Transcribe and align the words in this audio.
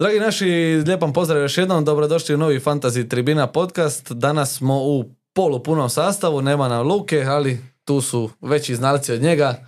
Dragi 0.00 0.20
naši, 0.20 0.46
lijepan 0.86 1.12
pozdrav 1.12 1.42
još 1.42 1.58
jednom, 1.58 1.84
dobrodošli 1.84 2.34
u 2.34 2.38
novi 2.38 2.60
Fantasy 2.60 3.08
Tribina 3.08 3.46
podcast. 3.46 4.12
Danas 4.12 4.56
smo 4.56 4.78
u 4.78 5.04
polupunom 5.32 5.90
sastavu, 5.90 6.42
nema 6.42 6.68
nam 6.68 6.88
Luke, 6.88 7.24
ali 7.28 7.58
tu 7.84 8.00
su 8.00 8.30
veći 8.40 8.76
znalci 8.76 9.12
od 9.12 9.22
njega. 9.22 9.66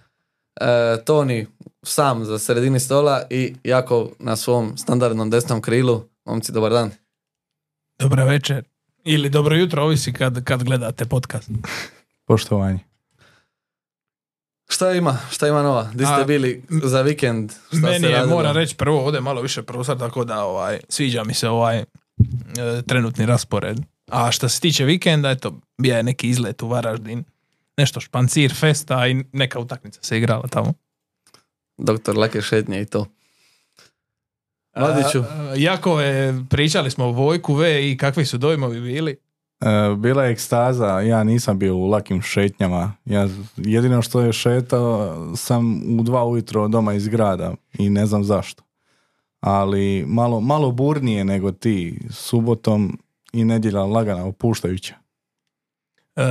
E, 0.60 1.04
Toni 1.04 1.46
sam 1.82 2.24
za 2.24 2.38
sredini 2.38 2.80
stola 2.80 3.22
i 3.30 3.54
Jakov 3.64 4.08
na 4.18 4.36
svom 4.36 4.76
standardnom 4.76 5.30
desnom 5.30 5.60
krilu. 5.60 6.02
Momci, 6.24 6.52
dobar 6.52 6.72
dan. 6.72 6.90
Dobro 7.98 8.24
večer. 8.24 8.64
Ili 9.04 9.30
dobro 9.30 9.56
jutro, 9.56 9.84
ovisi 9.84 10.12
kad, 10.12 10.44
kad 10.44 10.62
gledate 10.62 11.04
podcast. 11.04 11.50
Poštovanje. 12.26 12.91
Šta 14.72 14.92
ima? 14.92 15.18
Šta 15.30 15.48
ima 15.48 15.62
nova? 15.62 15.90
Di 15.94 16.04
ste 16.04 16.14
A, 16.14 16.24
bili 16.24 16.62
za 16.68 17.02
vikend? 17.02 17.52
Šta 17.52 17.76
Meni 17.76 18.06
je, 18.06 18.26
moram 18.26 18.56
reći, 18.56 18.76
prvo 18.76 19.04
ovdje 19.04 19.20
malo 19.20 19.42
više 19.42 19.62
prostor, 19.62 19.98
tako 19.98 20.24
da 20.24 20.44
ovaj, 20.44 20.80
sviđa 20.88 21.24
mi 21.24 21.34
se 21.34 21.48
ovaj 21.48 21.78
e, 21.78 21.84
trenutni 22.86 23.26
raspored. 23.26 23.78
A 24.10 24.32
što 24.32 24.48
se 24.48 24.60
tiče 24.60 24.84
vikenda, 24.84 25.30
eto, 25.30 25.60
bio 25.78 25.96
je 25.96 26.02
neki 26.02 26.28
izlet 26.28 26.62
u 26.62 26.68
Varaždin, 26.68 27.24
nešto 27.76 28.00
špancir 28.00 28.54
festa 28.54 29.06
i 29.08 29.24
neka 29.32 29.58
utakmica 29.58 30.00
se 30.02 30.18
igrala 30.18 30.46
tamo. 30.50 30.74
Doktor 31.78 32.18
Lake 32.18 32.42
šetnje 32.42 32.80
i 32.80 32.86
to. 32.86 33.06
Mladiću, 34.76 35.24
A, 35.30 35.54
Jakove, 35.56 36.34
pričali 36.50 36.90
smo 36.90 37.04
o 37.04 37.12
Vojku 37.12 37.54
V 37.54 37.90
i 37.90 37.96
kakvi 37.96 38.26
su 38.26 38.38
dojmovi 38.38 38.80
bili. 38.80 39.16
E, 39.62 39.94
bila 39.96 40.24
je 40.24 40.32
ekstaza, 40.32 41.00
ja 41.00 41.24
nisam 41.24 41.58
bio 41.58 41.76
u 41.76 41.86
lakim 41.86 42.22
šetnjama. 42.22 42.92
Ja 43.04 43.28
jedino 43.56 44.02
što 44.02 44.20
je 44.20 44.32
šetao 44.32 45.16
sam 45.36 45.82
u 45.98 46.02
dva 46.02 46.24
ujutro 46.24 46.68
doma 46.68 46.94
iz 46.94 47.08
grada 47.08 47.54
i 47.78 47.90
ne 47.90 48.06
znam 48.06 48.24
zašto. 48.24 48.62
Ali 49.40 50.04
malo, 50.06 50.40
malo 50.40 50.70
burnije 50.70 51.24
nego 51.24 51.52
ti 51.52 52.00
subotom 52.10 52.98
i 53.32 53.44
nedjelja 53.44 53.82
lagana 53.82 54.24
opuštajuća. 54.24 54.94
E, 56.16 56.22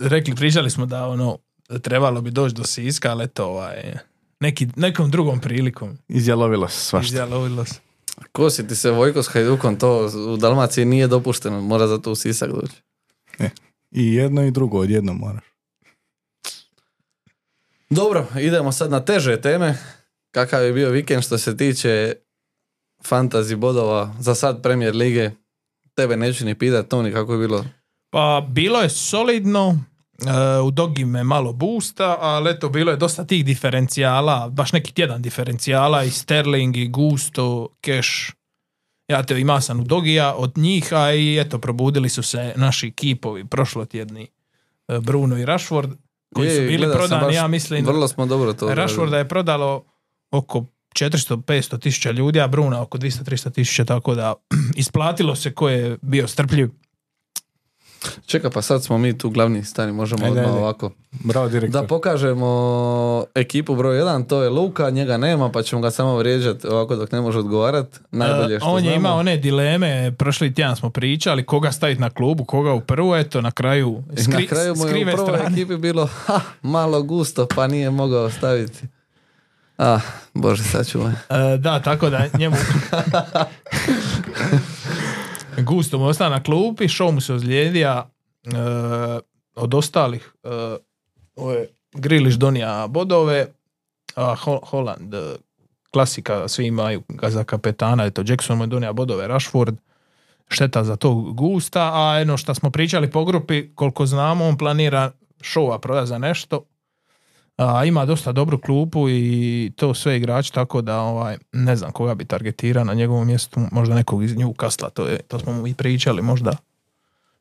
rekli, 0.00 0.34
pričali 0.34 0.70
smo 0.70 0.86
da 0.86 1.08
ono, 1.08 1.38
trebalo 1.82 2.20
bi 2.20 2.30
doći 2.30 2.54
do 2.54 2.64
Siska, 2.64 3.10
ali 3.10 3.24
eto, 3.24 3.46
ovaj, 3.46 3.94
neki, 4.40 4.68
nekom 4.76 5.10
drugom 5.10 5.40
prilikom. 5.40 5.98
Izjalovilo 6.08 6.68
se 6.68 6.80
svašta. 6.80 7.06
Izjalovilo 7.06 7.64
se. 7.64 7.80
Kosi 8.32 8.68
ti 8.68 8.76
se 8.76 8.90
Vojko 8.90 9.22
s 9.22 9.28
Hajdukom, 9.28 9.78
to 9.78 10.10
u 10.32 10.36
Dalmaciji 10.36 10.84
nije 10.84 11.06
dopušteno, 11.06 11.60
mora 11.60 11.86
zato 11.86 12.12
u 12.12 12.14
Sisak 12.14 12.50
doći. 12.50 12.82
I 13.90 14.14
jedno 14.14 14.46
i 14.46 14.50
drugo 14.50 14.78
odjedno 14.78 15.12
moraš. 15.12 15.44
Dobro, 17.90 18.26
idemo 18.40 18.72
sad 18.72 18.90
na 18.90 19.04
teže 19.04 19.40
teme. 19.40 19.78
Kakav 20.30 20.64
je 20.64 20.72
bio 20.72 20.90
vikend 20.90 21.24
što 21.24 21.38
se 21.38 21.56
tiče 21.56 22.14
fantasy 23.08 23.56
bodova 23.56 24.14
za 24.20 24.34
sad 24.34 24.62
Premier 24.62 24.94
Lige? 24.94 25.30
Tebe 25.94 26.16
neću 26.16 26.44
ni 26.44 26.58
pitat, 26.58 26.88
Toni, 26.88 27.12
kako 27.12 27.32
je 27.32 27.38
bilo? 27.38 27.64
Pa 28.10 28.46
bilo 28.48 28.80
je 28.80 28.90
solidno, 28.90 29.70
e, 29.70 29.89
u 30.64 30.70
Dogi 30.70 31.04
me 31.04 31.24
malo 31.24 31.52
busta, 31.52 32.16
ali 32.20 32.50
eto 32.50 32.68
bilo 32.68 32.90
je 32.90 32.96
dosta 32.96 33.24
tih 33.24 33.44
diferencijala, 33.44 34.48
baš 34.48 34.72
neki 34.72 34.92
tjedan 34.92 35.22
diferencijala 35.22 36.04
i 36.04 36.10
Sterling 36.10 36.76
i 36.76 36.88
Gusto, 36.88 37.68
Cash. 37.84 38.10
Ja 39.08 39.22
te 39.22 39.40
ima 39.40 39.60
sam 39.60 39.80
u 39.80 39.84
Dogija 39.84 40.34
od 40.34 40.58
njih, 40.58 40.92
a 40.92 41.12
i 41.12 41.38
eto 41.38 41.58
probudili 41.58 42.08
su 42.08 42.22
se 42.22 42.52
naši 42.56 42.90
kipovi 42.90 43.44
prošlotjedni 43.44 44.28
e, 44.88 45.00
Bruno 45.00 45.38
i 45.38 45.44
Rashford 45.44 45.90
koji 46.34 46.48
Je, 46.48 46.56
su 46.56 46.60
bili 46.60 46.92
prodani, 46.92 47.34
ja 47.34 47.48
mislim. 47.48 47.86
Vrlo 47.86 48.08
smo 48.08 48.26
dobro 48.26 48.52
to 48.52 48.74
Rashforda 48.74 49.18
je 49.18 49.28
prodalo 49.28 49.84
oko 50.30 50.64
400-500 50.98 51.80
tisuća 51.80 52.10
ljudi, 52.10 52.40
a 52.40 52.48
Bruna 52.48 52.82
oko 52.82 52.98
200-300 52.98 53.52
tisuća, 53.52 53.84
tako 53.84 54.14
da 54.14 54.34
isplatilo 54.76 55.34
se 55.34 55.54
ko 55.54 55.68
je 55.68 55.98
bio 56.02 56.28
strpljiv. 56.28 56.70
Čeka, 58.26 58.50
pa 58.50 58.62
sad 58.62 58.84
smo 58.84 58.98
mi 58.98 59.18
tu 59.18 59.30
glavni 59.30 59.64
stani, 59.64 59.92
možemo 59.92 60.24
Ajde, 60.24 60.30
odmah 60.30 60.46
ajde. 60.46 60.58
ovako. 60.58 60.90
Bravo 61.12 61.48
direktor. 61.48 61.82
Da 61.82 61.86
pokažemo 61.86 63.24
ekipu 63.34 63.76
broj 63.76 63.96
1, 63.96 64.26
to 64.26 64.42
je 64.42 64.48
Luka, 64.48 64.90
njega 64.90 65.16
nema, 65.16 65.48
pa 65.50 65.62
ćemo 65.62 65.82
ga 65.82 65.90
samo 65.90 66.16
vrijeđati 66.16 66.66
ovako 66.66 66.96
dok 66.96 67.12
ne 67.12 67.20
može 67.20 67.38
odgovarati. 67.38 67.98
Najbolje 68.10 68.56
E, 68.56 68.58
što 68.58 68.68
on 68.68 68.84
je 68.84 68.94
imao 68.94 69.18
one 69.18 69.36
dileme, 69.36 70.12
prošli 70.18 70.54
tjedan 70.54 70.76
smo 70.76 70.90
pričali, 70.90 71.46
koga 71.46 71.72
staviti 71.72 72.00
na 72.00 72.10
klubu, 72.10 72.44
koga 72.44 72.72
u 72.72 72.80
prvu, 72.80 73.14
eto 73.14 73.40
na 73.40 73.50
kraju, 73.50 74.02
skri, 74.22 74.42
na 74.42 74.48
kraju 74.48 74.74
mu 74.74 74.82
je 74.82 74.86
u 74.86 74.88
skrive 74.88 75.12
prvoj 75.12 75.26
strane. 75.28 75.52
ekipi 75.52 75.76
bilo 75.76 76.06
ha, 76.06 76.40
malo 76.62 77.02
gusto, 77.02 77.46
pa 77.54 77.66
nije 77.66 77.90
mogao 77.90 78.30
staviti. 78.30 78.86
Ah, 79.76 80.00
bože, 80.34 80.62
sačuvaj. 80.64 81.12
E, 81.12 81.56
da, 81.58 81.80
tako 81.80 82.10
da 82.10 82.26
njemu 82.38 82.56
Gusto 85.62 85.98
mu 85.98 86.04
ostao 86.04 86.30
na 86.30 86.42
klupi, 86.42 86.84
show 86.84 87.12
mu 87.12 87.20
se 87.20 87.34
ozlijedija 87.34 88.10
e, 88.44 88.50
od 89.54 89.74
ostalih 89.74 90.34
e, 90.44 90.48
ovo 91.36 91.52
je 91.52 91.68
Griliš 91.92 92.34
donija 92.34 92.86
bodove 92.88 93.46
a 94.14 94.34
Ho- 94.44 94.60
Holland 94.62 95.14
e, 95.14 95.36
klasika, 95.90 96.48
svi 96.48 96.66
imaju 96.66 97.02
ga 97.08 97.30
za 97.30 97.44
kapetana, 97.44 98.04
eto 98.04 98.22
Jackson 98.26 98.58
mu 98.58 98.64
je 98.64 98.68
donija 98.68 98.92
bodove, 98.92 99.28
Rashford 99.28 99.76
šteta 100.48 100.84
za 100.84 100.96
tog 100.96 101.36
Gusta, 101.36 101.90
a 101.94 102.20
eno 102.20 102.36
što 102.36 102.54
smo 102.54 102.70
pričali 102.70 103.10
po 103.10 103.24
grupi, 103.24 103.74
koliko 103.74 104.06
znamo, 104.06 104.44
on 104.44 104.58
planira 104.58 105.10
showa 105.40 105.78
proda 105.78 106.06
za 106.06 106.18
nešto, 106.18 106.64
a, 107.60 107.84
ima 107.84 108.04
dosta 108.04 108.32
dobru 108.32 108.58
klupu 108.58 109.08
i 109.08 109.72
to 109.76 109.94
sve 109.94 110.16
igrači, 110.16 110.52
tako 110.52 110.82
da 110.82 111.00
ovaj, 111.00 111.38
ne 111.52 111.76
znam 111.76 111.92
koga 111.92 112.14
bi 112.14 112.24
targetirao 112.24 112.84
na 112.84 112.94
njegovom 112.94 113.26
mjestu, 113.26 113.60
možda 113.72 113.94
nekog 113.94 114.24
iz 114.24 114.34
Newcastle, 114.34 114.90
to, 114.90 115.06
je, 115.06 115.18
to 115.18 115.38
smo 115.38 115.52
mu 115.52 115.66
i 115.66 115.74
pričali, 115.74 116.22
možda 116.22 116.56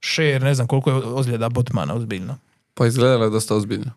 Share, 0.02 0.40
ne 0.40 0.54
znam 0.54 0.68
koliko 0.68 0.90
je 0.90 0.96
ozljeda 0.96 1.50
Botmana 1.50 1.96
ozbiljno. 1.96 2.38
Pa 2.74 2.88
izgledalo 2.88 3.24
je 3.24 3.30
dosta 3.30 3.56
ozbiljno. 3.56 3.92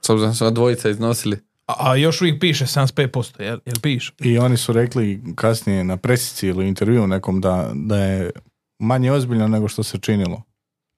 S 0.00 0.10
obzirom 0.10 0.30
da 0.30 0.34
su 0.34 0.50
dvojica 0.50 0.90
iznosili. 0.90 1.38
A, 1.66 1.74
a 1.78 1.96
još 1.96 2.20
uvijek 2.20 2.40
piše 2.40 2.64
75%, 2.64 3.40
jel, 3.42 3.58
jel 3.66 3.76
piše? 3.82 4.12
I 4.20 4.38
oni 4.38 4.56
su 4.56 4.72
rekli 4.72 5.22
kasnije 5.34 5.84
na 5.84 5.96
presici 5.96 6.46
ili 6.46 6.68
intervju 6.68 7.06
nekom 7.06 7.40
da, 7.40 7.70
da 7.74 7.96
je 7.98 8.30
manje 8.78 9.12
ozbiljno 9.12 9.48
nego 9.48 9.68
što 9.68 9.82
se 9.82 9.98
činilo. 9.98 10.42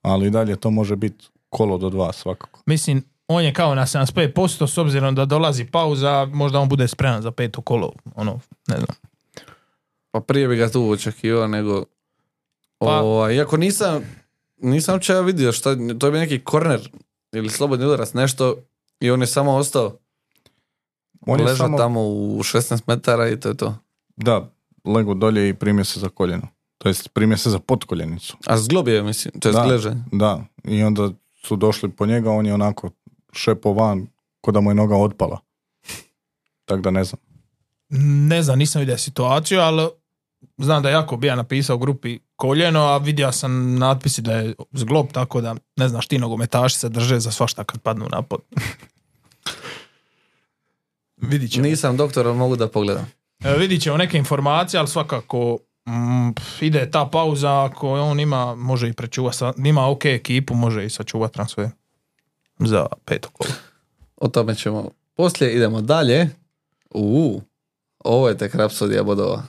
Ali 0.01 0.27
i 0.27 0.29
dalje 0.29 0.55
to 0.55 0.71
može 0.71 0.95
biti 0.95 1.25
kolo 1.49 1.77
do 1.77 1.89
dva 1.89 2.13
svakako. 2.13 2.59
Mislim, 2.65 3.03
on 3.31 3.43
je 3.43 3.53
kao 3.53 3.75
na 3.75 3.85
75% 3.85 4.67
s 4.67 4.77
obzirom 4.77 5.15
da 5.15 5.25
dolazi 5.25 5.65
pauza, 5.65 6.25
možda 6.25 6.59
on 6.59 6.69
bude 6.69 6.87
spreman 6.87 7.21
za 7.21 7.31
peto 7.31 7.61
kolo, 7.61 7.91
ono, 8.15 8.39
ne 8.67 8.75
znam. 8.75 8.97
Pa 10.11 10.19
prije 10.19 10.47
bi 10.47 10.55
ga 10.55 10.69
tu 10.69 10.89
očekivao 10.89 11.47
nego... 11.47 11.85
Pa- 12.77 13.01
Ovaj, 13.01 13.35
iako 13.35 13.57
nisam, 13.57 14.03
nisam 14.57 14.93
uopće 14.95 15.13
ja 15.13 15.21
vidio 15.21 15.51
šta, 15.51 15.75
to 15.99 16.07
je 16.07 16.11
bio 16.11 16.21
neki 16.21 16.43
korner 16.43 16.91
ili 17.31 17.49
slobodni 17.49 17.85
udarac, 17.85 18.13
nešto 18.13 18.55
i 18.99 19.11
on 19.11 19.21
je 19.21 19.27
samo 19.27 19.55
ostao 19.55 19.97
On 21.27 21.39
je 21.39 21.45
ležao 21.45 21.65
samo, 21.65 21.77
tamo 21.77 22.01
u 22.01 22.39
16 22.39 22.81
metara 22.87 23.29
i 23.29 23.39
to 23.39 23.49
je 23.49 23.57
to. 23.57 23.75
da, 24.15 24.49
lego 24.85 25.13
dolje 25.13 25.49
i 25.49 25.53
primio 25.53 25.85
se 25.85 25.99
za 25.99 26.09
koljeno. 26.09 26.47
To 26.77 26.89
jest 26.89 27.09
primio 27.13 27.37
se 27.37 27.49
za 27.49 27.59
potkoljenicu. 27.59 28.37
A 28.45 28.57
zglobio 28.57 28.95
je, 28.95 29.03
mislim, 29.03 29.39
to 29.39 29.49
je. 29.49 29.53
Da, 30.11 30.43
i 30.63 30.83
onda 30.83 31.09
su 31.43 31.55
došli 31.55 31.89
po 31.89 32.05
njega, 32.05 32.31
on 32.31 32.45
je 32.45 32.53
onako 32.53 32.89
šepo 33.33 33.73
van, 33.73 34.07
ko 34.41 34.51
da 34.51 34.61
mu 34.61 34.71
je 34.71 34.75
noga 34.75 34.95
otpala. 34.95 35.39
Tako 36.65 36.81
da 36.81 36.91
ne 36.91 37.03
znam. 37.03 37.19
Ne 38.29 38.43
znam, 38.43 38.59
nisam 38.59 38.79
vidio 38.79 38.97
situaciju, 38.97 39.59
ali 39.59 39.89
znam 40.57 40.83
da 40.83 40.89
je 40.89 40.93
jako 40.93 41.17
bija 41.17 41.35
napisao 41.35 41.75
u 41.75 41.79
grupi 41.79 42.19
koljeno, 42.35 42.79
a 42.79 42.97
vidio 42.97 43.31
sam 43.31 43.75
natpisi 43.75 44.21
da 44.21 44.33
je 44.33 44.53
zglob, 44.71 45.07
tako 45.11 45.41
da 45.41 45.55
ne 45.75 45.89
znaš 45.89 46.07
ti 46.07 46.17
nogometaši 46.19 46.77
se 46.77 46.89
drže 46.89 47.19
za 47.19 47.31
svašta 47.31 47.63
kad 47.63 47.81
padnu 47.81 48.07
na 48.11 48.21
pod. 48.21 48.41
vidit 51.31 51.51
ćemo. 51.51 51.63
Nisam 51.67 51.97
doktor, 51.97 52.27
ali 52.27 52.37
mogu 52.37 52.55
da 52.55 52.67
pogledam. 52.67 53.11
E, 53.43 53.57
vidit 53.57 53.81
ćemo 53.81 53.97
neke 53.97 54.17
informacije, 54.17 54.79
ali 54.79 54.87
svakako 54.87 55.57
mm, 55.87 56.29
ide 56.61 56.91
ta 56.91 57.05
pauza, 57.05 57.63
ako 57.63 57.91
on 57.93 58.19
ima, 58.19 58.55
može 58.55 58.89
i 58.89 58.93
prečuvati, 58.93 59.37
sa- 59.37 59.53
ima 59.57 59.89
ok 59.89 60.05
ekipu, 60.05 60.53
može 60.55 60.85
i 60.85 60.89
sačuvati 60.89 61.33
transfer 61.33 61.69
za 62.61 62.85
peto 63.05 63.29
kolo. 63.33 63.49
O 64.17 64.27
tome 64.27 64.55
ćemo 64.55 64.89
poslije. 65.15 65.55
Idemo 65.55 65.81
dalje. 65.81 66.29
U, 66.89 67.41
ovo 67.99 68.29
je 68.29 68.37
tek 68.37 68.55
rapsodija 68.55 69.03
bodova. 69.03 69.43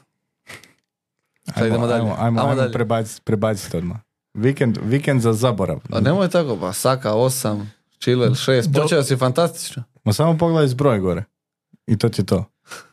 Sad 1.55 1.67
idemo 1.67 1.87
dalje. 1.87 2.00
Ajmo, 2.00 2.12
ajmo, 2.12 2.25
Ajmo 2.25 2.41
ajmo 2.41 2.55
dalje. 2.55 2.73
prebaciti 2.73 3.20
prebaciti 3.25 3.76
odmah. 3.76 3.97
Vikend, 4.35 4.79
vikend 4.82 5.20
za 5.20 5.32
zaborav. 5.32 5.81
A 5.91 6.00
nemoj 6.00 6.29
tako, 6.29 6.56
pa 6.61 6.73
Saka 6.73 7.11
8, 7.11 7.67
Chilwell 8.00 8.31
6, 8.31 8.67
Do- 8.67 8.82
počeo 8.82 9.03
si 9.03 9.17
fantastično. 9.17 9.82
Ma 10.05 10.12
samo 10.12 10.38
pogledaj 10.38 10.69
zbroj 10.69 10.99
gore. 10.99 11.25
I 11.87 11.99
to 11.99 12.09
ti 12.09 12.20
je 12.20 12.26
to. 12.26 12.44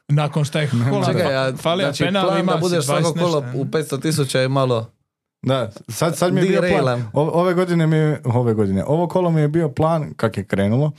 Nakon 0.08 0.46
što 0.46 0.60
je 0.60 0.68
Holland 0.68 1.06
Čekaj, 1.06 1.34
ja, 1.34 1.52
znači 1.52 2.04
penal, 2.04 2.28
plan 2.28 2.40
ima 2.40 2.54
da 2.54 2.60
budeš 2.60 2.80
20 2.80 2.88
svako 2.88 3.14
kolo 3.14 3.44
u 3.56 3.66
500 3.66 4.02
tisuća 4.02 4.40
je 4.40 4.48
malo... 4.48 4.92
Da, 5.42 5.72
sad, 5.88 6.18
sad 6.18 6.34
mi 6.34 6.42
je 6.42 6.48
bio 6.48 6.62
plan. 6.82 7.10
O- 7.14 7.40
Ove 7.42 7.54
godine 7.54 7.88
mi 7.88 7.96
je, 7.96 8.22
ove 8.26 8.54
godine, 8.54 8.84
ovo 8.86 9.08
kolo 9.08 9.32
mi 9.32 9.42
je 9.42 9.48
bio 9.48 9.70
plan, 9.70 10.14
kak 10.18 10.38
je 10.38 10.46
krenulo, 10.46 10.92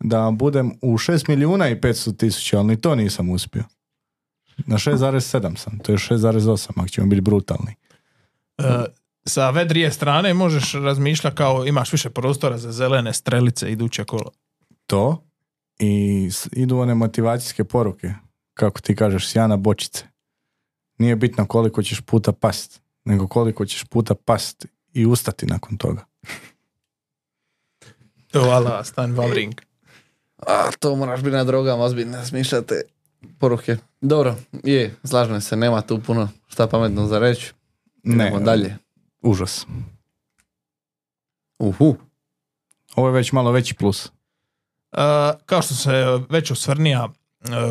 da 0.00 0.30
budem 0.34 0.72
u 0.82 0.98
6 0.98 1.28
milijuna 1.28 1.68
i 1.68 1.80
500 1.80 2.16
tisuća, 2.16 2.58
ali 2.58 2.66
ni 2.66 2.80
to 2.80 2.94
nisam 2.94 3.30
uspio. 3.30 3.64
Na 4.66 4.78
6,7 4.78 5.56
sam, 5.56 5.78
to 5.78 5.92
je 5.92 5.98
6,8 5.98 6.70
ako 6.76 6.88
ćemo 6.88 7.06
biti 7.06 7.20
brutalni. 7.20 7.74
E, 8.58 8.84
sa 9.26 9.50
vedrije 9.50 9.92
strane 9.92 10.34
možeš 10.34 10.72
razmišljati 10.72 11.36
kao 11.36 11.66
imaš 11.66 11.92
više 11.92 12.10
prostora 12.10 12.58
za 12.58 12.72
zelene 12.72 13.12
strelice 13.12 13.72
iduće 13.72 14.04
kolo. 14.04 14.30
To 14.86 15.22
i 15.78 16.30
idu 16.52 16.78
one 16.78 16.94
motivacijske 16.94 17.64
poruke, 17.64 18.12
kako 18.54 18.80
ti 18.80 18.96
kažeš, 18.96 19.28
sjana 19.28 19.56
bočice. 19.56 20.04
Nije 20.98 21.16
bitno 21.16 21.46
koliko 21.46 21.82
ćeš 21.82 22.00
puta 22.00 22.32
past, 22.32 22.82
nego 23.06 23.28
koliko 23.28 23.66
ćeš 23.66 23.84
puta 23.84 24.14
past 24.14 24.66
i 24.92 25.06
ustati 25.06 25.46
nakon 25.46 25.76
toga. 25.76 26.04
To 28.32 28.40
ala 28.40 28.84
Stan 28.84 29.16
Wawring. 29.16 29.52
A, 30.36 30.70
to 30.78 30.96
moraš 30.96 31.20
biti 31.20 31.36
na 31.36 31.44
drogama, 31.44 31.84
ozbiljno 31.84 32.24
smišljate 32.24 32.82
poruke. 33.38 33.76
Dobro, 34.00 34.36
je, 34.64 34.94
slažem 35.04 35.40
se, 35.40 35.56
nema 35.56 35.80
tu 35.82 36.00
puno 36.02 36.28
šta 36.48 36.66
pametno 36.66 37.06
za 37.06 37.18
reći. 37.18 37.52
Ne, 38.02 38.26
Idemo 38.26 38.40
dalje. 38.44 38.76
užas. 39.22 39.66
Uhu. 41.58 41.96
Ovo 42.94 43.08
je 43.08 43.12
već 43.14 43.32
malo 43.32 43.52
veći 43.52 43.74
plus. 43.74 44.06
E, 44.06 44.10
kao 45.46 45.62
što 45.62 45.74
se 45.74 45.90
već 46.30 46.50
osvrnija 46.50 47.08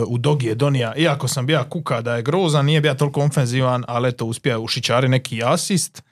u 0.07 0.17
Dogi 0.17 0.47
je 0.47 0.55
donija, 0.55 0.95
iako 0.95 1.27
sam 1.27 1.45
bija 1.45 1.69
kuka 1.69 2.01
da 2.01 2.15
je 2.15 2.21
grozan, 2.21 2.65
nije 2.65 2.81
bija 2.81 2.97
toliko 2.97 3.21
ofenzivan, 3.21 3.83
ali 3.87 4.09
eto 4.09 4.25
uspija 4.25 4.59
ušičari 4.59 5.07
neki 5.07 5.43
asist 5.43 6.03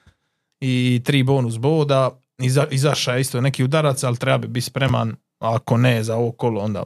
i 0.60 1.02
tri 1.04 1.22
bonus 1.22 1.58
boda. 1.58 2.10
Iza, 2.38 2.66
izaša 2.70 3.12
je 3.12 3.20
isto 3.20 3.40
neki 3.40 3.64
udarac, 3.64 4.04
ali 4.04 4.16
treba 4.16 4.38
bi 4.38 4.48
biti 4.48 4.66
spreman, 4.66 5.16
ako 5.38 5.76
ne 5.76 6.02
za 6.02 6.16
ovo 6.16 6.32
kolo, 6.32 6.60
onda 6.60 6.82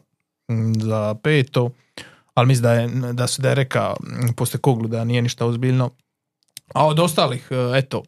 za 0.81 1.15
peto. 1.23 1.71
Ali 2.35 2.47
mislim 2.47 2.63
da 2.63 2.73
je, 2.73 3.13
da 3.13 3.27
su 3.27 3.43
da 3.43 3.49
je 3.49 3.55
reka 3.55 3.95
poslije 4.37 4.61
koglu 4.61 4.89
da 4.89 5.05
nije 5.05 5.23
ništa 5.23 5.47
ozbiljno. 5.47 5.91
A 6.75 6.87
od 6.87 6.99
ostalih, 6.99 7.49
e, 7.51 7.79
eto, 7.79 8.03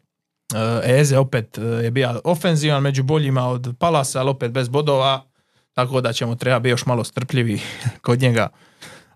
e, 0.85 0.99
Eze 0.99 1.17
opet 1.17 1.57
e, 1.57 1.61
je 1.61 1.91
bio 1.91 2.21
ofenzivan 2.23 2.83
među 2.83 3.03
boljima 3.03 3.47
od 3.47 3.75
Palasa, 3.79 4.19
ali 4.19 4.29
opet 4.29 4.51
bez 4.51 4.69
bodova, 4.69 5.30
tako 5.73 6.01
da 6.01 6.13
ćemo 6.13 6.35
treba 6.35 6.59
biti 6.59 6.69
još 6.69 6.85
malo 6.85 7.03
strpljivi 7.03 7.61
kod 8.05 8.21
njega. 8.21 8.49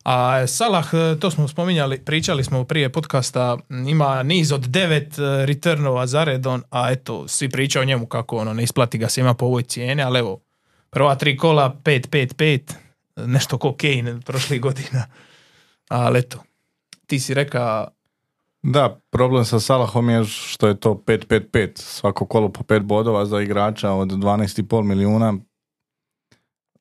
A 0.04 0.48
Salah, 0.48 0.90
e, 0.94 1.20
to 1.20 1.32
smo 1.32 1.48
spominjali, 1.48 2.06
pričali 2.06 2.44
smo 2.44 2.64
prije 2.64 2.92
podcasta, 2.92 3.58
ima 3.88 4.24
niz 4.24 4.52
od 4.52 4.62
devet 4.62 5.20
e, 5.20 5.46
returnova 5.46 6.08
za 6.08 6.24
redon, 6.24 6.64
a 6.70 6.92
eto, 6.92 7.28
svi 7.28 7.50
pričaju 7.50 7.82
o 7.82 7.86
njemu 7.86 8.06
kako 8.06 8.38
ono, 8.38 8.54
ne 8.54 8.64
isplati 8.64 8.98
ga 8.98 9.10
se 9.10 9.22
ima 9.22 9.34
po 9.34 9.46
ovoj 9.46 9.64
cijeni, 9.64 10.04
ali 10.04 10.20
evo, 10.20 10.40
prva 10.90 11.16
tri 11.16 11.38
kola, 11.38 11.76
5-5-5, 11.84 12.74
nešto 13.16 13.58
ko 13.58 13.76
Kane 13.76 14.20
prošlih 14.26 14.62
godina. 14.62 15.06
Ali 15.90 16.20
eto, 16.20 16.44
ti 17.08 17.20
si 17.20 17.34
reka 17.34 17.88
Da, 18.68 19.00
problem 19.12 19.46
sa 19.46 19.60
Salahom 19.60 20.10
je 20.10 20.24
što 20.26 20.68
je 20.68 20.80
to 20.80 20.94
5-5-5, 21.06 21.72
svako 21.76 22.26
kolo 22.26 22.50
po 22.50 22.64
5 22.64 22.80
bodova 22.80 23.26
za 23.26 23.42
igrača 23.42 23.92
od 23.92 24.10
12,5 24.10 24.84
milijuna. 24.84 25.34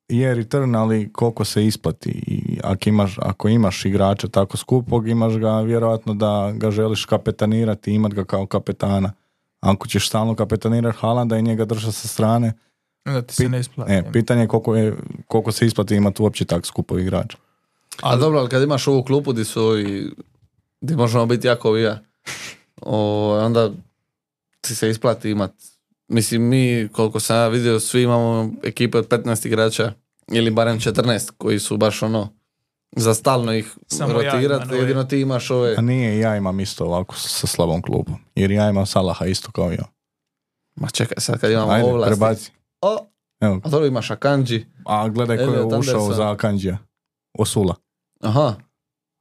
Je 0.09 0.35
return, 0.35 0.75
ali 0.75 1.13
koliko 1.13 1.45
se 1.45 1.67
isplati. 1.67 2.11
I 2.11 2.61
ako 2.65 2.89
imaš, 2.89 3.19
ako 3.19 3.49
imaš 3.49 3.85
igrača 3.85 4.29
tako 4.29 4.57
skupog, 4.57 5.09
imaš 5.09 5.37
ga 5.37 5.61
vjerojatno 5.61 6.15
da 6.15 6.53
ga 6.57 6.71
želiš 6.71 7.05
kapetanirati 7.05 7.91
i 7.91 7.95
imat 7.95 8.15
ga 8.15 8.25
kao 8.25 8.47
kapetana. 8.47 9.13
Ako 9.61 9.89
ćeš 9.89 10.09
stalno 10.09 10.35
kapetanirati 10.35 10.99
Haalanda 11.01 11.39
i 11.39 11.43
njega 11.43 11.65
držati 11.65 11.97
sa 11.97 12.09
strane, 12.09 12.53
da 13.05 13.23
ti 13.23 13.35
se 13.35 13.49
ne 13.49 13.61
isplati. 13.61 13.93
e, 13.93 14.13
pitanje 14.13 14.41
je 14.41 14.49
koliko, 14.49 14.77
je 14.77 14.97
koliko 15.27 15.53
se 15.53 15.67
isplati 15.67 15.95
imati 15.95 16.23
uopće 16.23 16.45
tako 16.45 16.67
skupog 16.67 17.01
igrača. 17.01 17.39
A 18.03 18.17
dobro, 18.17 18.39
ali 18.39 18.49
kad 18.49 18.63
imaš 18.63 18.89
ovu 18.89 19.03
klupu 19.03 19.33
di 19.33 19.45
su 19.45 19.63
ovi, 19.63 20.13
di 20.81 20.97
možemo 20.97 21.27
biti 21.27 21.47
jako 21.47 21.69
ovi 21.69 21.83
ja, 21.83 21.99
o, 22.83 23.39
onda 23.45 23.71
ti 24.61 24.75
se 24.75 24.91
isplati 24.91 25.31
imat. 25.31 25.53
Mislim, 26.09 26.43
mi, 26.43 26.89
koliko 26.93 27.21
sam 27.21 27.37
ja 27.37 27.49
vidio, 27.49 27.81
svi 27.81 28.03
imamo 28.03 28.51
ekipe 28.63 28.99
od 28.99 29.09
15 29.09 29.47
igrača, 29.47 29.93
ili 30.29 30.51
barem 30.51 30.79
14, 30.79 31.31
koji 31.39 31.59
su 31.59 31.77
baš 31.77 32.03
ono, 32.03 32.29
za 32.97 33.15
stalno 33.15 33.53
ih 33.53 33.75
Samo 33.87 34.11
ja 34.13 34.33
rotirat, 34.33 34.57
imam 34.57 34.69
ove- 34.71 34.79
jedino 34.79 35.05
ti 35.05 35.21
imaš 35.21 35.51
ove... 35.51 35.75
A 35.77 35.81
nije, 35.81 36.19
ja 36.19 36.37
imam 36.37 36.61
isto 36.61 36.85
ovako 36.85 37.15
sa 37.17 37.47
slabom 37.47 37.83
klubom. 37.83 38.15
Jer 38.35 38.51
ja 38.51 38.71
imam 38.71 38.87
Salaha 38.87 39.27
isto 39.27 39.53
kao 39.53 39.73
i 39.73 39.77
on. 39.77 39.89
Ma 40.77 40.89
čekaj, 40.91 41.15
sad 41.19 41.41
kad 41.41 41.51
imamo 41.51 41.71
Ajde, 41.73 41.85
ovlasti. 41.85 42.11
prebaci. 42.11 42.51
O, 42.81 42.97
Evo, 43.41 43.61
a 43.65 43.69
dobro 43.69 43.87
imaš 43.87 44.11
Akanji. 44.11 44.67
A 44.87 45.09
gledaj 45.09 45.37
ko 45.37 45.43
je 45.43 45.47
Elliot 45.49 45.67
ušao 45.69 45.77
Anderson. 45.77 46.15
za 46.15 46.31
Akanđija. 46.31 46.79
Osula, 47.33 47.75
Aha, 48.21 48.55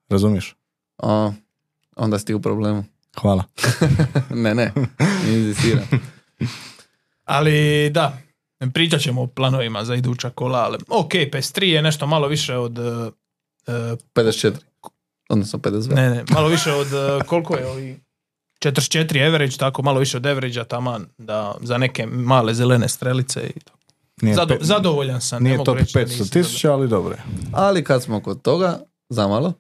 razumiješ? 0.10 0.56
a, 0.98 1.32
onda 1.96 2.20
si 2.20 2.26
ti 2.26 2.34
u 2.34 2.42
problemu. 2.42 2.84
Hvala. 3.22 3.44
ne, 4.44 4.56
ne, 4.56 4.72
inzistiram. 5.34 5.84
Ali 7.34 7.90
da, 7.90 8.18
pričat 8.74 9.02
ćemo 9.02 9.22
o 9.22 9.28
planovima 9.28 9.86
za 9.86 9.96
iduća 9.96 10.30
kola, 10.30 10.60
ali 10.60 10.78
ok, 10.90 11.12
PS3 11.14 11.64
je 11.64 11.82
nešto 11.82 12.08
malo 12.08 12.28
više 12.28 12.58
od... 12.58 12.78
e, 12.80 12.82
e, 13.68 13.96
54. 14.16 14.54
Odnosno 15.30 15.60
52. 15.60 15.96
ne, 15.96 16.10
ne, 16.10 16.24
malo 16.30 16.48
više 16.48 16.72
od 16.72 16.88
e, 16.94 17.24
koliko 17.28 17.56
je 17.56 17.68
ovi 17.68 18.00
44 18.66 19.28
average, 19.28 19.58
tako 19.58 19.82
malo 19.82 20.00
više 20.00 20.18
od 20.18 20.26
average 20.26 20.64
taman 20.64 21.06
da 21.18 21.56
za 21.62 21.78
neke 21.78 22.06
male 22.06 22.54
zelene 22.54 22.90
strelice 22.90 23.52
i 23.56 23.60
to. 23.60 23.74
Nije, 24.22 24.36
Zado- 24.36 24.58
pe- 24.58 24.64
zadovoljan 24.64 25.22
sam. 25.22 25.44
ne 25.44 25.50
nije 25.50 25.58
mogu 25.58 25.66
top 25.66 25.78
reći 25.78 25.94
da 25.94 26.00
500 26.00 26.10
nisam 26.10 26.28
tisuća, 26.28 26.74
ali 26.74 26.88
dobro 26.88 27.14
je. 27.14 27.24
Ali 27.54 27.84
kad 27.84 28.04
smo 28.04 28.22
kod 28.22 28.42
toga, 28.42 28.80
zamalo, 29.10 29.54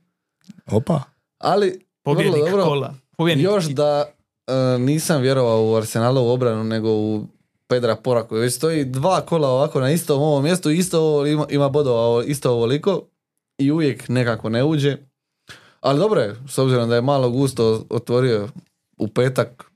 Opa. 0.71 1.01
ali. 1.37 1.85
Pobjednik 2.03 2.35
vrlo 2.35 2.49
dobro, 2.49 2.63
kola. 2.65 2.93
Pobjednik. 3.17 3.45
još 3.45 3.65
da 3.65 4.05
e, 4.47 4.79
nisam 4.79 5.21
vjerovao 5.21 5.65
u 5.65 5.75
Arsenalovu 5.75 6.29
obranu, 6.29 6.63
nego 6.63 6.89
u 6.89 7.27
Pedra 7.73 7.95
Pora 7.95 8.23
koji 8.23 8.41
već 8.41 8.53
stoji 8.53 8.85
dva 8.85 9.21
kola 9.21 9.49
ovako 9.49 9.79
na 9.79 9.91
istom 9.91 10.21
ovom 10.21 10.43
mjestu, 10.43 10.69
isto 10.69 11.01
ovo 11.01 11.25
ima, 11.25 11.45
ima 11.49 11.69
bodova 11.69 12.23
isto 12.23 12.51
ovoliko 12.51 13.01
i 13.57 13.71
uvijek 13.71 14.09
nekako 14.09 14.49
ne 14.49 14.63
uđe. 14.63 14.97
Ali 15.81 15.99
dobro 15.99 16.21
je, 16.21 16.35
s 16.49 16.57
obzirom 16.57 16.89
da 16.89 16.95
je 16.95 17.01
malo 17.01 17.29
gusto 17.29 17.85
otvorio 17.89 18.49
u 18.97 19.07
petak 19.07 19.71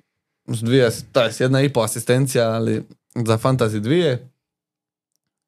s 0.48 0.60
dvije, 0.60 0.90
taj, 1.12 1.30
jedna 1.40 1.62
i 1.62 1.74
po 1.74 1.80
asistencija, 1.80 2.50
ali 2.50 2.84
za 3.16 3.38
fantasy 3.38 3.80
dvije. 3.80 4.30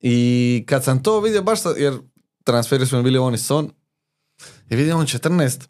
I 0.02 0.64
kad 0.68 0.84
sam 0.84 1.04
to 1.04 1.20
vidio, 1.20 1.42
baš 1.42 1.62
sa, 1.62 1.70
jer 1.78 1.94
transferi 2.44 2.86
su 2.86 2.98
mi 2.98 3.04
bili 3.04 3.18
on 3.18 3.38
Son, 3.38 3.72
i 4.70 4.76
vidim 4.76 4.98
on 4.98 5.06
14, 5.06 5.68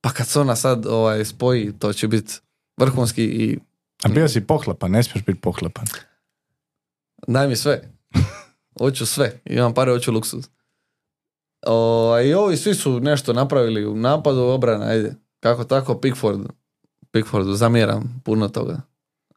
pa 0.00 0.10
kad 0.10 0.26
Sona 0.26 0.56
sad 0.56 0.86
ovaj, 0.86 1.24
spoji, 1.24 1.72
to 1.78 1.92
će 1.92 2.08
biti 2.08 2.32
vrhunski 2.76 3.24
i 3.24 3.58
A 4.04 4.08
bio 4.08 4.28
si 4.28 4.46
pohlepan, 4.46 4.90
ne 4.90 5.02
smiješ 5.02 5.24
biti 5.24 5.40
pohlepan. 5.40 5.84
daj 7.26 7.48
mi 7.48 7.56
sve. 7.56 7.82
Hoću 8.78 9.06
sve. 9.06 9.40
Imam 9.44 9.74
pare, 9.74 9.92
hoću 9.92 10.12
luksuz. 10.12 10.48
O, 11.66 12.20
I 12.24 12.34
ovi 12.34 12.56
svi 12.56 12.74
su 12.74 13.00
nešto 13.00 13.32
napravili 13.32 13.86
u 13.86 13.96
napadu, 13.96 14.40
obrana, 14.40 14.86
ajde. 14.86 15.14
Kako 15.40 15.64
tako, 15.64 16.00
Pickford. 16.00 16.40
Pickfordu 17.10 17.54
zamjeram 17.54 18.22
puno 18.24 18.48
toga. 18.48 18.80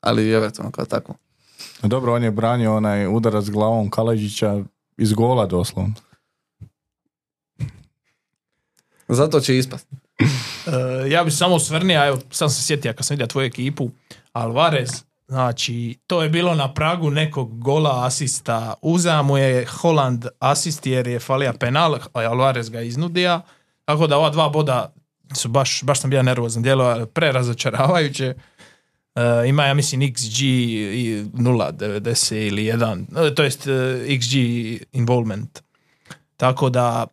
Ali 0.02 0.32
Evertonu 0.32 0.72
kao 0.72 0.86
tako. 0.86 1.16
Dobro, 1.84 2.14
on 2.14 2.24
je 2.24 2.32
branio 2.32 2.76
onaj 2.76 3.08
udarac 3.08 3.46
glavom 3.46 3.90
Kaleđića 3.90 4.64
iz 4.98 5.14
gola 5.14 5.46
doslovno. 5.46 5.94
Zato 9.08 9.40
će 9.40 9.58
ispast. 9.58 9.88
E, 10.68 11.10
ja 11.10 11.24
bi 11.24 11.32
samo 11.32 11.56
osvrnio, 11.56 12.06
evo, 12.06 12.20
sam 12.32 12.50
se 12.50 12.64
sjetio 12.64 12.94
kad 12.94 13.06
sam 13.06 13.16
vidio 13.16 13.28
tvoju 13.28 13.46
ekipu, 13.46 13.90
Alvarez, 14.41 14.89
znači, 15.27 16.00
to 16.08 16.24
je 16.24 16.29
bilo 16.29 16.56
na 16.56 16.74
pragu 16.74 17.12
nekog 17.12 17.60
gola 17.60 18.06
asista. 18.06 18.74
Uzeo 18.82 19.24
mu 19.24 19.38
je 19.38 19.65
Holland 19.65 20.25
asist 20.39 20.86
jer 20.86 21.08
je 21.08 21.20
falija 21.20 21.53
penal, 21.53 21.96
a 21.96 22.20
Alvarez 22.20 22.70
ga 22.70 22.82
iznudio. 22.82 23.41
Tako 23.86 24.08
da 24.08 24.17
ova 24.17 24.29
dva 24.29 24.50
boda 24.50 24.94
su 25.34 25.50
baš, 25.50 25.84
baš 25.84 26.01
sam 26.01 26.10
bio 26.10 26.24
nervozan, 26.24 26.63
djelo 26.63 27.06
prerazočaravajuće. 27.06 28.34
E, 29.15 29.48
ima, 29.48 29.65
ja 29.65 29.74
mislim, 29.74 30.01
XG 30.01 30.44
i 30.44 31.25
0.90 31.34 32.48
ili 32.48 32.63
1, 32.63 33.27
e, 33.27 33.36
to 33.36 33.44
jest 33.44 33.67
e, 33.67 33.72
XG 34.08 34.38
involvement. 34.91 35.67
Tako 36.38 36.70
da 36.70 37.08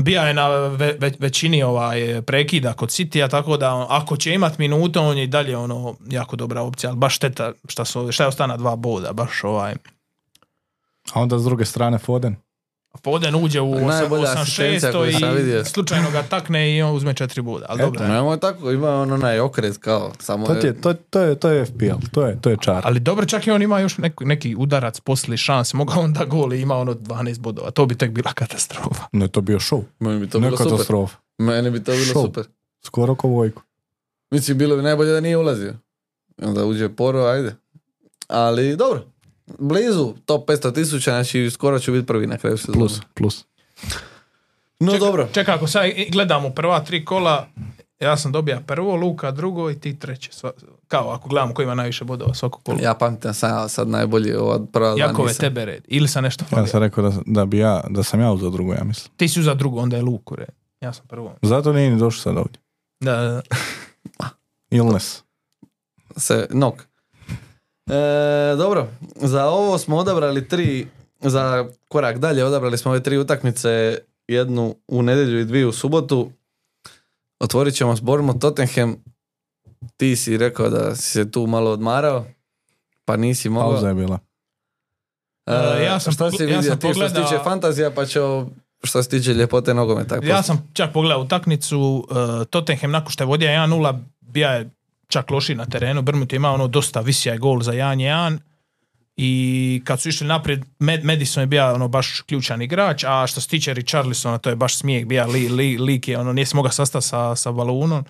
bija 0.00 0.22
je 0.22 0.34
na 0.34 0.48
ve- 0.48 0.96
ve- 1.00 1.12
većini 1.18 1.62
ovaj 1.62 2.22
prekida 2.22 2.72
kod 2.72 2.88
Citya, 2.88 3.28
tako 3.28 3.56
da 3.56 3.86
ako 3.88 4.16
će 4.16 4.34
imat 4.34 4.58
minute, 4.58 4.98
on 4.98 5.18
je 5.18 5.24
i 5.24 5.26
dalje 5.26 5.56
ono 5.56 5.96
jako 6.10 6.36
dobra 6.36 6.60
opcija, 6.62 6.90
ali 6.90 6.98
baš 6.98 7.16
šteta 7.16 7.52
šta, 7.68 7.84
su, 7.84 8.12
šta 8.12 8.24
je 8.24 8.28
ostana 8.28 8.56
dva 8.56 8.76
boda, 8.76 9.12
baš 9.12 9.44
ovaj. 9.44 9.74
A 11.12 11.20
onda 11.20 11.38
s 11.38 11.44
druge 11.44 11.64
strane 11.64 11.98
Foden. 11.98 12.36
Foden 12.94 13.34
uđe 13.34 13.60
u 13.60 13.72
osam- 13.72 13.86
Najbolja 13.86 14.30
asistencija 14.32 14.92
koju 14.92 15.12
sam 15.12 15.38
i 15.38 15.64
slučajno 15.64 16.10
ga 16.10 16.22
takne 16.22 16.76
i 16.76 16.82
on 16.82 16.94
uzme 16.94 17.14
četiri 17.14 17.42
boda, 17.42 17.66
ali 17.68 17.78
Eto, 17.78 17.86
dobro. 17.86 18.04
je. 18.04 18.10
Nemoj 18.10 18.36
tako, 18.38 18.70
ima 18.70 18.90
on 18.90 19.12
onaj 19.12 19.40
okret 19.40 19.78
kao, 19.78 20.12
samo 20.18 20.46
To, 20.46 20.52
je, 20.52 20.80
to, 20.80 20.94
to, 20.94 21.20
je, 21.20 21.34
to 21.34 21.48
je 21.48 21.64
FPL, 21.66 21.84
to 22.12 22.26
je, 22.26 22.40
to 22.40 22.50
je 22.50 22.56
čar. 22.56 22.80
Ali 22.84 23.00
dobro, 23.00 23.26
čak 23.26 23.46
i 23.46 23.50
on 23.50 23.62
ima 23.62 23.80
još 23.80 23.98
neki, 23.98 24.24
neki 24.24 24.56
udarac 24.56 25.00
poslije 25.00 25.36
šans, 25.36 25.74
mogao 25.74 26.00
on 26.00 26.12
da 26.12 26.24
gol 26.24 26.52
i 26.52 26.60
ima 26.60 26.76
ono 26.76 26.94
12 26.94 27.38
bodova, 27.38 27.70
to 27.70 27.86
bi 27.86 27.94
tek 27.94 28.10
bila 28.10 28.32
katastrofa. 28.32 29.04
Ne, 29.12 29.28
to 29.28 29.40
bio 29.40 29.58
show. 29.58 29.82
Meni 29.98 30.20
bi 30.20 30.28
to 30.28 30.38
ne 30.38 30.46
bilo 30.46 30.56
super. 30.56 30.70
katastrofa. 30.70 31.16
Meni 31.38 31.70
bi 31.70 31.84
to 31.84 31.92
bilo 31.92 32.04
Show. 32.04 32.26
super. 32.26 32.44
Skoro 32.82 33.14
ko 33.14 33.28
Vojko. 33.28 33.62
Mislim, 34.30 34.58
bilo 34.58 34.76
bi 34.76 34.82
najbolje 34.82 35.12
da 35.12 35.20
nije 35.20 35.36
ulazio. 35.36 35.74
Onda 36.38 36.64
uđe 36.64 36.88
poro, 36.88 37.20
ajde. 37.20 37.54
Ali 38.28 38.76
dobro, 38.76 39.02
blizu 39.48 40.14
top 40.26 40.48
500 40.48 40.74
tisuća, 40.74 41.10
znači 41.10 41.50
skoro 41.50 41.78
ću 41.78 41.92
biti 41.92 42.06
prvi 42.06 42.26
na 42.26 42.38
kraju 42.38 42.58
sezone. 42.58 42.74
Plus, 42.74 43.00
plus. 43.14 43.44
No 44.80 44.92
Čekaj- 44.92 45.00
dobro, 45.00 45.28
Čekaj, 45.32 45.54
ako 45.54 45.66
sad 45.66 45.82
gledamo 46.08 46.50
prva 46.50 46.80
tri 46.80 47.04
kola, 47.04 47.46
ja 48.00 48.16
sam 48.16 48.32
dobija 48.32 48.60
prvo, 48.60 48.96
Luka 48.96 49.30
drugo 49.30 49.70
i 49.70 49.74
ti 49.74 49.98
treće. 49.98 50.30
Sva- 50.32 50.50
Kao 50.88 51.10
ako 51.10 51.28
gledamo 51.28 51.54
ko 51.54 51.62
ima 51.62 51.74
najviše 51.74 52.04
bodova 52.04 52.34
svako 52.34 52.60
kolo. 52.60 52.78
ja 52.80 52.94
pamtim 52.94 53.34
sam 53.34 53.50
ja 53.52 53.68
sad 53.68 53.88
najbolji 53.88 54.34
ova 54.34 54.66
prva 54.66 54.88
dva 54.88 54.98
Jakove 54.98 55.28
nisam. 55.28 55.40
tebe 55.40 55.64
red. 55.64 55.84
Ili 55.86 56.08
sam 56.08 56.22
nešto 56.24 56.44
Ja 56.44 56.48
falio. 56.48 56.66
sam 56.66 56.80
rekao 56.80 57.04
da, 57.04 57.16
da, 57.26 57.44
bi 57.44 57.58
ja, 57.58 57.84
da 57.90 58.02
sam 58.02 58.20
ja 58.20 58.32
uzeo 58.32 58.50
drugo, 58.50 58.72
ja 58.72 58.84
mislim. 58.84 59.12
Ti 59.16 59.28
si 59.28 59.40
uzao 59.40 59.54
drugo, 59.54 59.80
onda 59.80 59.96
je 59.96 60.02
Luku 60.02 60.36
red. 60.36 60.48
Ja 60.80 60.92
sam 60.92 61.06
prvo. 61.06 61.34
Zato 61.42 61.72
nije 61.72 61.90
ni 61.90 61.98
došao 61.98 62.20
sad 62.22 62.36
ovdje. 62.36 62.60
Da, 63.00 63.16
da, 63.16 63.30
da. 63.30 63.42
Illness. 64.70 65.22
se 66.16 66.46
nok. 66.50 66.86
E, 67.86 68.56
dobro, 68.56 68.88
za 69.16 69.46
ovo 69.46 69.78
smo 69.78 69.96
odabrali 69.96 70.48
tri, 70.48 70.86
za 71.20 71.68
korak 71.88 72.18
dalje 72.18 72.44
odabrali 72.44 72.78
smo 72.78 72.90
ove 72.90 73.02
tri 73.02 73.18
utakmice, 73.18 73.98
jednu 74.28 74.76
u 74.88 75.02
nedjelju 75.02 75.40
i 75.40 75.44
dvije 75.44 75.66
u 75.66 75.72
subotu. 75.72 76.30
Otvorit 77.40 77.74
ćemo 77.74 77.96
s 77.96 78.00
Bournemouth 78.00 78.40
Tottenham. 78.40 78.96
Ti 79.96 80.16
si 80.16 80.36
rekao 80.36 80.70
da 80.70 80.96
si 80.96 81.02
se 81.02 81.30
tu 81.30 81.46
malo 81.46 81.70
odmarao, 81.70 82.26
pa 83.04 83.16
nisi 83.16 83.48
mogao. 83.48 83.70
Pauza 83.70 83.88
je 83.88 83.94
bila. 83.94 84.18
E, 85.46 85.84
ja 85.84 86.00
sam 86.00 86.12
šta 86.12 86.30
si 86.30 86.42
ja 86.42 86.46
vidio 86.46 86.62
sam 86.62 86.78
ti 86.78 86.94
što 86.94 87.08
se 87.08 87.14
tiče 87.14 87.38
fantazija, 87.44 87.90
pa 87.90 88.06
će 88.06 88.20
što 88.82 89.02
se 89.02 89.08
tiče 89.08 89.34
ljepote 89.34 89.74
nogometa. 89.74 90.18
Ja 90.22 90.42
sam 90.42 90.70
čak 90.72 90.92
pogledao 90.92 91.20
utakmicu, 91.20 92.06
uh, 92.10 92.46
Tottenham 92.50 92.90
nakon 92.90 93.10
što 93.10 93.24
je 93.24 93.28
vodio 93.28 93.48
1-0, 93.48 94.02
bija 94.20 94.50
je 94.50 94.70
čak 95.12 95.30
loši 95.30 95.54
na 95.54 95.66
terenu, 95.66 96.02
Brmut 96.02 96.32
je 96.32 96.36
imao 96.36 96.54
ono 96.54 96.66
dosta 96.68 97.00
visija 97.00 97.36
gol 97.36 97.62
za 97.62 97.72
1-1 97.72 98.38
i 99.16 99.82
kad 99.84 100.00
su 100.00 100.08
išli 100.08 100.26
naprijed, 100.26 100.64
Med- 100.78 101.04
Madison 101.04 101.40
je 101.40 101.46
bio 101.46 101.74
ono 101.74 101.88
baš 101.88 102.20
ključan 102.20 102.62
igrač, 102.62 103.04
a 103.04 103.26
što 103.26 103.40
se 103.40 103.48
tiče 103.48 103.74
Richarlisona, 103.74 104.38
to 104.38 104.50
je 104.50 104.56
baš 104.56 104.78
smijeh, 104.78 105.06
bija 105.06 105.26
li, 105.26 105.48
li, 105.48 105.78
lik 105.78 106.08
je, 106.08 106.18
ono, 106.18 106.32
nije 106.32 106.46
se 106.46 106.56
mogao 106.56 106.72
sastati 106.72 107.06
sa, 107.06 107.36
sa 107.36 107.52
balunom, 107.52 108.04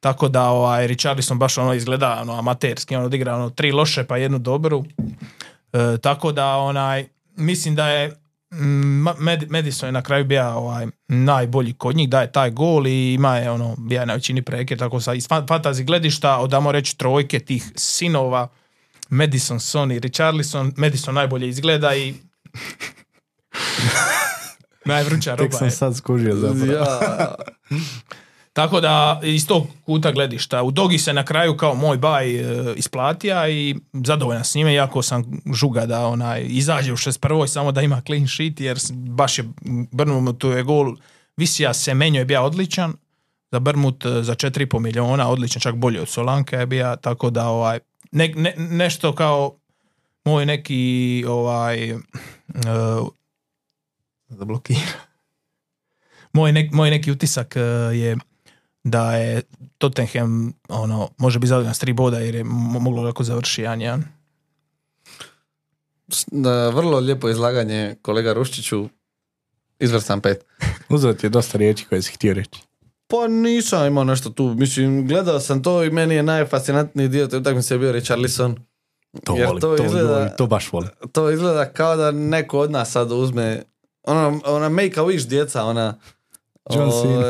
tako 0.00 0.28
da 0.28 0.48
ovaj, 0.48 0.86
Richarlison 0.86 1.38
baš 1.38 1.58
ono 1.58 1.74
izgleda 1.74 2.18
ono, 2.22 2.38
amaterski, 2.38 2.96
on 2.96 3.04
odigra 3.04 3.34
ono, 3.34 3.50
tri 3.50 3.72
loše 3.72 4.04
pa 4.04 4.16
jednu 4.16 4.38
dobru, 4.38 4.84
E, 5.72 5.98
tako 5.98 6.32
da 6.32 6.56
onaj, 6.56 7.06
mislim 7.36 7.74
da 7.74 7.88
je 7.88 8.16
Madison 9.48 9.88
je 9.88 9.92
na 9.92 10.02
kraju 10.02 10.24
bio 10.24 10.48
ovaj, 10.48 10.86
najbolji 11.08 11.72
kod 11.72 11.96
njih, 11.96 12.08
da 12.08 12.20
je 12.20 12.32
taj 12.32 12.50
gol 12.50 12.86
i 12.86 13.14
ima 13.14 13.36
je 13.36 13.50
ono, 13.50 13.76
bija 13.78 14.00
je 14.00 14.06
na 14.06 14.14
većini 14.14 14.42
preke, 14.42 14.76
tako 14.76 15.00
sa 15.00 15.14
iz 15.14 15.28
fa- 15.28 15.46
fantasy 15.46 15.84
gledišta, 15.84 16.36
odamo 16.36 16.72
reći 16.72 16.98
trojke 16.98 17.38
tih 17.38 17.72
sinova, 17.76 18.48
Madison, 19.08 19.60
Son 19.60 19.92
i 19.92 19.98
Richarlison, 19.98 20.72
Madison 20.76 21.14
najbolje 21.14 21.48
izgleda 21.48 21.94
i 21.94 22.14
najvruća 24.84 25.30
Tek 25.30 25.40
roba 25.40 25.56
sam 25.58 25.66
je. 25.66 25.70
sad 25.70 25.96
skužio 25.96 26.34
zapravo. 26.36 26.72
Ja, 26.72 27.34
Tako 28.58 28.80
da 28.80 29.20
iz 29.22 29.46
tog 29.46 29.66
kuta 29.86 30.12
gledišta 30.12 30.62
u 30.62 30.70
Dogi 30.70 30.98
se 30.98 31.12
na 31.12 31.24
kraju 31.24 31.56
kao 31.56 31.74
moj 31.74 31.96
baj 31.96 32.36
e, 32.36 32.74
isplatija 32.76 33.48
i 33.48 33.76
zadovoljan 33.92 34.44
s 34.44 34.54
njime, 34.54 34.74
iako 34.74 35.02
sam 35.02 35.40
žuga 35.54 35.86
da 35.86 36.06
onaj 36.06 36.46
izađe 36.48 36.92
u 36.92 36.96
61. 36.96 37.46
samo 37.46 37.72
da 37.72 37.82
ima 37.82 38.00
clean 38.06 38.28
sheet 38.28 38.60
jer 38.60 38.78
baš 38.92 39.38
je 39.38 39.44
Brnut 39.92 40.38
tu 40.38 40.50
je 40.50 40.62
gol 40.62 40.96
Visija 41.36 41.74
se 41.74 41.94
menjo 41.94 42.18
je 42.18 42.24
bio 42.24 42.42
odličan 42.42 42.92
za 43.52 43.58
Brmut 43.58 44.04
e, 44.04 44.22
za 44.22 44.34
4,5 44.34 44.78
miliona 44.78 45.28
odličan, 45.28 45.60
čak 45.60 45.74
bolje 45.74 46.00
od 46.00 46.08
Solanka 46.08 46.56
je 46.60 46.66
bio, 46.66 46.96
tako 46.96 47.30
da 47.30 47.48
ovaj 47.48 47.78
ne- 48.12 48.32
ne- 48.36 48.54
nešto 48.58 49.14
kao 49.14 49.54
moj 50.24 50.46
neki 50.46 51.24
ovaj 51.28 51.92
uh, 51.92 52.00
zablokira. 54.28 54.80
Moj, 56.32 56.52
nek- 56.52 56.72
moj 56.72 56.90
neki 56.90 57.10
utisak 57.10 57.56
je 57.92 58.16
da 58.84 59.16
je 59.16 59.42
Tottenham 59.78 60.52
ono, 60.68 61.08
može 61.18 61.38
biti 61.38 61.48
zadovoljan 61.48 61.74
s 61.74 61.78
tri 61.78 61.92
boda 61.92 62.18
jer 62.18 62.34
je 62.34 62.44
mo- 62.44 62.80
moglo 62.80 63.02
lako 63.02 63.24
završi 63.24 63.62
1-1. 63.62 64.02
da, 66.26 66.68
vrlo 66.68 66.98
lijepo 66.98 67.28
izlaganje 67.28 67.96
kolega 68.02 68.32
Ruščiću, 68.32 68.88
izvrstan 69.78 70.20
pet. 70.20 70.44
Uzeo 70.88 71.14
ti 71.14 71.26
je 71.26 71.30
dosta 71.30 71.58
riječi 71.58 71.84
koje 71.84 72.02
si 72.02 72.12
htio 72.12 72.34
reći. 72.34 72.60
Pa 73.06 73.28
nisam 73.28 73.86
imao 73.86 74.04
nešto 74.04 74.30
tu, 74.30 74.44
mislim, 74.48 75.08
gledao 75.08 75.40
sam 75.40 75.62
to 75.62 75.84
i 75.84 75.90
meni 75.90 76.14
je 76.14 76.22
najfascinantniji 76.22 77.08
dio 77.08 77.26
te 77.26 77.36
utakmice 77.36 77.74
je 77.74 77.78
bio 77.78 77.92
Richarlison. 77.92 78.56
To 79.24 79.36
Jer 79.36 79.46
voli, 79.46 79.60
to 79.60 79.76
to, 79.76 79.84
izgleda- 79.84 80.08
voli, 80.10 80.30
to 80.38 80.46
baš 80.46 80.72
voli. 80.72 80.86
To 81.12 81.30
izgleda 81.30 81.66
kao 81.66 81.96
da 81.96 82.10
neko 82.10 82.58
od 82.58 82.70
nas 82.70 82.90
sad 82.90 83.12
uzme, 83.12 83.62
ona, 84.02 84.40
ona 84.44 84.68
make 84.68 84.92
a 84.96 85.02
wish 85.02 85.26
djeca, 85.26 85.64
ona, 85.64 85.98
John 86.70 86.90
Cena. 86.92 87.22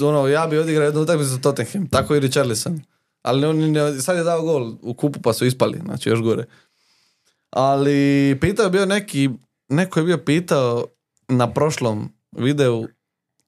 Ono, 0.00 0.28
ja 0.28 0.46
bi 0.46 0.58
odigrao 0.58 0.84
jednu 0.84 1.00
utakmicu 1.00 1.30
za 1.30 1.38
Tottenham, 1.38 1.88
tako 1.88 2.14
i 2.16 2.20
Richarlison. 2.20 2.80
Ali 3.22 3.46
on, 3.46 3.70
ne- 3.70 4.00
sad 4.00 4.16
je 4.16 4.22
dao 4.24 4.42
gol 4.42 4.74
u 4.82 4.94
kupu 4.94 5.20
pa 5.22 5.32
su 5.32 5.46
ispali, 5.46 5.78
znači 5.84 6.08
još 6.08 6.20
gore. 6.20 6.44
Ali 7.50 8.38
pitao 8.40 8.64
je 8.64 8.70
bio 8.70 8.86
neki, 8.86 9.30
neko 9.68 10.00
je 10.00 10.04
bio 10.04 10.18
pitao 10.18 10.86
na 11.28 11.52
prošlom 11.52 12.12
videu 12.32 12.86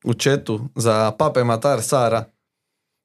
u 0.04 0.14
četu 0.14 0.60
za 0.74 1.12
Pape 1.18 1.44
Matar 1.44 1.82
Sara 1.82 2.24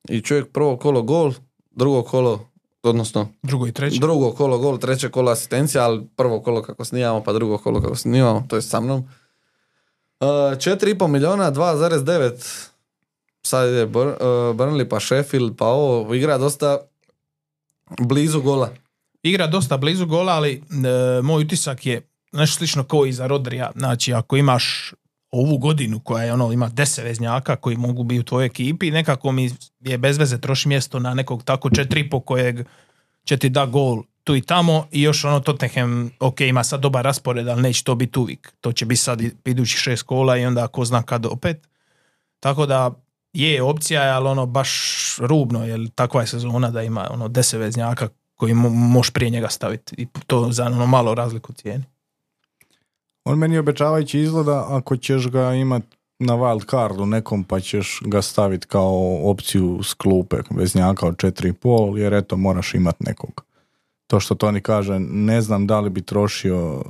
i 0.09 0.21
čovjek 0.21 0.51
prvo 0.51 0.77
kolo 0.77 1.01
gol, 1.01 1.33
drugo 1.71 2.03
kolo, 2.03 2.49
odnosno 2.83 3.27
Drugo 3.43 3.67
i 3.67 3.71
treće. 3.71 3.99
drugo 3.99 4.31
kolo 4.31 4.57
gol, 4.57 4.77
treće 4.77 5.09
kolo 5.09 5.31
asistencija, 5.31 5.83
ali 5.83 6.07
prvo 6.15 6.41
kolo 6.41 6.61
kako 6.61 6.85
snimamo, 6.85 7.23
pa 7.23 7.33
drugo 7.33 7.57
kolo 7.57 7.81
kako 7.81 7.95
snimamo, 7.95 8.45
to 8.49 8.55
je 8.55 8.61
sa 8.61 8.79
mnom. 8.79 8.99
Uh, 8.99 10.27
4,5 10.27 11.07
miliona, 11.07 11.51
2,9 11.51 12.67
sad 13.41 13.69
ide 13.69 13.85
Bur, 13.85 14.07
uh, 14.07 14.15
Burnley 14.55 14.89
pa 14.89 14.99
Sheffield, 14.99 15.57
pa 15.57 15.65
ovo 15.65 16.15
igra 16.15 16.37
dosta 16.37 16.77
blizu 17.99 18.41
gola. 18.41 18.69
Igra 19.23 19.47
dosta 19.47 19.77
blizu 19.77 20.05
gola, 20.05 20.33
ali 20.33 20.53
e, 20.53 21.21
moj 21.21 21.43
utisak 21.43 21.85
je 21.85 22.01
nešto 22.31 22.57
slično 22.57 22.83
kao 22.83 23.05
i 23.05 23.13
za 23.13 23.27
Rodrija. 23.27 23.71
Znači, 23.75 24.13
ako 24.13 24.37
imaš 24.37 24.93
ovu 25.31 25.57
godinu 25.57 25.99
koja 25.99 26.23
je 26.23 26.33
ono, 26.33 26.51
ima 26.51 26.69
deset 26.69 27.05
veznjaka 27.05 27.55
koji 27.55 27.77
mogu 27.77 28.03
biti 28.03 28.19
u 28.19 28.23
tvojoj 28.23 28.45
ekipi, 28.45 28.91
nekako 28.91 29.31
mi 29.31 29.51
je 29.79 29.97
bez 29.97 30.17
veze 30.17 30.41
troši 30.41 30.67
mjesto 30.67 30.99
na 30.99 31.13
nekog 31.13 31.43
tako 31.43 31.69
4,5 31.69 32.23
kojeg 32.25 32.65
će 33.23 33.37
ti 33.37 33.49
da 33.49 33.65
gol 33.65 34.03
tu 34.23 34.35
i 34.35 34.41
tamo 34.41 34.87
i 34.91 35.01
još 35.01 35.25
ono 35.25 35.39
Tottenham, 35.39 36.11
ok, 36.19 36.41
ima 36.41 36.63
sad 36.63 36.79
dobar 36.81 37.05
raspored, 37.05 37.47
ali 37.47 37.61
neće 37.61 37.83
to 37.83 37.95
biti 37.95 38.19
uvijek. 38.19 38.53
To 38.61 38.71
će 38.71 38.85
biti 38.85 39.01
sad 39.01 39.21
idući 39.45 39.77
šest 39.77 40.03
kola 40.03 40.37
i 40.37 40.45
onda 40.45 40.67
ko 40.67 40.85
zna 40.85 41.03
kad 41.03 41.25
opet. 41.25 41.67
Tako 42.39 42.65
da 42.65 42.91
je 43.33 43.63
opcija, 43.63 44.01
ali 44.01 44.27
ono 44.27 44.45
baš 44.45 44.71
rubno, 45.19 45.65
jer 45.65 45.89
takva 45.95 46.21
je 46.21 46.27
sezona 46.27 46.71
da 46.71 46.81
ima 46.81 47.07
ono 47.11 47.27
deset 47.27 47.59
veznjaka 47.59 48.07
koji 48.35 48.53
mo- 48.53 48.69
možeš 48.69 49.13
prije 49.13 49.29
njega 49.29 49.49
staviti 49.49 49.95
i 49.97 50.07
to 50.27 50.51
za 50.51 50.65
ono 50.65 50.87
malo 50.87 51.15
razliku 51.15 51.53
cijeni. 51.53 51.83
On 53.25 53.37
meni 53.37 53.57
obećavajući 53.57 54.19
izgleda 54.19 54.65
ako 54.69 54.97
ćeš 54.97 55.27
ga 55.27 55.53
imat 55.53 55.83
na 56.19 56.33
wild 56.33 56.69
cardu 56.69 57.05
nekom 57.05 57.43
pa 57.43 57.59
ćeš 57.59 57.99
ga 58.05 58.21
staviti 58.21 58.67
kao 58.67 59.19
opciju 59.31 59.79
s 59.83 59.93
klupe 59.93 60.37
veznjaka 60.49 61.07
od 61.07 61.15
4,5 61.15 61.97
jer 61.97 62.13
eto 62.13 62.37
moraš 62.37 62.73
imat 62.73 62.99
nekog. 62.99 63.48
To 64.09 64.19
što 64.19 64.35
Toni 64.35 64.61
kaže, 64.61 64.99
ne 64.99 65.41
znam 65.41 65.67
da 65.67 65.79
li 65.79 65.89
bi 65.89 66.01
trošio 66.01 66.75
uh, 66.75 66.83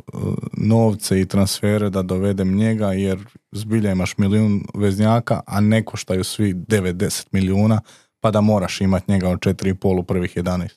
novce 0.58 1.22
i 1.22 1.26
transfere 1.26 1.90
da 1.90 2.02
dovedem 2.02 2.56
njega 2.56 2.92
jer 2.94 3.20
zbilja 3.52 3.92
imaš 3.92 4.18
milijun 4.18 4.64
veznjaka, 4.74 5.42
a 5.48 5.60
ne 5.60 5.86
koštaju 5.86 6.24
svi 6.24 6.54
9-10 6.54 7.28
milijuna 7.32 7.82
pa 8.20 8.32
da 8.32 8.42
moraš 8.42 8.82
imat 8.82 9.08
njega 9.08 9.30
od 9.30 9.40
4,5 9.40 10.00
u 10.00 10.04
prvih 10.04 10.38
11. 10.38 10.70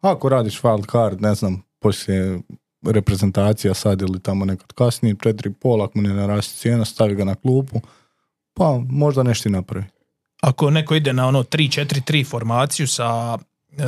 Ako 0.00 0.28
radiš 0.28 0.60
wild 0.62 0.92
card, 0.92 1.20
ne 1.20 1.34
znam, 1.34 1.62
poslije 1.78 2.40
reprezentacija 2.86 3.74
sad 3.74 4.02
ili 4.02 4.20
tamo 4.20 4.44
nekad 4.44 4.72
kasnije, 4.72 5.14
4,5 5.14 5.84
ako 5.84 5.98
mu 5.98 6.08
ne 6.08 6.14
narasti 6.14 6.58
cijena, 6.58 6.84
stavi 6.84 7.14
ga 7.14 7.24
na 7.24 7.34
klupu, 7.34 7.80
pa 8.54 8.80
možda 8.88 9.22
nešto 9.22 9.48
i 9.48 9.52
napravi. 9.52 9.86
Ako 10.42 10.70
neko 10.70 10.94
ide 10.94 11.12
na 11.12 11.28
ono 11.28 11.42
3-4-3 11.42 12.30
formaciju 12.30 12.88
sa 12.88 13.38
e, 13.70 13.84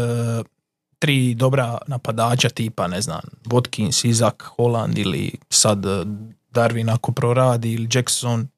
tri 1.00 1.34
dobra 1.34 1.78
napadača 1.86 2.48
tipa, 2.48 2.86
ne 2.86 3.00
znam, 3.00 3.20
Watkins, 3.44 4.06
Izak, 4.06 4.42
Holland 4.46 4.98
ili 4.98 5.30
sad 5.50 5.86
e, 5.86 5.88
Darwin 6.50 6.90
ako 6.90 7.12
proradi 7.12 7.72
ili 7.72 7.88
Jackson, 7.92 8.48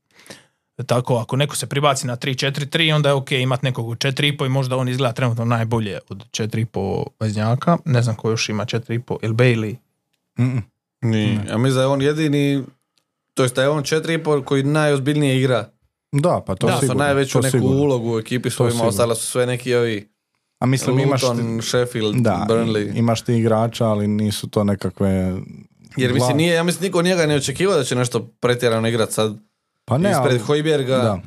tako 0.78 1.16
ako 1.16 1.37
neko 1.37 1.56
se 1.56 1.66
pribaci 1.66 2.06
na 2.06 2.16
3-4-3 2.16 2.94
onda 2.94 3.08
je 3.08 3.12
ok 3.12 3.32
imat 3.32 3.62
nekog 3.62 3.88
u 3.88 3.94
4,5 3.94 4.46
i 4.46 4.50
možda 4.50 4.76
on 4.76 4.88
izgleda 4.88 5.12
trenutno 5.12 5.44
najbolje 5.44 5.99
od 6.08 6.25
4,5 6.30 7.04
veznjaka, 7.20 7.78
ne 7.84 8.02
znam 8.02 8.16
ko 8.16 8.30
još 8.30 8.49
ima 8.49 8.64
4,5 8.64 9.16
ili 9.22 9.34
Bailey, 9.34 9.76
Mm-mm. 10.38 10.62
Ni, 11.02 11.40
ja 11.49 11.58
mislim 11.58 11.75
da 11.75 11.80
je 11.80 11.87
on 11.87 12.02
jedini, 12.02 12.62
to 13.34 13.42
jest 13.42 13.54
da 13.56 13.62
je 13.62 13.68
on 13.68 13.82
4,5 13.82 14.44
koji 14.44 14.62
najozbiljnije 14.62 15.38
igra 15.38 15.68
Da, 16.12 16.42
pa 16.46 16.54
to 16.54 16.66
Da, 16.66 16.72
Da, 16.72 16.76
su 16.76 16.80
sigurno. 16.80 17.04
najveću 17.04 17.32
to 17.32 17.40
neku 17.40 17.50
sigurno. 17.50 17.76
ulogu 17.76 18.14
u 18.14 18.18
ekipi 18.18 18.50
su 18.50 18.56
To 18.56 18.64
ima, 18.64 18.70
sigurno. 18.70 18.88
ostalo 18.88 19.14
su 19.14 19.26
sve 19.26 19.46
neki 19.46 19.75
ovi 19.75 20.12
A 20.62 20.66
mislim, 20.66 20.99
imaš 20.99 21.23
Luton, 21.23 21.59
ti, 21.61 21.66
Sheffield, 21.66 22.16
da, 22.16 22.47
Burnley. 22.49 22.99
imaš 22.99 23.23
ti 23.23 23.35
igrača, 23.35 23.87
ali 23.87 24.09
nisu 24.09 24.49
to 24.49 24.64
nekakve... 24.64 25.35
Jer 25.97 26.12
mislim, 26.14 26.37
nije, 26.37 26.54
ja 26.54 26.62
mislim, 26.62 26.83
niko 26.83 27.02
njega 27.02 27.26
ne 27.26 27.37
očekivao 27.37 27.76
da 27.76 27.85
će 27.85 27.95
nešto 27.97 28.26
pretjerano 28.40 28.88
igrat 28.88 29.12
sad 29.12 29.37
Pa 29.85 29.99
ne, 29.99 30.11
ispred 30.11 30.33
ali, 30.33 30.38
Hojberga. 30.38 30.97
da. 30.97 31.21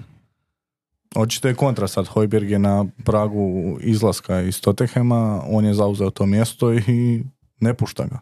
Očito 1.16 1.48
je 1.48 1.56
kontra 1.56 1.88
sad. 1.88 2.08
Hojberg 2.08 2.50
je 2.50 2.60
na 2.60 2.86
pragu 3.06 3.78
izlaska 3.82 4.42
iz 4.42 4.62
Tottenhema, 4.62 5.44
on 5.48 5.66
je 5.66 5.74
zauzeo 5.74 6.10
to 6.10 6.26
mjesto 6.26 6.74
i 6.74 7.24
ne 7.60 7.74
pušta 7.74 8.06
ga. 8.06 8.20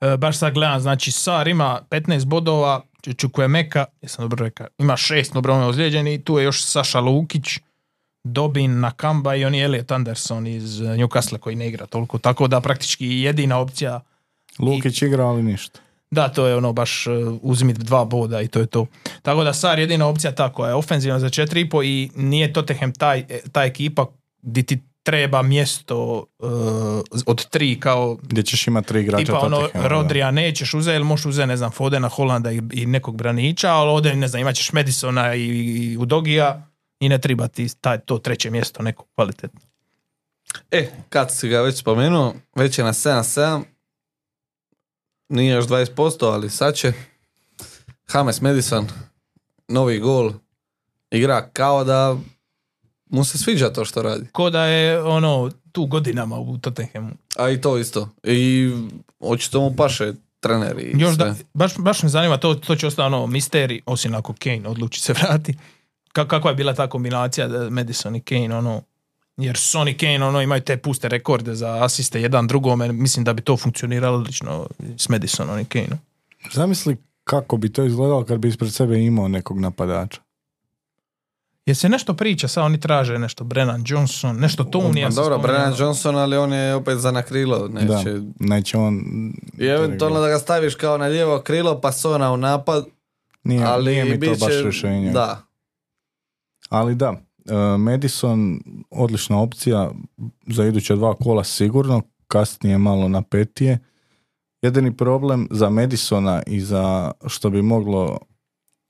E, 0.00 0.16
baš 0.16 0.38
sad 0.38 0.54
gledam, 0.54 0.80
znači 0.80 1.10
Sar 1.10 1.48
ima 1.48 1.80
15 1.90 2.24
bodova, 2.24 2.82
Čukujemeka, 3.16 3.84
jesam 4.02 4.24
dobro 4.24 4.44
rekao, 4.44 4.66
ima 4.78 4.96
šest 4.96 5.36
obrome 5.36 5.64
ozlijeđeni, 5.64 6.24
tu 6.24 6.38
je 6.38 6.44
još 6.44 6.64
Saša 6.64 7.00
Lukić, 7.00 7.58
Dobin, 8.32 8.80
Nakamba 8.80 9.34
i 9.34 9.44
on 9.44 9.54
je 9.54 9.64
Elliot 9.64 9.90
Anderson 9.90 10.46
iz 10.46 10.80
e, 10.80 10.84
Newcastle 10.84 11.38
koji 11.38 11.56
ne 11.56 11.68
igra 11.68 11.86
toliko, 11.86 12.18
tako 12.18 12.48
da 12.48 12.60
praktički 12.60 13.06
jedina 13.06 13.58
opcija, 13.58 14.00
Lukić 14.58 15.02
igra, 15.02 15.26
ali 15.26 15.42
ništa. 15.42 15.80
da 16.10 16.28
to 16.28 16.46
je 16.46 16.56
ono 16.56 16.72
baš 16.72 17.06
e, 17.06 17.10
uzmi 17.42 17.72
dva 17.72 18.04
boda 18.04 18.40
i 18.40 18.48
to 18.48 18.60
je 18.60 18.66
to. 18.66 18.86
Tako 19.22 19.44
da 19.44 19.52
Sar 19.52 19.78
jedina 19.78 20.06
opcija 20.06 20.34
ta 20.34 20.52
koja 20.52 20.68
je 20.68 20.74
ofenzivna 20.74 21.20
za 21.20 21.28
4,5 21.28 21.84
i 21.84 22.10
nije 22.16 22.52
Tottenham 22.52 22.92
taj, 22.92 23.18
e, 23.18 23.40
ta 23.52 23.64
ekipa 23.64 24.06
di 24.42 24.62
ti 24.62 24.78
treba 25.02 25.42
mjesto 25.42 26.24
e, 26.40 26.44
od 27.26 27.46
tri 27.46 27.80
kao 27.80 28.18
Gdje 28.22 28.42
ćeš 28.42 28.66
imati 28.66 28.88
tri 28.88 29.00
igrača 29.00 29.24
Tipa 29.24 29.38
ono. 29.38 29.68
Rodrija 29.74 30.30
nećeš 30.30 30.74
uzeti, 30.74 30.96
ili 30.96 31.04
možeš 31.04 31.26
uzeti, 31.26 31.48
ne 31.48 31.56
znam, 31.56 31.70
Fodena, 31.70 32.08
Holanda 32.08 32.52
i, 32.52 32.60
i 32.72 32.86
nekog 32.86 33.16
braniča, 33.16 33.72
ali 33.72 33.90
ovdje, 33.90 34.16
ne 34.16 34.28
znam, 34.28 34.40
imat 34.40 34.54
ćeš 34.54 34.72
Madisona 34.72 35.34
i, 35.34 35.46
i 35.46 35.96
Udogija 35.96 36.68
i 37.00 37.08
ne 37.08 37.18
treba 37.18 37.48
ti 37.48 37.68
taj, 37.80 38.00
to 38.00 38.18
treće 38.18 38.50
mjesto 38.50 38.82
neko 38.82 39.04
kvalitetno. 39.14 39.60
E, 40.70 40.90
kad 41.08 41.34
si 41.34 41.48
ga 41.48 41.60
već 41.60 41.78
spomenuo, 41.78 42.34
već 42.54 42.78
je 42.78 42.84
na 42.84 42.92
7-7, 42.92 43.62
nije 45.28 45.54
još 45.54 45.66
20%, 45.66 46.32
ali 46.32 46.50
sad 46.50 46.74
će. 46.74 46.92
James 48.14 48.40
Madison, 48.40 48.88
novi 49.68 49.98
gol, 49.98 50.32
igra 51.10 51.50
kao 51.52 51.84
da 51.84 52.16
mu 53.06 53.24
se 53.24 53.38
sviđa 53.38 53.72
to 53.72 53.84
što 53.84 54.02
radi. 54.02 54.26
Ko 54.32 54.50
da 54.50 54.64
je 54.64 55.02
ono 55.02 55.50
tu 55.72 55.86
godinama 55.86 56.38
u 56.38 56.58
Tottenhamu. 56.58 57.10
A 57.36 57.50
i 57.50 57.60
to 57.60 57.78
isto. 57.78 58.08
I 58.22 58.70
očito 59.20 59.60
mu 59.60 59.76
paše 59.76 60.12
trener 60.40 60.78
i 60.78 60.92
Još 60.94 61.16
sve. 61.16 61.24
da, 61.24 61.34
baš, 61.54 61.78
baš 61.78 62.02
me 62.02 62.08
zanima, 62.08 62.36
to, 62.36 62.54
to 62.54 62.76
će 62.76 62.86
ostati 62.86 63.06
ono 63.06 63.26
misteri, 63.26 63.82
osim 63.86 64.14
ako 64.14 64.34
Kane 64.38 64.68
odluči 64.68 65.00
se 65.00 65.12
vrati. 65.12 65.54
Ka, 66.12 66.28
kakva 66.28 66.50
je 66.50 66.54
bila 66.54 66.74
ta 66.74 66.86
kombinacija 66.86 67.48
da 67.48 67.70
Madison 67.70 68.16
i 68.16 68.20
Kane, 68.20 68.56
ono, 68.56 68.82
jer 69.36 69.56
Son 69.56 69.88
i 69.88 69.96
Kane 69.96 70.24
ono, 70.24 70.42
imaju 70.42 70.62
te 70.62 70.76
puste 70.76 71.08
rekorde 71.08 71.54
za 71.54 71.84
asiste 71.84 72.22
jedan 72.22 72.46
drugome, 72.46 72.92
mislim 72.92 73.24
da 73.24 73.32
bi 73.32 73.42
to 73.42 73.56
funkcioniralo 73.56 74.18
odlično 74.18 74.66
s 74.96 75.08
Madisonom 75.08 75.58
i 75.60 75.64
Kaneom. 75.64 75.98
Zamisli 76.52 76.96
kako 77.24 77.56
bi 77.56 77.72
to 77.72 77.84
izgledalo 77.84 78.24
kad 78.24 78.38
bi 78.38 78.48
ispred 78.48 78.72
sebe 78.72 79.00
imao 79.00 79.28
nekog 79.28 79.60
napadača. 79.60 80.20
Jer 81.66 81.76
se 81.76 81.88
nešto 81.88 82.14
priča, 82.14 82.48
sad 82.48 82.64
oni 82.64 82.80
traže 82.80 83.18
nešto, 83.18 83.44
Brennan 83.44 83.84
Johnson, 83.86 84.36
nešto 84.36 84.64
Tonija 84.64 85.06
Ma 85.06 85.12
se 85.12 85.20
Dobro. 85.20 85.38
Brennan 85.38 85.74
Johnson, 85.78 86.16
ali 86.16 86.36
on 86.36 86.52
je 86.52 86.74
opet 86.74 86.98
za 86.98 87.10
na 87.10 87.22
krilo. 87.22 87.68
Da, 87.68 87.80
Neće. 87.80 88.20
neće 88.40 88.78
on... 88.78 89.02
I 89.58 89.66
eventualno 89.66 90.20
da 90.20 90.28
ga 90.28 90.38
staviš 90.38 90.74
kao 90.74 90.98
na 90.98 91.06
lijevo 91.06 91.40
krilo, 91.40 91.80
pa 91.80 91.92
Sona 91.92 92.32
u 92.32 92.36
napad, 92.36 92.86
Nije, 93.44 93.64
ali 93.64 93.90
nije 93.90 94.04
mi 94.04 94.10
to 94.10 94.18
bit 94.20 94.38
će- 94.38 94.44
baš 94.44 94.54
rješenje. 94.62 95.10
Da. 95.10 95.42
Ali 96.68 96.94
da, 96.94 97.14
e, 97.46 97.54
Madison 97.78 98.60
odlična 98.90 99.40
opcija 99.40 99.90
za 100.46 100.64
iduće 100.64 100.96
dva 100.96 101.14
kola 101.14 101.44
sigurno, 101.44 102.02
kasnije 102.28 102.78
malo 102.78 103.08
napetije. 103.08 103.78
Jedini 104.62 104.96
problem 104.96 105.48
za 105.50 105.70
Madisona 105.70 106.42
i 106.46 106.60
za 106.60 107.12
što 107.26 107.50
bi 107.50 107.62
moglo 107.62 108.18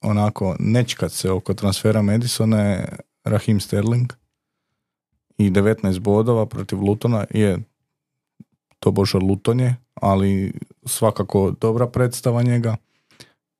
onako 0.03 0.57
nečkat 0.59 1.13
se 1.13 1.31
oko 1.31 1.55
transfera 1.55 2.03
Madisona 2.03 2.61
je 2.61 2.97
Raheem 3.25 3.61
Sterling 3.61 4.13
i 5.39 5.51
19 5.51 5.99
bodova 5.99 6.47
protiv 6.47 6.83
Lutona 6.83 7.25
je 7.31 7.59
to 8.81 8.91
bože 8.91 9.19
Luton 9.19 9.61
je, 9.61 9.77
ali 9.95 10.53
svakako 10.87 11.55
dobra 11.61 11.87
predstava 11.87 12.43
njega 12.43 12.77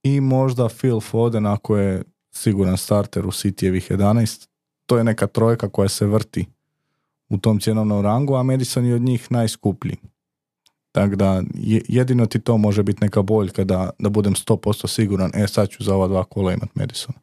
i 0.03 0.21
možda 0.21 0.69
Phil 0.69 1.01
Foden 1.01 1.47
ako 1.47 1.77
je 1.77 2.03
siguran 2.39 2.77
starter 2.77 3.27
u 3.27 3.31
Cityjevih 3.31 3.91
11 3.91 4.49
to 4.87 4.99
je 4.99 5.05
neka 5.05 5.27
trojka 5.27 5.69
koja 5.69 5.89
se 5.89 6.07
vrti 6.07 6.47
u 7.29 7.39
tom 7.39 7.61
cjenovnom 7.61 8.03
rangu, 8.03 8.35
a 8.35 8.43
Madison 8.43 8.87
je 8.87 8.95
od 8.95 9.03
njih 9.03 9.33
najskuplji. 9.33 9.97
Tako 10.93 11.17
da 11.17 11.43
je- 11.55 11.83
jedino 11.89 12.27
ti 12.27 12.41
to 12.41 12.57
može 12.57 12.83
biti 12.83 12.99
neka 13.05 13.23
boljka 13.23 13.65
da, 13.65 13.91
da 13.99 14.09
budem 14.09 14.35
100% 14.35 14.87
siguran, 14.89 15.31
e 15.35 15.47
sad 15.49 15.69
ću 15.69 15.83
za 15.85 15.95
ova 15.95 16.09
dva 16.09 16.25
kola 16.25 16.53
imat 16.53 16.75
Madison. 16.75 17.15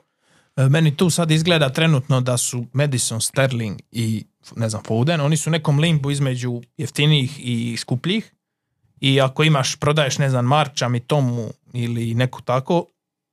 E, 0.55 0.69
Meni 0.69 0.97
tu 0.97 1.09
sad 1.09 1.31
izgleda 1.31 1.69
trenutno 1.69 2.21
da 2.21 2.37
su 2.37 2.65
Madison, 2.73 3.21
Sterling 3.21 3.81
i 3.91 4.25
ne 4.55 4.69
znam, 4.69 4.83
Foden, 4.83 5.21
oni 5.21 5.37
su 5.37 5.49
nekom 5.49 5.79
limbu 5.79 6.11
između 6.11 6.61
jeftinijih 6.77 7.39
i 7.39 7.77
skupljih 7.77 8.31
i 9.01 9.21
ako 9.21 9.43
imaš, 9.43 9.75
prodaješ, 9.75 10.17
ne 10.17 10.29
znam, 10.29 10.45
Marča, 10.45 10.89
Tomu 11.07 11.47
ili 11.73 12.13
neku 12.13 12.41
tako, 12.41 12.85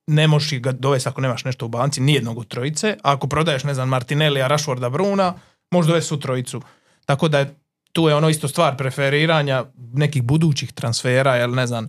ne 0.07 0.29
možeš 0.29 0.61
ga 0.61 0.73
dovesti 0.73 1.09
ako 1.09 1.21
nemaš 1.21 1.45
nešto 1.45 1.67
u 1.67 1.69
banci, 1.69 2.01
nijednog 2.01 2.39
od 2.39 2.49
trojice, 2.49 2.97
a 3.03 3.13
ako 3.13 3.27
prodaješ, 3.27 3.65
ne 3.65 3.75
znam, 3.75 3.89
Martinellija, 3.89 4.47
Rashforda, 4.47 4.91
Bruna, 4.91 5.35
možeš 5.71 5.89
dovesti 5.89 6.15
u 6.15 6.21
trojicu. 6.21 6.63
Tako 7.07 7.29
da 7.29 7.39
je, 7.39 7.55
tu 7.93 8.09
je 8.09 8.15
ono 8.15 8.29
isto 8.29 8.49
stvar 8.49 8.77
preferiranja 8.77 9.65
nekih 9.93 10.23
budućih 10.23 10.73
transfera, 10.73 11.37
jer 11.37 11.51
ne 11.51 11.67
znam, 11.67 11.89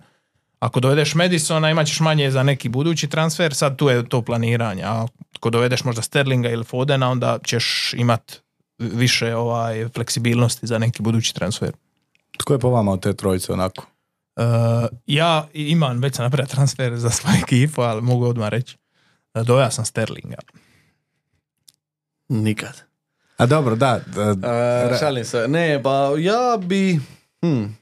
ako 0.59 0.79
dovedeš 0.79 1.15
Madisona 1.15 1.71
imat 1.71 1.87
ćeš 1.87 1.99
manje 1.99 2.31
za 2.31 2.43
neki 2.43 2.69
budući 2.69 3.07
transfer, 3.07 3.53
sad 3.53 3.77
tu 3.77 3.89
je 3.89 4.09
to 4.09 4.21
planiranje, 4.21 4.83
a 4.83 5.05
ako 5.35 5.49
dovedeš 5.49 5.83
možda 5.83 6.01
Sterlinga 6.01 6.49
ili 6.49 6.63
Fodena, 6.63 7.09
onda 7.09 7.39
ćeš 7.45 7.93
imat 7.97 8.41
više 8.77 9.35
ovaj 9.35 9.87
fleksibilnosti 9.89 10.67
za 10.67 10.79
neki 10.79 11.01
budući 11.01 11.35
transfer. 11.35 11.71
Tko 12.37 12.53
je 12.53 12.59
po 12.59 12.69
vama 12.69 12.91
od 12.91 13.01
te 13.01 13.13
trojice 13.13 13.53
onako? 13.53 13.85
Uh, 14.35 14.43
ja 15.07 15.47
imam 15.53 15.99
već 15.99 16.15
sam 16.15 16.23
napravio 16.23 16.47
transfer 16.47 16.95
za 16.95 17.09
svoju 17.09 17.35
ekipu, 17.37 17.81
ali 17.81 18.01
mogu 18.01 18.25
odmah 18.25 18.49
reći. 18.49 18.77
Uh, 19.33 19.41
Doveo 19.41 19.71
sam 19.71 19.85
Sterlinga. 19.85 20.37
Nikad. 22.29 22.81
A 23.37 23.45
dobro, 23.45 23.75
da. 23.75 23.99
da 24.07 24.21
E, 24.21 24.35
ra- 24.89 24.99
šalim 24.99 25.25
se. 25.25 25.47
Ne, 25.47 25.83
pa 25.83 25.91
ja 26.17 26.57
bi... 26.59 26.99
Hmm. 27.41 27.77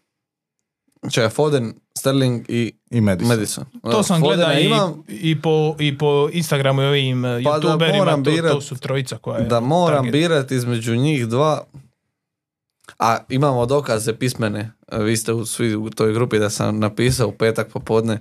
Čekaj, 1.12 1.30
Foden, 1.30 1.74
Sterling 1.98 2.46
i 2.48 2.74
I 2.90 3.02
Madison. 3.02 3.30
Madison. 3.30 3.66
To 3.84 4.04
sam 4.04 4.22
gledao 4.22 4.54
i, 4.54 4.66
imam, 4.66 5.04
i, 5.10 5.42
po, 5.42 5.76
i 5.80 5.98
po 5.98 6.30
Instagramu 6.32 6.82
i 6.82 6.86
ovim 6.86 7.26
uh, 7.26 7.32
Pa 7.44 7.60
da 7.60 7.68
youtuberima, 7.68 7.98
moram 7.98 8.24
to, 8.24 8.32
birat- 8.32 8.52
to 8.52 8.62
su 8.62 8.76
trojica 8.76 9.18
koja 9.18 9.40
je 9.40 9.46
da 9.46 9.60
moram 9.60 9.98
target. 9.98 10.12
birati 10.14 10.56
između 10.56 10.96
njih 10.96 11.28
dva. 11.28 11.64
A 13.00 13.18
imamo 13.30 13.66
dokaze 13.66 14.14
pismene. 14.14 14.72
Vi 14.94 15.18
ste 15.18 15.34
u, 15.34 15.46
svi 15.46 15.76
u 15.76 15.90
toj 15.90 16.14
grupi 16.14 16.40
da 16.40 16.50
sam 16.50 16.80
napisao 16.80 17.28
u 17.28 17.32
petak 17.32 17.68
popodne 17.70 18.20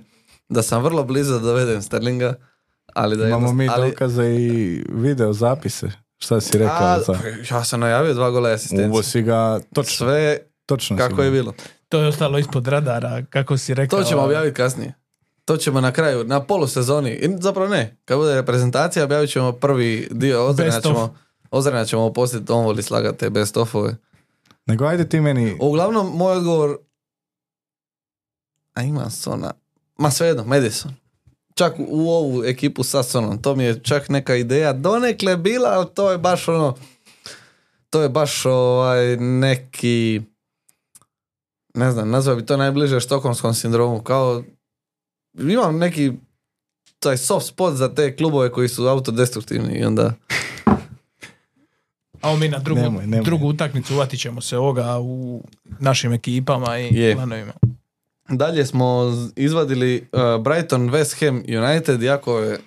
da 0.49 0.61
sam 0.61 0.83
vrlo 0.83 1.03
blizu 1.03 1.33
da 1.33 1.39
dovedem 1.39 1.81
Sterlinga. 1.81 2.33
Ali 2.93 3.17
da 3.17 3.27
Imamo 3.27 3.47
jednost- 3.47 3.55
mi 3.55 3.69
ali, 3.69 3.89
dokaze 3.89 4.25
i 4.25 4.83
video 4.89 5.33
zapise. 5.33 5.91
Šta 6.17 6.41
si 6.41 6.57
rekao? 6.57 6.77
A, 6.77 6.99
za... 6.99 7.17
ja 7.51 7.63
sam 7.63 7.79
najavio 7.79 8.13
dva 8.13 8.29
gola 8.29 8.49
i 8.49 8.53
asistencije. 8.53 8.89
Uvo 8.89 9.03
si 9.03 9.21
ga 9.21 9.59
točno, 9.73 10.05
Sve 10.07 10.37
točno 10.65 10.97
kako 10.97 11.15
ga- 11.15 11.23
je 11.23 11.31
bilo. 11.31 11.53
To 11.89 11.99
je 11.99 12.07
ostalo 12.07 12.39
ispod 12.39 12.67
radara, 12.67 13.23
kako 13.29 13.57
si 13.57 13.73
rekao. 13.73 13.99
To 13.99 14.05
ćemo 14.05 14.21
objaviti 14.21 14.55
kasnije. 14.55 14.93
To 15.45 15.57
ćemo 15.57 15.81
na 15.81 15.91
kraju, 15.91 16.23
na 16.23 16.39
polusezoni. 16.39 17.11
I 17.11 17.29
zapravo 17.39 17.69
ne, 17.69 17.97
kad 18.05 18.17
bude 18.17 18.35
reprezentacija 18.35 19.05
objavit 19.05 19.29
ćemo 19.29 19.51
prvi 19.51 20.07
dio, 20.11 20.45
ozrena 20.45 20.81
ćemo, 20.81 21.15
ozrena 21.51 21.85
ćemo 21.85 22.13
poslije, 22.13 22.43
on 22.49 22.65
voli 22.65 22.83
slagati 22.83 23.17
te 23.17 23.29
best 23.29 23.57
ofove. 23.57 23.95
Nego 24.65 24.85
ajde 24.85 25.09
ti 25.09 25.21
meni, 25.21 25.57
Uglavnom, 25.59 26.17
moj 26.17 26.37
odgovor, 26.37 26.77
a 28.73 28.83
ima 28.83 29.09
Sona, 29.09 29.51
ma 29.97 30.11
svejedno, 30.11 30.43
Madison. 30.45 30.95
Čak 31.55 31.73
u, 31.79 32.09
ovu 32.09 32.43
ekipu 32.43 32.83
sa 32.83 33.03
Sonom, 33.03 33.41
to 33.41 33.55
mi 33.55 33.63
je 33.63 33.79
čak 33.83 34.09
neka 34.09 34.35
ideja. 34.35 34.73
Donekle 34.73 35.37
bila, 35.37 35.69
ali 35.69 35.87
to 35.93 36.11
je 36.11 36.17
baš 36.17 36.47
ono, 36.47 36.75
to 37.89 38.01
je 38.01 38.09
baš 38.09 38.45
ovaj 38.45 39.17
neki, 39.17 40.21
ne 41.73 41.91
znam, 41.91 42.09
nazvao 42.09 42.35
bi 42.35 42.45
to 42.45 42.57
najbliže 42.57 42.99
štokholmskom 42.99 43.53
sindromu, 43.53 44.01
kao 44.01 44.43
imam 45.39 45.77
neki 45.77 46.11
taj 46.99 47.17
soft 47.17 47.47
spot 47.47 47.75
za 47.75 47.95
te 47.95 48.15
klubove 48.15 48.51
koji 48.51 48.69
su 48.69 48.87
autodestruktivni 48.87 49.73
i 49.73 49.83
onda 49.83 50.13
A 52.21 52.35
mi 52.35 52.49
na 52.49 52.59
drugu, 52.59 52.81
Nemoj, 52.81 53.07
nemoj. 53.07 53.25
drugu 53.25 53.47
utakmicu 53.47 53.93
uvatit 53.93 54.19
ćemo 54.19 54.41
se 54.41 54.57
ovoga 54.57 54.99
u 54.99 55.43
našim 55.79 56.13
ekipama 56.13 56.79
i 56.79 56.95
Je. 56.95 57.15
planovima. 57.15 57.53
Dalje 58.29 58.65
smo 58.65 59.13
izvadili 59.35 60.07
uh, 60.11 60.43
Brighton 60.43 60.89
West 60.89 61.19
Ham 61.19 61.35
United, 61.63 62.01
jako 62.01 62.39
je 62.39 62.59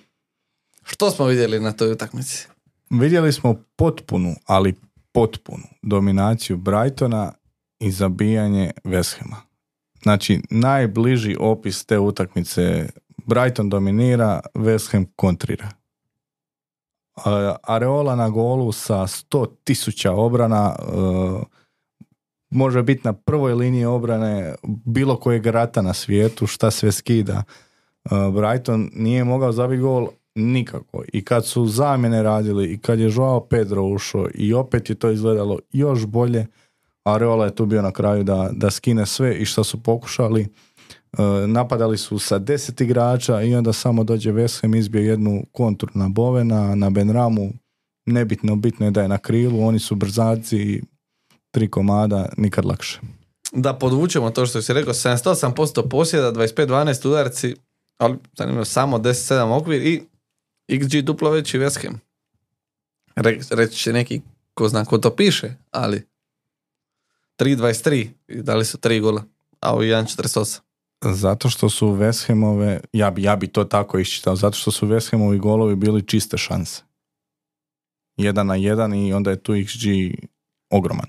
Što 0.83 1.11
smo 1.11 1.25
vidjeli 1.25 1.59
na 1.59 1.71
toj 1.71 1.91
utakmici? 1.91 2.47
Vidjeli 2.89 3.33
smo 3.33 3.55
potpunu, 3.75 4.35
ali 4.45 4.75
potpunu 5.11 5.63
dominaciju 5.81 6.57
Brightona 6.57 7.33
i 7.79 7.91
zabijanje 7.91 8.71
West 8.83 9.19
Hama. 9.19 9.35
Znači, 10.03 10.41
najbliži 10.49 11.35
opis 11.39 11.85
te 11.85 11.99
utakmice 11.99 12.89
Brighton 13.25 13.69
dominira, 13.69 14.39
West 14.53 14.91
Ham 14.91 15.05
kontrira. 15.15 15.69
A- 17.15 17.55
Areola 17.63 18.15
na 18.15 18.29
golu 18.29 18.71
sa 18.71 18.95
100 19.07 19.47
tisuća 19.63 20.11
obrana 20.11 20.75
e, 20.79 20.83
može 22.49 22.83
biti 22.83 23.01
na 23.03 23.13
prvoj 23.13 23.53
liniji 23.53 23.85
obrane 23.85 24.55
bilo 24.85 25.17
kojeg 25.17 25.45
rata 25.45 25.81
na 25.81 25.93
svijetu, 25.93 26.47
šta 26.47 26.71
sve 26.71 26.91
skida. 26.91 27.43
E, 28.05 28.09
Brighton 28.33 28.89
nije 28.93 29.23
mogao 29.23 29.51
zabiti 29.51 29.81
gol 29.81 30.07
nikako. 30.35 31.03
I 31.13 31.25
kad 31.25 31.45
su 31.45 31.65
zamjene 31.65 32.23
radili 32.23 32.73
i 32.73 32.77
kad 32.77 32.99
je 32.99 33.11
Joao 33.15 33.39
Pedro 33.39 33.83
ušao 33.83 34.27
i 34.33 34.53
opet 34.53 34.89
je 34.89 34.95
to 34.95 35.11
izgledalo 35.11 35.59
još 35.71 36.05
bolje, 36.05 36.47
Areola 37.03 37.45
je 37.45 37.55
tu 37.55 37.65
bio 37.65 37.81
na 37.81 37.91
kraju 37.91 38.23
da, 38.23 38.49
da 38.51 38.71
skine 38.71 39.05
sve 39.05 39.35
i 39.35 39.45
što 39.45 39.63
su 39.63 39.83
pokušali. 39.83 40.47
E, 41.17 41.47
napadali 41.47 41.97
su 41.97 42.19
sa 42.19 42.39
deset 42.39 42.81
igrača 42.81 43.41
i 43.41 43.55
onda 43.55 43.73
samo 43.73 44.03
dođe 44.03 44.31
West 44.31 44.61
Ham 44.61 44.75
izbio 44.75 45.01
jednu 45.01 45.45
kontru 45.51 45.89
na 45.93 46.09
Bovena, 46.09 46.75
na 46.75 46.89
Benramu. 46.89 47.53
Nebitno, 48.05 48.55
bitno 48.55 48.85
je 48.85 48.91
da 48.91 49.01
je 49.01 49.07
na 49.07 49.17
krilu, 49.17 49.67
oni 49.67 49.79
su 49.79 49.95
brzaci 49.95 50.81
tri 51.51 51.71
komada, 51.71 52.29
nikad 52.37 52.65
lakše. 52.65 52.99
Da 53.51 53.73
podvučemo 53.73 54.29
to 54.29 54.45
što 54.45 54.61
si 54.61 54.73
rekao, 54.73 54.93
78% 54.93 55.89
posjeda, 55.89 56.31
25-12 56.31 57.07
udarci, 57.07 57.55
ali 57.97 58.17
zanimljivo, 58.37 58.65
samo 58.65 58.97
10-7 58.97 59.57
okvir 59.57 59.81
i 59.87 60.03
XG 60.67 61.01
duplo 61.01 61.31
veći 61.31 61.59
West 61.59 61.83
Ham. 61.83 61.99
Re- 63.15 63.39
reći 63.49 63.77
će 63.77 63.93
neki 63.93 64.21
ko 64.53 64.69
zna 64.69 64.85
ko 64.85 64.97
to 64.97 65.15
piše, 65.15 65.53
ali 65.71 66.07
3-23 67.39 68.07
i 68.27 68.41
dali 68.41 68.65
su 68.65 68.77
3 68.77 69.01
gola, 69.01 69.23
a 69.59 69.75
u 69.75 69.79
1-48. 69.79 70.64
Zato 71.01 71.49
što 71.49 71.69
su 71.69 71.87
West 71.87 72.27
Hamove, 72.27 72.79
ja 72.93 73.11
bi, 73.11 73.23
ja 73.23 73.35
bi 73.35 73.47
to 73.47 73.63
tako 73.63 73.99
iščitao, 73.99 74.35
zato 74.35 74.57
što 74.57 74.71
su 74.71 74.87
West 74.87 75.11
Hamovi 75.11 75.37
golovi 75.37 75.75
bili 75.75 76.07
čiste 76.07 76.37
šanse. 76.37 76.83
Jedan 78.17 78.47
na 78.47 78.55
jedan 78.55 78.93
i 78.93 79.13
onda 79.13 79.29
je 79.29 79.43
tu 79.43 79.53
XG 79.53 80.15
ogroman. 80.69 81.07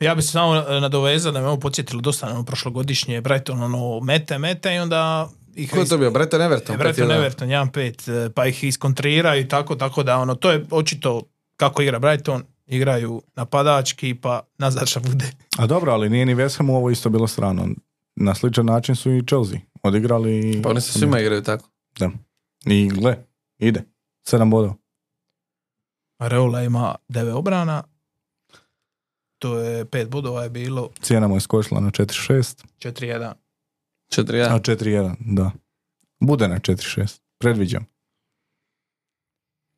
Ja 0.00 0.14
bi 0.14 0.22
se 0.22 0.28
samo 0.28 0.56
e, 0.56 0.80
nadovezao 0.80 1.32
da 1.32 1.40
me 1.40 1.46
ovo 1.46 1.60
podsjetilo 1.60 2.00
dosta 2.00 2.26
na 2.26 2.32
ono 2.32 2.44
prošlogodišnje 2.44 3.20
Brighton, 3.20 3.62
ono 3.62 4.00
mete, 4.00 4.38
mete 4.38 4.74
i 4.74 4.78
onda 4.78 5.28
ih 5.54 5.70
Ko 5.70 5.78
je 5.78 5.88
to 5.88 5.98
bio? 5.98 6.10
Breton 6.10 6.42
Everton? 6.42 6.76
Brighton 6.76 7.08
5-1. 7.08 7.16
Everton 7.16 7.48
1-5, 7.48 8.26
e, 8.26 8.30
pa 8.30 8.46
ih 8.46 8.64
iskontriraju 8.64 9.40
i 9.40 9.48
tako, 9.48 9.74
tako 9.74 10.02
da 10.02 10.16
ono, 10.16 10.34
to 10.34 10.50
je 10.50 10.66
očito 10.70 11.22
kako 11.56 11.82
igra 11.82 11.98
Brighton, 11.98 12.42
igraju 12.66 13.22
napadački 13.36 14.14
pa 14.14 14.40
nazad 14.58 14.88
šta 14.88 15.00
bude. 15.00 15.30
A 15.58 15.66
dobro, 15.66 15.92
ali 15.92 16.10
nije 16.10 16.26
ni 16.26 16.34
West 16.34 16.70
ovo 16.76 16.90
isto 16.90 17.08
bilo 17.10 17.26
strano. 17.26 17.68
Na 18.16 18.34
sličan 18.34 18.66
način 18.66 18.96
su 18.96 19.12
i 19.12 19.26
Chelsea 19.26 19.58
odigrali. 19.82 20.60
Pa 20.62 20.70
oni 20.70 20.80
se 20.80 20.98
svima 20.98 21.20
igraju 21.20 21.42
tako. 21.42 21.70
Da. 21.98 22.10
I 22.66 22.88
gle, 22.88 23.16
ide. 23.58 23.82
Sedam 24.28 24.50
bodova. 24.50 24.74
Areola 26.18 26.62
ima 26.62 26.94
9 27.08 27.32
obrana, 27.32 27.82
to 29.38 29.58
je 29.58 29.84
5 29.84 30.08
bodova 30.08 30.42
je 30.42 30.50
bilo 30.50 30.90
Cijena 31.00 31.28
mu 31.28 31.36
je 31.36 31.40
skočila 31.40 31.80
na 31.80 31.90
4-6, 31.90 32.64
4-1. 32.78 33.32
4-1. 34.10 34.46
a 34.50 34.58
4-1, 34.58 35.14
da. 35.20 35.50
Bude 36.20 36.48
na 36.48 36.58
4-6, 36.58 37.20
predviđam. 37.38 37.86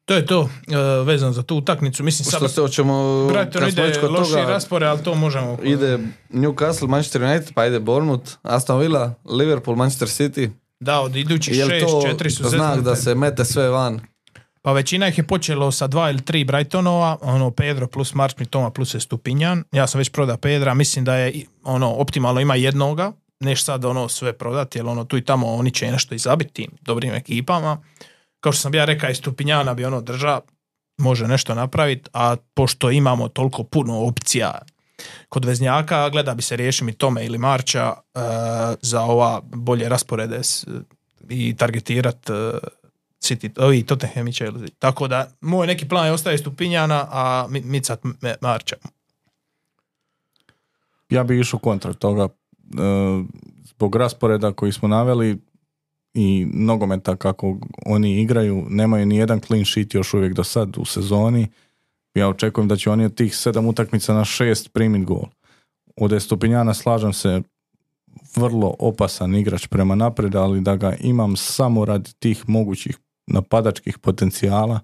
To 0.06 0.14
je 0.14 0.26
to 0.26 0.48
e, 0.68 1.04
vezano 1.04 1.32
za 1.32 1.42
tu 1.42 1.56
utakmicu. 1.56 2.04
Mislim, 2.04 2.24
Što 2.24 2.48
se 2.48 2.60
hoćemo, 2.60 3.26
Brighton 3.26 3.68
ide 3.68 4.00
loši 4.02 4.30
toga, 4.30 4.46
raspore, 4.46 4.86
ali 4.86 5.02
to 5.02 5.14
možemo. 5.14 5.58
ide 5.62 5.98
Newcastle, 6.30 6.88
Manchester 6.88 7.22
United, 7.22 7.54
pa 7.54 7.66
ide 7.66 7.80
Bournemouth, 7.80 8.32
Aston 8.42 8.80
Villa, 8.80 9.14
Liverpool, 9.24 9.76
Manchester 9.76 10.08
City. 10.08 10.50
Da, 10.80 11.00
od 11.00 11.16
idućih 11.16 11.64
li 11.64 11.80
to 11.80 11.86
6, 11.86 12.18
4 12.18 12.30
su 12.30 12.48
znak 12.48 12.80
da 12.80 12.96
se 12.96 13.14
mete 13.14 13.44
sve 13.44 13.68
van? 13.68 14.00
Pa 14.62 14.72
većina 14.72 15.08
ih 15.08 15.18
je 15.18 15.26
počelo 15.26 15.72
sa 15.72 15.86
dva 15.86 16.10
ili 16.10 16.24
tri 16.24 16.44
Brightonova, 16.44 17.16
ono 17.20 17.50
Pedro 17.50 17.86
plus 17.86 18.14
Marč 18.14 18.34
Mitoma 18.38 18.70
plus 18.70 18.94
je 18.94 19.00
Stupinjan. 19.00 19.64
Ja 19.72 19.86
sam 19.86 19.98
već 19.98 20.10
prodao 20.10 20.36
Pedra, 20.36 20.74
mislim 20.74 21.04
da 21.04 21.14
je 21.16 21.44
ono 21.64 21.94
optimalno 21.94 22.40
ima 22.40 22.54
jednoga, 22.54 23.12
neš 23.40 23.64
sad 23.64 23.84
ono 23.84 24.08
sve 24.08 24.32
prodati, 24.32 24.78
jer 24.78 24.86
ono 24.86 25.04
tu 25.04 25.16
i 25.16 25.24
tamo 25.24 25.54
oni 25.54 25.70
će 25.70 25.90
nešto 25.90 26.14
i 26.14 26.18
zabiti 26.18 26.52
tim 26.52 26.70
dobrim 26.80 27.14
ekipama. 27.14 27.78
Kao 28.46 28.52
što 28.52 28.60
sam 28.60 28.74
ja 28.74 28.84
rekao, 28.84 29.10
i 29.10 29.14
Stupinjana 29.14 29.74
bi 29.74 29.84
ono 29.84 30.00
drža, 30.00 30.40
može 30.98 31.28
nešto 31.28 31.54
napraviti, 31.54 32.10
a 32.12 32.36
pošto 32.54 32.90
imamo 32.90 33.28
toliko 33.28 33.64
puno 33.64 33.98
opcija 33.98 34.58
kod 35.28 35.44
veznjaka, 35.44 36.08
gleda 36.10 36.34
bi 36.34 36.42
se 36.42 36.56
riješiti 36.56 36.84
mi 36.84 36.92
Tome 36.92 37.24
ili 37.26 37.38
Marča 37.38 37.92
e, 38.14 38.18
za 38.82 39.02
ova 39.02 39.40
bolje 39.44 39.88
rasporede 39.88 40.38
s- 40.38 40.66
i 41.28 41.56
targetirat 41.56 42.30
e, 42.30 42.32
City, 43.20 43.50
ovi 43.58 43.82
Tottenham 43.82 44.28
i 44.28 44.32
Chelsea. 44.32 44.68
Tako 44.78 45.08
da, 45.08 45.30
moj 45.40 45.66
neki 45.66 45.88
plan 45.88 46.06
je 46.06 46.12
ostaje 46.12 46.38
Stupinjana, 46.38 47.06
a 47.10 47.46
mi- 47.50 47.60
micat 47.62 48.00
Marča. 48.40 48.76
Ja 51.10 51.24
bi 51.24 51.40
išao 51.40 51.60
kontra 51.60 51.92
toga. 51.92 52.24
e, 52.24 52.28
zbog 53.64 53.96
rasporeda 53.96 54.52
koji 54.52 54.72
smo 54.72 54.88
naveli 54.88 55.38
i 56.18 56.46
nogometa 56.52 57.16
kako 57.16 57.56
oni 57.86 58.20
igraju, 58.20 58.66
nemaju 58.68 59.06
ni 59.06 59.16
jedan 59.16 59.40
clean 59.40 59.64
sheet 59.64 59.94
još 59.94 60.14
uvijek 60.14 60.32
do 60.32 60.44
sad 60.44 60.78
u 60.78 60.84
sezoni. 60.84 61.48
Ja 62.14 62.28
očekujem 62.28 62.68
da 62.68 62.76
će 62.76 62.90
oni 62.90 63.04
od 63.04 63.14
tih 63.14 63.36
sedam 63.36 63.66
utakmica 63.66 64.14
na 64.14 64.24
šest 64.24 64.72
primit 64.72 65.04
gol. 65.04 65.24
Od 65.96 66.12
Estupinjana 66.12 66.74
slažem 66.74 67.12
se 67.12 67.42
vrlo 68.36 68.74
opasan 68.78 69.34
igrač 69.34 69.66
prema 69.66 69.94
naprijed, 69.94 70.34
ali 70.34 70.60
da 70.60 70.76
ga 70.76 70.94
imam 71.00 71.36
samo 71.36 71.84
radi 71.84 72.10
tih 72.18 72.48
mogućih 72.48 72.98
napadačkih 73.26 73.98
potencijala. 73.98 74.80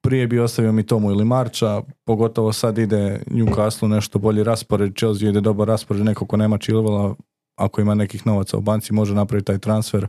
Prije 0.00 0.26
bi 0.26 0.38
ostavio 0.38 0.72
mi 0.72 0.86
Tomu 0.86 1.10
ili 1.10 1.24
Marča, 1.24 1.82
pogotovo 2.04 2.52
sad 2.52 2.78
ide 2.78 3.22
Newcastle 3.26 3.88
nešto 3.88 4.18
bolji 4.18 4.44
raspored, 4.44 4.96
Chelsea 4.96 5.28
ide 5.28 5.40
dobar 5.40 5.68
raspored, 5.68 6.04
neko 6.04 6.26
ko 6.26 6.36
nema 6.36 6.58
Chilvela, 6.58 7.14
ako 7.58 7.80
ima 7.80 7.94
nekih 7.94 8.26
novaca 8.26 8.56
u 8.56 8.60
banci 8.60 8.92
može 8.92 9.14
napraviti 9.14 9.46
taj 9.46 9.58
transfer, 9.58 10.06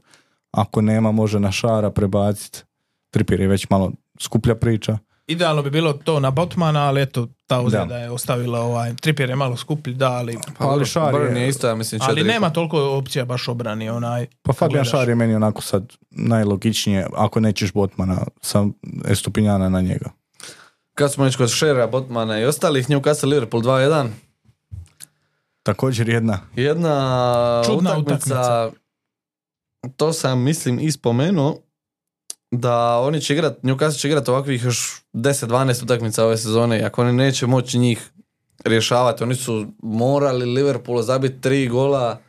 ako 0.52 0.82
nema 0.82 1.12
može 1.12 1.40
na 1.40 1.52
Šara 1.52 1.92
prebaciti. 1.92 2.64
Trippier 3.10 3.42
je 3.42 3.48
već 3.48 3.70
malo 3.70 3.92
skuplja 4.20 4.56
priča. 4.56 4.98
Idealno 5.28 5.62
bi 5.62 5.70
bilo 5.70 5.94
to 5.94 6.20
na 6.20 6.32
Botmana, 6.32 6.80
ali 6.82 7.02
eto, 7.02 7.28
ta 7.48 7.60
ozljeda 7.60 7.86
Da. 7.86 7.98
je 7.98 8.10
ostavila 8.10 8.60
ovaj, 8.60 8.96
Trippier 8.96 9.30
je 9.30 9.36
malo 9.36 9.58
skuplji, 9.58 9.94
da, 9.94 10.12
ali, 10.12 10.38
Pa, 10.58 10.66
ali 10.66 10.86
Šar 10.86 11.14
je- 11.16 11.42
je 11.42 11.50
isto, 11.50 11.68
ja 11.68 11.76
mislim, 11.76 12.02
ali 12.04 12.24
nema 12.24 12.50
toliko 12.50 12.82
opcija 12.82 13.26
baš 13.26 13.48
obrani, 13.48 13.90
onaj, 13.90 14.28
Pa 14.42 14.54
Fabian. 14.54 14.86
Šar 14.86 15.10
je 15.10 15.16
meni 15.16 15.36
onako 15.36 15.62
sad 15.62 15.94
najlogičnije, 16.12 17.08
ako 17.16 17.40
nećeš 17.40 17.74
Botmana, 17.74 18.18
sam 18.42 18.74
Estupinjana 19.06 19.70
na 19.70 19.82
njega. 19.82 20.10
Kad 20.94 21.14
smo 21.14 21.24
već 21.24 21.36
kod 21.36 21.50
Šera, 21.50 21.88
Botmana 21.88 22.40
i 22.40 22.46
ostalih, 22.46 22.88
Newcastle, 22.88 23.26
Liverpool 23.26 23.64
2-1. 23.64 24.08
Također 25.70 26.10
jedna 26.10 26.40
Jedna 26.56 27.62
Čudna 27.66 27.98
utakmica, 27.98 28.72
to 29.98 30.14
sam 30.14 30.42
mislim 30.42 30.80
i 30.80 30.92
spomenuo, 30.92 31.58
da 32.52 33.00
oni 33.00 33.22
će 33.22 33.34
igrat, 33.34 33.62
Newcastle 33.64 34.00
će 34.00 34.08
igrat 34.08 34.30
ovakvih 34.30 34.64
još 34.64 35.04
10-12 35.14 35.84
utakmica 35.84 36.26
ove 36.26 36.38
sezone 36.38 36.80
i 36.80 36.84
ako 36.84 37.02
oni 37.02 37.14
neće 37.14 37.48
moći 37.48 37.78
njih 37.78 38.12
rješavati, 38.66 39.24
oni 39.24 39.36
su 39.36 39.66
morali 39.84 40.46
Liverpoolu 40.46 41.02
zabiti 41.02 41.42
tri 41.42 41.68
gola, 41.68 42.20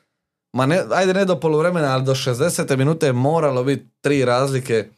ma 0.53 0.67
ne, 0.67 0.83
ajde 0.91 1.15
ne 1.15 1.25
do 1.25 1.41
poluvremena, 1.41 1.95
ali 1.95 2.05
do 2.05 2.15
60. 2.15 2.77
minute 2.77 3.07
je 3.07 3.13
moralo 3.13 3.65
biti 3.65 3.87
tri 4.01 4.25
razlike, 4.25 4.89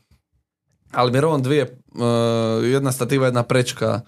ali 0.92 1.12
Miron 1.12 1.42
dvije, 1.42 1.62
uh, 1.62 2.64
jedna 2.64 2.92
stativa, 2.92 3.26
jedna 3.26 3.42
prečka, 3.42 4.00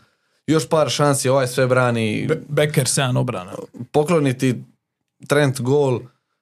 još 0.46 0.68
par 0.68 0.90
šansi, 0.90 1.28
ovaj 1.28 1.46
sve 1.46 1.66
brani, 1.66 2.26
Be- 2.28 2.42
Becker 2.48 2.84
7 2.84 3.18
obrana. 3.18 3.52
pokloniti 3.92 4.54
Trent 5.28 5.60
gol, 5.60 6.00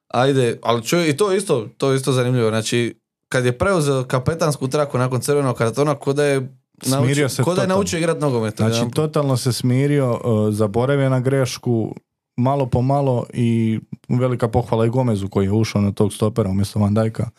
ajde, 0.08 0.58
ali 0.62 0.84
čuj, 0.84 1.08
i 1.08 1.16
to 1.16 1.32
je 1.32 1.38
isto, 1.38 1.68
to 1.76 1.90
je 1.90 1.96
isto 1.96 2.12
zanimljivo, 2.12 2.48
znači 2.48 2.94
kad 3.28 3.44
je 3.44 3.58
preuzeo 3.58 4.04
kapetansku 4.04 4.68
traku 4.68 4.98
nakon 4.98 5.20
crvenog 5.20 5.56
kartona, 5.56 5.94
ko 5.94 6.12
da 6.12 6.24
je 6.24 6.48
Smirio 6.82 7.06
naučio, 7.06 7.28
se 7.28 7.42
ko 7.42 7.54
da 7.54 7.62
je 7.62 7.68
naučio 7.68 7.98
igrat 7.98 8.20
nogomet. 8.20 8.56
Znači, 8.56 8.70
odjedanput. 8.70 8.96
totalno 8.96 9.36
se 9.36 9.52
smirio, 9.52 10.10
uh, 10.12 10.54
zaboravio 10.54 11.08
na 11.08 11.20
grešku, 11.20 11.94
malo 12.36 12.66
po 12.66 12.82
malo 12.82 13.26
i 13.32 13.80
velika 14.08 14.48
pohvala 14.48 14.86
i 14.86 14.88
Gomezu 14.88 15.28
koji 15.28 15.44
je 15.44 15.52
ušao 15.52 15.82
na 15.82 15.92
tog 15.92 16.12
stopera 16.12 16.50
umjesto 16.50 16.78
Van 16.78 16.94
Dijka. 16.94 17.30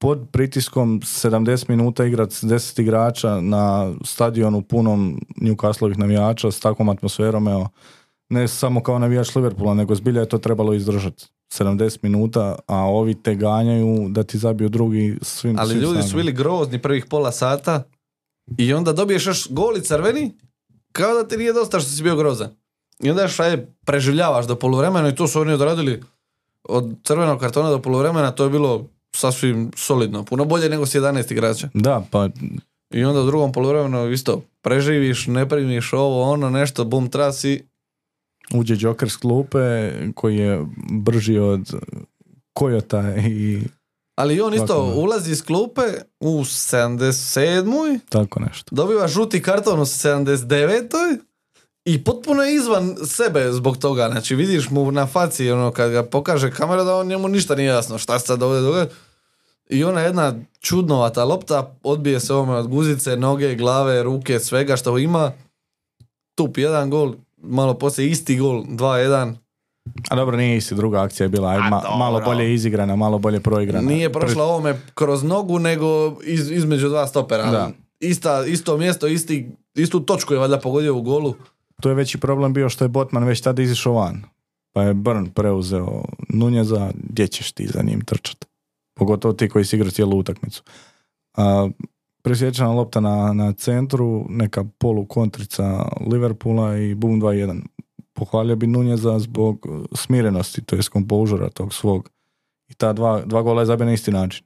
Pod 0.00 0.28
pritiskom 0.32 1.00
70 1.00 1.68
minuta 1.68 2.04
igrat 2.04 2.32
s 2.32 2.44
10 2.44 2.80
igrača 2.80 3.40
na 3.40 3.94
stadionu 4.04 4.62
punom 4.62 5.20
Newcastleovih 5.36 5.98
navijača 5.98 6.50
s 6.50 6.60
takvom 6.60 6.88
atmosferom, 6.88 7.48
evo, 7.48 7.68
ne 8.28 8.48
samo 8.48 8.82
kao 8.82 8.98
navijač 8.98 9.34
Liverpoola, 9.34 9.74
nego 9.74 9.94
zbilja 9.94 10.20
je 10.20 10.28
to 10.28 10.38
trebalo 10.38 10.74
izdržati. 10.74 11.26
70 11.54 11.98
minuta, 12.02 12.58
a 12.66 12.76
ovi 12.76 13.22
te 13.22 13.34
ganjaju 13.34 14.06
da 14.08 14.22
ti 14.22 14.38
zabiju 14.38 14.68
drugi 14.68 15.18
svim 15.22 15.58
Ali 15.58 15.70
svim 15.70 15.80
ljudi 15.82 16.02
su 16.02 16.08
snagama. 16.08 16.22
bili 16.22 16.32
grozni 16.32 16.82
prvih 16.82 17.06
pola 17.06 17.32
sata 17.32 17.82
i 18.58 18.74
onda 18.74 18.92
dobiješ 18.92 19.26
još 19.26 19.50
gol 19.50 19.76
i 19.76 19.80
crveni 19.80 20.32
kao 20.92 21.14
da 21.14 21.28
ti 21.28 21.36
nije 21.36 21.52
dosta 21.52 21.80
što 21.80 21.90
si 21.90 22.02
bio 22.02 22.16
grozan. 22.16 22.50
I 23.00 23.10
onda 23.10 23.22
još 23.22 23.40
ajde, 23.40 23.66
preživljavaš 23.84 24.46
do 24.46 24.56
poluvremena 24.56 25.08
i 25.08 25.14
to 25.14 25.28
su 25.28 25.40
oni 25.40 25.52
odradili 25.52 26.02
od 26.64 26.94
crvenog 27.04 27.40
kartona 27.40 27.70
do 27.70 27.82
poluvremena, 27.82 28.30
to 28.30 28.44
je 28.44 28.50
bilo 28.50 28.86
sasvim 29.18 29.70
solidno. 29.76 30.24
Puno 30.24 30.44
bolje 30.44 30.68
nego 30.68 30.86
s 30.86 30.94
11 30.94 31.32
igrača. 31.32 31.68
Da, 31.74 32.04
pa 32.10 32.28
I 32.90 33.04
onda 33.04 33.20
u 33.20 33.26
drugom 33.26 33.52
poluvremenu 33.52 34.10
isto 34.10 34.42
preživiš, 34.62 35.26
ne 35.26 35.48
primiš 35.48 35.92
ovo, 35.92 36.22
ono, 36.22 36.50
nešto, 36.50 36.84
bum, 36.84 37.08
trasi. 37.10 37.64
uđe 38.54 38.76
Joker 38.78 39.10
s 39.10 39.16
klupe 39.16 39.92
koji 40.14 40.36
je 40.36 40.66
brži 40.90 41.38
od 41.38 41.74
Kojota 42.52 43.16
i 43.16 43.62
Ali 44.14 44.34
i 44.34 44.40
on 44.40 44.54
isto 44.54 44.66
Tako 44.66 45.00
ulazi 45.00 45.32
iz 45.32 45.42
klupe 45.42 45.82
u 46.20 46.40
77. 46.40 47.98
tako 48.08 48.40
nešto. 48.40 48.74
dobiva 48.74 49.08
žuti 49.08 49.42
karton 49.42 49.80
u 49.80 49.84
79. 49.84 51.18
I 51.84 52.04
potpuno 52.04 52.42
je 52.42 52.54
izvan 52.54 52.96
sebe 53.06 53.52
zbog 53.52 53.76
toga. 53.76 54.08
Znači 54.10 54.34
vidiš 54.34 54.70
mu 54.70 54.92
na 54.92 55.06
faci 55.06 55.50
ono, 55.50 55.70
kad 55.70 55.90
ga 55.90 56.02
pokaže 56.02 56.50
kamera 56.50 56.84
da 56.84 56.96
on 56.96 57.06
njemu 57.06 57.28
ništa 57.28 57.54
nije 57.54 57.66
jasno 57.66 57.98
šta 57.98 58.18
se 58.18 58.26
sad 58.26 58.42
ovdje 58.42 58.60
događa. 58.60 58.90
I 59.70 59.84
ona 59.84 60.00
jedna 60.00 60.34
čudnovata 60.60 61.24
lopta 61.24 61.74
odbije 61.82 62.20
se 62.20 62.34
ovome 62.34 62.54
od 62.54 62.68
guzice, 62.68 63.16
noge, 63.16 63.54
glave, 63.54 64.02
ruke, 64.02 64.38
svega 64.40 64.76
što 64.76 64.98
ima. 64.98 65.32
Tup 66.34 66.58
jedan 66.58 66.90
gol, 66.90 67.14
malo 67.36 67.74
poslije 67.74 68.10
isti 68.10 68.36
gol, 68.36 68.64
2-1. 68.64 69.34
A 70.10 70.16
dobro, 70.16 70.36
nije 70.36 70.56
isti, 70.56 70.74
druga 70.74 71.02
akcija 71.02 71.24
je 71.24 71.28
bila, 71.28 71.50
aj, 71.50 71.58
ma- 71.58 71.98
malo 71.98 72.20
bolje 72.24 72.54
izigrana, 72.54 72.96
malo 72.96 73.18
bolje 73.18 73.40
proigrana. 73.40 73.88
Nije 73.88 74.12
prošla 74.12 74.44
ovome 74.44 74.80
kroz 74.94 75.22
nogu, 75.22 75.58
nego 75.58 76.16
iz, 76.24 76.50
između 76.50 76.88
dva 76.88 77.06
stopera. 77.06 77.50
Da. 77.50 77.70
Ista, 78.00 78.44
isto 78.46 78.76
mjesto, 78.76 79.06
isti, 79.06 79.50
istu 79.74 80.00
točku 80.00 80.34
je 80.34 80.40
valjda 80.40 80.58
pogodio 80.58 80.96
u 80.96 81.02
golu. 81.02 81.34
Tu 81.82 81.88
je 81.88 81.94
veći 81.94 82.18
problem 82.18 82.52
bio 82.52 82.68
što 82.68 82.84
je 82.84 82.88
Botman 82.88 83.24
već 83.24 83.40
tada 83.40 83.62
izišao 83.62 83.92
van. 83.92 84.22
Pa 84.72 84.82
je 84.82 84.94
Brn 84.94 85.26
preuzeo 85.34 86.04
Nunjeza, 86.28 86.90
gdje 86.94 87.26
ćeš 87.28 87.52
ti 87.52 87.66
za 87.66 87.82
njim 87.82 88.00
trčati? 88.04 88.46
Pogotovo 88.98 89.34
ti 89.34 89.48
koji 89.48 89.64
si 89.64 89.76
igrao 89.76 89.90
cijelu 89.90 90.18
utakmicu. 90.18 90.62
A, 91.36 91.68
presječena 92.22 92.72
lopta 92.72 93.00
na, 93.00 93.32
na 93.32 93.52
centru, 93.52 94.26
neka 94.28 94.64
polu 94.78 95.06
kontrica 95.06 95.88
Liverpoola 96.12 96.76
i 96.76 96.94
bum 96.94 97.20
2-1. 97.20 97.62
Pohvalio 98.12 98.56
bi 98.56 98.66
Nunjeza 98.66 99.18
zbog 99.18 99.66
smirenosti, 99.94 100.64
to 100.64 100.76
je 100.76 100.82
kompožura 100.92 101.50
tog 101.50 101.74
svog. 101.74 102.10
I 102.68 102.74
ta 102.74 102.92
dva, 102.92 103.22
dva 103.26 103.42
gola 103.42 103.62
je 103.62 103.66
zabio 103.66 103.86
na 103.86 103.92
isti 103.92 104.10
način. 104.10 104.44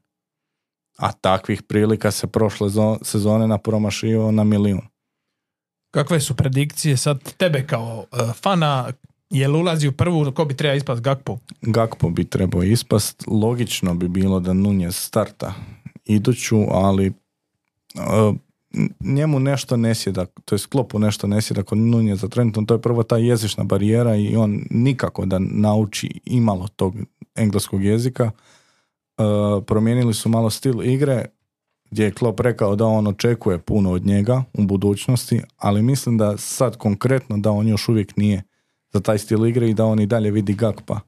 A 0.98 1.12
takvih 1.12 1.62
prilika 1.62 2.10
se 2.10 2.26
prošle 2.26 2.68
zo- 2.68 2.98
sezone 3.02 3.46
napromašio 3.48 4.30
na 4.30 4.44
milijun. 4.44 4.82
Kakve 5.90 6.20
su 6.20 6.36
predikcije 6.36 6.96
sad 6.96 7.32
tebe 7.36 7.66
kao 7.66 8.04
uh, 8.12 8.34
fana? 8.34 8.92
Jel 9.32 9.56
ulazi 9.56 9.88
u 9.88 9.92
prvu, 9.92 10.32
ko 10.32 10.44
bi 10.44 10.56
treba 10.56 10.74
ispast 10.74 11.02
Gakpo? 11.02 11.38
Gakpo 11.62 12.10
bi 12.10 12.24
trebao 12.24 12.62
ispast. 12.62 13.24
Logično 13.26 13.94
bi 13.94 14.08
bilo 14.08 14.40
da 14.40 14.52
Nunez 14.52 14.96
starta 14.96 15.54
iduću, 16.04 16.56
ali 16.70 17.12
uh, 17.94 18.34
njemu 19.00 19.40
nešto 19.40 19.76
ne 19.76 19.94
sjeda, 19.94 20.26
to 20.44 20.54
je 20.54 20.58
sklopu 20.58 20.98
nešto 20.98 21.26
ne 21.26 21.42
sjeda 21.42 21.62
kod 21.62 21.78
Nuneza 21.78 22.28
trenutno, 22.28 22.64
to 22.64 22.74
je 22.74 22.80
prvo 22.80 23.02
ta 23.02 23.16
jezična 23.16 23.64
barijera 23.64 24.16
i 24.16 24.36
on 24.36 24.64
nikako 24.70 25.26
da 25.26 25.38
nauči 25.38 26.20
imalo 26.24 26.68
tog 26.68 26.94
engleskog 27.34 27.84
jezika. 27.84 28.30
Uh, 29.18 29.64
promijenili 29.64 30.14
su 30.14 30.28
malo 30.28 30.50
stil 30.50 30.82
igre, 30.82 31.24
gdje 31.90 32.04
je 32.04 32.12
Klopp 32.12 32.40
rekao 32.40 32.76
da 32.76 32.86
on 32.86 33.06
očekuje 33.06 33.58
puno 33.58 33.92
od 33.92 34.06
njega 34.06 34.44
u 34.52 34.64
budućnosti, 34.64 35.40
ali 35.56 35.82
mislim 35.82 36.18
da 36.18 36.36
sad 36.36 36.76
konkretno 36.76 37.38
da 37.38 37.50
on 37.50 37.68
još 37.68 37.88
uvijek 37.88 38.16
nije 38.16 38.42
za 38.92 39.00
taj 39.00 39.18
stil 39.18 39.46
igre 39.46 39.70
i 39.70 39.74
da 39.74 39.84
on 39.84 40.00
i 40.00 40.06
dalje 40.06 40.30
vidi 40.30 40.54
Gakpa 40.54 41.00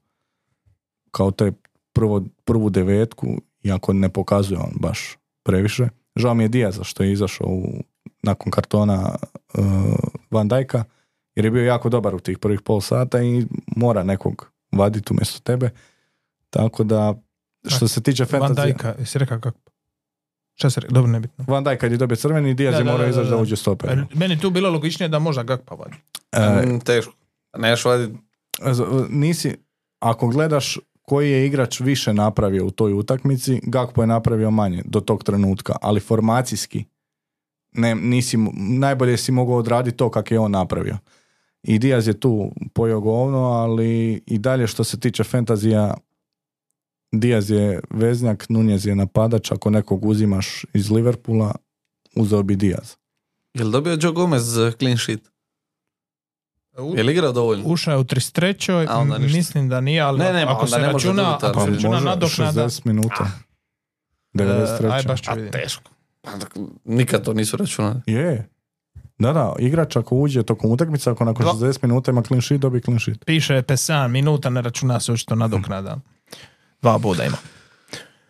kao 1.10 1.30
taj 1.30 1.52
prvo, 1.92 2.22
prvu 2.44 2.70
devetku, 2.70 3.26
iako 3.62 3.92
ne 3.92 4.08
pokazuje 4.08 4.58
on 4.60 4.72
baš 4.80 5.16
previše. 5.42 5.88
Žao 6.16 6.34
mi 6.34 6.44
je 6.44 6.48
Diaza 6.48 6.84
što 6.84 7.02
je 7.02 7.12
izašao 7.12 7.48
u, 7.48 7.82
nakon 8.22 8.52
kartona 8.52 9.14
uh, 9.54 9.64
Van 10.30 10.48
Dijka, 10.48 10.84
jer 11.34 11.44
je 11.44 11.50
bio 11.50 11.64
jako 11.64 11.88
dobar 11.88 12.14
u 12.14 12.20
tih 12.20 12.38
prvih 12.38 12.60
pol 12.60 12.80
sata 12.80 13.22
i 13.22 13.46
mora 13.76 14.02
nekog 14.02 14.50
vaditi 14.72 15.12
umjesto 15.12 15.40
tebe. 15.40 15.70
Tako 16.50 16.84
da, 16.84 17.14
što 17.68 17.88
se 17.88 18.02
tiče 18.02 18.26
Van 18.32 18.42
fantasy... 18.42 18.64
Dijka, 18.64 18.94
jesi 18.98 19.18
rekao 19.18 19.38
Gakpo? 19.38 19.70
Šta 20.54 20.70
se 20.70 20.80
rekao? 20.80 20.94
Dobro, 20.94 21.10
nebitno. 21.12 21.44
Van 21.48 21.64
Dijk 21.64 21.80
kad 21.80 21.92
je 21.92 21.98
dobio 21.98 22.16
crveni, 22.16 22.54
Diaz 22.54 22.72
Da, 22.72 22.78
je 22.78 22.84
da, 22.84 22.90
morao 22.92 23.04
da, 23.06 23.10
izaći 23.10 23.30
da, 23.30 23.36
da. 23.36 23.42
uđe 23.42 23.56
stoper. 23.56 23.98
E, 23.98 24.04
Meni 24.14 24.40
tu 24.40 24.50
bilo 24.50 24.70
logičnije 24.70 25.08
da 25.08 25.18
možda 25.18 25.42
Gakpa 25.42 25.74
vadi. 25.74 25.96
E, 26.32 26.66
Mm, 26.66 26.80
teško. 26.80 27.12
Vaditi 27.84 28.18
Z- 28.72 28.84
nisi, 29.10 29.56
ako 30.00 30.28
gledaš 30.28 30.78
koji 31.02 31.30
je 31.30 31.46
igrač 31.46 31.80
više 31.80 32.12
napravio 32.12 32.66
u 32.66 32.70
toj 32.70 32.92
utakmici, 32.92 33.60
Gakpo 33.62 34.02
je 34.02 34.06
napravio 34.06 34.50
manje 34.50 34.82
do 34.84 35.00
tog 35.00 35.24
trenutka, 35.24 35.76
ali 35.82 36.00
formacijski 36.00 36.84
ne, 37.72 37.94
nisi, 37.94 38.36
najbolje 38.54 39.16
si 39.16 39.32
mogao 39.32 39.56
odraditi 39.56 39.96
to 39.96 40.10
kako 40.10 40.34
je 40.34 40.40
on 40.40 40.50
napravio. 40.50 40.98
I 41.62 41.78
Diaz 41.78 42.08
je 42.08 42.20
tu 42.20 42.50
pojeo 42.74 43.00
govno, 43.00 43.38
ali 43.38 44.22
i 44.26 44.38
dalje 44.38 44.66
što 44.66 44.84
se 44.84 45.00
tiče 45.00 45.24
fantazija, 45.24 45.94
Diaz 47.12 47.50
je 47.50 47.80
veznjak, 47.90 48.48
Nunez 48.48 48.86
je 48.86 48.94
napadač, 48.94 49.52
ako 49.52 49.70
nekog 49.70 50.04
uzimaš 50.04 50.64
iz 50.72 50.90
Liverpoola, 50.90 51.54
uzeo 52.16 52.42
bi 52.42 52.56
Diaz. 52.56 52.94
Jel 53.54 53.70
dobio 53.70 53.98
Joe 54.00 54.12
Gomez 54.12 54.56
clean 54.78 54.98
sheet? 54.98 55.33
U- 56.78 56.94
Jel 56.96 57.10
igrao 57.10 57.32
dovoljno? 57.32 57.64
Ušao 57.66 57.92
je 57.92 57.98
u 57.98 58.04
33. 58.04 58.86
A 58.88 58.98
onda 58.98 59.18
ništa. 59.18 59.36
Mislim 59.36 59.68
da 59.68 59.80
nije, 59.80 60.00
ali 60.00 60.18
Ne, 60.18 60.32
ne, 60.32 60.42
ako 60.42 60.66
se 60.66 60.78
ne 60.78 60.86
računa, 60.86 61.38
ako 61.42 61.60
se 61.60 61.70
računa 61.70 62.00
nadoknada, 62.00 62.62
60 62.62 62.80
minuta. 62.84 63.26
e, 64.34 64.38
93. 64.38 64.90
aj 64.90 65.02
baš 65.02 65.20
ću 65.22 65.30
A 65.30 65.34
vidjeti. 65.34 65.58
teško. 65.58 65.90
Nikad 66.84 67.24
to 67.24 67.34
nisu 67.34 67.56
računali. 67.56 68.00
Je. 68.06 68.48
Da, 69.18 69.32
da, 69.32 69.52
igrač 69.58 69.96
ako 69.96 70.16
uđe 70.16 70.42
tokom 70.42 70.70
utakmice, 70.70 71.10
ako 71.10 71.24
nakon 71.24 71.46
Dva- 71.46 71.54
60 71.54 71.78
minuta 71.82 72.10
ima 72.10 72.22
clean 72.22 72.42
sheet, 72.42 72.60
dobi 72.60 72.80
clean 72.80 72.98
sheet. 72.98 73.24
Piše 73.24 73.54
57 73.54 74.08
minuta, 74.08 74.50
ne 74.50 74.62
računa 74.62 75.00
se 75.00 75.12
očito 75.12 75.34
nadoknada. 75.34 75.98
Dva 76.82 76.98
boda 76.98 77.24
ima. 77.24 77.36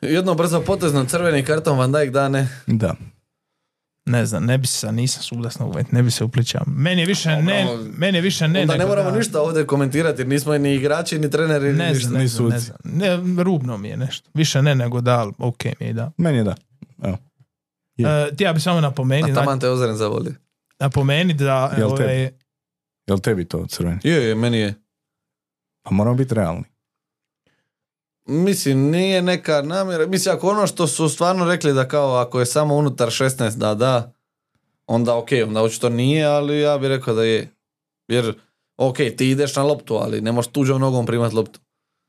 Jedno 0.01 0.35
brzo 0.35 0.61
potezno 0.61 1.05
crveni 1.05 1.45
karton 1.45 1.79
Van 1.79 1.93
Dijk 1.93 2.11
dane. 2.11 2.49
Da. 2.67 2.95
Ne 4.07 4.27
znam, 4.27 4.45
ne 4.45 4.59
bi 4.59 4.67
se, 4.67 4.93
nisam 4.93 5.23
suglasno 5.23 5.67
uvjet, 5.67 5.93
ne 5.93 6.03
bi 6.03 6.11
se 6.11 6.25
upličao. 6.25 6.63
Meni 6.67 7.01
je 7.03 7.07
više 7.07 7.29
ne, 7.33 7.67
meni 7.93 8.19
je 8.19 8.23
više 8.23 8.49
ne 8.49 8.61
Onda 8.61 8.77
ne 8.77 8.87
moramo 8.87 9.11
da- 9.11 9.17
ništa 9.19 9.41
ovdje 9.41 9.67
komentirati 9.67 10.21
jer 10.21 10.29
nismo 10.29 10.53
ni 10.55 10.75
igrači, 10.75 11.19
ni 11.19 11.31
treneri, 11.31 11.67
ni 11.67 11.73
Ne 11.75 11.89
ništa. 11.89 12.01
znam, 12.01 12.13
ne 12.13 12.21
ni 12.21 12.29
znam, 12.29 12.47
ne 12.47 12.61
suci. 12.61 12.67
znam. 12.67 12.79
Ne, 13.27 13.43
rubno 13.43 13.77
mi 13.79 13.89
je 13.89 13.97
nešto. 13.97 14.31
Više 14.35 14.63
ne 14.63 14.75
nego 14.75 15.01
da, 15.01 15.19
ali 15.19 15.33
ok 15.39 15.65
mi 15.81 15.87
je 15.87 15.93
da. 15.93 16.11
Meni 16.17 16.39
je 16.39 16.45
da. 16.45 16.55
Evo. 17.03 17.19
Je. 17.97 18.25
E, 18.25 18.37
ti 18.37 18.45
ja 18.45 18.53
bi 18.53 18.61
samo 18.61 18.81
napomeni, 18.81 19.23
A 19.25 19.27
da, 19.27 19.35
taman 19.35 19.61
te 19.61 19.69
Ozren 19.69 19.97
zavoli. 19.97 20.35
napomeni 20.81 21.35
da 21.35 21.75
Jel 21.79 21.87
ovaj, 21.87 22.07
tebi? 22.07 22.37
Jel 23.07 23.19
tebi 23.19 23.45
to 23.45 23.67
crveni? 23.67 23.99
Je, 24.03 24.23
je, 24.23 24.35
meni 24.35 24.59
je. 24.59 24.75
Pa 25.83 25.91
moramo 25.91 26.17
biti 26.17 26.35
realni. 26.35 26.65
Mislim, 28.27 28.91
nije 28.91 29.23
neka 29.23 29.63
namjera. 29.63 30.07
Mislim, 30.07 30.35
ako 30.35 30.49
ono 30.49 30.67
što 30.67 30.87
su 30.87 31.09
stvarno 31.09 31.45
rekli 31.45 31.73
da 31.73 31.89
kao 31.89 32.17
ako 32.17 32.41
je 32.41 32.47
samo 32.47 32.75
unutar 32.75 33.09
16 33.09 33.57
da 33.57 33.75
da, 33.75 34.13
onda 34.87 35.17
ok, 35.17 35.29
onda 35.47 35.63
očito 35.63 35.89
nije, 35.89 36.27
ali 36.27 36.61
ja 36.61 36.79
bih 36.79 36.89
rekao 36.89 37.15
da 37.15 37.25
je. 37.25 37.51
Jer, 38.09 38.35
ok, 38.77 38.97
ti 39.17 39.31
ideš 39.31 39.57
na 39.57 39.63
loptu, 39.63 39.95
ali 39.95 40.21
ne 40.21 40.33
možeš 40.33 40.53
tuđom 40.53 40.81
nogom 40.81 41.07
primat 41.07 41.33
loptu. 41.33 41.61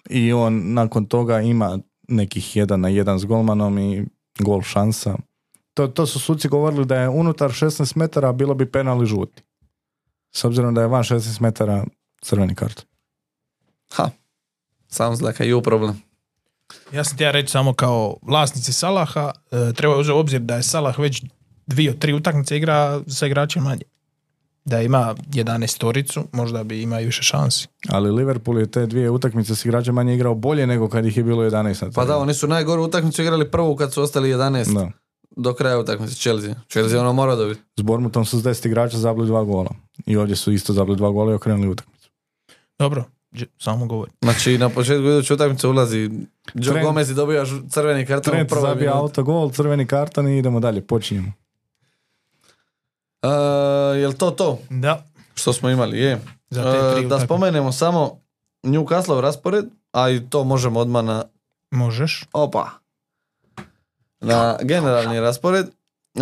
I 0.10 0.34
on 0.34 0.74
nakon 0.74 1.06
toga 1.06 1.42
ima 1.42 1.80
nekih 2.08 2.56
jedan 2.56 2.82
na 2.82 2.90
jedan 2.90 3.20
s 3.20 3.26
golmanom 3.26 3.80
i 3.80 4.06
gol 4.40 4.62
šansa. 4.62 5.16
To, 5.74 5.88
to 5.88 6.06
su 6.06 6.20
suci 6.20 6.48
govorili 6.48 6.86
da 6.86 6.96
je 6.96 7.10
unutar 7.10 7.52
16 7.52 7.98
metara 7.98 8.32
bilo 8.32 8.54
bi 8.54 8.72
penal 8.72 9.04
i 9.04 9.06
žuti. 9.06 9.44
S 10.32 10.44
obzirom 10.44 10.74
da 10.74 10.82
je 10.82 10.88
van 10.88 11.04
16 11.04 11.42
metara 11.42 11.86
crveni 12.22 12.56
kart. 12.56 12.86
Ha, 13.92 14.10
sounds 14.88 15.22
like 15.22 15.44
a 15.44 15.48
you 15.48 15.64
problem. 15.64 16.05
Ja 16.94 17.04
sam 17.04 17.18
ti 17.18 17.24
ja 17.24 17.32
reći 17.32 17.52
samo 17.52 17.74
kao 17.74 18.16
vlasnici 18.22 18.74
Salaha, 18.74 19.32
e, 19.52 19.74
treba 19.74 19.98
uzeti 19.98 20.14
u 20.14 20.18
obzir 20.18 20.42
da 20.42 20.56
je 20.56 20.64
Salah 20.64 21.00
već 21.00 21.24
dvije, 21.68 22.00
tri 22.00 22.14
utakmice 22.14 22.58
igra 22.58 23.02
sa 23.08 23.26
igračem 23.26 23.64
manje. 23.64 23.82
Da 24.66 24.82
ima 24.82 25.16
11 25.30 25.78
toricu, 25.78 26.24
možda 26.32 26.64
bi 26.64 26.82
imao 26.82 27.02
i 27.02 27.06
više 27.06 27.24
šansi. 27.24 27.68
Ali 27.90 28.12
Liverpool 28.12 28.60
je 28.60 28.72
te 28.72 28.86
dvije 28.86 29.10
utakmice 29.10 29.56
s 29.56 29.66
igračem 29.66 29.96
manje 29.96 30.16
igrao 30.16 30.36
bolje 30.36 30.68
nego 30.68 30.90
kad 30.90 31.06
ih 31.06 31.18
je 31.18 31.24
bilo 31.24 31.44
11 31.44 31.84
na 31.84 31.92
Pa 31.92 32.06
da, 32.06 32.18
oni 32.18 32.34
su 32.34 32.48
najgoru 32.48 32.84
utakmicu 32.84 33.22
igrali 33.22 33.52
prvu 33.52 33.76
kad 33.76 33.94
su 33.94 34.02
ostali 34.02 34.30
11 34.30 34.74
Da. 34.74 34.92
do 35.38 35.54
kraja 35.54 35.80
utakmice 35.80 36.16
Chelsea. 36.16 36.56
Chelsea 36.70 37.02
ono 37.02 37.14
mora 37.14 37.36
dobiti. 37.36 37.62
S 37.78 37.82
Bormutom 37.82 38.26
su 38.26 38.40
s 38.40 38.44
10 38.44 38.68
igrača 38.68 38.98
zabili 38.98 39.28
dva 39.28 39.44
gola. 39.44 39.70
I 40.06 40.18
ovdje 40.18 40.36
su 40.36 40.52
isto 40.52 40.74
zabili 40.74 40.98
dva 40.98 41.10
gola 41.10 41.32
i 41.32 41.36
okrenuli 41.36 41.68
utakmicu. 41.70 42.10
Dobro, 42.80 43.04
Samo 43.58 43.86
govori. 43.86 44.12
Znači, 44.22 44.58
na 44.58 44.70
početku 44.70 45.04
iduće 45.04 45.34
utakmice 45.34 45.68
ulazi 45.68 45.98
Joe 46.54 46.74
Trent- 46.76 46.84
Gomez 46.84 47.10
i 47.10 47.14
dobijaš 47.14 47.50
crveni 47.70 48.06
karton 48.06 48.34
Trent 48.34 48.52
zabija 48.62 48.98
autogol, 48.98 49.52
crveni 49.52 49.88
karton 49.88 50.28
i 50.28 50.38
idemo 50.38 50.60
dalje, 50.60 50.82
počinjemo. 50.88 51.32
Uh, 53.24 53.30
jel 53.98 54.14
to 54.14 54.32
to 54.32 54.60
Da. 54.70 55.04
što 55.36 55.54
smo 55.54 55.70
imali? 55.70 56.00
Je. 56.00 56.22
Za 56.50 56.64
te 56.64 57.00
Uh, 57.00 57.10
da 57.10 57.20
spomenemo 57.20 57.72
samo 57.72 58.20
Newcastle 58.64 59.22
raspored, 59.22 59.66
a 59.92 60.10
i 60.10 60.30
to 60.30 60.44
možemo 60.44 60.80
odmah 60.80 61.06
na 61.06 61.24
Možeš. 61.72 62.26
Opa. 62.34 62.70
Na 64.20 64.58
generalni 64.62 65.20
raspored. 65.20 65.66
Uh, 65.66 66.22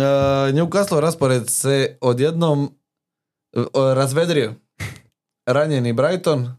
Newcastle 0.52 1.00
raspored 1.00 1.50
se 1.50 1.98
odjednom 2.00 2.74
razvedrio. 3.94 4.54
Ranjeni 5.46 5.92
Brighton, 5.92 6.56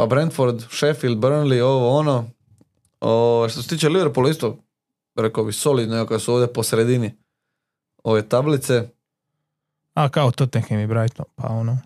pa 0.00 0.06
Brentford, 0.06 0.62
Sheffield, 0.70 1.18
Burnley, 1.18 1.60
ovo 1.60 1.90
ono. 1.90 2.30
O, 3.00 3.46
što 3.48 3.62
se 3.62 3.68
tiče 3.68 3.88
Liverpoola 3.88 4.30
isto, 4.30 4.56
rekao 5.16 5.44
bi 5.44 5.52
solidno, 5.52 5.96
iako 5.96 6.18
su 6.18 6.32
ovdje 6.34 6.52
po 6.52 6.62
sredini 6.62 7.14
ove 8.04 8.22
tablice. 8.22 8.88
A 9.94 10.08
kao 10.08 10.30
Tottenham 10.30 10.80
i 10.80 10.86
Brighton, 10.86 11.26
pa 11.36 11.48
ono. 11.48 11.78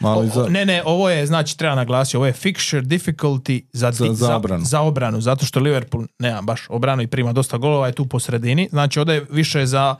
Ali 0.00 0.26
O- 0.26 0.30
za, 0.30 0.42
o- 0.42 0.48
ne, 0.48 0.66
ne, 0.66 0.82
ovo 0.84 1.10
je, 1.10 1.26
znači 1.26 1.58
treba 1.58 1.74
naglasiti, 1.74 2.16
ovo 2.16 2.26
je 2.26 2.32
fixture 2.32 2.82
difficulty 2.82 3.62
za, 3.72 3.92
Za- 3.92 4.04
di- 4.04 4.14
za 4.14 4.36
obranu. 4.36 4.64
za 4.64 4.80
obranu, 4.80 5.20
zato 5.20 5.46
što 5.46 5.60
Liverpool 5.60 6.06
nema 6.18 6.42
baš 6.42 6.66
obranu 6.68 7.02
i 7.02 7.06
prima 7.06 7.32
dosta 7.32 7.56
golova, 7.58 7.86
je 7.86 7.92
tu 7.92 8.06
po 8.06 8.20
sredini. 8.20 8.68
Znači 8.70 8.98
ovdje 8.98 9.14
je 9.14 9.26
više 9.30 9.66
za 9.66 9.96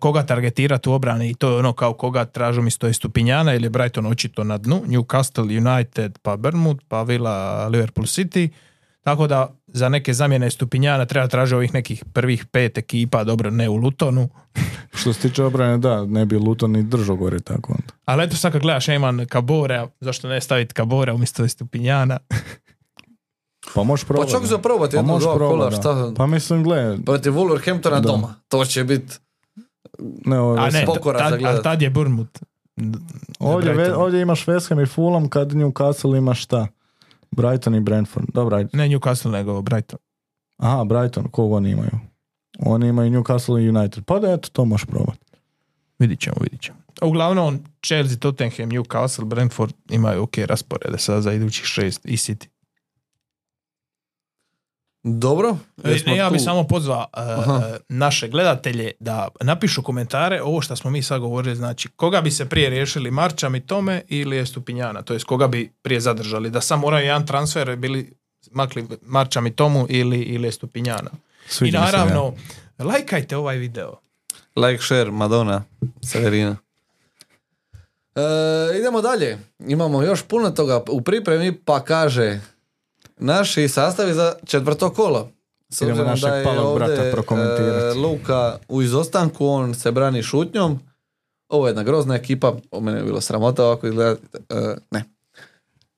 koga 0.00 0.22
targetirati 0.22 0.88
u 0.88 0.92
obrani 0.92 1.30
i 1.30 1.34
to 1.34 1.50
je 1.50 1.56
ono 1.56 1.72
kao 1.72 1.92
koga 1.92 2.24
tražu 2.24 2.66
isto 2.66 2.86
je 2.86 2.92
Stupinjana 2.92 3.54
ili 3.54 3.64
je 3.66 3.70
Brighton 3.70 4.06
očito 4.06 4.44
na 4.44 4.58
dnu, 4.58 4.82
Newcastle 4.86 5.58
United 5.58 6.18
pa 6.22 6.36
Bournemouth 6.36 6.84
pa 6.88 7.02
Villa 7.02 7.68
Liverpool 7.68 8.06
City. 8.06 8.48
Tako 9.02 9.26
da 9.26 9.54
za 9.66 9.88
neke 9.88 10.14
zamjene 10.14 10.50
Stupinjana 10.50 11.06
treba 11.06 11.26
tražiti 11.26 11.54
ovih 11.54 11.74
nekih 11.74 12.04
prvih 12.12 12.46
pet 12.46 12.78
ekipa, 12.78 13.24
dobro 13.24 13.50
ne 13.50 13.68
u 13.68 13.76
Lutonu, 13.76 14.28
što 14.98 15.12
se 15.12 15.20
tiče 15.20 15.44
obrane, 15.44 15.78
da, 15.78 16.04
ne 16.06 16.26
bi 16.26 16.36
Luton 16.36 16.70
ni 16.72 16.82
držao 16.82 17.16
gore 17.16 17.40
tako 17.40 17.72
onda. 17.72 17.94
Ali 18.04 18.24
eto 18.24 18.36
sad 18.36 18.52
kad 18.52 18.62
gledaš 18.62 18.88
ja 18.88 18.94
imam 18.94 19.26
Kabore, 19.26 19.86
zašto 20.00 20.28
ne 20.28 20.40
staviti 20.40 20.74
Kabore 20.74 21.12
umjesto 21.12 21.48
Stupinjana? 21.48 22.18
Pa 23.74 23.82
možeš 23.82 24.04
Pa 24.04 24.08
probati. 24.08 24.32
čak 24.32 24.44
za 24.44 24.58
probati 24.58 24.92
Pa 24.92 24.98
jedno 24.98 25.18
dva 25.18 25.38
kola, 25.38 25.70
šta, 25.70 26.12
Pa 26.16 26.26
mislim, 26.26 26.62
gle, 26.62 26.98
protiv 27.06 27.32
Wolverhamptona 27.32 28.00
doma. 28.00 28.34
To 28.48 28.64
će 28.64 28.84
biti 28.84 29.14
ne, 29.98 30.40
ovo- 30.40 30.56
A 30.56 30.70
ne, 30.70 30.84
pokora 30.86 31.18
za 31.18 31.24
tad, 31.24 31.38
gledat. 31.38 31.58
a 31.58 31.62
tad 31.62 31.82
je 31.82 31.90
Burmut. 31.90 32.38
ovdje, 33.38 33.72
ve- 33.72 33.94
ovdje 33.94 34.22
imaš 34.22 34.46
West 34.46 34.68
Ham 34.68 34.80
i 34.80 34.86
Fulham, 34.86 35.28
kad 35.28 35.50
Newcastle 35.50 36.18
ima 36.18 36.34
šta? 36.34 36.66
Brighton 37.30 37.74
i 37.74 37.80
Brentford. 37.80 38.26
Dobro, 38.28 38.56
ajde. 38.56 38.70
Ne 38.72 38.88
Newcastle, 38.88 39.30
nego 39.30 39.62
Brighton. 39.62 39.98
Aha, 40.58 40.84
Brighton, 40.84 41.24
kog 41.24 41.52
oni 41.52 41.70
imaju? 41.70 41.90
Oni 42.58 42.88
imaju 42.88 43.10
Newcastle 43.12 43.62
i 43.62 43.68
United. 43.68 44.04
Pa 44.04 44.18
da, 44.18 44.32
eto, 44.32 44.48
to 44.48 44.64
možeš 44.64 44.84
probati. 44.86 45.18
Vidit 45.98 46.20
ćemo, 46.20 46.36
vidit 46.40 46.60
ćemo. 46.60 46.78
Uglavnom, 47.02 47.58
Chelsea, 47.82 48.16
Tottenham, 48.16 48.70
Newcastle, 48.70 49.24
Brentford 49.24 49.74
imaju 49.90 50.22
ok 50.22 50.38
rasporede 50.38 50.98
sad 50.98 51.22
za 51.22 51.32
idućih 51.32 51.64
šest 51.64 52.00
i 52.06 52.12
City. 52.12 52.46
Dobro. 55.02 55.56
E, 55.84 55.90
Jesmo 55.90 56.14
ja 56.14 56.30
bih 56.30 56.38
tu? 56.38 56.44
samo 56.44 56.64
pozvao 56.64 57.06
uh, 57.16 57.54
naše 57.88 58.28
gledatelje 58.28 58.90
da 59.00 59.28
napišu 59.40 59.82
komentare 59.82 60.42
ovo 60.42 60.60
što 60.60 60.76
smo 60.76 60.90
mi 60.90 61.02
sad 61.02 61.20
govorili, 61.20 61.56
znači 61.56 61.88
koga 61.88 62.20
bi 62.20 62.30
se 62.30 62.48
prije 62.48 62.70
riješili 62.70 63.10
Marčam 63.10 63.54
i 63.54 63.66
tome 63.66 64.02
ili 64.08 64.36
je 64.36 64.46
Stupinjana, 64.46 65.02
to 65.02 65.12
jest 65.12 65.24
koga 65.24 65.46
bi 65.46 65.72
prije 65.82 66.00
zadržali, 66.00 66.50
da 66.50 66.60
sam 66.60 66.80
moraju 66.80 67.06
jedan 67.06 67.26
transfer 67.26 67.76
bili 67.76 68.12
makli 68.50 68.88
Marčam 69.02 69.46
i 69.46 69.56
Tomu 69.56 69.86
ili, 69.88 70.18
ili 70.18 70.48
je 70.48 70.52
Stupinjana. 70.52 71.10
Sviđa 71.46 71.78
I 71.78 71.80
naravno, 71.80 72.34
lajkajte 72.78 73.36
ovaj 73.36 73.56
video. 73.56 73.94
Like, 74.56 74.82
share, 74.82 75.10
Madonna, 75.10 75.64
Severina. 76.02 76.56
E, 78.14 78.78
idemo 78.78 79.00
dalje. 79.00 79.38
Imamo 79.58 80.02
još 80.02 80.22
puno 80.22 80.50
toga 80.50 80.82
u 80.88 81.00
pripremi, 81.02 81.52
pa 81.64 81.84
kaže 81.84 82.40
naši 83.22 83.68
sastavi 83.68 84.14
za 84.14 84.34
četvrto 84.44 84.90
kolo. 84.90 85.30
S 85.68 85.80
Idemo 85.80 85.92
obzirom 85.92 86.10
našeg 86.10 86.30
da 86.30 86.36
je 86.36 86.44
palog 86.44 86.74
brata 86.78 86.92
ovdje, 86.92 87.12
prokomentirati. 87.12 87.98
e, 87.98 88.00
Luka 88.00 88.58
u 88.68 88.82
izostanku, 88.82 89.46
on 89.46 89.74
se 89.74 89.92
brani 89.92 90.22
šutnjom. 90.22 90.80
Ovo 91.48 91.66
je 91.66 91.70
jedna 91.70 91.82
grozna 91.82 92.14
ekipa, 92.14 92.54
o 92.70 92.80
mene 92.80 92.98
je 92.98 93.04
bilo 93.04 93.20
sramota 93.20 93.64
ovako 93.64 93.86
izgledati. 93.86 94.22
E, 94.48 94.76
ne. 94.90 95.04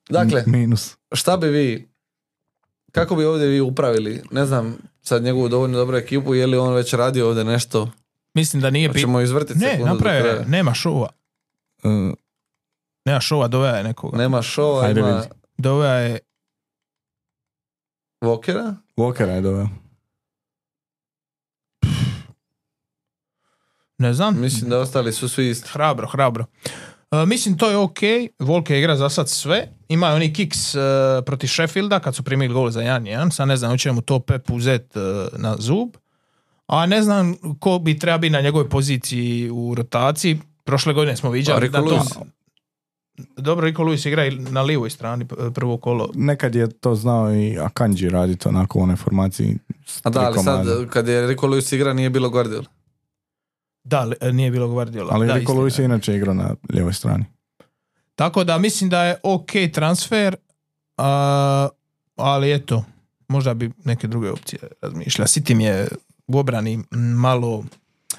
Dakle, 0.08 0.44
Minus. 0.46 0.96
šta 1.12 1.36
bi 1.36 1.48
vi, 1.48 1.88
kako 2.92 3.16
bi 3.16 3.24
ovdje 3.24 3.46
vi 3.46 3.60
upravili, 3.60 4.22
ne 4.30 4.46
znam, 4.46 4.76
sad 5.02 5.22
njegovu 5.22 5.48
dovoljno 5.48 5.78
dobru 5.78 5.96
ekipu, 5.96 6.34
je 6.34 6.46
li 6.46 6.56
on 6.56 6.74
već 6.74 6.92
radio 6.94 7.28
ovdje 7.28 7.44
nešto, 7.44 7.90
Mislim 8.34 8.62
da 8.62 8.70
nije... 8.70 8.92
pa 8.92 8.98
ćemo 8.98 9.20
izvrtiti 9.20 9.58
Ne, 9.58 9.70
sekundu 9.70 10.04
nema 10.46 10.74
šova. 10.74 11.08
Uh, 11.82 12.14
Nema 13.04 13.20
šova, 13.20 13.48
doveo 13.48 13.74
je 13.76 13.82
nekoga. 13.84 14.18
Nema 14.18 14.42
šova, 14.42 14.84
Ajde 14.84 15.00
ima. 15.00 15.22
Doveo 15.58 15.98
je 15.98 16.18
Walkera. 18.24 18.74
Walkera 18.96 19.30
je 19.30 19.40
doveo. 19.40 19.68
Ne 23.98 24.14
znam. 24.14 24.40
Mislim 24.40 24.70
da 24.70 24.78
ostali 24.78 25.12
su 25.12 25.28
svi 25.28 25.50
isti. 25.50 25.68
Hrabro, 25.68 26.06
hrabro. 26.06 26.46
E, 27.10 27.26
mislim, 27.26 27.58
to 27.58 27.70
je 27.70 27.76
ok. 27.76 27.98
Volke 28.38 28.78
igra 28.78 28.96
za 28.96 29.08
sad 29.08 29.28
sve. 29.28 29.68
Ima 29.88 30.08
oni 30.08 30.32
kiks 30.32 30.74
e, 30.74 30.78
protiv 31.26 31.48
Sheffielda 31.48 32.00
kad 32.00 32.14
su 32.14 32.22
primili 32.22 32.54
gol 32.54 32.70
za 32.70 32.80
1-1. 32.80 33.30
Sad 33.30 33.48
ne 33.48 33.56
znam, 33.56 33.70
hoće 33.70 33.92
mu 33.92 34.00
to 34.00 34.20
Pep 34.20 34.50
uzet 34.50 34.96
e, 34.96 35.00
na 35.32 35.56
zub. 35.58 35.96
A 36.66 36.86
ne 36.86 37.02
znam 37.02 37.34
ko 37.60 37.78
bi 37.78 37.98
treba 37.98 38.18
biti 38.18 38.32
na 38.32 38.40
njegovoj 38.40 38.68
poziciji 38.68 39.50
u 39.50 39.74
rotaciji. 39.74 40.40
Prošle 40.64 40.94
godine 40.94 41.16
smo 41.16 41.30
viđali 41.30 41.68
da 41.68 41.78
to... 41.78 42.04
Dobro, 43.36 43.66
Rico 43.66 43.82
Lewis 43.82 44.08
igra 44.08 44.26
i 44.26 44.30
na 44.30 44.62
lijevoj 44.62 44.90
strani 44.90 45.24
prvo 45.54 45.76
kolo. 45.76 46.10
Nekad 46.14 46.54
je 46.54 46.70
to 46.70 46.94
znao 46.94 47.34
i 47.34 47.58
Akanji 47.58 48.08
raditi 48.08 48.48
onako 48.48 48.78
u 48.78 48.82
onoj 48.82 48.96
formaciji. 48.96 49.58
A 50.02 50.10
da, 50.10 50.20
ali 50.20 50.38
sad 50.38 50.66
kad 50.90 51.08
je 51.08 51.26
Rico 51.26 51.46
Lewis 51.46 51.74
igra 51.74 51.92
nije 51.92 52.10
bilo 52.10 52.30
Guardiola. 52.30 52.66
Da, 53.84 54.04
li- 54.04 54.32
nije 54.32 54.50
bilo 54.50 54.68
Guardiola. 54.68 55.10
Ali 55.12 55.26
da, 55.26 55.34
Rico 55.34 55.52
istina 55.52 55.60
Lewis 55.60 55.78
je 55.80 55.84
inače 55.84 56.14
igrao 56.16 56.34
na 56.34 56.54
lijevoj 56.70 56.92
strani. 56.92 57.24
Tako 58.14 58.44
da 58.44 58.58
mislim 58.58 58.90
da 58.90 59.04
je 59.04 59.16
ok 59.22 59.50
transfer, 59.72 60.36
a, 60.96 61.68
ali 62.16 62.52
eto, 62.52 62.84
možda 63.28 63.54
bi 63.54 63.70
neke 63.84 64.06
druge 64.06 64.30
opcije 64.30 64.58
razmišlja. 64.82 65.24
City 65.24 65.54
mi 65.54 65.64
je 65.64 65.88
u 66.26 66.38
obrani 66.38 66.84
malo 67.16 67.64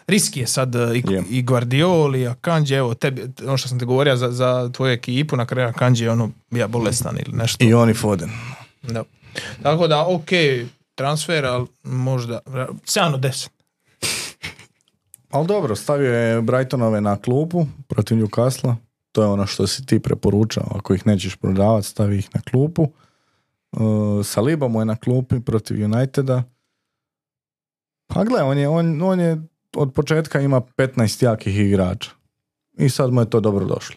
riski 0.08 0.39
je 0.39 0.48
sad 0.48 0.76
e, 0.76 0.80
i, 0.96 1.04
Je. 1.13 1.24
i 1.30 1.41
Guardioli, 1.41 2.22
i 2.22 2.28
Akanji, 2.28 2.72
evo 2.72 2.94
tebi, 2.94 3.24
ono 3.48 3.58
što 3.58 3.68
sam 3.70 3.80
te 3.80 3.86
govorio 3.86 4.15
za, 4.15 4.32
za 4.32 4.70
tvoju 4.74 4.94
ekipu, 4.94 5.36
na 5.36 5.46
kraju 5.46 5.68
Akanji 5.68 6.00
je 6.00 6.12
ono 6.12 6.30
bija 6.50 6.68
bolestan 6.68 7.18
ili 7.26 7.38
nešto. 7.38 7.65
I 7.65 7.74
oni 7.74 7.94
Foden. 7.94 8.30
Da. 8.82 9.04
Tako 9.63 9.88
da 9.88 10.06
ok 10.08 10.30
transfer, 10.96 11.46
ali 11.46 11.68
možda 11.84 12.39
7 12.46 13.13
od 13.13 13.22
10. 13.22 13.50
Ali 15.30 15.48
dobro, 15.48 15.76
stavio 15.76 16.13
je 16.13 16.41
Brightonove 16.41 17.02
na 17.02 17.18
klupu 17.18 17.65
protiv 17.88 18.18
Newcastle. 18.18 18.76
To 19.12 19.22
je 19.22 19.28
ono 19.28 19.46
što 19.46 19.68
si 19.68 19.86
ti 19.86 20.00
preporučao. 20.00 20.63
Ako 20.76 20.94
ih 20.94 21.08
nećeš 21.08 21.36
prodavati, 21.36 21.88
stavi 21.88 22.18
ih 22.18 22.30
na 22.34 22.41
klupu. 22.41 22.88
Uh, 23.72 24.26
Saliba 24.26 24.68
mu 24.68 24.82
je 24.82 24.86
na 24.86 24.96
klupi 24.96 25.39
protiv 25.39 25.86
Uniteda. 25.86 26.44
Pa 28.08 28.24
gle, 28.24 28.44
on 28.44 28.58
je, 28.58 28.68
on, 28.68 29.02
on 29.02 29.20
je 29.20 29.41
od 29.76 29.93
početka 29.93 30.41
ima 30.41 30.61
15 30.78 31.23
jakih 31.23 31.59
igrača. 31.59 32.11
I 32.78 32.89
sad 32.89 33.11
mu 33.11 33.21
je 33.21 33.30
to 33.30 33.39
dobro 33.39 33.65
došlo. 33.65 33.95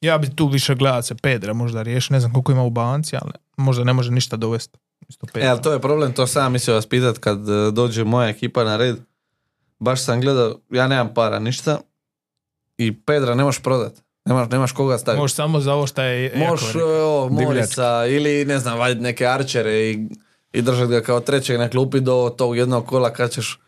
Ja 0.00 0.18
bi 0.18 0.36
tu 0.36 0.48
više 0.48 0.74
gledat 0.74 1.04
se 1.06 1.14
Pedra 1.14 1.52
možda 1.52 1.82
riješi, 1.82 2.12
ne 2.12 2.20
znam 2.20 2.32
koliko 2.32 2.52
ima 2.52 2.62
u 2.62 2.70
banci, 2.70 3.16
ali 3.22 3.32
možda 3.56 3.84
ne 3.84 3.92
može 3.92 4.10
ništa 4.12 4.36
dovesti. 4.36 4.78
Isto 5.08 5.26
E, 5.26 5.32
Pedra. 5.32 5.50
ali 5.50 5.62
to 5.62 5.72
je 5.72 5.80
problem, 5.80 6.12
to 6.12 6.26
sam 6.26 6.52
mislio 6.52 6.74
vas 6.74 6.86
pitat 6.86 7.18
kad 7.18 7.48
e, 7.48 7.70
dođe 7.70 8.04
moja 8.04 8.28
ekipa 8.28 8.64
na 8.64 8.76
red. 8.76 8.96
Baš 9.78 10.04
sam 10.04 10.20
gledao, 10.20 10.58
ja 10.70 10.88
nemam 10.88 11.14
para, 11.14 11.38
ništa. 11.38 11.80
I 12.78 13.00
Pedra 13.00 13.34
ne 13.34 13.44
možeš 13.44 13.62
prodat. 13.62 13.92
Nemaš, 14.24 14.50
nemaš 14.50 14.72
koga 14.72 14.98
staviti. 14.98 15.20
Možeš 15.20 15.34
samo 15.34 15.60
za 15.60 15.74
ovo 15.74 15.86
što 15.86 16.02
je 16.02 16.32
Možeš 16.48 16.72
Divljački. 16.72 17.44
Morisa 17.44 18.06
ili 18.06 18.44
ne 18.44 18.58
znam, 18.58 18.78
vaditi 18.78 19.00
neke 19.00 19.26
arčere 19.26 19.90
i, 19.90 20.08
i 20.52 20.62
držati 20.62 20.92
ga 20.92 21.00
kao 21.00 21.20
trećeg 21.20 21.58
na 21.58 21.68
klupi 21.68 22.00
do 22.00 22.34
tog 22.36 22.56
jednog 22.56 22.86
kola 22.86 23.12
kad 23.12 23.30
ćeš 23.30 23.60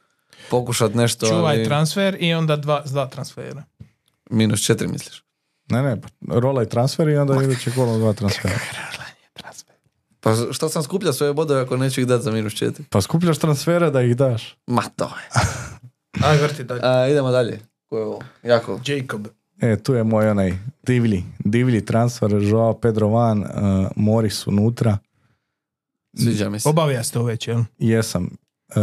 pokušat 0.51 0.95
nešto. 0.95 1.27
Čuvaj 1.27 1.57
ali 1.57 1.65
transfer 1.65 2.17
i 2.21 2.35
onda 2.35 2.57
dva, 2.57 2.83
dva 2.87 3.07
transfera. 3.07 3.65
minus 4.31 4.61
četiri 4.61 4.89
misliš. 4.89 5.23
Ne, 5.71 5.83
ne, 5.83 6.01
pa 6.01 6.09
rola 6.35 6.63
i 6.63 6.69
transfer 6.69 7.09
i 7.09 7.17
onda 7.17 7.43
iduće 7.43 7.71
kolo 7.71 7.99
dva 7.99 8.13
transfera. 8.13 8.59
Pa 10.21 10.35
što 10.53 10.69
sam 10.69 10.83
skuplja 10.83 11.13
svoje 11.13 11.33
bodove 11.33 11.61
ako 11.61 11.77
neću 11.77 12.01
ih 12.01 12.07
dati 12.07 12.25
za 12.25 12.31
minus 12.31 12.53
četiri? 12.53 12.85
Pa 12.91 13.01
skupljaš 13.01 13.39
transfere 13.39 13.91
da 13.91 14.03
ih 14.03 14.17
daš. 14.17 14.57
Ma 14.67 14.83
to 14.97 15.05
je. 15.05 15.41
Aj, 16.29 16.37
vrti 16.37 16.65
dalje. 16.65 16.81
A, 16.85 17.09
idemo 17.09 17.31
dalje. 17.31 17.61
Ko 17.89 17.99
je 17.99 18.05
ovo? 18.05 18.21
Jako. 18.43 18.81
Jacob. 18.87 19.27
E, 19.61 19.77
tu 19.77 19.95
je 19.95 20.05
moj 20.05 20.29
onaj 20.29 20.59
divlji, 20.83 21.25
divlji 21.39 21.85
transfer, 21.85 22.33
Joao 22.33 22.75
Pedro 22.75 23.09
van, 23.09 23.41
uh, 23.41 23.47
Moris 23.97 24.47
unutra. 24.47 24.99
Sviđa 26.15 26.51
mi 26.51 26.61
se. 26.61 26.69
Obavija 26.69 27.05
se 27.05 27.13
to 27.13 27.23
već, 27.23 27.49
jel? 27.49 27.63
Jesam. 27.79 28.37
E, 28.69 28.81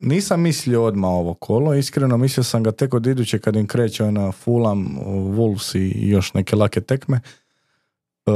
nisam 0.00 0.40
mislio 0.40 0.84
odmah 0.84 1.10
ovo 1.10 1.34
kolo, 1.34 1.74
iskreno 1.74 2.16
mislio 2.16 2.44
sam 2.44 2.62
ga 2.62 2.72
tek 2.72 2.94
od 2.94 3.06
iduće 3.06 3.38
kad 3.38 3.56
im 3.56 3.66
kreće 3.66 4.12
na 4.12 4.32
Fulham, 4.32 4.98
Wolves 5.06 5.78
i 5.78 6.08
još 6.08 6.34
neke 6.34 6.56
lake 6.56 6.80
tekme. 6.80 7.20
E, 8.26 8.30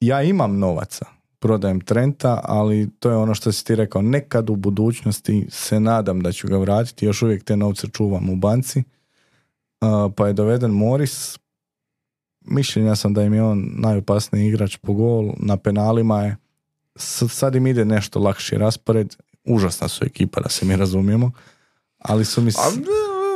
ja 0.00 0.22
imam 0.22 0.58
novaca, 0.58 1.06
prodajem 1.38 1.80
Trenta, 1.80 2.40
ali 2.44 2.90
to 2.98 3.10
je 3.10 3.16
ono 3.16 3.34
što 3.34 3.52
si 3.52 3.64
ti 3.64 3.74
rekao, 3.74 4.02
nekad 4.02 4.50
u 4.50 4.56
budućnosti 4.56 5.46
se 5.50 5.80
nadam 5.80 6.20
da 6.20 6.32
ću 6.32 6.48
ga 6.48 6.58
vratiti, 6.58 7.06
još 7.06 7.22
uvijek 7.22 7.44
te 7.44 7.56
novce 7.56 7.88
čuvam 7.88 8.30
u 8.30 8.36
banci. 8.36 8.78
E, 8.78 8.84
pa 10.16 10.26
je 10.26 10.32
doveden 10.32 10.70
Morris, 10.70 11.38
mišljenja 12.40 12.96
sam 12.96 13.14
da 13.14 13.22
im 13.22 13.34
je 13.34 13.42
on 13.42 13.70
najopasniji 13.78 14.48
igrač 14.48 14.76
po 14.76 14.92
gol, 14.92 15.32
na 15.38 15.56
penalima 15.56 16.22
je, 16.22 16.36
sad 17.28 17.54
im 17.54 17.66
ide 17.66 17.84
nešto 17.84 18.20
lakši 18.20 18.56
raspored, 18.56 19.16
užasna 19.46 19.88
su 19.88 20.04
ekipa 20.04 20.40
da 20.40 20.48
se 20.48 20.66
mi 20.66 20.76
razumijemo, 20.76 21.32
ali 21.98 22.24
su 22.24 22.42
mi... 22.42 22.50
A, 22.50 22.70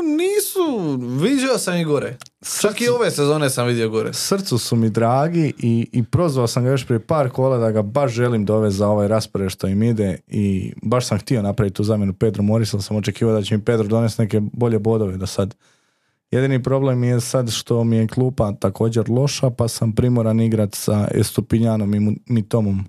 nisu, 0.03 0.97
viđao 1.23 1.59
sam 1.59 1.77
i 1.77 1.85
gore. 1.85 2.17
Čak 2.61 2.81
i 2.81 2.89
ove 2.89 3.11
sezone 3.11 3.51
sam 3.51 3.67
vidio 3.67 3.89
gore. 3.89 4.13
srcu 4.13 4.59
su 4.59 4.77
mi 4.77 4.91
dragi 4.91 5.53
i, 5.59 5.89
i 5.93 6.03
prozvao 6.03 6.47
sam 6.47 6.65
ga 6.65 6.71
još 6.71 6.87
prije 6.87 7.07
par 7.07 7.31
kola 7.31 7.59
da 7.59 7.71
ga 7.71 7.83
baš 7.83 8.13
želim 8.13 8.45
dovesti 8.45 8.77
za 8.77 8.89
ovaj 8.89 9.09
raspored 9.09 9.51
što 9.51 9.67
im 9.67 9.83
ide 9.83 10.19
i 10.27 10.73
baš 10.83 11.07
sam 11.07 11.19
htio 11.19 11.43
napraviti 11.43 11.75
tu 11.75 11.85
zamjenu 11.85 12.13
Pedro 12.13 12.43
Morisa, 12.43 12.77
ali 12.77 12.83
sam 12.83 12.97
očekivao 12.97 13.35
da 13.35 13.43
će 13.43 13.57
mi 13.57 13.65
Pedro 13.65 13.87
donesti 13.87 14.23
neke 14.23 14.41
bolje 14.41 14.79
bodove 14.79 15.17
do 15.17 15.27
sad. 15.27 15.55
Jedini 16.31 16.63
problem 16.63 17.05
je 17.05 17.21
sad 17.21 17.51
što 17.51 17.85
mi 17.85 17.97
je 17.97 18.09
klupa 18.09 18.53
također 18.53 19.11
loša, 19.11 19.51
pa 19.51 19.69
sam 19.69 19.93
primoran 19.93 20.41
igrat 20.41 20.75
sa 20.75 21.09
Estupinjanom 21.11 21.95
i 21.95 22.17
Mitomom 22.27 22.85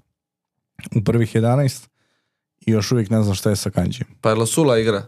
u 0.95 1.03
prvih 1.03 1.35
11 1.35 1.90
i 2.61 2.71
još 2.71 2.91
uvijek 2.91 3.09
ne 3.09 3.23
znam 3.23 3.35
šta 3.35 3.49
je 3.49 3.55
sa 3.55 3.69
Kanđim. 3.69 4.07
Pa 4.21 4.29
je 4.29 4.35
Losula 4.35 4.77
igra 4.77 5.03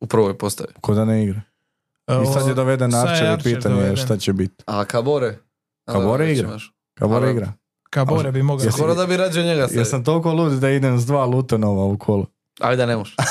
u 0.00 0.06
prvoj 0.06 0.38
postavi. 0.38 0.72
Ko 0.80 0.94
da 0.94 1.04
ne 1.04 1.24
igra. 1.24 1.40
I 2.22 2.26
sad 2.28 2.48
je 2.48 2.54
doveden 2.54 2.94
Archer 2.94 3.38
i 3.40 3.42
pitanje 3.44 3.74
je 3.74 3.78
doveden. 3.78 3.96
šta 3.96 4.16
će 4.16 4.32
biti. 4.32 4.64
A 4.66 4.84
Kabore? 4.84 5.38
A 5.86 5.92
Kabore 5.92 6.32
igra. 6.32 6.58
Kabore 6.94 7.30
igra. 7.30 7.52
Kabore 7.90 8.32
bi 8.32 8.42
mogao. 8.42 8.64
Jesi- 8.64 8.72
Skoro 8.72 8.94
da 8.94 9.06
bi 9.06 9.16
rađe 9.16 9.42
njega 9.42 9.62
stavio. 9.62 9.80
Jesam 9.80 10.04
toliko 10.04 10.32
lud 10.32 10.52
da 10.52 10.70
idem 10.70 10.98
s 10.98 11.06
dva 11.06 11.24
Lutonova 11.24 11.84
u 11.84 11.98
kolo. 11.98 12.26
Ajde 12.60 12.76
da 12.76 12.86
ne 12.86 12.96
možeš. 12.96 13.16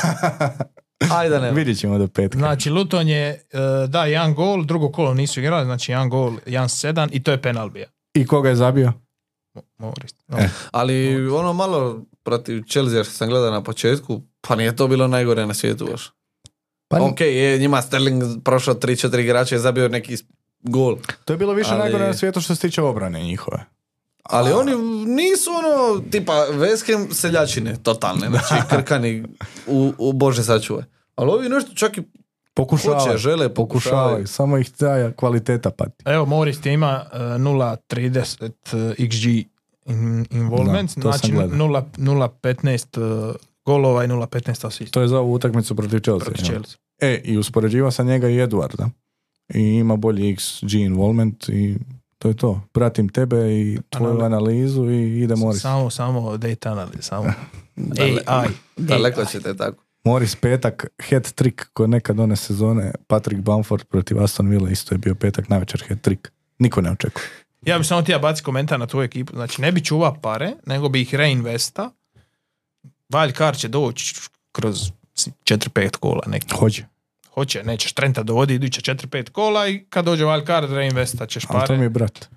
Ajde 1.11 1.29
da 1.29 1.41
ne. 1.41 1.51
Vidjet 1.51 1.77
ćemo 1.77 1.97
do 1.97 2.07
petka. 2.07 2.37
Znači, 2.37 2.69
Luton 2.69 3.07
je 3.07 3.27
e, 3.27 3.39
da 3.87 4.05
jedan 4.05 4.33
gol, 4.33 4.63
drugo 4.63 4.89
kolo 4.89 5.13
nisu 5.13 5.39
igrali, 5.39 5.65
znači 5.65 5.91
jedan 5.91 6.09
gol, 6.09 6.33
jedan 6.45 6.69
sedam 6.69 7.09
i 7.11 7.23
to 7.23 7.31
je 7.31 7.41
penal 7.41 7.69
bija. 7.69 7.87
I 8.13 8.27
koga 8.27 8.49
je 8.49 8.55
zabio? 8.55 8.93
Mo- 9.55 9.61
Morris. 9.77 10.11
No. 10.27 10.37
E. 10.37 10.49
Ali 10.71 11.27
ono 11.29 11.53
malo 11.53 12.01
protiv 12.23 12.63
Chelsea 12.63 13.03
što 13.03 13.13
sam 13.13 13.29
gledao 13.29 13.51
na 13.51 13.63
početku, 13.63 14.21
pa 14.41 14.55
nije 14.55 14.75
to 14.75 14.87
bilo 14.87 15.07
najgore 15.07 15.45
na 15.45 15.53
svijetu 15.53 15.85
baš. 15.85 16.11
Pa 16.87 17.01
Ok, 17.01 17.21
je 17.21 17.57
njima 17.57 17.81
Sterling 17.81 18.23
prošao 18.43 18.73
3-4 18.73 19.19
igrača 19.19 19.55
i 19.55 19.59
zabio 19.59 19.87
neki 19.87 20.17
gol. 20.61 20.97
To 21.25 21.33
je 21.33 21.37
bilo 21.37 21.53
više 21.53 21.69
Ali- 21.69 21.79
najgore 21.79 22.07
na 22.07 22.13
svijetu 22.13 22.41
što 22.41 22.55
se 22.55 22.61
tiče 22.61 22.81
obrane 22.81 23.21
njihove. 23.21 23.65
Ali 24.23 24.51
oni 24.51 24.71
nisu 25.05 25.49
ono, 25.51 26.01
tipa 26.01 26.33
Ham 26.87 27.07
seljačine, 27.11 27.75
totalne, 27.83 28.27
znači 28.29 28.53
krkani 28.69 29.23
u, 29.67 29.93
u 29.97 30.13
Bože 30.13 30.43
sačuvaj. 30.43 30.83
Ali 31.15 31.31
ovi 31.31 31.49
nešto 31.49 31.73
čak 31.73 31.97
i 31.97 32.01
Pokušavaju. 32.53 32.99
hoće, 33.01 33.17
žele, 33.17 33.49
Pokušavaju. 33.49 33.55
pokušavaju. 34.01 34.27
Samo 34.27 34.57
ih 34.57 34.71
ta 34.71 35.11
kvaliteta 35.11 35.69
pati. 35.71 36.03
Evo, 36.05 36.25
Morris 36.25 36.61
ti 36.61 36.69
ima 36.69 37.05
e, 37.13 37.17
0.30 37.17 38.51
XG 38.97 39.45
in, 39.89 40.25
involvement, 40.31 40.95
Da, 40.95 41.01
znači 41.01 41.31
gledao. 41.31 41.57
0 41.57 41.83
0.15 41.97 43.31
e, 43.31 43.37
golova 43.65 44.03
i 44.03 44.07
0.15 44.07 44.67
asista. 44.67 44.91
To 44.91 45.01
je 45.01 45.07
za 45.07 45.19
ovu 45.19 45.33
utakmicu 45.33 45.75
protiv 45.75 45.99
Chelsea. 45.99 46.25
protiv? 46.25 46.45
Chelsea. 46.45 46.77
E, 47.01 47.21
i 47.23 47.37
uspoređiva 47.37 47.91
sam 47.91 48.07
njega 48.07 48.29
i 48.29 48.35
Edwarda. 48.37 48.89
I 49.53 49.59
ima 49.61 49.95
bolji 49.95 50.35
XG 50.35 50.73
involvement 50.73 51.49
i 51.49 51.77
to 52.17 52.27
je 52.27 52.33
to. 52.33 52.61
Pratim 52.71 53.09
tebe 53.09 53.37
i 53.51 53.79
tvoju 53.89 54.13
Anali- 54.13 54.25
analizu 54.25 54.85
i 54.85 55.19
ide 55.19 55.35
Morris. 55.35 55.61
Samo, 55.61 55.89
samo 55.89 56.37
data 56.37 56.71
analize, 56.71 57.01
samo 57.01 57.23
AI. 58.25 58.47
Daleko 58.77 59.19
AI. 59.21 59.27
ćete 59.27 59.55
tako. 59.57 59.83
Morris 60.03 60.35
petak, 60.35 60.85
hat 61.09 61.23
trick 61.25 61.61
ko 61.73 61.87
nekad 61.87 62.19
one 62.19 62.35
sezone, 62.35 62.91
Patrick 63.07 63.41
Bamford 63.41 63.83
protiv 63.83 64.23
Aston 64.23 64.47
Villa 64.49 64.69
isto 64.69 64.93
je 64.93 64.99
bio 64.99 65.15
petak 65.15 65.49
navečer 65.49 65.83
hat 65.89 66.01
trick. 66.01 66.27
Niko 66.59 66.81
ne 66.81 66.91
očekuje. 66.91 67.25
Ja 67.61 67.77
bih 67.77 67.87
samo 67.87 68.01
htio 68.01 68.19
baciti 68.19 68.45
komentar 68.45 68.79
na 68.79 68.87
tvoju 68.87 69.05
ekipu. 69.05 69.33
Znači, 69.33 69.61
ne 69.61 69.71
bi 69.71 69.83
čuva 69.83 70.13
pare, 70.13 70.51
nego 70.65 70.89
bi 70.89 71.01
ih 71.01 71.15
reinvesta. 71.15 71.91
Card 73.31 73.57
će 73.57 73.67
doći 73.67 74.15
kroz 74.51 74.77
4-5 75.43 75.89
kola 75.91 76.21
neki. 76.27 76.53
Hoće. 76.53 76.85
Hoće, 77.29 77.63
nećeš 77.63 77.93
Trenta 77.93 78.23
dovodi 78.23 78.53
iduće 78.53 78.81
4-5 78.83 79.29
kola 79.29 79.67
i 79.67 79.79
kad 79.79 80.05
dođe 80.05 80.23
card 80.45 80.71
reinvesta 80.71 81.25
ćeš 81.25 81.43
Ali 81.45 81.53
to 81.53 81.59
pare. 81.59 81.77
mi 81.77 81.85
je 81.85 81.89
brat. 81.89 82.29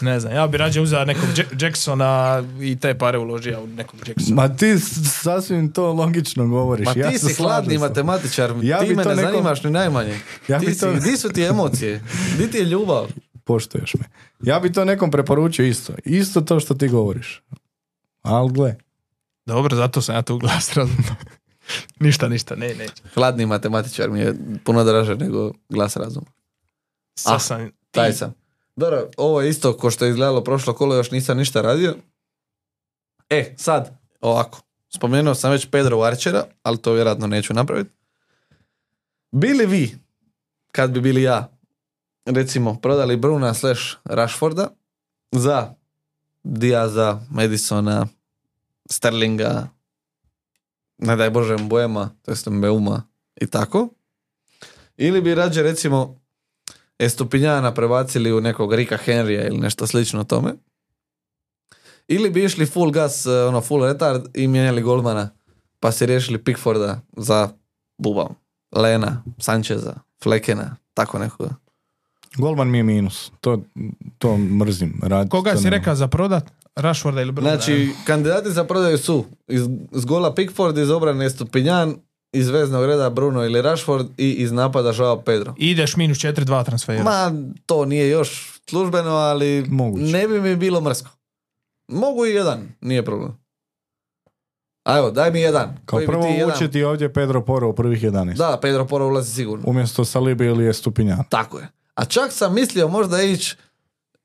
Ne 0.00 0.20
znam, 0.20 0.34
ja 0.34 0.46
bi 0.46 0.56
rađe 0.56 0.80
uzeo 0.80 1.04
nekog 1.04 1.28
Jack- 1.28 1.62
Jacksona 1.62 2.42
i 2.60 2.76
te 2.76 2.98
pare 2.98 3.18
uložio 3.18 3.62
u 3.62 3.66
nekog 3.66 4.08
Jacksona. 4.08 4.34
Ma 4.36 4.48
ti 4.48 4.78
sasvim 5.22 5.72
to 5.72 5.92
logično 5.92 6.46
govoriš. 6.46 6.86
Ma 6.86 6.92
ja 6.96 7.10
ti 7.10 7.18
se 7.18 7.26
si 7.26 7.34
hladni 7.34 7.78
matematičar, 7.78 8.54
Ja 8.62 8.80
ti 8.80 8.94
me 8.94 9.02
to 9.02 9.08
ne 9.08 9.14
nekom- 9.16 9.24
zanimaš 9.24 9.62
ni 9.64 9.70
najmanje. 9.70 10.18
Ja 10.48 10.60
ti 10.60 10.66
bi 10.66 10.74
si, 10.74 10.80
to- 10.80 10.92
Di 10.94 11.16
su 11.16 11.28
ti 11.28 11.42
emocije? 11.42 12.02
Di 12.38 12.50
ti 12.50 12.58
je 12.58 12.64
ljubav? 12.64 13.06
Poštuješ 13.44 13.94
me. 13.94 14.04
Ja 14.40 14.60
bi 14.60 14.72
to 14.72 14.84
nekom 14.84 15.10
preporučio 15.10 15.66
isto. 15.66 15.92
Isto 16.04 16.40
to 16.40 16.60
što 16.60 16.74
ti 16.74 16.88
govoriš. 16.88 17.42
Ali 18.22 18.52
gle, 18.52 18.76
Dobro, 19.46 19.76
zato 19.76 20.02
sam 20.02 20.14
ja 20.14 20.22
tu 20.22 20.38
glas 20.38 20.74
razumno. 20.74 21.14
ništa, 22.00 22.28
ništa, 22.28 22.56
ne, 22.56 22.74
neće. 22.74 23.02
Hladni 23.14 23.46
matematičar 23.46 24.10
mi 24.10 24.20
je 24.20 24.34
puno 24.64 24.84
draže 24.84 25.14
nego 25.16 25.52
glas 25.68 25.96
razuma. 25.96 26.26
Sad 27.18 27.34
Ah, 27.34 27.38
sam, 27.38 27.70
Taj 27.90 28.12
sam. 28.12 28.34
Dobro, 28.76 29.08
ovo 29.16 29.40
je 29.40 29.50
isto 29.50 29.76
ko 29.76 29.90
što 29.90 30.04
je 30.04 30.10
izgledalo 30.10 30.44
prošlo 30.44 30.74
kolo, 30.74 30.94
još 30.94 31.10
nisam 31.10 31.38
ništa 31.38 31.62
radio. 31.62 31.96
E, 33.30 33.54
sad, 33.58 33.98
ovako. 34.20 34.60
Spomenuo 34.88 35.34
sam 35.34 35.50
već 35.50 35.66
Pedro 35.70 36.00
Archera, 36.02 36.44
ali 36.62 36.78
to 36.78 36.92
vjerojatno 36.92 37.26
neću 37.26 37.54
napraviti. 37.54 37.90
Bili 39.30 39.66
vi, 39.66 39.98
kad 40.72 40.90
bi 40.90 41.00
bili 41.00 41.22
ja, 41.22 41.58
recimo, 42.24 42.80
prodali 42.80 43.16
Bruna 43.16 43.54
slash 43.54 43.96
Rashforda 44.04 44.68
za 45.32 45.74
Diaza, 46.44 47.20
Madisona, 47.30 48.06
Sterlinga, 48.90 49.68
ne 50.98 51.16
daj 51.16 51.30
Bože 51.30 51.56
Mbojema, 51.56 52.10
to 52.22 52.30
jest 52.30 52.46
Mbeuma 52.46 53.02
i 53.40 53.46
tako. 53.46 53.88
Ili 54.96 55.20
bi 55.20 55.34
rađe 55.34 55.62
recimo 55.62 56.20
Estupinjana 56.98 57.74
prebacili 57.74 58.32
u 58.32 58.40
nekog 58.40 58.74
Rika 58.74 58.98
Henrya 59.06 59.46
ili 59.46 59.58
nešto 59.58 59.86
slično 59.86 60.24
tome. 60.24 60.54
Ili 62.08 62.30
bi 62.30 62.44
išli 62.44 62.66
full 62.66 62.90
gas, 62.90 63.26
eh, 63.26 63.30
ono 63.30 63.60
full 63.60 63.84
retard 63.84 64.22
i 64.34 64.48
mijenjali 64.48 64.82
golmana 64.82 65.30
pa 65.80 65.92
si 65.92 66.06
riješili 66.06 66.44
Pickforda 66.44 67.00
za 67.16 67.48
Buba, 67.98 68.28
Lena, 68.72 69.22
Sancheza, 69.38 69.94
Flekena, 70.22 70.76
tako 70.94 71.18
nekoga. 71.18 71.61
Golman 72.36 72.70
mi 72.70 72.78
je 72.78 72.82
minus. 72.82 73.32
To, 73.40 73.62
to 74.18 74.36
mrzim. 74.36 75.00
Raditi 75.02 75.30
koga 75.30 75.52
to 75.52 75.58
si 75.58 75.70
rekao 75.70 75.94
za 75.94 76.08
prodat? 76.08 76.44
Rashforda 76.76 77.20
ili 77.20 77.32
Bruna? 77.32 77.50
Znači, 77.50 77.90
kandidati 78.06 78.50
za 78.50 78.64
prodaju 78.64 78.98
su 78.98 79.24
iz, 79.48 79.62
iz 79.92 80.04
gola 80.04 80.34
Pickford, 80.34 80.78
iz 80.78 80.90
obrane 80.90 81.26
Estupinjan, 81.26 81.94
iz 82.32 82.48
veznog 82.48 82.84
reda 82.84 83.10
Bruno 83.10 83.44
ili 83.44 83.62
Rashford 83.62 84.06
i 84.18 84.30
iz 84.30 84.52
napada 84.52 84.92
Joao 84.92 85.20
Pedro. 85.20 85.54
I 85.58 85.70
ideš 85.70 85.96
minus 85.96 86.18
4-2 86.18 86.64
transfera. 86.64 87.02
Ma, 87.04 87.32
to 87.66 87.84
nije 87.84 88.08
još 88.08 88.60
službeno, 88.68 89.10
ali 89.10 89.66
Moguće. 89.68 90.04
ne 90.04 90.28
bi 90.28 90.40
mi 90.40 90.56
bilo 90.56 90.80
mrsko. 90.80 91.10
Mogu 91.88 92.26
i 92.26 92.30
jedan, 92.30 92.68
nije 92.80 93.04
problem. 93.04 93.38
A 94.84 94.98
evo, 94.98 95.10
daj 95.10 95.30
mi 95.30 95.40
jedan. 95.40 95.66
Kao 95.84 95.96
Koji 95.96 96.06
bi 96.06 96.12
prvo 96.12 96.22
ti 96.22 96.28
jedan- 96.30 96.56
uće 96.56 96.70
ti 96.70 96.84
ovdje 96.84 97.12
Pedro 97.12 97.42
Poro 97.42 97.68
u 97.68 97.72
prvih 97.72 98.02
11. 98.02 98.34
Da, 98.34 98.58
Pedro 98.62 98.86
Poro 98.86 99.06
ulazi 99.06 99.34
sigurno. 99.34 99.64
Umjesto 99.66 100.04
Salibi 100.04 100.46
ili 100.46 100.64
je 100.64 100.72
Stupinjan. 100.72 101.24
Tako 101.28 101.58
je. 101.58 101.68
A 101.94 102.04
čak 102.04 102.32
sam 102.32 102.54
mislio 102.54 102.88
možda 102.88 103.22
ići 103.22 103.56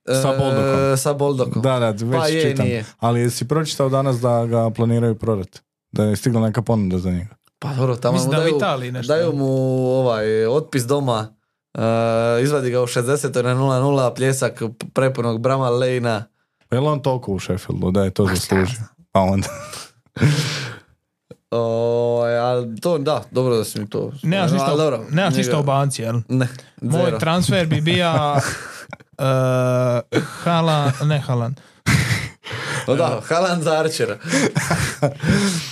e, 0.05 0.13
Sa 0.13 0.28
Boldokom. 0.30 0.97
Sa 0.97 1.13
Boldokom. 1.13 1.61
Da, 1.61 1.80
da, 1.80 1.89
već 1.89 2.11
Pa 2.13 2.28
je, 2.28 2.41
čitam. 2.41 2.65
nije. 2.65 2.86
Ali 2.99 3.20
jesi 3.22 3.47
pročitao 3.47 3.89
danas 3.89 4.20
da 4.20 4.45
ga 4.45 4.70
planiraju 4.70 5.15
prodati? 5.15 5.59
Da 5.91 6.03
je 6.03 6.15
stigla 6.15 6.41
neka 6.41 6.61
ponuda 6.61 6.97
za 6.99 7.11
njega. 7.11 7.36
Pa 7.59 7.74
dobro, 7.74 7.95
tamo 7.95 8.13
Mislim 8.13 8.30
mu 8.30 8.36
da 8.36 8.41
daju, 8.41 8.57
Italiji 8.57 8.91
nešto. 8.91 9.13
daju 9.13 9.34
mu 9.34 9.47
ovaj 9.89 10.45
otpis 10.45 10.84
doma, 10.84 11.28
e, 11.74 11.82
izvadi 12.43 12.72
ga 12.72 12.82
u 12.82 12.88
60. 12.88 13.43
na 13.43 13.55
0-0, 13.55 14.15
pljesak 14.15 14.61
prepunog 14.93 15.41
Brama 15.41 15.70
Lejna. 15.70 16.24
Pa 16.70 16.76
Je 16.76 16.80
li 16.80 16.88
on 16.88 17.01
toliko 17.01 17.32
u 17.32 17.39
Sheffieldu 17.39 17.91
da 17.91 18.03
je 18.03 18.11
to 18.11 18.26
zaslužio? 18.26 18.80
Pa 19.11 19.20
onda. 19.20 19.47
O, 21.51 21.59
ali 22.41 22.75
to, 22.75 22.97
da, 22.97 23.23
dobro 23.31 23.55
da 23.55 23.63
si 23.63 23.79
mi 23.79 23.89
to... 23.89 24.11
Nemaš 24.23 24.47
No, 24.47 24.53
ništa, 24.53 24.67
ali 24.67 24.77
dobro, 24.77 25.05
nemaš 25.11 25.35
ništa 25.35 25.59
u 25.59 25.63
banci, 25.63 26.01
jel? 26.01 26.15
Ne, 26.29 26.47
Moj 26.81 27.05
zero. 27.05 27.19
transfer 27.19 27.67
bi 27.67 27.81
bija 27.81 28.33
uh, 29.19 30.19
Halan, 30.35 30.91
ne 31.03 31.19
Halan. 31.19 31.55
O 32.87 32.95
da, 32.95 33.21
Haaland 33.23 33.63
za 33.63 33.73
Archera. 33.73 34.17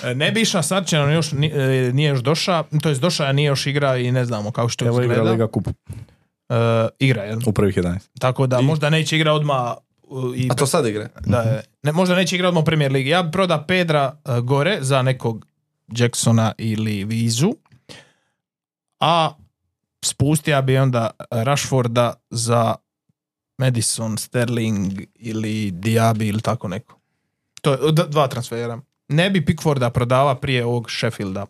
E, 0.03 0.15
Ne 0.15 0.31
bi 0.31 0.41
išao 0.41 0.63
s 0.63 0.71
Arčenom, 0.71 1.11
još 1.11 1.31
ni- 1.31 1.51
e, 1.51 1.91
nije 1.93 2.09
još 2.09 2.19
došao, 2.19 2.63
to 2.81 2.89
jest 2.89 3.01
došao, 3.01 3.27
a 3.27 3.31
nije 3.31 3.47
još 3.47 3.67
igra 3.67 3.97
i 3.97 4.11
ne 4.11 4.25
znamo 4.25 4.51
kako 4.51 4.69
što 4.69 4.85
Evo 4.85 5.01
igra 5.01 5.13
izgleda. 5.13 5.31
Liga 5.31 5.47
Kup 5.47 5.67
E, 5.67 5.73
igra, 6.99 7.23
jel? 7.23 7.39
u 7.45 7.51
prvih 7.51 7.77
11. 7.77 7.97
Tako 8.19 8.47
da 8.47 8.61
možda 8.61 8.89
neće 8.89 9.15
igra 9.15 9.33
odmah 9.33 9.73
uh, 10.03 10.37
i 10.37 10.49
A 10.51 10.55
to 10.55 10.65
sad 10.65 10.85
igre. 10.85 11.07
da 11.19 11.61
ne, 11.83 11.91
možda 11.91 12.15
neće 12.15 12.35
igra 12.35 12.47
odmah 12.47 12.61
u 12.61 12.65
Premier 12.65 12.91
Ligi. 12.91 13.09
Ja 13.09 13.23
bi 13.23 13.31
proda 13.31 13.63
Pedra 13.63 14.13
e, 14.27 14.41
gore 14.41 14.77
za 14.81 15.01
nekog 15.01 15.45
Jacksona 15.89 16.51
ili 16.57 17.03
Vizu, 17.03 17.53
a 18.99 19.31
spustio 20.05 20.61
bi 20.61 20.77
onda 20.77 21.09
Rashforda 21.31 22.13
za 22.29 22.75
Madison, 23.57 24.17
Sterling 24.17 24.91
ili 25.15 25.71
Diaby 25.71 26.23
ili 26.23 26.41
tako 26.41 26.67
neko. 26.67 26.99
To 27.61 27.71
je 27.71 27.91
d- 27.91 28.07
dva 28.07 28.27
transfera. 28.27 28.81
Ne 29.07 29.29
bi 29.29 29.45
Pickforda 29.45 29.89
prodava 29.89 30.35
prije 30.35 30.65
ovog 30.65 30.91
Sheffielda. 30.91 31.45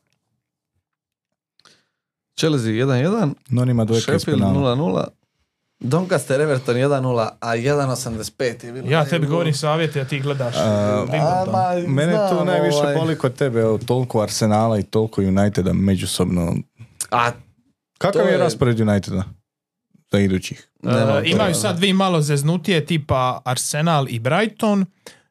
Chelsea 2.35 2.71
1-1, 2.71 3.33
No 3.49 3.65
nima 3.65 3.85
dvojka 3.85 4.15
iz 4.15 4.21
Sheffield 4.21 4.41
penala. 4.41 4.75
0-0, 4.75 5.07
Doncaster 5.79 6.41
Everton 6.41 6.75
1-0, 6.75 6.89
a 7.39 7.49
1.85 7.49 8.65
je 8.65 8.71
bilo. 8.73 8.89
Ja 8.89 9.05
tebi 9.05 9.27
govorim 9.27 9.53
savjete, 9.53 10.01
a 10.01 10.05
ti 10.05 10.19
gledaš 10.19 10.55
uh. 10.55 10.61
A, 10.61 11.05
ma, 11.47 11.87
Mene 11.87 12.11
tu 12.29 12.35
znam, 12.35 12.47
najviše 12.47 12.77
ovaj. 12.77 12.95
boli 12.95 13.17
kod 13.17 13.33
tebe, 13.33 13.59
evo, 13.59 13.77
toliko 13.77 14.21
Arsenala 14.21 14.79
i 14.79 14.83
toliko 14.83 15.21
Uniteda 15.21 15.73
međusobno. 15.73 16.55
A, 17.11 17.31
Kakav 17.97 18.11
To 18.13 18.19
je 18.19 18.31
je- 18.31 18.37
raspored 18.37 18.79
Uniteda 18.79 19.23
za 20.11 20.19
idućih? 20.19 20.67
Uh, 20.79 20.91
imaju 21.25 21.53
to. 21.53 21.59
sad 21.59 21.79
vi 21.79 21.93
malo 21.93 22.21
zeznutije 22.21 22.85
tipa 22.85 23.41
Arsenal 23.45 24.09
i 24.09 24.19
Brighton 24.19 24.85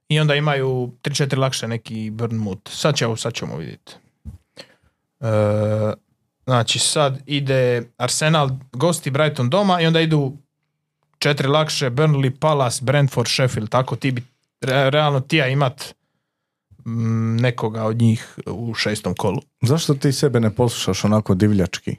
i 0.09 0.21
onda 0.21 0.35
imaju 0.35 0.67
3-4 1.03 1.39
lakše 1.39 1.69
neki 1.69 2.11
Bournemouth. 2.11 2.71
Sad 2.71 2.97
ćemo, 2.97 3.17
sad 3.17 3.33
ćemo 3.33 3.57
vidjeti. 3.57 3.93
Uh, 5.21 5.29
znači 6.45 6.79
sad 6.79 7.21
ide 7.27 7.83
Arsenal 7.97 8.51
gosti 8.73 9.11
Brighton 9.11 9.51
doma 9.51 9.81
i 9.81 9.87
onda 9.87 10.01
idu 10.01 10.37
četiri 11.19 11.49
lakše 11.49 11.91
Burnley, 11.91 12.31
Palace, 12.39 12.79
Brentford, 12.83 13.29
Sheffield. 13.29 13.69
Tako 13.69 13.97
ti 13.97 14.11
bi 14.11 14.23
re- 14.61 14.91
realno 14.91 15.21
tija 15.21 15.49
imat 15.49 15.95
mm, 16.87 17.37
nekoga 17.37 17.85
od 17.85 17.97
njih 17.97 18.39
u 18.47 18.75
šestom 18.75 19.15
kolu. 19.15 19.41
Zašto 19.63 19.95
ti 19.95 20.13
sebe 20.13 20.41
ne 20.41 20.55
poslušaš 20.55 21.05
onako 21.05 21.35
divljački? 21.35 21.97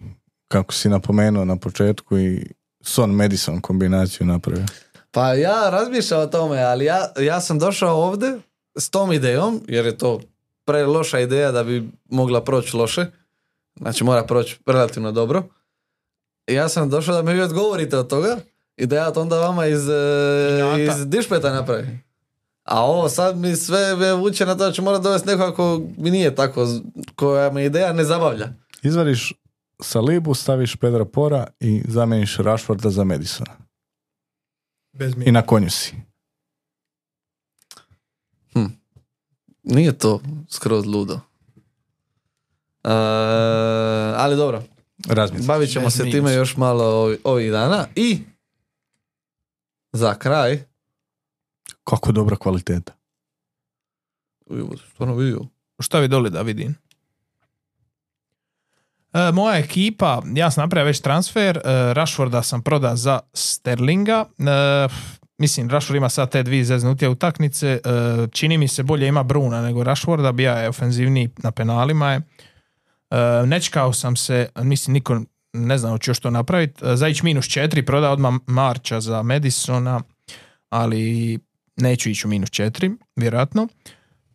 Kako 0.48 0.74
si 0.74 0.90
napomenuo 0.90 1.46
na 1.46 1.56
početku 1.56 2.18
i 2.18 2.46
Son 2.82 3.12
Madison 3.12 3.62
kombinaciju 3.62 4.28
napravio. 4.28 4.66
Pa 5.12 5.34
ja 5.34 5.70
razmišljam 5.70 6.22
o 6.22 6.28
tome, 6.28 6.62
ali 6.62 6.86
ja, 6.86 7.12
ja 7.20 7.42
sam 7.42 7.60
došao 7.60 8.04
ovdje 8.04 8.40
s 8.78 8.90
tom 8.90 9.14
idejom, 9.14 9.62
jer 9.68 9.86
je 9.86 9.98
to 9.98 10.20
pre 10.66 10.86
loša 10.86 11.20
ideja 11.20 11.52
da 11.52 11.64
bi 11.64 11.90
mogla 12.10 12.44
proći 12.44 12.78
loše. 12.78 13.06
Znači 13.76 14.04
mora 14.04 14.24
proći 14.24 14.60
relativno 14.66 15.12
dobro. 15.12 15.44
I 16.48 16.54
ja 16.54 16.70
sam 16.70 16.90
došao 16.90 17.16
da 17.16 17.22
mi 17.22 17.34
vi 17.34 17.42
odgovorite 17.42 17.98
od 17.98 18.10
toga 18.10 18.38
i 18.78 18.86
da 18.86 18.96
ja 18.96 19.12
to 19.12 19.22
onda 19.22 19.40
vama 19.40 19.66
iz, 19.66 19.90
e, 19.90 20.60
Inata. 20.60 20.82
iz 20.82 21.08
dišpeta 21.08 21.54
napravim. 21.54 22.04
A 22.64 22.86
ovo 22.86 23.10
sad 23.10 23.38
mi 23.38 23.56
sve 23.56 23.96
me 23.96 24.14
vuče 24.14 24.46
na 24.46 24.58
to 24.58 24.66
da 24.66 24.72
ću 24.72 24.82
morat 24.82 25.02
dovesti 25.02 25.28
nekoga 25.28 25.56
ko 25.56 25.82
mi 25.98 26.12
nije 26.12 26.36
tako, 26.36 26.68
koja 27.16 27.52
me 27.52 27.66
ideja 27.66 27.94
ne 27.94 28.04
zabavlja. 28.04 28.50
Izvadiš 28.84 29.34
Salibu, 29.82 30.34
staviš 30.34 30.76
Pedra 30.76 31.06
Pora 31.06 31.48
i 31.60 31.84
zameniš 31.88 32.38
Rashforda 32.38 32.90
za 32.90 33.04
Madisona. 33.04 33.52
Bez 34.94 35.14
I 35.26 35.32
na 35.32 35.42
konju 35.42 35.70
si. 35.70 35.96
Nije 39.64 39.98
to 39.98 40.22
skroz 40.50 40.86
ludo. 40.86 41.20
E, 42.86 42.92
ali 44.18 44.36
dobro, 44.36 44.64
Razmisli. 45.10 45.48
Bavit 45.48 45.72
ćemo 45.72 45.90
se 45.90 46.04
time 46.04 46.34
još 46.34 46.58
malo 46.58 46.84
ovi- 46.84 47.18
ovih 47.24 47.52
dana 47.52 47.88
i 47.96 48.20
za 49.94 50.14
kraj 50.16 50.64
Kako 51.84 52.12
dobra 52.12 52.36
kvaliteta. 52.36 52.94
Stvarno 54.94 55.16
vidio. 55.16 55.40
Šta 55.80 56.08
doli 56.08 56.30
da 56.30 56.42
vidim? 56.42 56.76
E, 59.14 59.32
moja 59.32 59.58
ekipa, 59.58 60.22
ja 60.36 60.52
sam 60.52 60.62
napravio 60.62 60.86
već 60.88 61.00
transfer, 61.02 61.58
e, 61.58 61.62
Rashforda 61.94 62.44
sam 62.44 62.62
prodao 62.62 62.96
za 62.96 63.20
Sterlinga. 63.34 64.26
E, 64.40 64.88
mislim, 65.38 65.70
Rashford 65.70 65.98
ima 65.98 66.10
sad 66.10 66.32
te 66.32 66.44
dvije 66.44 66.64
zeznutije 66.66 67.10
utakmice. 67.10 67.68
E, 67.70 67.80
čini 68.32 68.58
mi 68.58 68.68
se 68.68 68.84
bolje 68.84 69.08
ima 69.08 69.24
Bruna 69.24 69.62
nego 69.62 69.84
Rashforda, 69.84 70.32
bija 70.32 70.54
je 70.60 70.70
ofenzivniji 70.70 71.30
na 71.38 71.52
penalima 71.52 72.12
je. 72.12 72.22
E, 73.12 73.46
nečkao 73.46 73.94
sam 73.94 74.16
se, 74.16 74.50
mislim, 74.56 74.94
niko 74.94 75.22
ne 75.54 75.78
znam 75.78 75.92
hoću 75.92 76.12
još 76.12 76.20
to 76.20 76.30
napraviti. 76.30 76.86
E, 76.86 76.96
za 76.96 77.08
ići 77.08 77.26
minus 77.26 77.46
četiri, 77.46 77.86
prodao 77.86 78.14
odmah 78.14 78.34
Marča 78.48 79.02
za 79.02 79.24
Madisona, 79.24 80.02
ali 80.70 81.40
neću 81.76 82.10
ići 82.10 82.28
u 82.28 82.30
minus 82.30 82.50
četiri, 82.50 82.92
vjerojatno. 83.16 83.68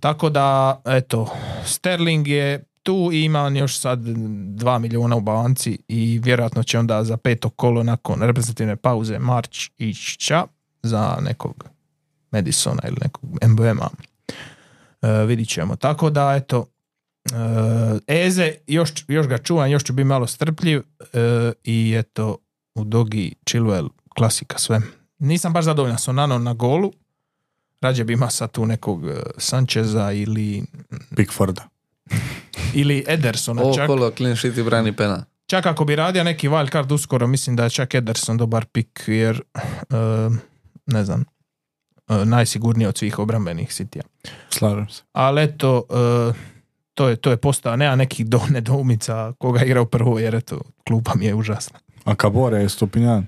Tako 0.00 0.30
da, 0.30 0.80
eto, 0.84 1.36
Sterling 1.64 2.28
je 2.28 2.64
tu 2.82 3.10
i 3.12 3.24
ima 3.24 3.48
još 3.48 3.78
sad 3.78 3.98
2 3.98 4.78
milijuna 4.78 5.16
u 5.16 5.20
banci 5.20 5.78
i 5.88 6.20
vjerojatno 6.24 6.62
će 6.62 6.78
onda 6.78 7.04
za 7.04 7.16
peto 7.16 7.50
kolo 7.50 7.82
nakon 7.82 8.22
reprezentativne 8.22 8.76
pauze 8.76 9.18
Marč 9.18 9.70
ići 9.78 10.18
ća 10.18 10.46
za 10.82 11.18
nekog 11.20 11.64
Madisona 12.30 12.82
ili 12.84 12.96
nekog 13.00 13.24
MBM-a. 13.48 13.88
E, 15.02 15.24
vidit 15.26 15.48
ćemo. 15.48 15.76
Tako 15.76 16.10
da, 16.10 16.34
eto, 16.36 16.66
Eze, 18.06 18.54
još, 18.66 18.90
još 19.08 19.26
ga 19.26 19.38
čuvam, 19.38 19.70
još 19.70 19.84
ću 19.84 19.92
biti 19.92 20.04
malo 20.04 20.26
strpljiv 20.26 20.78
e, 20.78 21.52
i 21.64 21.94
eto, 21.98 22.36
u 22.74 22.84
Dogi 22.84 23.34
Chilwell, 23.46 23.88
klasika 24.16 24.58
sve. 24.58 24.80
Nisam 25.18 25.52
baš 25.52 25.64
zadovoljan 25.64 25.98
s 25.98 26.08
Onanom 26.08 26.44
na 26.44 26.54
golu, 26.54 26.92
rađe 27.80 28.04
bi 28.04 28.12
ima 28.12 28.30
sad 28.30 28.50
tu 28.50 28.66
nekog 28.66 29.08
e, 29.08 29.22
Sančeza 29.38 30.12
ili, 30.12 30.64
Pickforda. 31.16 31.68
ili 32.74 33.04
Edersona 33.08 33.62
Ovo 33.62 33.74
čak. 33.74 33.86
kolo 33.86 34.10
clean 34.16 34.36
sheet 34.36 34.56
i 34.56 34.62
brani 34.62 34.96
pena. 34.96 35.24
Čak 35.46 35.66
ako 35.66 35.84
bi 35.84 35.96
radio 35.96 36.24
neki 36.24 36.48
wild 36.48 36.72
card 36.72 36.92
uskoro, 36.92 37.26
mislim 37.26 37.56
da 37.56 37.64
je 37.64 37.70
čak 37.70 37.94
Ederson 37.94 38.36
dobar 38.36 38.64
pik, 38.64 39.04
jer 39.06 39.42
e, 39.56 39.94
ne 40.86 41.04
znam, 41.04 41.24
e, 42.08 42.24
najsigurniji 42.24 42.86
od 42.86 42.98
svih 42.98 43.18
obrambenih 43.18 43.68
Citya. 43.68 44.02
Slažem 44.50 44.88
se. 44.88 45.02
Ali 45.12 45.42
eto, 45.42 45.82
e, 45.90 46.32
to 46.94 47.08
je, 47.08 47.16
to 47.16 47.30
je 47.30 47.36
postao, 47.36 47.76
nema 47.76 47.96
nekih 47.96 48.26
do 48.26 48.40
nedoumica 48.50 49.32
koga 49.38 49.62
igra 49.62 49.80
u 49.80 49.86
prvo, 49.86 50.18
jer 50.18 50.34
eto, 50.34 50.60
klupa 50.88 51.12
mi 51.14 51.24
je 51.24 51.34
užasna. 51.34 51.78
A 52.04 52.14
Kabore 52.14 52.58
je 52.58 52.68
Stupinjan. 52.68 53.26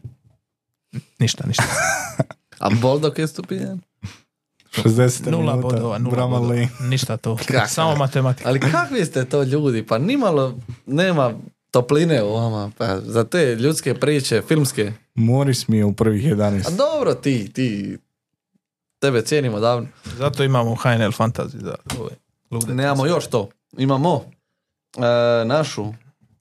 Ništa, 1.19 1.45
ništa. 1.47 1.65
A 2.59 2.71
Boldog 2.73 3.19
je 3.19 3.27
stupinjan? 3.27 3.81
60 4.73 5.31
Nula 5.31 5.57
minuta. 5.57 5.69
bodova, 5.69 5.99
nula 5.99 6.27
bodova. 6.27 6.67
Ništa 6.81 7.17
to. 7.17 7.37
Kakav? 7.37 7.69
Samo 7.69 7.97
matematika. 7.97 8.49
Ali 8.49 8.61
kakvi 8.61 9.05
ste 9.05 9.25
to 9.25 9.43
ljudi? 9.43 9.87
Pa 9.87 9.99
nimalo 9.99 10.59
nema 10.87 11.33
topline 11.71 12.23
u 12.23 12.35
vama. 12.35 12.71
Pa 12.79 13.01
za 13.01 13.25
te 13.25 13.55
ljudske 13.55 13.95
priče, 13.95 14.43
filmske. 14.49 14.93
Morris 15.15 15.69
mi 15.69 15.77
je 15.77 15.85
u 15.85 15.93
prvih 15.93 16.25
11. 16.27 16.67
A 16.67 16.71
dobro 16.71 17.15
ti, 17.15 17.53
ti. 17.53 17.99
Tebe 18.99 19.23
cijenimo 19.23 19.61
davno. 19.61 19.89
Zato 20.19 20.45
imamo 20.45 20.75
HNL 20.75 21.11
Fantasy 21.13 21.59
za 21.59 21.75
ove 22.01 22.11
lude. 22.53 22.75
Nemamo 22.75 23.07
još 23.07 23.27
to. 23.27 23.49
Imamo 23.79 24.25
e, 24.97 25.01
našu 25.45 25.93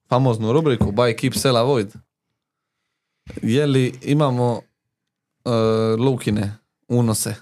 famoznu 0.09 0.53
rubriku 0.53 0.91
Buy, 0.91 1.19
Keep, 1.19 1.33
Sell, 1.35 1.57
Avoid. 1.57 1.93
Je 3.41 3.65
li 3.65 3.99
imamo 4.01 4.61
e, 5.45 5.49
Lukine 5.99 6.57
unose? 6.87 7.35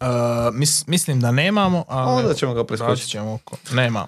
Uh, 0.00 0.08
mis- 0.54 0.86
mislim 0.86 1.20
da 1.20 1.30
nemamo, 1.30 1.84
ali 1.88 2.22
Onda 2.22 2.34
ćemo 2.34 2.54
ga 2.54 2.64
preskočiti. 2.64 3.08
ćemo 3.10 3.34
oko. 3.34 3.56
Nema. 3.72 4.06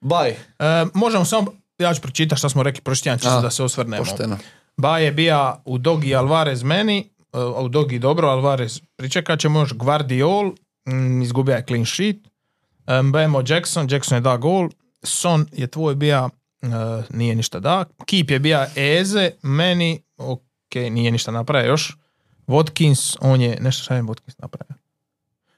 Buy. 0.00 0.34
E, 0.58 0.86
možemo 0.94 1.24
samo, 1.24 1.52
ja 1.78 1.94
ću 1.94 2.00
pročitati 2.00 2.38
što 2.38 2.48
smo 2.48 2.62
rekli 2.62 2.82
prošli 2.82 3.02
tjedan, 3.02 3.42
da 3.42 3.50
se 3.50 3.62
osvrnemo. 3.62 4.04
Pošteno. 4.04 4.38
Ba 4.76 4.98
je 4.98 5.12
bija 5.12 5.62
u 5.64 5.78
Dogi 5.78 6.14
Alvarez 6.14 6.62
meni, 6.62 7.10
e, 7.32 7.38
u 7.38 7.68
Dogi 7.68 7.98
dobro, 7.98 8.28
Alvarez 8.28 8.80
pričekat 8.96 9.40
ćemo 9.40 9.60
još 9.60 9.72
Guardiol, 9.74 10.52
mm, 10.88 11.22
izgubio 11.22 11.54
je 11.54 11.64
clean 11.68 11.86
sheet, 11.86 12.16
Mbemo 13.02 13.42
Jackson, 13.46 13.86
Jackson 13.90 14.16
je 14.16 14.20
da 14.20 14.36
gol, 14.36 14.68
Son 15.02 15.46
je 15.52 15.66
tvoj 15.66 15.94
bija, 15.94 16.28
e, 16.62 16.66
nije 17.10 17.34
ništa 17.34 17.60
da, 17.60 17.84
Keep 18.06 18.30
je 18.30 18.38
bija 18.38 18.66
Eze, 18.76 19.30
meni, 19.42 20.02
ok, 20.16 20.74
nije 20.74 21.10
ništa 21.10 21.30
napravio 21.30 21.68
još, 21.68 21.96
Watkins, 22.46 23.16
on 23.20 23.40
je, 23.40 23.58
nešto 23.60 23.82
šta 23.82 23.94
je 23.94 24.02
Watkins 24.02 24.34
napravio. 24.38 24.74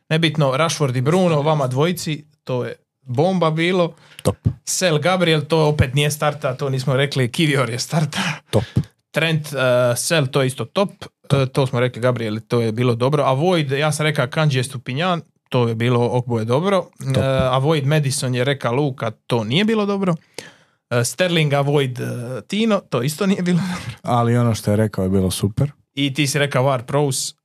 Nebitno, 0.09 0.57
Rashford 0.57 0.97
i 0.97 1.01
Bruno, 1.01 1.43
vama 1.43 1.67
dvojici, 1.67 2.25
to 2.45 2.65
je 2.65 2.75
bomba 3.03 3.51
bilo. 3.51 3.95
Top, 4.23 4.37
Sel 4.65 4.99
Gabriel, 4.99 5.41
to 5.41 5.67
opet 5.69 5.95
nije 5.95 6.11
starta, 6.11 6.57
to 6.57 6.71
nismo 6.71 6.97
rekli, 6.97 7.33
Kivior 7.33 7.71
je 7.71 7.79
starta. 7.79 8.21
top. 8.51 8.65
Trent, 9.11 9.47
uh, 9.47 9.97
Sel, 9.97 10.27
to 10.27 10.41
je 10.41 10.47
isto 10.47 10.65
top. 10.65 10.91
Uh, 11.33 11.49
to 11.53 11.67
smo 11.67 11.81
rekli, 11.81 12.03
Gabriel, 12.03 12.39
to 12.49 12.61
je 12.61 12.73
bilo 12.73 12.95
dobro. 12.95 13.23
A 13.23 13.33
Void, 13.33 13.71
ja 13.73 13.93
sam 13.93 14.07
rekao 14.07 14.27
Kanji 14.27 14.57
je 14.57 14.65
Stupinjan, 14.65 15.21
to 15.57 15.69
je 15.69 15.75
bilo 15.75 16.09
oboje 16.09 16.45
dobro. 16.45 16.79
Uh, 16.79 17.17
a 17.25 17.59
Void 17.59 17.87
Madison 17.87 18.35
je 18.35 18.45
rekao 18.45 18.73
Luka, 18.73 19.11
to 19.11 19.45
nije 19.45 19.65
bilo 19.65 19.87
dobro. 19.87 20.13
Uh, 20.13 21.03
Sterling, 21.05 21.53
a 21.53 21.61
Void 21.61 22.01
uh, 22.01 22.07
Tino, 22.47 22.81
to 22.89 23.03
isto 23.03 23.27
nije 23.27 23.43
bilo 23.43 23.59
dobro. 23.59 23.99
Ali 24.03 24.37
ono 24.37 24.55
što 24.55 24.71
je 24.71 24.77
rekao 24.77 25.03
je 25.03 25.09
bilo 25.09 25.31
super. 25.31 25.71
I 25.95 26.15
ti 26.15 26.27
si 26.27 26.39
rekao 26.39 26.63
Var 26.63 26.83
Prous, 26.83 27.31
uh, 27.31 27.37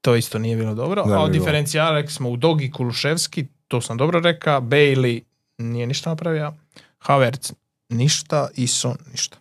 to 0.00 0.16
isto 0.16 0.38
nije 0.38 0.56
bilo 0.56 0.74
dobro. 0.74 1.04
Da, 1.04 1.18
a 1.18 1.22
od 1.22 1.30
diferencijala 1.30 2.06
smo 2.08 2.30
u 2.30 2.36
Dogi 2.36 2.70
Kuluševski, 2.70 3.46
to 3.68 3.80
sam 3.80 3.96
dobro 3.96 4.20
rekao. 4.20 4.60
Bailey 4.60 5.22
nije 5.58 5.86
ništa 5.86 6.10
napravio. 6.10 6.52
Havertz 6.98 7.52
ništa. 7.88 8.48
I 8.54 8.66
Son 8.66 8.96
ništa. 9.10 9.36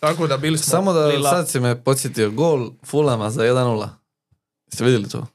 Tako 0.00 0.26
da 0.26 0.36
bili 0.36 0.58
smo 0.58 0.70
Samo 0.70 0.92
da 0.92 1.06
lila. 1.06 1.30
sad 1.30 1.48
si 1.48 1.60
me 1.60 1.84
podsjetio, 1.84 2.30
gol 2.30 2.70
Fulama 2.84 3.30
za 3.30 3.42
1-0. 3.42 3.88
Jeste 4.66 4.84
vidjeli 4.84 5.08
to? 5.08 5.26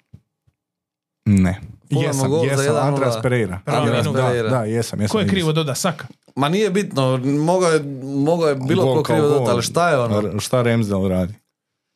Ne. 1.25 1.74
Jesam, 1.91 2.29
gol 2.29 2.39
za 2.39 2.51
jesam, 2.51 2.65
1:0. 2.65 2.79
Andreas 2.79 3.15
Pereira. 3.21 3.59
Da, 3.65 3.71
Pereira. 4.13 4.49
da, 4.49 4.63
jesam, 4.63 5.01
jesam. 5.01 5.11
Ko 5.11 5.19
je 5.19 5.27
krivo 5.27 5.51
doda 5.51 5.75
Saka? 5.75 6.07
Ma 6.35 6.49
nije 6.49 6.69
bitno, 6.69 7.17
mogao 7.23 7.71
je, 7.71 7.83
mogao 8.03 8.49
je 8.49 8.55
bilo 8.57 8.83
ko 8.85 9.03
krivo 9.03 9.29
dati, 9.29 9.51
ali 9.51 9.61
šta 9.61 9.89
je 9.89 9.99
ono? 9.99 10.39
Šta 10.39 10.61
Ramsdale 10.61 11.09
radi? 11.09 11.33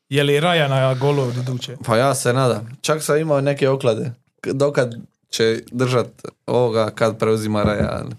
Je 0.09 0.23
li 0.23 0.39
Raja 0.39 0.67
na 0.67 0.93
golu 0.93 1.21
od 1.21 1.37
iduće? 1.37 1.75
Pa 1.85 1.97
ja 1.97 2.15
se 2.15 2.33
nadam. 2.33 2.77
Čak 2.81 3.03
sam 3.03 3.17
imao 3.17 3.41
neke 3.41 3.69
oklade. 3.69 4.11
Dokad 4.43 4.95
će 5.29 5.61
držat 5.71 6.07
ovoga 6.47 6.89
kad 6.89 7.17
preuzima 7.17 7.63
Raja. 7.63 7.89
ali- 7.93 8.15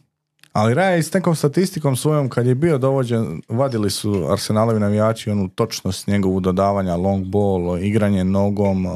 Ali 0.52 0.74
Raja 0.74 0.90
je 0.90 1.02
s 1.02 1.12
nekom 1.12 1.34
statistikom 1.34 1.96
svojom, 1.96 2.28
kad 2.28 2.46
je 2.46 2.54
bio 2.54 2.78
dovođen, 2.78 3.42
vadili 3.48 3.90
su 3.90 4.26
Arsenalovi 4.30 4.80
navijači 4.80 5.30
onu 5.30 5.48
točnost 5.48 6.06
njegovu 6.06 6.40
dodavanja, 6.40 6.96
long 6.96 7.26
ball, 7.26 7.78
igranje 7.78 8.24
nogom, 8.24 8.86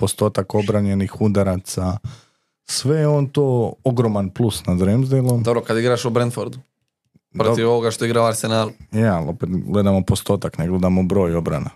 postotak 0.00 0.54
obranjenih 0.54 1.20
udaraca. 1.20 1.98
Sve 2.64 2.98
je 2.98 3.08
on 3.08 3.28
to 3.28 3.72
ogroman 3.84 4.30
plus 4.30 4.66
nad 4.66 4.80
Ramsdaleom. 4.80 5.42
Dobro, 5.42 5.62
kad 5.62 5.78
igraš 5.78 6.04
u 6.04 6.10
Brentfordu. 6.10 6.58
Protiv 7.38 7.68
ovoga 7.68 7.90
što 7.90 8.04
igra 8.04 8.22
u 8.22 8.24
Arsenalu. 8.24 8.70
Ja, 8.92 9.16
ali 9.16 9.28
opet 9.28 9.48
gledamo 9.50 10.02
postotak, 10.02 10.58
ne 10.58 10.68
gledamo 10.68 11.02
broj 11.02 11.34
obrana. 11.34 11.70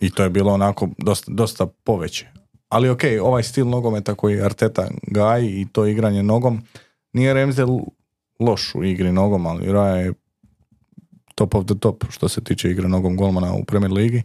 I 0.00 0.10
to 0.10 0.22
je 0.22 0.30
bilo 0.30 0.52
onako 0.52 0.88
dosta, 0.98 1.32
dosta 1.32 1.66
poveće. 1.66 2.26
Ali 2.68 2.88
ok, 2.88 3.02
ovaj 3.22 3.42
stil 3.42 3.68
nogometa 3.68 4.14
koji 4.14 4.40
Arteta 4.40 4.88
gaji 5.02 5.60
i 5.60 5.66
to 5.72 5.86
igranje 5.86 6.22
nogom, 6.22 6.62
nije 7.12 7.34
Ramsdale 7.34 7.80
loš 8.40 8.74
u 8.74 8.84
igri 8.84 9.12
nogom, 9.12 9.46
ali 9.46 9.72
Raja 9.72 9.96
je 9.96 10.12
top 11.34 11.54
of 11.54 11.66
the 11.66 11.74
top 11.80 12.04
što 12.10 12.28
se 12.28 12.44
tiče 12.44 12.70
igre 12.70 12.88
nogom 12.88 13.16
golmana 13.16 13.54
u 13.54 13.64
Premier 13.64 13.92
Ligi. 13.92 14.22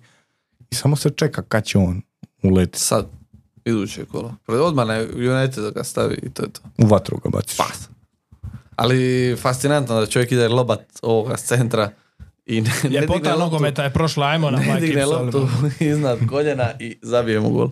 I 0.72 0.76
samo 0.76 0.96
se 0.96 1.10
čeka 1.10 1.42
kad 1.42 1.64
će 1.66 1.78
on 1.78 2.02
uleti. 2.44 2.80
Sad, 2.80 3.06
iduće 3.66 4.06
kolo. 4.06 4.36
Odmah 4.48 4.88
na 4.88 5.00
United 5.16 5.74
ga 5.74 5.84
stavi 5.84 6.20
i 6.24 6.30
to 6.30 6.44
je 6.44 6.50
to. 6.50 6.62
U 6.78 6.86
vatru 6.86 7.18
ga 7.24 7.30
baciš. 7.30 7.58
Pas. 7.58 7.90
Ali 8.76 9.36
fascinantno 9.42 10.00
da 10.00 10.06
čovjek 10.06 10.32
ide 10.32 10.48
lobat 10.48 10.82
ovoga 11.02 11.38
s 11.38 11.44
centra 11.44 11.92
i 12.46 12.62
ne, 12.62 12.72
ne 12.84 12.90
Ljepota 12.90 13.20
digne 13.20 13.38
nogometa 13.38 13.84
je 13.84 13.94
prošla, 13.94 14.28
ajmo 14.28 14.52
na 14.52 14.60
ne 14.60 14.66
Mike 14.66 14.86
digne 14.86 15.06
loptu 15.06 15.48
iznad 15.80 16.20
koljena 16.30 16.72
i 16.80 16.98
zabije 17.02 17.40
mu 17.40 17.50
gol. 17.50 17.70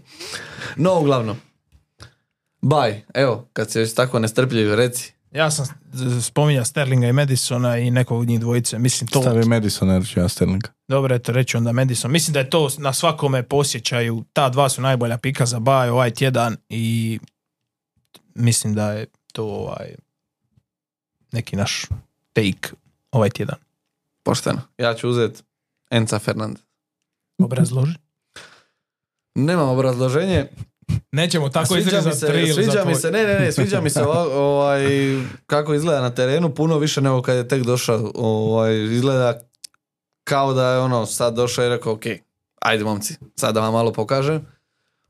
No, 0.75 0.99
uglavnom. 0.99 1.37
Baj, 2.61 3.01
evo, 3.13 3.47
kad 3.53 3.71
si 3.71 3.79
već 3.79 3.93
tako 3.93 4.19
nestrpljiv, 4.19 4.75
reci. 4.75 5.13
Ja 5.31 5.51
sam 5.51 5.65
spominjao 6.21 6.65
Sterlinga 6.65 7.07
i 7.07 7.13
Madisona 7.13 7.77
i 7.77 7.91
nekog 7.91 8.19
od 8.19 8.27
njih 8.27 8.39
dvojice. 8.39 8.79
Mislim, 8.79 9.07
to, 9.07 9.21
Stavi 9.21 9.45
Madison, 9.45 9.89
jer 9.89 10.07
ću 10.07 10.19
ja 10.19 10.29
Sterlinga. 10.29 10.69
dobro, 10.87 11.15
eto, 11.15 11.31
reći 11.31 11.57
onda 11.57 11.71
Madison. 11.71 12.11
Mislim 12.11 12.33
da 12.33 12.39
je 12.39 12.49
to 12.49 12.69
na 12.77 12.93
svakome 12.93 13.43
posjećaju. 13.43 14.23
Ta 14.33 14.49
dva 14.49 14.69
su 14.69 14.81
najbolja 14.81 15.17
pika 15.17 15.45
za 15.45 15.59
Baj 15.59 15.89
ovaj 15.89 16.11
tjedan 16.11 16.57
i 16.69 17.19
mislim 18.35 18.73
da 18.73 18.91
je 18.91 19.05
to 19.33 19.43
ovaj 19.43 19.95
neki 21.31 21.55
naš 21.55 21.85
take 22.33 22.69
ovaj 23.11 23.29
tjedan. 23.29 23.57
Pošteno. 24.23 24.61
Ja 24.77 24.93
ću 24.93 25.09
uzeti 25.09 25.43
Enca 25.89 26.19
Fernandez. 26.19 26.63
Obrazloži. 27.37 27.93
Nemam 29.35 29.69
obrazloženje. 29.69 30.47
Nećemo 31.11 31.49
tako 31.49 31.75
izrezati 31.77 32.17
se, 32.17 32.27
tri 32.27 32.39
ili 32.39 32.53
sviđa 32.53 32.71
za 32.71 32.85
mi 32.85 32.95
se, 32.95 33.11
ne, 33.11 33.23
ne, 33.23 33.39
ne, 33.39 33.51
sviđa 33.51 33.81
mi 33.81 33.89
se 33.89 34.03
ova- 34.03 34.37
ovaj, 34.47 34.83
kako 35.45 35.73
izgleda 35.73 36.01
na 36.01 36.09
terenu, 36.09 36.55
puno 36.55 36.77
više 36.77 37.01
nego 37.01 37.21
kad 37.21 37.35
je 37.35 37.47
tek 37.47 37.63
došao. 37.63 38.11
Ovaj, 38.15 38.83
izgleda 38.83 39.39
kao 40.23 40.53
da 40.53 40.71
je 40.71 40.79
ono 40.79 41.05
sad 41.05 41.35
došao 41.35 41.65
i 41.65 41.69
rekao, 41.69 41.93
ok, 41.93 42.03
ajde 42.61 42.83
momci, 42.83 43.15
sad 43.35 43.55
da 43.55 43.61
vam 43.61 43.73
malo 43.73 43.93
pokažem. 43.93 44.45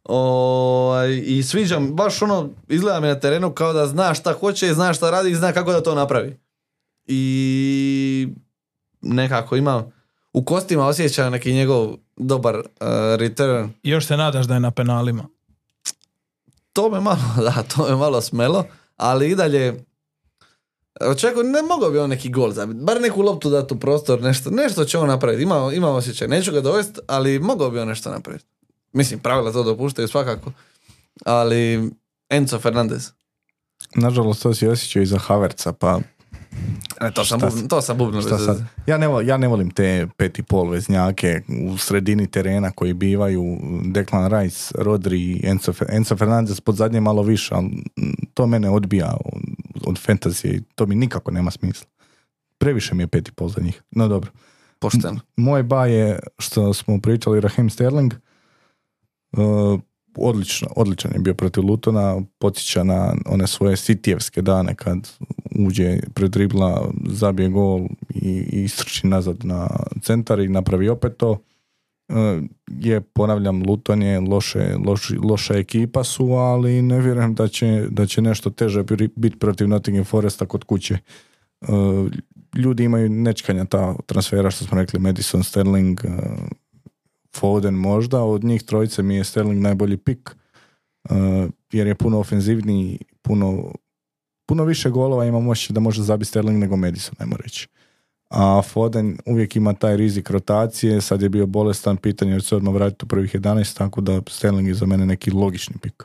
Ovaj, 0.03 1.21
I 1.25 1.43
sviđa 1.43 1.79
mi, 1.79 1.91
baš 1.91 2.21
ono, 2.21 2.49
izgleda 2.67 2.99
mi 2.99 3.07
na 3.07 3.19
terenu 3.19 3.51
kao 3.51 3.73
da 3.73 3.88
zna 3.88 4.13
šta 4.13 4.34
hoće 4.34 4.67
i 4.67 4.73
zna 4.73 4.93
šta 4.93 5.09
radi 5.11 5.29
i 5.29 5.36
zna 5.36 5.53
kako 5.53 5.71
da 5.71 5.84
to 5.84 5.95
napravi. 5.95 6.38
I 7.05 8.27
nekako 9.01 9.55
ima, 9.55 9.91
u 10.34 10.43
kostima 10.43 10.88
osjeća 10.88 11.29
neki 11.29 11.53
njegov 11.53 11.89
dobar 12.17 12.55
uh, 12.55 12.63
return. 13.17 13.69
Još 13.84 14.05
se 14.05 14.17
nadaš 14.17 14.45
da 14.45 14.53
je 14.53 14.59
na 14.59 14.71
penalima. 14.71 15.23
To 16.74 16.89
me 16.89 16.99
malo, 16.99 17.22
da, 17.45 17.63
to 17.63 17.89
me 17.89 17.95
malo 17.95 18.22
smelo, 18.22 18.65
ali 18.97 19.32
i 19.32 19.36
dalje 19.36 19.86
očekujem, 21.01 21.51
ne 21.51 21.61
mogao 21.61 21.91
bi 21.91 21.99
on 21.99 22.09
neki 22.09 22.30
gol 22.30 22.51
zabiti, 22.51 22.80
bar 22.84 23.01
neku 23.01 23.22
loptu 23.22 23.49
dati 23.49 23.74
u 23.74 23.80
prostor, 23.80 24.22
nešto, 24.22 24.49
nešto 24.49 24.86
će 24.86 24.97
on 24.97 25.07
napraviti, 25.07 25.43
ima, 25.43 25.72
ima 25.74 25.89
osjećaj, 25.89 26.28
neću 26.28 26.51
ga 26.51 26.61
dovesti, 26.61 26.99
ali 27.07 27.39
mogao 27.39 27.69
bi 27.69 27.80
on 27.80 27.88
nešto 27.88 28.11
napraviti. 28.11 28.45
Mislim, 28.93 29.19
pravila 29.19 29.51
to 29.51 29.63
dopuštaju 29.63 30.07
svakako, 30.07 30.51
ali 31.26 31.91
Enzo 32.30 32.59
Fernandez, 32.59 33.11
Nažalost, 33.95 34.43
to 34.43 34.53
si 34.53 34.67
osjećao 34.67 35.01
i 35.01 35.05
za 35.05 35.17
Haverca, 35.17 35.74
pa 35.74 35.99
e, 37.01 37.11
to, 37.11 37.25
sam 37.25 37.39
Šta 37.39 37.49
bubn, 37.49 37.67
to 37.67 37.82
sam 37.82 37.97
veze. 37.97 38.63
Ja 38.88 38.97
ne, 38.97 39.07
ja 39.25 39.38
ne 39.38 39.47
volim 39.47 39.71
te 39.71 40.07
pet 40.17 40.39
i 40.39 40.43
pol 40.43 40.69
veznjake 40.69 41.41
u 41.71 41.77
sredini 41.77 42.27
terena 42.27 42.71
koji 42.71 42.93
bivaju 42.93 43.57
Declan 43.86 44.32
Rice, 44.32 44.73
Rodri, 44.77 45.41
Enzo, 45.43 45.73
Enzo 45.89 46.17
Fernandez 46.17 46.59
pod 46.59 46.75
zadnje 46.75 47.01
malo 47.01 47.23
više, 47.23 47.55
ali 47.55 47.84
to 48.34 48.47
mene 48.47 48.69
odbija 48.69 49.17
od, 49.86 49.99
fantazije 49.99 50.55
i 50.55 50.61
to 50.75 50.86
mi 50.86 50.95
nikako 50.95 51.32
nema 51.32 51.51
smisla. 51.51 51.88
Previše 52.57 52.95
mi 52.95 53.03
je 53.03 53.07
pet 53.07 53.27
i 53.27 53.32
pol 53.32 53.49
za 53.49 53.61
njih. 53.61 53.82
No 53.91 54.07
dobro. 54.07 54.32
Pošteno. 54.79 55.19
Moj 55.36 55.63
ba 55.63 55.86
je 55.86 56.19
što 56.39 56.73
smo 56.73 57.01
pričali 57.01 57.41
Raheem 57.41 57.69
Sterling. 57.69 58.13
Uh, 59.32 59.79
odlično, 60.18 60.68
odličan 60.76 61.12
je 61.14 61.20
bio 61.20 61.34
protiv 61.34 61.66
Lutona, 61.66 62.22
podsjeća 62.39 62.84
na 62.84 63.16
one 63.26 63.47
svoje 63.47 63.78
sitijevske 63.78 64.41
dane 64.41 64.76
kad 64.76 65.09
uđe 65.59 65.99
pred 66.14 66.32
dribla, 66.32 66.91
zabije 67.05 67.49
gol 67.49 67.88
i, 68.09 68.30
i 68.51 68.64
istrči 68.64 69.07
nazad 69.07 69.45
na 69.45 69.70
centar 70.01 70.39
i 70.39 70.47
napravi 70.47 70.89
opet 70.89 71.18
to. 71.18 71.32
Uh, 71.32 72.43
je, 72.68 73.01
ponavljam, 73.01 73.64
Luton 73.68 74.01
je 74.01 74.20
loše, 74.20 74.76
loši- 74.86 75.20
loša 75.24 75.53
ekipa 75.53 76.03
su, 76.03 76.32
ali 76.32 76.82
ne 76.82 77.01
vjerujem 77.01 77.36
da 77.36 77.47
će, 77.47 77.88
da 77.89 78.05
će 78.05 78.22
nešto 78.22 78.49
teže 78.49 78.84
biti 79.16 79.39
protiv 79.39 79.68
Nottingham 79.68 80.05
Foresta 80.05 80.45
kod 80.45 80.64
kuće. 80.64 80.97
Uh, 81.62 81.70
ljudi 82.55 82.84
imaju 82.84 83.09
nečkanja 83.09 83.66
ta 83.66 83.95
transfera 84.05 84.51
što 84.51 84.66
smo 84.66 84.78
rekli 84.78 84.99
Madison, 84.99 85.43
Sterling, 85.43 86.01
uh, 86.03 86.12
Foden 87.36 87.73
možda, 87.73 88.21
od 88.21 88.43
njih 88.43 88.63
trojice 88.63 89.03
mi 89.03 89.15
je 89.15 89.23
Sterling 89.23 89.61
najbolji 89.61 89.97
pik 89.97 90.36
uh, 91.09 91.15
jer 91.71 91.88
je 91.88 91.95
puno 91.95 92.19
ofenzivniji, 92.19 92.99
puno, 93.21 93.71
puno 94.45 94.63
više 94.63 94.89
golova 94.89 95.25
ima 95.25 95.39
moći 95.39 95.73
da 95.73 95.79
može 95.79 96.03
zabiti 96.03 96.29
Sterling 96.29 96.59
nego 96.59 96.75
Madison, 96.75 97.15
ajmo 97.19 97.36
reći. 97.43 97.67
A 98.29 98.61
Foden 98.61 99.17
uvijek 99.25 99.55
ima 99.55 99.73
taj 99.73 99.97
rizik 99.97 100.29
rotacije, 100.29 101.01
sad 101.01 101.21
je 101.21 101.29
bio 101.29 101.45
bolestan, 101.45 101.97
pitanje 101.97 102.34
je 102.34 102.39
će 102.39 102.47
se 102.47 102.55
odmah 102.55 102.73
vratiti 102.73 103.05
u 103.05 103.07
prvih 103.07 103.36
11, 103.36 103.77
tako 103.77 104.01
da 104.01 104.21
Sterling 104.27 104.67
je 104.67 104.73
za 104.73 104.86
mene 104.86 105.05
neki 105.05 105.32
logični 105.32 105.75
pik. 105.82 106.03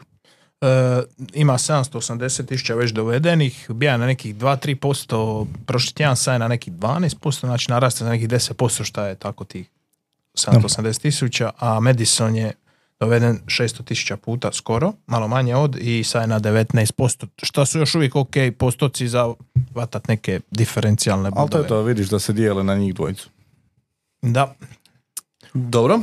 E, 0.60 1.02
ima 1.34 1.52
780 1.52 2.46
tisuća 2.46 2.74
već 2.74 2.92
dovedenih, 2.92 3.70
bija 3.70 3.96
na 3.96 4.06
nekih 4.06 4.36
2-3%, 4.36 5.46
prošli 5.66 5.94
tjedan 5.94 6.16
sad 6.16 6.32
je 6.32 6.38
na 6.38 6.48
nekih 6.48 6.72
12%, 6.72 7.40
znači 7.40 7.70
naraste 7.70 8.04
za 8.04 8.10
nekih 8.10 8.28
10% 8.28 8.84
šta 8.84 9.06
je 9.06 9.14
tako 9.14 9.44
tih 9.44 9.75
780 10.36 11.02
tisuća, 11.02 11.50
a 11.58 11.80
Madison 11.80 12.36
je 12.36 12.52
doveden 13.00 13.38
600 13.46 13.84
tisuća 13.84 14.16
puta 14.16 14.52
skoro, 14.52 14.92
malo 15.06 15.28
manje 15.28 15.56
od 15.56 15.76
i 15.80 16.04
sad 16.04 16.22
je 16.22 16.26
na 16.26 16.40
19%, 16.40 17.26
što 17.42 17.66
su 17.66 17.78
još 17.78 17.94
uvijek 17.94 18.16
ok 18.16 18.34
postoci 18.58 19.08
za 19.08 19.34
vatat 19.74 20.08
neke 20.08 20.40
diferencijalne 20.50 21.30
Ali 21.34 21.34
to 21.34 21.40
bodove. 21.40 21.64
je 21.64 21.68
to, 21.68 21.82
vidiš 21.82 22.08
da 22.08 22.18
se 22.18 22.32
dijele 22.32 22.64
na 22.64 22.74
njih 22.74 22.94
dvojicu. 22.94 23.28
Da. 24.22 24.54
Dobro. 25.54 26.00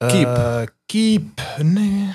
Keep. 0.00 0.28
E, 0.28 0.66
keep, 0.86 1.40
ne. 1.58 2.14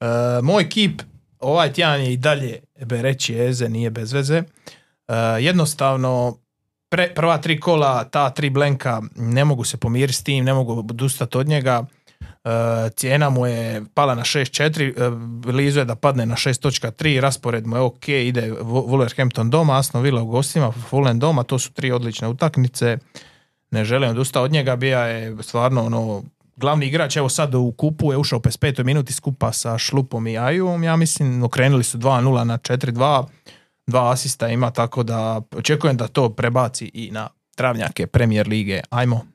E, 0.00 0.06
moj 0.42 0.68
keep 0.68 1.02
ovaj 1.38 1.72
tjedan 1.72 2.00
je 2.00 2.12
i 2.12 2.16
dalje 2.16 2.58
reći 2.90 3.40
Eze, 3.40 3.68
nije 3.68 3.90
bez 3.90 4.12
veze. 4.12 4.36
E, 4.36 5.14
jednostavno, 5.40 6.38
pre, 6.88 7.14
prva 7.14 7.38
tri 7.38 7.60
kola, 7.60 8.04
ta 8.04 8.30
tri 8.30 8.50
blenka, 8.50 9.02
ne 9.16 9.44
mogu 9.44 9.64
se 9.64 9.76
pomiriti 9.76 10.18
s 10.18 10.22
tim, 10.22 10.44
ne 10.44 10.54
mogu 10.54 10.78
odustati 10.78 11.38
od 11.38 11.48
njega. 11.48 11.84
E, 12.20 12.90
cijena 12.90 13.30
mu 13.30 13.46
je 13.46 13.82
pala 13.94 14.14
na 14.14 14.22
6.4, 14.22 15.08
uh, 15.08 15.18
blizu 15.52 15.78
je 15.78 15.84
da 15.84 15.94
padne 15.94 16.26
na 16.26 16.34
6.3, 16.34 17.20
raspored 17.20 17.66
mu 17.66 17.76
je 17.76 17.80
ok, 17.80 18.08
ide 18.08 18.52
Wolverhampton 18.62 19.50
doma, 19.50 19.78
Aston 19.78 20.02
Villa 20.02 20.22
u 20.22 20.26
gostima, 20.26 20.72
Fulham 20.72 21.18
doma, 21.18 21.42
to 21.42 21.58
su 21.58 21.72
tri 21.72 21.92
odlične 21.92 22.28
utakmice. 22.28 22.98
Ne 23.70 23.84
želim 23.84 24.10
odustati 24.10 24.44
od 24.44 24.52
njega, 24.52 24.76
bija 24.76 25.00
je 25.00 25.36
stvarno 25.42 25.86
ono 25.86 26.22
glavni 26.56 26.86
igrač, 26.86 27.16
evo 27.16 27.28
sad 27.28 27.54
u 27.54 27.72
kupu 27.72 28.12
je 28.12 28.18
ušao 28.18 28.36
u 28.36 28.42
55. 28.42 28.84
minuti 28.84 29.12
skupa 29.12 29.52
sa 29.52 29.78
Šlupom 29.78 30.26
i 30.26 30.38
Ajum, 30.38 30.84
ja 30.84 30.96
mislim, 30.96 31.42
okrenuli 31.42 31.84
su 31.84 31.98
2-0 31.98 32.44
na 32.44 32.58
4-2, 32.58 33.24
dva 33.86 34.12
asista 34.12 34.48
ima, 34.48 34.70
tako 34.70 35.02
da 35.02 35.40
očekujem 35.52 35.96
da 35.96 36.08
to 36.08 36.28
prebaci 36.28 36.90
i 36.94 37.10
na 37.10 37.28
travnjake 37.54 38.06
Premier 38.06 38.48
lige. 38.48 38.80
Ajmo. 38.90 39.26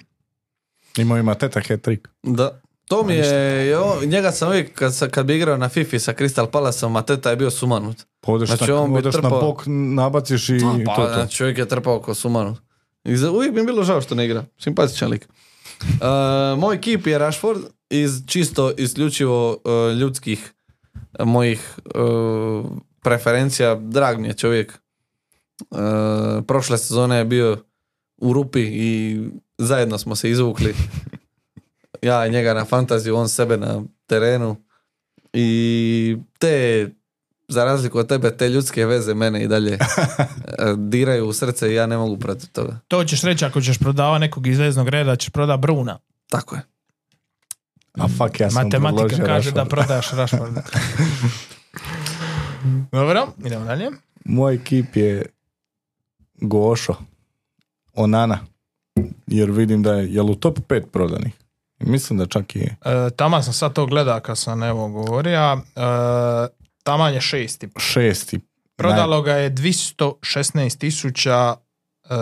Imao 0.98 1.18
ima 1.18 1.36
teta 1.36 1.60
hat-trick. 1.60 2.08
Da. 2.24 2.62
To 2.86 3.04
mi 3.04 3.14
je, 3.14 3.68
jo, 3.68 4.02
njega 4.06 4.32
sam 4.32 4.48
uvijek, 4.50 4.74
kad, 4.74 5.10
kad 5.12 5.26
bi 5.26 5.36
igrao 5.36 5.58
na 5.58 5.70
Fifi 5.70 6.00
sa 6.00 6.14
Crystal 6.14 6.46
Palaceom, 6.48 6.96
a 6.96 7.02
teta 7.02 7.30
je 7.30 7.36
bio 7.36 7.52
sumanut. 7.52 7.98
Podeš, 8.22 8.50
Znači, 8.50 8.68
na, 8.68 8.82
on 8.82 8.92
bi 8.94 8.98
odeš 8.98 9.16
na 9.16 9.22
trpao- 9.22 9.42
bok, 9.42 9.64
nabaciš 9.68 10.50
i 10.50 10.60
Pa, 10.86 10.96
to 10.96 11.06
to. 11.06 11.14
znači, 11.14 11.36
čovjek 11.36 11.58
je 11.58 11.68
trpao 11.68 12.00
ko 12.00 12.14
sumanut. 12.14 12.60
I 13.04 13.18
za, 13.18 13.32
uvijek 13.32 13.54
mi 13.54 13.60
je 13.60 13.66
bilo 13.66 13.84
žao 13.84 14.02
što 14.02 14.16
ne 14.16 14.26
igra. 14.26 14.44
Simpatičan 14.58 15.10
lik. 15.10 15.28
Uh, 15.82 15.98
moj 16.62 16.82
kip 16.82 17.08
je 17.08 17.18
Rashford 17.18 17.60
iz 17.90 18.22
čisto 18.28 18.72
isključivo 18.72 19.50
uh, 19.52 19.98
ljudskih 20.00 20.54
uh, 21.20 21.26
mojih 21.26 21.80
uh, 21.96 22.66
preferencija. 23.02 23.76
Drag 23.76 24.20
mi 24.20 24.28
je 24.28 24.34
čovjek. 24.34 24.80
Uh, 25.70 25.78
prošle 26.48 26.78
sezone 26.78 27.18
je 27.18 27.26
bio 27.26 27.58
u 28.18 28.34
rupi 28.34 28.62
i 28.62 29.20
zajedno 29.58 29.98
smo 29.98 30.16
se 30.16 30.30
izvukli. 30.30 30.76
Ja 32.02 32.26
i 32.26 32.32
njega 32.32 32.54
na 32.54 32.66
fantaziju, 32.66 33.16
on 33.16 33.30
sebe 33.30 33.58
na 33.58 33.82
terenu. 34.08 34.56
I 35.34 36.18
te, 36.40 36.90
za 37.48 37.66
razliku 37.66 38.00
od 38.00 38.08
tebe, 38.08 38.38
te 38.38 38.50
ljudske 38.50 38.86
veze 38.86 39.14
mene 39.14 39.44
i 39.44 39.48
dalje 39.48 39.74
e, 39.74 39.80
diraju 40.78 41.28
u 41.28 41.34
srce 41.34 41.72
i 41.72 41.76
ja 41.76 41.86
ne 41.86 41.98
mogu 41.98 42.18
protiv 42.18 42.50
toga. 42.52 42.80
To 42.88 43.04
ćeš 43.04 43.22
reći 43.22 43.46
ako 43.46 43.62
ćeš 43.62 43.80
prodava 43.80 44.18
nekog 44.20 44.48
iz 44.48 44.60
veznog 44.60 44.90
reda, 44.90 45.16
ćeš 45.16 45.30
proda 45.30 45.58
Bruna. 45.58 46.00
Tako 46.30 46.56
je. 46.56 46.62
A 47.94 48.08
fuck, 48.08 48.40
ja 48.40 48.52
sam 48.52 48.64
Matematika 48.64 49.26
kaže 49.26 49.52
da 49.52 49.64
Rashforda. 49.64 49.66
prodaš 49.66 50.12
Rashforda. 50.12 50.64
Dobro, 52.92 53.28
idemo 53.46 53.66
dalje. 53.66 53.90
Moj 54.26 54.56
ekip 54.56 54.96
je 54.96 55.26
Gošo, 56.42 56.96
Onana, 57.94 58.40
jer 59.28 59.52
vidim 59.52 59.84
da 59.84 59.94
je, 59.94 60.14
jel 60.14 60.30
u 60.30 60.36
top 60.36 60.60
5 60.68 60.86
prodanih? 60.86 61.34
Mislim 61.80 62.20
da 62.20 62.26
čak 62.26 62.56
i 62.56 62.60
je. 62.60 62.78
E, 62.86 63.10
taman 63.16 63.44
sam 63.44 63.54
sad 63.54 63.74
to 63.74 63.86
gleda 63.86 64.20
kad 64.20 64.38
sam 64.38 64.64
evo 64.64 64.90
govorio. 64.90 65.54
E, 65.54 65.60
taman 66.84 67.14
je 67.14 67.22
šesti. 67.22 67.70
Šesti. 67.78 68.40
Prodalo 68.76 69.22
ga 69.22 69.34
je 69.34 69.52
216 69.52 70.78
tisuća 70.78 71.56
e, 72.04 72.16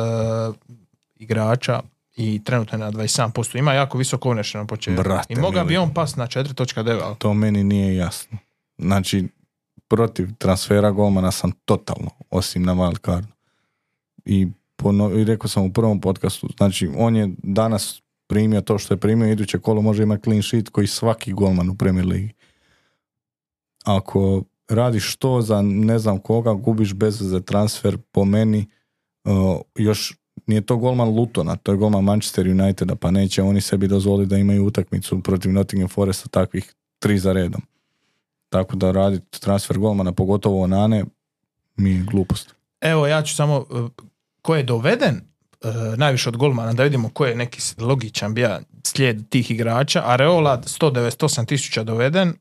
igrača 1.16 1.82
i 2.16 2.42
trenutno 2.44 2.78
je 2.78 2.80
na 2.80 2.92
27%. 2.92 3.58
Ima 3.58 3.74
jako 3.74 3.98
visoko 3.98 4.34
na 4.34 4.66
početku. 4.68 5.04
I 5.30 5.36
mogao 5.36 5.66
bi 5.66 5.78
on 5.78 5.94
pas 5.94 6.16
na 6.16 6.28
4.9. 6.28 7.00
ali 7.04 7.16
To 7.16 7.34
meni 7.34 7.64
nije 7.64 7.96
jasno. 7.96 8.38
Znači, 8.78 9.28
protiv 9.90 10.30
transfera 10.38 10.92
golmana 10.92 11.32
sam 11.32 11.52
totalno, 11.66 12.10
osim 12.30 12.64
na 12.64 12.74
wild 12.74 13.06
cardu. 13.06 13.34
I, 14.26 14.48
pono, 14.76 15.20
I 15.20 15.24
rekao 15.24 15.48
sam 15.48 15.64
u 15.64 15.74
prvom 15.74 16.02
podcastu, 16.02 16.48
znači 16.58 16.90
on 16.98 17.16
je 17.16 17.30
danas 17.44 18.02
primio 18.28 18.62
to 18.62 18.78
što 18.78 18.94
je 18.94 18.98
primio, 18.98 19.32
iduće 19.32 19.60
kolo 19.60 19.82
može 19.82 20.04
imati 20.04 20.24
clean 20.24 20.44
sheet 20.44 20.70
koji 20.70 20.88
svaki 20.88 21.34
golman 21.34 21.70
u 21.70 21.76
Premier 21.76 22.06
Ligi. 22.06 22.34
Ako 23.86 24.44
radiš 24.70 25.16
to 25.16 25.42
za 25.42 25.62
ne 25.62 26.00
znam 26.00 26.20
koga, 26.20 26.54
gubiš 26.54 26.94
bez 26.94 27.22
za 27.22 27.40
transfer 27.40 27.98
po 28.12 28.26
meni, 28.26 28.68
uh, 29.26 29.62
još 29.76 30.18
nije 30.48 30.62
to 30.62 30.78
golman 30.78 31.10
Lutona, 31.10 31.56
to 31.56 31.72
je 31.72 31.78
golman 31.78 32.04
Manchester 32.04 32.48
Uniteda, 32.48 32.96
pa 32.96 33.12
neće 33.12 33.44
oni 33.44 33.62
sebi 33.62 33.88
dozvoliti 33.88 34.30
da 34.30 34.38
imaju 34.38 34.66
utakmicu 34.66 35.24
protiv 35.24 35.54
Nottingham 35.54 35.90
Foresta 35.90 36.30
takvih 36.30 36.74
tri 37.00 37.20
za 37.20 37.34
redom. 37.34 37.62
Tako 38.50 38.76
da 38.76 38.92
raditi 38.92 39.42
transfer 39.42 39.78
golmana, 39.78 40.12
pogotovo 40.12 40.64
Onane, 40.64 41.06
mi 41.76 41.92
je 41.92 42.04
glupost. 42.04 42.56
Evo 42.82 43.08
ja 43.08 43.22
ću 43.22 43.36
samo, 43.36 43.66
e, 43.72 44.04
ko 44.42 44.56
je 44.56 44.64
doveden 44.64 45.16
e, 45.16 45.68
najviše 45.98 46.30
od 46.30 46.38
golmana, 46.38 46.74
da 46.74 46.84
vidimo 46.84 47.10
ko 47.10 47.26
je 47.26 47.36
neki 47.36 47.62
logičan 47.78 48.34
bija 48.34 48.60
slijed 48.84 49.30
tih 49.30 49.52
igrača. 49.52 50.04
Areola 50.06 50.62
198 50.62 51.46
tisuća 51.46 51.84
doveden, 51.84 52.34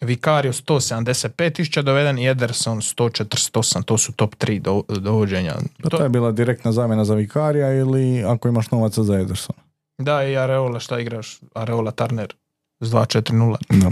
Vicario 0.00 0.52
175 0.52 1.52
tisuća 1.52 1.82
doveden 1.82 2.18
i 2.18 2.28
Ederson 2.28 2.80
148, 2.80 3.84
to 3.84 3.98
su 3.98 4.12
top 4.12 4.34
3 4.34 4.58
do, 4.58 4.82
dovođenja. 4.88 5.54
Pa 5.82 5.88
to 5.88 6.02
je 6.02 6.08
bila 6.08 6.32
direktna 6.32 6.72
zamjena 6.72 7.04
za 7.04 7.14
Vikarija 7.14 7.72
ili 7.72 8.24
ako 8.24 8.48
imaš 8.48 8.70
novaca 8.70 9.02
za 9.02 9.14
Edersona. 9.14 9.58
Da, 9.98 10.24
i 10.24 10.36
Areola, 10.36 10.80
šta 10.80 11.00
igraš? 11.00 11.40
Areola 11.54 11.90
Turner 11.90 12.34
s 12.80 12.90
2-4-0. 12.90 13.56
Da. 13.68 13.90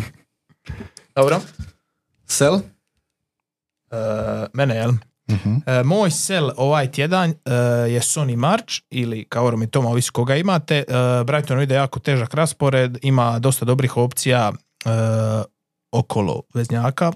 Dobro. 1.17 1.41
Sel? 2.27 2.55
E, 3.91 3.97
mene, 4.53 4.75
jel? 4.75 4.93
Mhm. 5.31 5.57
E, 5.67 5.83
moj 5.83 6.11
sel 6.11 6.51
ovaj 6.57 6.91
tjedan 6.91 7.31
e, 7.31 7.35
je 7.91 8.01
Sony 8.01 8.37
March 8.37 8.75
ili 8.91 9.27
kao 9.29 9.57
mi 9.57 9.71
Toma, 9.71 9.89
ovisi 9.89 10.11
koga 10.11 10.37
imate. 10.37 10.77
E, 10.77 10.85
Brighton 11.25 11.62
ide 11.62 11.75
jako 11.75 12.01
težak 12.01 12.35
raspored, 12.35 12.99
ima 13.03 13.39
dosta 13.39 13.65
dobrih 13.65 13.97
opcija 13.97 14.53
okolo 15.93 16.43
veznjaka, 16.55 17.12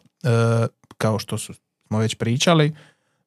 kao 0.98 1.18
što 1.18 1.38
su, 1.38 1.54
smo 1.86 1.98
već 1.98 2.14
pričali. 2.14 2.76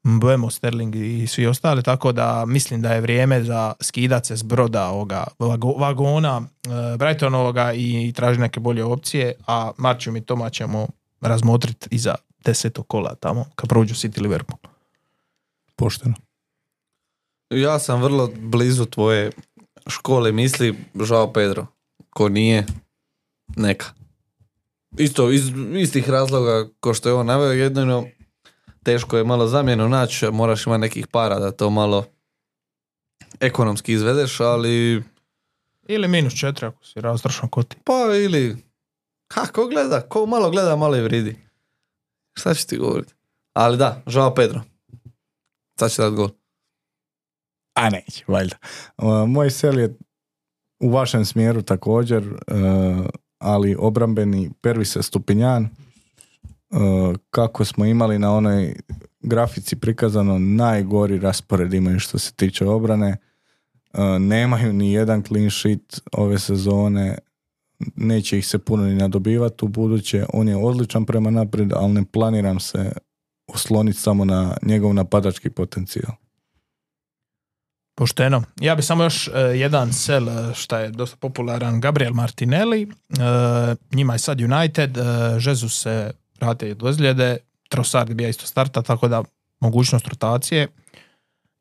Mbemo, 0.04 0.50
Sterling 0.50 0.96
i 0.96 1.28
svi 1.28 1.46
ostali, 1.48 1.84
tako 1.84 2.12
da 2.12 2.46
mislim 2.48 2.82
da 2.82 2.94
je 2.94 3.02
vrijeme 3.02 3.44
za 3.44 3.74
skidat 3.82 4.26
se 4.26 4.38
s 4.38 4.44
broda 4.44 4.88
ovoga 4.90 5.24
vago- 5.40 5.80
vagona 5.80 6.42
e, 6.64 6.98
Brightonovoga 6.98 7.74
i 7.74 8.14
traži 8.16 8.40
neke 8.40 8.60
bolje 8.60 8.84
opcije, 8.84 9.34
a 9.48 9.72
Marčom 9.78 10.18
i 10.18 10.22
Toma 10.22 10.50
ćemo 10.50 10.88
razmotriti 11.22 11.88
iza 11.92 12.16
desetog 12.46 12.88
kola 12.88 13.16
tamo, 13.16 13.46
kad 13.56 13.70
prođu 13.70 13.94
City 13.94 14.22
Liverpool. 14.22 14.58
Pošteno. 15.76 16.16
Ja 17.50 17.80
sam 17.80 18.02
vrlo 18.02 18.30
blizu 18.38 18.86
tvoje 18.86 19.32
škole 19.88 20.32
misli, 20.32 20.76
žao 21.04 21.34
Pedro. 21.34 21.68
Ko 22.10 22.30
nije, 22.30 22.66
neka. 23.56 23.86
Isto, 24.98 25.32
iz 25.32 25.52
istih 25.78 26.10
razloga 26.10 26.68
ko 26.80 26.94
što 26.94 27.10
je 27.10 27.16
on 27.16 27.26
naveo, 27.26 27.52
jedino 27.52 28.06
teško 28.84 29.18
je 29.18 29.24
malo 29.24 29.48
zamjenu 29.48 29.90
naći, 29.90 30.32
moraš 30.32 30.66
imati 30.66 30.82
nekih 30.82 31.08
para 31.08 31.40
da 31.40 31.52
to 31.52 31.70
malo 31.70 32.06
ekonomski 33.40 33.94
izvedeš, 33.94 34.40
ali 34.40 35.04
Ili 35.88 36.08
minus 36.08 36.34
četiri 36.34 36.66
ako 36.66 36.86
si 36.86 37.02
razdrašan 37.02 37.50
koti. 37.50 37.78
pa 37.84 38.16
ili 38.24 38.58
kako 39.28 39.68
gleda, 39.68 40.02
ko 40.02 40.26
malo 40.26 40.50
gleda, 40.50 40.76
malo 40.76 40.98
i 40.98 41.02
vridi. 41.02 41.36
Šta 42.34 42.54
ću 42.54 42.68
ti 42.68 42.78
govoriti? 42.78 43.14
Ali 43.54 43.78
da, 43.78 44.02
žao 44.08 44.34
Pedro. 44.34 44.62
Sad 45.80 45.92
će 45.92 46.02
dat 46.02 46.14
gol. 46.14 46.30
A 47.74 47.90
neće, 47.90 48.24
valjda. 48.28 48.56
Uh, 48.98 49.28
moj 49.28 49.52
sel 49.52 49.80
je 49.80 49.98
u 50.80 50.90
vašem 50.90 51.26
smjeru 51.26 51.62
također, 51.62 52.24
uh, 52.28 53.06
ali 53.38 53.76
obrambeni 53.80 54.52
prvi 54.62 54.86
se 54.86 55.04
Stupinjan. 55.04 55.70
Kako 57.30 57.66
smo 57.66 57.86
imali 57.86 58.20
na 58.20 58.34
onoj 58.34 58.76
grafici 59.22 59.76
prikazano, 59.76 60.40
najgori 60.40 61.20
raspored 61.20 61.74
imaju 61.74 62.00
što 62.00 62.18
se 62.18 62.34
tiče 62.34 62.66
obrane. 62.66 63.18
Uh, 63.94 64.00
nemaju 64.20 64.74
ni 64.74 64.94
jedan 64.94 65.24
clean 65.24 65.50
sheet 65.50 66.02
ove 66.12 66.40
sezone, 66.40 67.18
neće 67.96 68.38
ih 68.38 68.48
se 68.48 68.60
puno 68.60 68.84
ni 68.84 68.96
nadobivati 68.96 69.66
u 69.66 69.68
buduće. 69.68 70.26
On 70.34 70.48
je 70.48 70.56
odličan 70.56 71.06
prema 71.06 71.30
naprijed, 71.30 71.74
ali 71.74 71.94
ne 71.94 72.06
planiram 72.12 72.60
se 72.60 72.92
osloniti 73.48 74.00
samo 74.00 74.26
na 74.26 74.58
njegov 74.62 74.94
napadački 74.94 75.50
potencijal. 75.50 76.12
Pošteno. 77.96 78.44
Ja 78.62 78.76
bi 78.76 78.82
samo 78.82 79.04
još 79.04 79.28
e, 79.28 79.32
jedan 79.40 79.94
sel 79.94 80.30
e, 80.30 80.54
šta 80.54 80.80
je 80.80 80.90
dosta 80.90 81.18
popularan, 81.18 81.82
Gabriel 81.82 82.14
Martinelli. 82.14 82.82
E, 82.82 82.86
njima 83.96 84.14
je 84.14 84.20
sad 84.20 84.42
United, 84.42 84.98
e, 84.98 85.02
Jesus 85.46 85.82
se 85.82 86.12
vrate 86.42 86.72
od 86.72 86.84
ozljede, 86.84 87.38
Trossard 87.70 88.14
bija 88.14 88.30
isto 88.30 88.46
starta, 88.46 88.82
tako 88.82 89.08
da 89.08 89.24
mogućnost 89.60 90.08
rotacije 90.08 90.68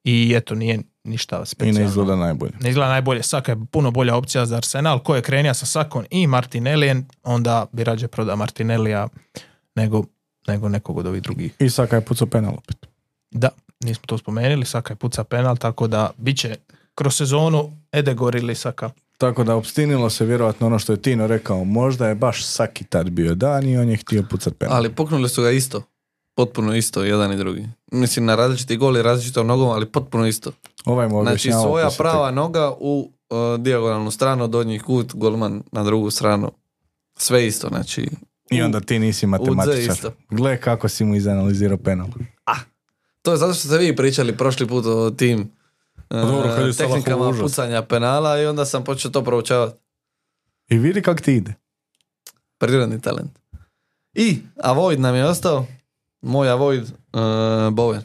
i 0.05 0.35
eto 0.37 0.55
nije 0.55 0.79
ništa 1.05 1.37
I 1.37 1.39
ne 1.39 1.47
specijalno. 1.47 1.89
izgleda 1.89 2.17
najbolje. 2.17 2.53
ne 2.61 2.71
izgleda 2.71 2.89
najbolje. 2.91 3.23
Saka 3.23 3.53
je 3.53 3.59
puno 3.71 3.91
bolja 3.91 4.17
opcija 4.17 4.47
za 4.47 4.57
Arsenal. 4.57 4.99
Ko 4.99 5.17
je 5.17 5.23
krenija 5.23 5.55
sa 5.55 5.67
Sakon 5.67 6.05
i 6.11 6.27
Martinellijem, 6.27 7.09
onda 7.23 7.67
bi 7.73 7.85
rađe 7.85 8.09
proda 8.09 8.37
Martinellija 8.37 9.09
nego 9.75 10.05
nego 10.47 10.69
nekog 10.69 10.99
od 10.99 11.07
ovih 11.07 11.23
drugih. 11.23 11.55
I 11.59 11.71
Saka 11.71 11.97
je 11.97 12.05
pucao 12.05 12.27
penal 12.27 12.55
opet. 12.55 12.87
Da, 13.31 13.49
nismo 13.81 14.03
to 14.07 14.19
spomenuli, 14.19 14.67
Saka 14.67 14.93
je 14.93 14.97
puca 14.97 15.25
penal, 15.25 15.57
tako 15.57 15.87
da 15.87 16.11
bit 16.17 16.39
će 16.39 16.57
kroz 16.95 17.15
sezonu 17.17 17.73
Edegor 17.93 18.37
ili 18.37 18.55
Saka. 18.55 18.91
Tako 19.21 19.45
da 19.45 19.55
obstinilo 19.55 20.11
se 20.11 20.25
vjerojatno 20.25 20.67
ono 20.67 20.79
što 20.79 20.93
je 20.93 21.03
Tino 21.03 21.27
rekao, 21.27 21.65
možda 21.65 22.09
je 22.09 22.15
baš 22.15 22.45
Saki 22.47 22.85
tad 22.85 23.11
bio 23.11 23.35
dan 23.35 23.69
i 23.69 23.79
on 23.79 23.89
je 23.89 23.97
htio 23.97 24.25
pucat 24.31 24.55
penal. 24.59 24.77
Ali 24.77 24.95
puknuli 24.95 25.29
su 25.29 25.43
ga 25.43 25.51
isto. 25.51 25.83
Potpuno 26.35 26.75
isto, 26.75 27.05
jedan 27.05 27.33
i 27.33 27.37
drugi. 27.37 27.69
Mislim, 27.93 28.25
na 28.25 28.35
različiti 28.35 28.77
gol 28.77 28.97
i 28.97 29.03
različitom 29.03 29.47
nogom, 29.47 29.69
ali 29.69 29.87
potpuno 29.87 30.27
isto. 30.27 30.53
Ovaj 30.85 31.09
mu 31.09 31.23
Znači, 31.23 31.51
svoja 31.51 31.85
poslije 31.85 31.99
prava 31.99 32.31
noga 32.31 32.73
u 32.81 33.11
uh, 33.31 33.61
dijagonalnu 33.61 34.11
stranu, 34.11 34.49
donji 34.49 34.79
kut, 34.79 35.15
golman 35.15 35.63
na 35.73 35.85
drugu 35.85 36.11
stranu. 36.11 36.53
Sve 37.19 37.47
isto, 37.47 37.69
znači... 37.69 38.09
I 38.51 38.63
onda 38.63 38.81
ti 38.81 38.99
nisi 38.99 39.27
matematičar. 39.27 39.97
Gle 40.31 40.61
kako 40.61 40.89
si 40.89 41.05
mu 41.05 41.17
izanalizirao 41.17 41.79
penal. 41.79 42.09
To 43.23 43.31
je 43.31 43.37
zato 43.37 43.55
što 43.55 43.69
ste 43.69 43.79
vi 43.79 43.97
pričali 43.97 44.37
prošli 44.37 44.67
put 44.67 44.87
o 44.87 45.11
tim 45.11 45.51
uh, 46.11 46.21
dobro, 46.21 46.55
kad 46.57 46.67
je 46.67 46.73
tehnikama 46.73 47.29
užas. 47.29 47.43
pucanja 47.43 47.83
penala 47.83 48.41
i 48.41 48.47
onda 48.47 48.65
sam 48.65 48.85
počeo 48.85 49.11
to 49.11 49.25
proučavati. 49.25 49.79
I 50.69 50.79
vidi 50.79 51.03
kak 51.03 51.21
ti 51.21 51.35
ide. 51.35 51.55
Prirodni 52.59 53.01
talent. 53.01 53.31
I 54.15 54.39
Avoid 54.63 55.01
nam 55.01 55.15
je 55.15 55.27
ostao. 55.27 55.67
Moj 56.23 56.49
Avoid 56.49 56.83
uh, 56.83 56.91
Bowen. 57.73 58.03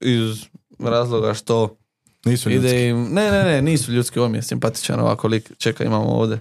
Iz 0.00 0.44
razloga 0.78 1.34
što 1.34 1.76
Nisu 2.24 2.50
ljudski. 2.50 2.68
ide 2.68 2.88
im... 2.88 3.08
Ne, 3.12 3.30
ne, 3.30 3.44
ne, 3.44 3.62
nisu 3.62 3.92
ljudski, 3.92 4.18
on 4.18 4.34
je 4.34 4.42
simpatičan 4.42 5.00
ovako 5.00 5.28
lik. 5.28 5.52
Čekaj, 5.58 5.86
imamo 5.86 6.08
ovdje. 6.08 6.40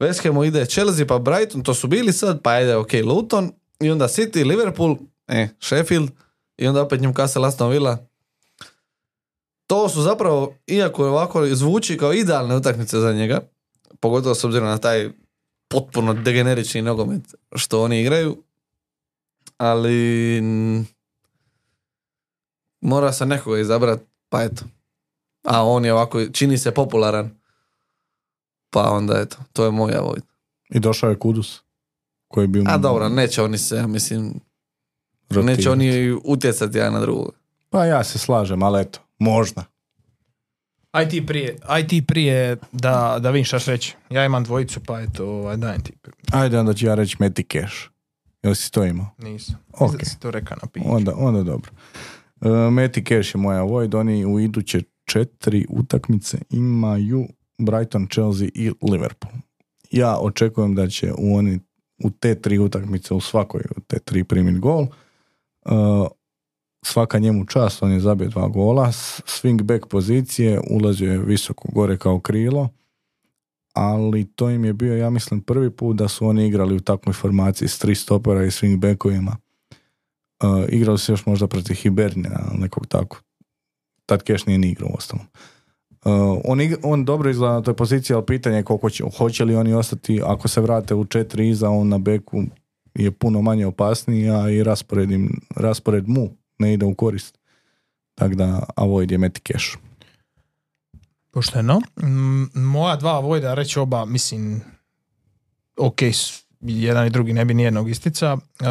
West 0.00 0.22
Hamu 0.22 0.44
ide 0.44 0.66
Chelsea 0.66 1.06
pa 1.06 1.18
Brighton, 1.18 1.62
to 1.62 1.74
su 1.74 1.86
bili 1.88 2.12
sad, 2.12 2.42
pa 2.42 2.60
ide 2.60 2.76
ok 2.76 2.92
Luton, 3.04 3.52
i 3.80 3.90
onda 3.90 4.08
City, 4.08 4.46
Liverpool, 4.46 4.96
e, 5.28 5.48
Sheffield, 5.60 6.10
i 6.56 6.66
onda 6.66 6.82
opet 6.82 7.00
Newcastle, 7.00 7.46
Aston 7.46 7.70
Villa. 7.70 8.06
To 9.66 9.88
su 9.88 10.02
zapravo, 10.02 10.54
iako 10.66 11.08
ovako 11.08 11.46
zvuči 11.46 11.96
kao 11.96 12.12
idealne 12.12 12.56
utakmice 12.56 13.00
za 13.00 13.12
njega, 13.12 13.40
pogotovo 14.00 14.34
s 14.34 14.44
obzirom 14.44 14.68
na 14.68 14.78
taj 14.78 15.10
potpuno 15.68 16.14
degenerični 16.14 16.82
nogomet 16.82 17.34
što 17.54 17.82
oni 17.82 18.00
igraju, 18.00 18.42
ali 19.56 20.40
mm, 20.42 20.86
mora 22.80 23.12
se 23.12 23.26
nekoga 23.26 23.58
izabrat, 23.58 24.00
pa 24.28 24.42
eto. 24.42 24.64
A 25.42 25.64
on 25.64 25.84
je 25.84 25.92
ovako, 25.92 26.26
čini 26.26 26.58
se 26.58 26.74
popularan, 26.74 27.30
pa 28.70 28.90
onda 28.90 29.20
eto, 29.20 29.36
to 29.52 29.64
je 29.64 29.70
moj 29.70 29.94
avoid. 29.94 30.22
I 30.70 30.80
došao 30.80 31.10
je 31.10 31.18
Kudus. 31.18 31.60
Koji 32.28 32.44
je 32.44 32.48
bio 32.48 32.64
A 32.66 32.78
dobro, 32.78 33.08
neće 33.08 33.42
oni 33.42 33.58
se, 33.58 33.76
ja 33.76 33.86
mislim, 33.86 34.40
neće 35.30 35.70
oni 35.70 36.18
utjecati 36.24 36.78
jedan 36.78 36.92
na 36.92 37.00
drugog. 37.00 37.34
Pa 37.70 37.84
ja 37.84 38.04
se 38.04 38.18
slažem, 38.18 38.62
ali 38.62 38.80
eto, 38.80 39.00
možda. 39.18 39.64
Aj 40.90 41.08
ti 41.08 41.26
prije, 41.26 41.56
aj 41.66 41.86
ti 41.86 42.06
prije 42.06 42.56
da, 42.72 43.18
da 43.20 43.30
vidim 43.30 43.44
šta 43.44 43.58
reći. 43.66 43.96
Ja 44.10 44.24
imam 44.24 44.44
dvojicu, 44.44 44.80
pa 44.80 45.00
eto, 45.00 45.26
ovaj, 45.26 45.56
dajem 45.56 45.82
ti. 45.82 45.92
Ajde 46.32 46.58
onda 46.58 46.74
ću 46.74 46.86
ja 46.86 46.94
reći 46.94 47.16
Meti 47.18 47.44
Cash. 47.52 47.74
Jel 48.42 48.54
si 48.54 48.72
to 48.72 48.84
imao? 48.84 49.06
Nisam. 49.18 49.54
Ok. 49.72 50.04
Si 50.04 50.20
to 50.20 50.30
rekao 50.30 50.56
na 50.62 50.68
piću. 50.68 50.86
Onda, 50.88 51.14
onda 51.16 51.42
dobro. 51.42 51.70
Uh, 52.40 52.72
Meti 52.72 53.04
Cash 53.04 53.34
je 53.34 53.40
moja 53.40 53.62
Void. 53.62 53.94
Oni 53.94 54.24
u 54.24 54.40
iduće 54.40 54.82
četiri 55.04 55.66
utakmice 55.68 56.38
imaju 56.50 57.26
Brighton, 57.58 58.06
Chelsea 58.12 58.48
i 58.54 58.72
Liverpool. 58.90 59.34
Ja 59.90 60.18
očekujem 60.18 60.74
da 60.74 60.88
će 60.88 61.12
u, 61.18 61.36
oni, 61.36 61.60
u 62.04 62.10
te 62.10 62.40
tri 62.40 62.58
utakmice, 62.58 63.14
u 63.14 63.20
svakoj 63.20 63.62
od 63.76 63.86
te 63.86 63.98
tri 63.98 64.24
primiti 64.24 64.58
gol. 64.58 64.86
Uh, 65.64 66.06
svaka 66.86 67.18
njemu 67.18 67.44
čast, 67.44 67.82
on 67.82 67.92
je 67.92 68.00
zabio 68.00 68.28
dva 68.28 68.48
gola. 68.48 68.86
Swing 69.26 69.62
back 69.62 69.86
pozicije, 69.86 70.60
ulazio 70.70 71.12
je 71.12 71.18
visoko 71.18 71.68
gore 71.72 71.98
kao 71.98 72.20
krilo. 72.20 72.68
Ali 73.72 74.24
to 74.24 74.50
im 74.50 74.64
je 74.64 74.72
bio, 74.72 74.96
ja 74.96 75.10
mislim, 75.10 75.40
prvi 75.40 75.70
put 75.70 75.96
da 75.96 76.08
su 76.08 76.26
oni 76.26 76.46
igrali 76.46 76.76
u 76.76 76.80
takvoj 76.80 77.12
formaciji 77.12 77.68
s 77.68 77.78
tri 77.78 77.94
stopera 77.94 78.44
i 78.44 78.50
swing 78.50 78.76
backovima. 78.76 79.36
Uh, 80.42 80.64
igrao 80.68 80.98
se 80.98 81.12
još 81.12 81.26
možda 81.26 81.46
protiv 81.46 81.74
Hibernija, 81.74 82.40
nekog 82.58 82.86
tako. 82.86 83.20
Tad 84.06 84.22
Keš 84.22 84.46
nije 84.46 84.58
ni 84.58 84.70
igrao 84.70 84.88
u 84.92 84.96
ostalom. 84.96 85.26
Uh, 86.04 86.40
on, 86.44 86.58
ig- 86.58 86.76
on 86.82 87.04
dobro 87.04 87.30
izgleda 87.30 87.54
na 87.54 87.62
toj 87.62 87.74
poziciji, 87.74 88.14
ali 88.14 88.26
pitanje 88.26 88.56
je 88.56 88.62
koliko 88.62 88.90
će, 88.90 89.04
hoće 89.18 89.44
li 89.44 89.56
oni 89.56 89.74
ostati, 89.74 90.20
ako 90.24 90.48
se 90.48 90.60
vrate 90.60 90.94
u 90.94 91.04
četiri 91.04 91.48
iza, 91.48 91.70
on 91.70 91.88
na 91.88 91.98
beku 91.98 92.42
je 92.94 93.10
puno 93.10 93.42
manje 93.42 93.66
opasniji, 93.66 94.30
a 94.30 94.50
i 94.50 94.62
raspored, 94.62 95.10
im, 95.10 95.40
raspored 95.56 96.08
mu 96.08 96.28
ne 96.64 96.72
ide 96.72 96.86
u 96.86 96.94
korist. 96.94 97.38
Tako 98.14 98.34
da 98.34 98.62
avoid 98.76 99.10
je 99.10 99.18
meti 99.18 99.40
keš. 99.40 99.78
Pošteno. 101.30 101.80
Mm, 102.02 102.60
Moja 102.60 102.96
dva 102.96 103.18
vojda, 103.18 103.54
reći 103.54 103.78
oba, 103.78 104.04
mislim, 104.04 104.62
ok, 105.76 105.98
jedan 106.60 107.06
i 107.06 107.10
drugi 107.10 107.32
ne 107.32 107.44
bi 107.44 107.54
nijednog 107.54 107.90
istica, 107.90 108.36
e, 108.36 108.64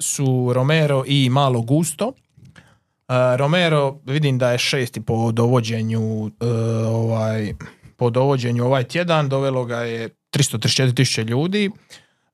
su 0.00 0.52
Romero 0.54 1.04
i 1.06 1.28
Malo 1.28 1.60
Gusto. 1.60 2.12
E, 2.12 3.36
Romero 3.36 3.98
vidim 4.04 4.38
da 4.38 4.52
je 4.52 4.58
šesti 4.58 5.00
po 5.00 5.32
dovođenju 5.32 6.30
e, 6.40 6.46
ovaj, 6.86 7.54
po 7.96 8.10
dovođenju 8.10 8.64
ovaj 8.64 8.84
tjedan, 8.84 9.28
dovelo 9.28 9.64
ga 9.64 9.76
je 9.76 10.08
334 10.32 10.94
tisuće 10.94 11.24
ljudi. 11.24 11.70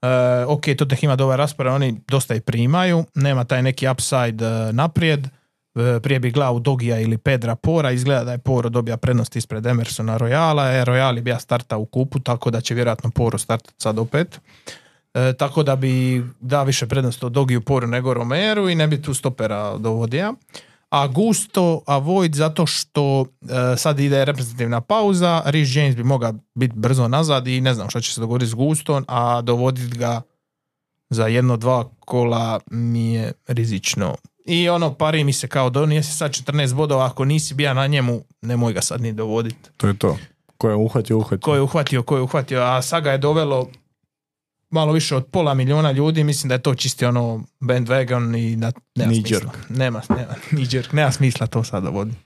E, 0.02 0.44
ok, 0.44 0.62
Tottenham 0.78 1.04
ima 1.04 1.16
dobar 1.16 1.38
raspored, 1.38 1.72
oni 1.72 2.00
dosta 2.08 2.34
i 2.34 2.40
primaju, 2.40 3.04
nema 3.14 3.44
taj 3.44 3.62
neki 3.62 3.88
upside 3.88 4.46
e, 4.46 4.72
naprijed. 4.72 5.26
E, 5.74 6.00
prije 6.00 6.20
bi 6.20 6.30
gledao 6.30 6.58
Dogija 6.58 7.00
ili 7.00 7.18
Pedra 7.18 7.56
Pora, 7.56 7.90
izgleda 7.90 8.24
da 8.24 8.32
je 8.32 8.38
Poro 8.38 8.68
dobija 8.68 8.96
prednost 8.96 9.36
ispred 9.36 9.66
Emersona 9.66 10.18
Royala, 10.18 10.80
e, 10.80 10.84
Royal 10.84 11.16
je 11.16 11.22
bija 11.22 11.38
starta 11.38 11.76
u 11.76 11.86
kupu, 11.86 12.20
tako 12.20 12.50
da 12.50 12.60
će 12.60 12.74
vjerojatno 12.74 13.10
Poro 13.10 13.38
startati 13.38 13.74
sad 13.78 13.98
opet. 13.98 14.40
E, 15.14 15.32
tako 15.32 15.62
da 15.62 15.76
bi 15.76 16.24
da 16.40 16.62
više 16.62 16.86
prednost 16.86 17.24
od 17.24 17.32
Dogiju 17.32 17.60
Poru 17.60 17.86
nego 17.86 18.14
Romeru 18.14 18.68
i 18.68 18.74
ne 18.74 18.86
bi 18.86 19.02
tu 19.02 19.14
stopera 19.14 19.76
dovodija. 19.78 20.32
A 20.90 21.06
Gusto, 21.06 21.82
a 21.86 21.98
Void 21.98 22.34
zato 22.34 22.66
što 22.66 23.24
e, 23.42 23.76
sad 23.76 24.00
ide 24.00 24.24
reprezentativna 24.24 24.80
pauza, 24.80 25.42
Rhys 25.46 25.78
James 25.78 25.96
bi 25.96 26.04
mogao 26.04 26.32
biti 26.54 26.74
brzo 26.76 27.08
nazad 27.08 27.46
i 27.46 27.60
ne 27.60 27.74
znam 27.74 27.90
što 27.90 28.00
će 28.00 28.14
se 28.14 28.20
dogoditi 28.20 28.50
s 28.50 28.54
Gustom, 28.54 29.04
a 29.08 29.40
dovoditi 29.40 29.98
ga 29.98 30.22
za 31.10 31.26
jedno, 31.26 31.56
dva 31.56 31.90
kola 31.98 32.60
mi 32.70 33.14
je 33.14 33.32
rizično. 33.46 34.16
I 34.44 34.68
ono, 34.68 34.94
pari 34.94 35.24
mi 35.24 35.32
se 35.32 35.48
kao 35.48 35.70
donijesi 35.70 36.16
sad 36.16 36.30
14 36.30 36.74
bodova, 36.74 37.06
ako 37.06 37.24
nisi 37.24 37.54
bija 37.54 37.74
na 37.74 37.86
njemu, 37.86 38.20
nemoj 38.42 38.72
ga 38.72 38.80
sad 38.80 39.00
ni 39.00 39.12
dovoditi. 39.12 39.70
To 39.76 39.86
je 39.86 39.98
to. 39.98 40.18
Ko 40.56 40.68
je 40.68 40.74
uhvatio, 40.74 41.18
uhvatio. 41.18 41.44
Ko 41.44 41.54
je 41.54 41.62
uhvatio, 41.62 42.02
ko 42.02 42.16
je 42.16 42.22
uhvatio, 42.22 42.62
a 42.62 42.82
Saga 42.82 43.12
je 43.12 43.18
dovelo 43.18 43.68
malo 44.70 44.92
više 44.92 45.16
od 45.16 45.26
pola 45.26 45.54
miliona 45.54 45.92
ljudi, 45.92 46.24
mislim 46.24 46.48
da 46.48 46.54
je 46.54 46.62
to 46.62 46.74
čisti 46.74 47.04
ono 47.04 47.44
bandwagon 47.60 48.38
i 48.38 48.56
da 48.56 48.72
nema 48.94 49.10
Knee 49.10 49.20
smisla. 49.20 49.52
Nema, 49.68 50.02
nema, 50.08 50.34
knee 50.48 50.66
jerk, 50.70 50.92
nema 50.92 51.12
smisla 51.12 51.46
to 51.46 51.64
sad 51.64 51.82
dovoditi. 51.82 52.16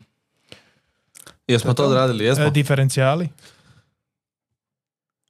Jesmo 1.49 1.75
to 1.75 1.85
odradili, 1.85 2.25
jesmo? 2.25 2.45
E, 2.45 2.51
diferencijali. 2.51 3.29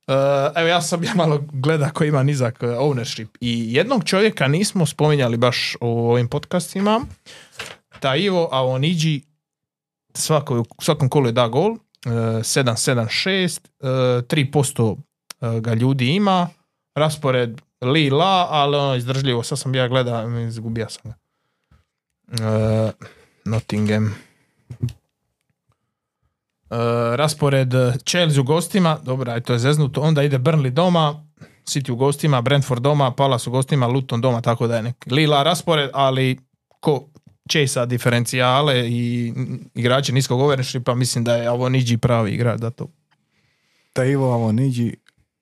E, 0.07 0.13
evo 0.57 0.69
ja 0.69 0.83
sam 0.83 1.05
ja 1.05 1.15
malo 1.15 1.45
gleda 1.53 1.91
koji 1.91 2.09
ima 2.09 2.23
nizak 2.23 2.63
e, 2.63 2.67
ownership 2.67 3.29
i 3.41 3.75
jednog 3.75 4.05
čovjeka 4.05 4.49
nismo 4.49 4.87
spominjali 4.87 5.37
baš 5.37 5.77
u 5.81 6.11
ovim 6.11 6.29
podcastima. 6.29 7.01
Ta 8.01 8.17
Ivo 8.17 8.49
Avonidži 8.53 9.23
svako, 10.15 10.65
svakom 10.81 11.09
kolu 11.09 11.27
je 11.27 11.33
da 11.33 11.49
gol. 11.49 11.77
e, 12.07 12.09
7-7-6 12.09 13.61
e, 13.81 13.87
3% 13.87 14.97
e, 15.41 15.61
ga 15.61 15.75
ljudi 15.75 16.07
ima. 16.07 16.49
Raspored 16.95 17.61
li 17.81 18.11
la, 18.11 18.47
ali 18.51 18.77
ono 18.77 18.95
izdržljivo. 18.95 19.43
Sad 19.43 19.59
sam 19.59 19.75
ja 19.75 19.89
gleda, 19.89 20.25
izgubio 20.49 20.89
sam 20.89 21.03
ga. 21.11 21.17
E, 22.45 22.93
Nottingham. 23.45 24.15
Uh, 26.71 27.15
raspored 27.15 27.73
Chelsea 28.05 28.41
u 28.41 28.45
gostima, 28.45 28.99
dobro, 29.03 29.33
aj 29.33 29.41
to 29.41 29.53
je 29.53 29.59
zeznuto, 29.59 30.01
onda 30.01 30.23
ide 30.23 30.39
Burnley 30.39 30.71
doma, 30.71 31.25
City 31.65 31.91
u 31.91 31.97
gostima, 31.97 32.41
Brentford 32.41 32.83
doma, 32.83 33.11
Palace 33.11 33.51
u 33.51 33.53
gostima, 33.53 33.87
Luton 33.87 34.21
doma, 34.21 34.41
tako 34.41 34.67
da 34.67 34.77
je 34.77 34.83
nek 34.83 34.97
lila 35.11 35.43
raspored, 35.43 35.91
ali 35.93 36.39
ko 36.81 37.07
česa 37.49 37.87
diferencijale 37.87 38.89
i 38.89 39.33
igrače 39.75 40.13
niskog 40.13 40.41
ownershipa, 40.41 40.95
mislim 40.95 41.25
da 41.25 41.37
je 41.37 41.51
ovo 41.51 41.69
niđi 41.69 41.99
pravi 41.99 42.33
igrač 42.33 42.61
za 42.61 42.71
to. 42.71 42.89
Ta 43.93 44.05
Ivo 44.05 44.33
Avoniđi, 44.33 44.97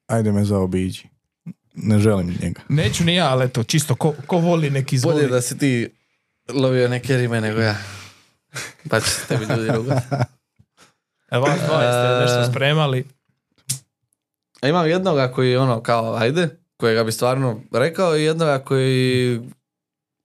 ajde 0.07 0.33
me 0.33 0.45
zaobiđi. 0.45 1.12
Ne 1.75 1.99
želim 1.99 2.39
njega. 2.43 2.61
Neću 2.69 3.05
ni 3.05 3.15
ja, 3.15 3.29
ali 3.31 3.45
eto, 3.45 3.63
čisto 3.65 3.95
ko, 3.95 4.15
ko 4.27 4.37
voli 4.39 4.71
neki 4.71 4.97
izvoli. 4.97 5.15
Bolje 5.15 5.29
da 5.29 5.41
si 5.41 5.59
ti 5.59 5.89
lovio 6.55 6.89
neke 6.89 7.17
rime 7.17 7.41
nego 7.41 7.61
ja. 7.61 7.77
Pa 8.91 9.01
će 9.01 9.11
se 9.11 9.27
tebi 9.27 9.45
ljudi 9.45 9.69
rugati. 9.69 10.07
E, 11.31 11.39
vas 11.39 11.61
dva 11.67 11.83
jeste 11.83 12.21
nešto 12.21 12.51
spremali. 12.53 13.05
A 14.61 14.69
imam 14.69 14.89
jednoga 14.89 15.33
koji 15.33 15.51
je 15.51 15.59
ono 15.59 15.83
kao, 15.83 16.15
ajde, 16.15 16.49
kojega 16.77 17.05
bi 17.05 17.13
stvarno 17.13 17.61
rekao 17.73 18.17
i 18.17 18.25
jednoga 18.25 18.59
koji 18.59 19.41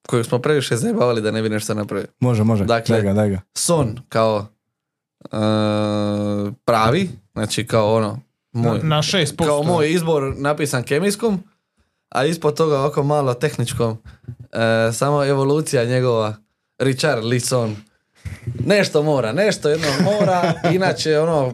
kojeg 0.08 0.26
smo 0.26 0.40
previše 0.40 0.76
zajebavali 0.76 1.22
da 1.22 1.32
ne 1.32 1.42
bi 1.42 1.50
nešto 1.50 1.74
napravio. 1.74 2.08
Može, 2.20 2.44
može. 2.44 2.66
Dakle- 2.66 2.96
daj 2.96 3.02
ga, 3.02 3.14
daj 3.14 3.30
ga. 3.30 3.42
Son 3.58 4.00
kao 4.10 4.48
e, 5.26 5.38
pravi, 6.66 7.10
znači 7.34 7.68
kao 7.68 7.96
ono 7.96 8.20
moj, 8.58 8.80
Na, 8.84 8.96
na 8.96 9.02
6%. 9.02 9.46
kao 9.46 9.64
moj 9.64 9.92
izbor 9.92 10.34
napisan 10.38 10.84
kemijskom, 10.84 11.44
a 12.10 12.26
ispod 12.26 12.58
toga 12.58 12.80
ovako 12.80 13.04
malo 13.04 13.34
tehničkom, 13.34 13.98
e, 14.52 14.92
samo 14.94 15.26
evolucija 15.26 15.86
njegova, 15.86 16.36
Richard 16.78 17.24
Lisson. 17.24 17.76
Nešto 18.66 19.04
mora, 19.04 19.34
nešto 19.34 19.70
jedno 19.70 19.88
mora, 20.04 20.54
inače 20.76 21.20
ono, 21.20 21.54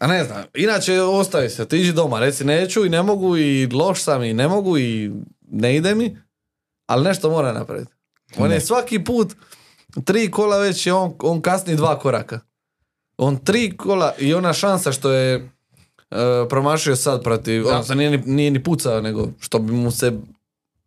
a 0.00 0.06
ne 0.06 0.24
znam, 0.24 0.44
inače 0.54 1.00
ostavi 1.00 1.50
se, 1.50 1.68
ti 1.68 1.78
iđi 1.78 1.92
doma, 1.92 2.18
reci 2.20 2.44
neću 2.44 2.86
i 2.86 2.88
ne 2.88 3.02
mogu 3.02 3.36
i 3.36 3.66
loš 3.66 4.02
sam 4.02 4.24
i 4.24 4.32
ne 4.32 4.48
mogu 4.48 4.78
i 4.78 5.10
ne 5.50 5.76
ide 5.76 5.94
mi, 5.94 6.16
ali 6.86 7.04
nešto 7.04 7.30
mora 7.30 7.52
napraviti. 7.52 7.92
On 8.38 8.50
je 8.50 8.54
Ne. 8.54 8.60
svaki 8.60 9.04
put, 9.04 9.34
tri 10.04 10.30
kola 10.30 10.58
već 10.58 10.86
je 10.86 10.92
on, 10.92 11.14
on 11.22 11.40
kasni 11.42 11.76
dva 11.76 11.98
koraka. 11.98 12.40
On 13.16 13.36
tri 13.36 13.76
kola 13.76 14.14
i 14.18 14.34
ona 14.34 14.52
šansa 14.52 14.92
što 14.92 15.10
je 15.12 15.50
promašio 16.46 16.96
sad 16.96 17.22
protiv, 17.22 17.62
Da. 17.62 17.68
odnosno 17.68 17.94
nije, 17.94 18.10
ni- 18.10 18.22
nije 18.26 18.50
ni 18.50 18.62
pucao, 18.62 19.00
nego 19.00 19.28
što 19.40 19.58
bi 19.58 19.72
mu 19.72 19.90
se 19.90 20.12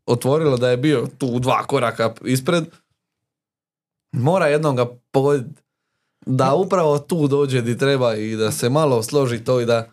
otvorilo 0.05 0.57
da 0.57 0.69
je 0.69 0.77
bio 0.77 1.07
tu 1.09 1.39
dva 1.39 1.63
koraka 1.63 2.13
ispred, 2.23 2.63
mora 4.11 4.47
jednom 4.47 4.75
ga 4.75 4.85
pogoditi 5.11 5.61
da 6.21 6.53
upravo 6.55 6.99
tu 6.99 7.27
dođe 7.27 7.61
di 7.61 7.77
treba 7.77 8.15
i 8.15 8.35
da 8.35 8.51
se 8.51 8.69
malo 8.69 9.03
složi 9.03 9.39
to 9.39 9.59
i 9.59 9.65
da 9.65 9.89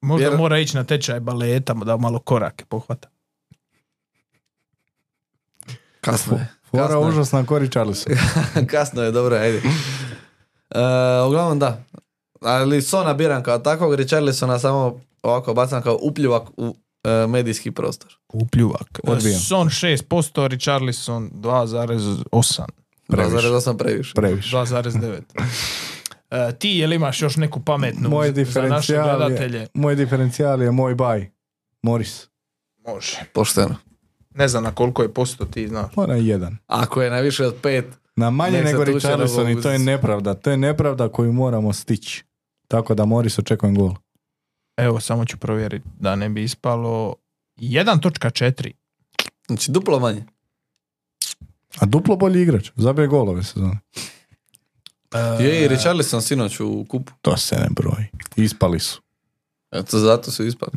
Možda 0.00 0.26
jer- 0.26 0.36
mora 0.36 0.58
ići 0.58 0.76
na 0.76 0.84
tečaj 0.84 1.20
baleta 1.20 1.74
da 1.74 1.96
malo 1.96 2.18
korake 2.18 2.64
pohvata. 2.64 3.08
kasno 6.00 6.36
je. 6.36 6.46
Fora 6.64 6.82
Kasno 6.84 7.00
je. 7.00 7.08
užasna. 7.08 7.44
Kasno 8.70 9.02
je, 9.02 9.10
dobro, 9.10 9.36
ajde. 9.36 9.58
E, 10.70 10.80
uglavnom 11.26 11.58
da. 11.58 11.84
Ali 12.40 12.82
Sona 12.82 13.14
biram 13.14 13.42
kao 13.42 13.58
takvog, 13.58 13.94
Richarlisona 13.94 14.58
samo 14.58 15.00
ovako 15.22 15.54
bacam 15.54 15.82
kao 15.82 15.98
upljuvak 16.02 16.48
u 16.56 16.76
e, 17.04 17.26
medijski 17.26 17.70
prostor. 17.70 18.16
Upljuvak. 18.32 19.00
Odbijam. 19.04 19.40
Son 19.40 19.68
6%, 19.68 20.48
Richarlison 20.48 21.30
2,8. 21.34 22.64
Previše. 23.08 23.36
2,8 23.36 23.76
previše. 23.78 24.14
Previše. 24.14 24.56
2,9. 24.56 25.20
E, 26.30 26.52
ti 26.58 26.68
jel 26.68 26.92
imaš 26.92 27.22
još 27.22 27.36
neku 27.36 27.60
pametnu 27.60 28.08
Moj 28.08 28.26
za 28.26 28.32
naše 28.32 28.44
diferencijal 28.44 29.18
gledatelje? 29.18 29.58
je, 29.58 29.68
moj 29.74 29.94
diferencijal 29.94 30.62
je 30.62 30.70
moj 30.70 30.94
baj. 30.94 31.30
Moris. 31.82 32.28
Može. 32.86 33.18
Pošteno. 33.32 33.76
Ne 34.34 34.48
znam 34.48 34.64
na 34.64 34.74
koliko 34.74 35.02
je 35.02 35.14
posto 35.14 35.44
ti 35.44 35.68
znaš. 35.68 35.92
Ona 35.96 36.14
je 36.14 36.26
jedan. 36.26 36.56
Ako 36.66 37.02
je 37.02 37.10
na 37.10 37.20
više 37.20 37.46
od 37.46 37.54
pet, 37.62 37.86
Na 38.16 38.30
manje 38.30 38.58
Nek 38.58 38.64
nego 38.64 38.84
Richarlison 38.84 39.50
i 39.50 39.62
to 39.62 39.70
je 39.70 39.78
nepravda. 39.78 40.34
To 40.34 40.50
je 40.50 40.56
nepravda 40.56 41.08
koju 41.08 41.32
moramo 41.32 41.72
stići. 41.72 42.24
Tako 42.70 42.94
da 42.94 43.04
Moris 43.04 43.38
očekujem 43.38 43.74
gol. 43.74 43.94
Evo, 44.76 45.00
samo 45.00 45.24
ću 45.24 45.36
provjeriti 45.36 45.86
da 45.98 46.16
ne 46.16 46.28
bi 46.28 46.42
ispalo 46.42 47.14
1.4. 47.56 48.72
znači 49.46 49.70
duplo 49.70 49.98
manje. 49.98 50.24
A 51.78 51.86
duplo 51.86 52.16
bolji 52.16 52.42
igrač. 52.42 52.70
Zabije 52.76 53.06
gol 53.08 53.28
ove 53.28 53.42
sezone. 53.42 53.78
E, 55.38 55.44
Je 55.44 55.64
i 55.64 55.68
Richarlison 55.68 56.22
sinoć 56.22 56.60
u 56.60 56.84
kupu. 56.84 57.12
To 57.22 57.36
se 57.36 57.56
ne 57.56 57.68
broji. 57.70 58.06
Ispali 58.36 58.80
su. 58.80 59.00
Eto, 59.72 59.98
zato 59.98 60.30
su 60.30 60.44
ispali. 60.44 60.72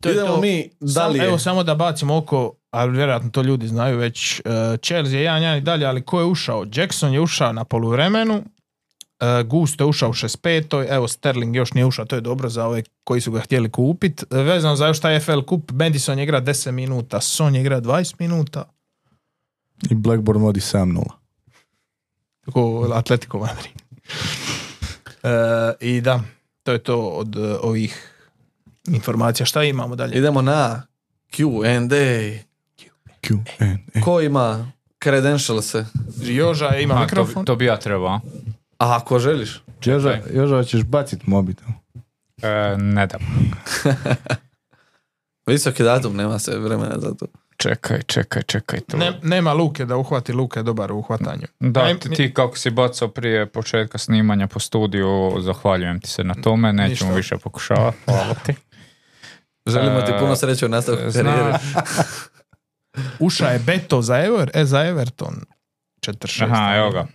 to 0.00 0.08
je 0.08 0.14
Idemo 0.14 0.28
to. 0.28 0.40
mi 0.40 0.70
Sam- 0.80 0.94
dalje. 1.12 1.24
evo 1.24 1.38
samo 1.38 1.62
da 1.64 1.74
bacimo 1.74 2.16
oko, 2.16 2.52
ali 2.70 2.92
vjerojatno 2.92 3.30
to 3.30 3.42
ljudi 3.42 3.68
znaju 3.68 3.98
već. 3.98 4.40
Uh, 4.40 4.52
Chelsea 4.78 5.18
je 5.18 5.26
1-1 5.26 5.58
i 5.58 5.62
dalje, 5.62 5.86
ali 5.86 6.02
ko 6.02 6.20
je 6.20 6.26
ušao? 6.26 6.66
Jackson 6.72 7.12
je 7.12 7.20
ušao 7.20 7.52
na 7.52 7.64
poluvremenu, 7.64 8.44
Gusto 9.44 9.84
je 9.84 9.88
ušao 9.88 10.10
u 10.10 10.12
65. 10.12 10.86
Evo 10.88 11.08
Sterling 11.08 11.56
još 11.56 11.72
nije 11.72 11.86
ušao, 11.86 12.04
to 12.04 12.14
je 12.16 12.20
dobro 12.20 12.48
za 12.48 12.66
ove 12.66 12.82
koji 13.04 13.20
su 13.20 13.32
ga 13.32 13.40
htjeli 13.40 13.70
kupit. 13.70 14.22
Uh, 14.22 14.38
Vezano 14.38 14.76
za 14.76 14.86
još 14.86 15.00
taj 15.00 15.20
FL 15.20 15.40
kup, 15.40 15.70
Madison 15.72 16.18
je 16.18 16.24
igra 16.24 16.40
10 16.40 16.70
minuta, 16.70 17.20
Son 17.20 17.54
je 17.54 17.60
igra 17.60 17.80
20 17.80 18.14
minuta. 18.18 18.64
I 19.90 19.94
Blackburn 19.94 20.40
vodi 20.40 20.60
7-0. 20.60 21.02
Tako 22.44 22.90
Atletico 22.94 23.38
Madrid. 23.38 23.82
E, 25.22 25.28
I 25.82 26.00
da, 26.00 26.20
to 26.62 26.72
je 26.72 26.78
to 26.78 26.98
od 26.98 27.36
ovih 27.62 28.12
informacija. 28.86 29.46
Šta 29.46 29.64
imamo 29.64 29.96
dalje? 29.96 30.18
Idemo 30.18 30.42
na 30.42 30.82
Q&A. 31.32 32.38
Q&A. 33.22 34.00
Ko 34.04 34.20
ima 34.20 34.72
credentials 35.02 35.74
Joža 36.18 36.76
ima 36.76 36.94
A, 36.94 36.96
to, 36.96 37.02
mikrofon. 37.02 37.42
bi- 37.42 37.46
to 37.46 37.56
bi 37.56 37.64
ja 37.64 37.76
trebao. 37.78 38.20
A 38.80 38.96
ako 38.96 39.18
želiš. 39.18 39.62
Joža, 39.84 40.10
Ok. 40.10 40.34
Joža 40.34 40.64
ćeš 40.64 40.82
bacit 40.82 41.26
mobitel. 41.26 41.68
E, 42.42 42.76
ne 42.78 43.06
dam. 43.06 43.20
Visoki 45.46 45.82
datum, 45.82 46.16
nema 46.16 46.38
se 46.38 46.58
vremena 46.58 46.94
za 46.98 47.14
to. 47.14 47.26
Čekaj, 47.56 48.02
čekaj, 48.02 48.42
čekaj. 48.42 48.80
To. 48.80 48.96
Ne, 48.96 49.12
nema 49.22 49.52
Luke 49.52 49.84
da 49.84 49.96
uhvati, 49.96 50.32
Luke 50.32 50.58
je 50.60 50.64
dobar 50.64 50.92
u 50.92 50.98
uhvatanju. 50.98 51.46
Da, 51.60 51.80
Aj, 51.82 51.98
ti, 51.98 52.10
ti 52.10 52.34
kako 52.34 52.56
si 52.58 52.70
bacao 52.70 53.08
prije 53.08 53.46
početka 53.46 53.98
snimanja 53.98 54.46
po 54.46 54.58
studiju, 54.58 55.36
zahvaljujem 55.40 56.00
ti 56.00 56.10
se 56.10 56.24
na 56.24 56.34
tome, 56.34 56.72
nećemo 56.72 57.10
Ništa. 57.10 57.16
više 57.16 57.36
pokušavati, 57.38 57.98
hvala 58.04 58.34
ti. 58.34 58.54
Želimo 59.72 60.00
ti 60.00 60.12
E, 60.12 60.18
puno 60.18 60.36
sreće 60.36 60.66
u 60.66 60.68
nastavku 60.68 61.02
karijere. 61.12 61.52
Uša 63.18 63.46
je 63.46 63.58
Beto 63.58 64.02
za, 64.02 64.18
Ever, 64.18 64.50
e, 64.54 64.64
za 64.64 64.86
Everton. 64.86 65.34
46. 66.06 66.44
aha, 66.44 66.76
evo 66.76 66.90
ga. 66.90 67.06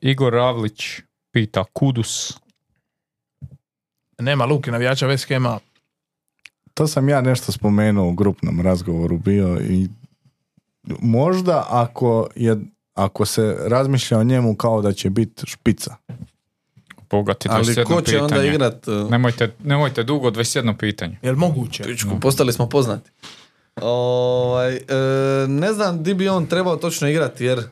Igor 0.00 0.32
Ravlić 0.32 0.82
pita 1.30 1.64
Kudus. 1.72 2.32
Nema 4.18 4.44
Luke 4.44 4.70
navijača 4.70 5.06
West 5.06 5.34
Hama. 5.34 5.58
To 6.74 6.86
sam 6.86 7.08
ja 7.08 7.20
nešto 7.20 7.52
spomenuo 7.52 8.08
u 8.08 8.12
grupnom 8.14 8.60
razgovoru 8.60 9.18
bio 9.18 9.58
i 9.60 9.88
možda 11.00 11.66
ako 11.70 12.28
je 12.34 12.56
ako 12.94 13.24
se 13.26 13.56
razmišlja 13.60 14.18
o 14.18 14.24
njemu 14.24 14.56
kao 14.56 14.82
da 14.82 14.92
će 14.92 15.10
biti 15.10 15.42
špica. 15.46 15.96
Bogati, 17.10 17.48
Ali 17.50 17.64
21 17.64 17.84
ko 17.84 18.00
će 18.02 18.20
onda 18.20 18.34
pitanje. 18.34 18.48
igrat? 18.48 18.88
uh, 18.88 19.10
Nemojte, 19.10 19.54
nemojte 19.64 20.02
dugo, 20.02 20.30
21 20.30 20.76
pitanje. 20.76 21.18
Jel 21.22 21.36
moguće? 21.36 21.82
Pičku, 21.82 22.20
postali 22.20 22.52
smo 22.52 22.68
poznati. 22.68 23.10
Ovaj, 23.82 24.76
e, 24.76 24.80
ne 25.48 25.72
znam 25.72 26.02
di 26.02 26.14
bi 26.14 26.28
on 26.28 26.46
trebao 26.46 26.76
točno 26.76 27.08
igrati, 27.08 27.44
jer 27.44 27.62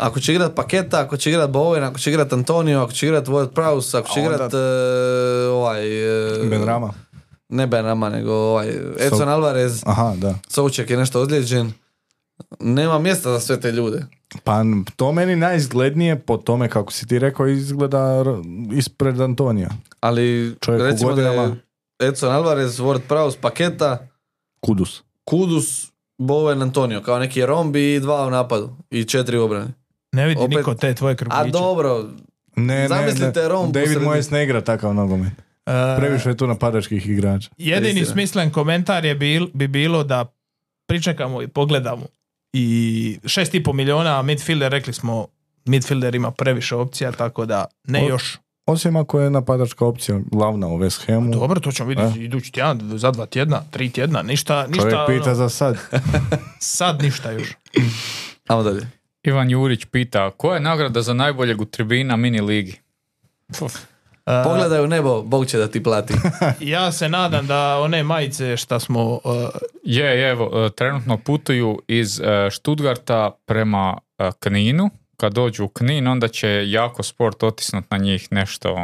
ako 0.00 0.20
će 0.20 0.32
igrat 0.32 0.54
Paketa, 0.54 1.00
ako 1.00 1.16
će 1.16 1.30
igrat 1.30 1.50
Bowen, 1.50 1.82
ako 1.82 1.98
će 1.98 2.10
igrat 2.10 2.32
Antonio, 2.32 2.82
ako 2.82 2.92
će 2.92 3.06
igrat 3.06 3.26
Ward 3.26 3.48
Prowse, 3.48 3.98
ako 3.98 4.08
će 4.14 4.20
igrat 4.20 4.54
e, 4.54 4.56
ovaj... 5.48 5.82
e, 6.44 6.48
Ben 6.48 6.64
Rama. 6.64 6.92
Ne 7.48 7.66
Ben 7.66 7.84
Rama, 7.84 8.08
nego 8.08 8.32
ovaj 8.32 8.68
Edson 8.98 9.18
So- 9.18 9.32
Alvarez, 9.32 9.82
Aha, 9.86 10.14
da. 10.16 10.34
Souček 10.48 10.90
je 10.90 10.96
nešto 10.96 11.20
ozlijeđen. 11.20 11.72
Nema 12.60 12.98
mjesta 12.98 13.30
za 13.32 13.40
sve 13.40 13.60
te 13.60 13.72
ljude. 13.72 14.06
Pa 14.44 14.62
to 14.96 15.12
meni 15.12 15.36
najizglednije 15.36 16.18
po 16.18 16.36
tome 16.36 16.68
kako 16.68 16.92
si 16.92 17.06
ti 17.06 17.18
rekao 17.18 17.48
izgleda 17.48 18.24
ispred 18.72 19.20
Antonija. 19.20 19.70
Ali 20.00 20.56
Čovjek 20.60 20.82
recimo 20.82 21.14
da 21.14 21.22
je. 21.22 21.56
Edson 22.02 22.32
Alvarez, 22.32 22.78
Ward 22.78 23.00
Prowse, 23.08 23.36
Paketa, 23.40 24.08
Kudus. 24.60 25.02
Kudus, 25.24 25.90
Bowen, 26.18 26.62
Antonio, 26.62 27.02
kao 27.02 27.18
neki 27.18 27.46
rombi 27.46 27.94
i 27.94 28.00
dva 28.00 28.26
u 28.26 28.30
napadu 28.30 28.70
i 28.90 29.04
četiri 29.04 29.38
u 29.38 29.44
obrani. 29.44 29.79
Ne 30.12 30.26
vidi 30.26 30.40
Opet- 30.40 30.48
niko 30.50 30.74
te 30.74 30.94
tvoje 30.94 31.12
A 31.12 31.16
krpiće. 31.16 31.50
dobro, 31.52 32.04
Ne, 32.56 32.88
Zamislite 32.88 33.26
ne, 33.26 33.42
ne. 33.42 33.48
Rom 33.48 33.72
David 33.72 33.88
posredi- 33.90 34.06
Moyes 34.06 34.32
ne 34.32 34.44
igra 34.44 34.60
takav 34.60 34.94
nogomet. 34.94 35.32
Previše 35.98 36.28
je 36.28 36.36
tu 36.36 36.46
napadačkih 36.46 37.08
igrača. 37.08 37.50
Jedini 37.58 37.88
Istina. 37.92 38.06
smislen 38.06 38.50
komentar 38.50 39.04
je 39.04 39.14
bil, 39.14 39.46
bi 39.54 39.68
bilo 39.68 40.04
da 40.04 40.26
pričekamo 40.86 41.42
i 41.42 41.48
pogledamo. 41.48 42.06
I 42.52 42.66
šest 43.24 43.54
i 43.54 43.62
pol 43.62 43.74
miliona, 43.74 44.18
a 44.18 44.22
midfielder, 44.22 44.72
rekli 44.72 44.92
smo, 44.92 45.26
midfielder 45.64 46.14
ima 46.14 46.30
previše 46.30 46.76
opcija, 46.76 47.12
tako 47.12 47.46
da 47.46 47.64
ne 47.84 48.00
O- 48.00 48.08
još. 48.08 48.38
Osim 48.66 48.96
ako 48.96 49.20
je 49.20 49.30
napadačka 49.30 49.84
opcija 49.86 50.20
glavna 50.26 50.66
u 50.68 50.78
West 50.78 51.06
Hamu. 51.06 51.30
Dobro, 51.30 51.60
to 51.60 51.72
ćemo 51.72 51.88
vidjeti 51.88 52.24
idući 52.24 52.52
tjedan, 52.52 52.80
za 52.90 53.10
dva 53.10 53.26
tjedna, 53.26 53.62
tri 53.70 53.90
tjedna, 53.90 54.22
ništa, 54.22 54.54
Čovjek 54.64 54.74
ništa, 54.74 55.04
pita 55.08 55.24
ono, 55.24 55.34
za 55.34 55.48
sad. 55.48 55.76
sad 56.58 57.02
ništa 57.02 57.30
još. 57.30 57.48
Ajmo 58.48 58.62
dalje. 58.62 58.99
Ivan 59.22 59.50
Jurić 59.50 59.84
pita, 59.84 60.30
koja 60.30 60.54
je 60.54 60.60
nagrada 60.60 61.02
za 61.02 61.14
najboljeg 61.14 61.60
u 61.60 61.64
tribina 61.64 62.16
mini 62.16 62.40
ligi? 62.40 62.80
E, 64.26 64.42
Pogledaj 64.44 64.80
u 64.80 64.86
nebo, 64.86 65.22
Bog 65.22 65.46
će 65.46 65.58
da 65.58 65.68
ti 65.68 65.82
plati. 65.82 66.14
ja 66.60 66.92
se 66.92 67.08
nadam 67.08 67.46
da 67.46 67.78
one 67.78 68.02
majice 68.02 68.56
šta 68.56 68.80
smo, 68.80 69.20
e, 69.24 69.58
Je, 69.84 70.06
je, 70.06 70.30
evo, 70.30 70.66
e, 70.66 70.70
trenutno 70.70 71.18
putuju 71.18 71.82
iz 71.88 72.20
e, 72.20 72.50
Stuttgarta 72.50 73.30
prema 73.46 73.98
e, 74.18 74.30
Kninu, 74.40 74.90
kad 75.20 75.32
dođu 75.32 75.64
u 75.64 75.68
Knin, 75.68 76.08
onda 76.08 76.28
će 76.28 76.64
jako 76.66 77.02
sport 77.02 77.42
otisnut 77.42 77.84
na 77.90 77.98
njih 77.98 78.28
nešto, 78.30 78.76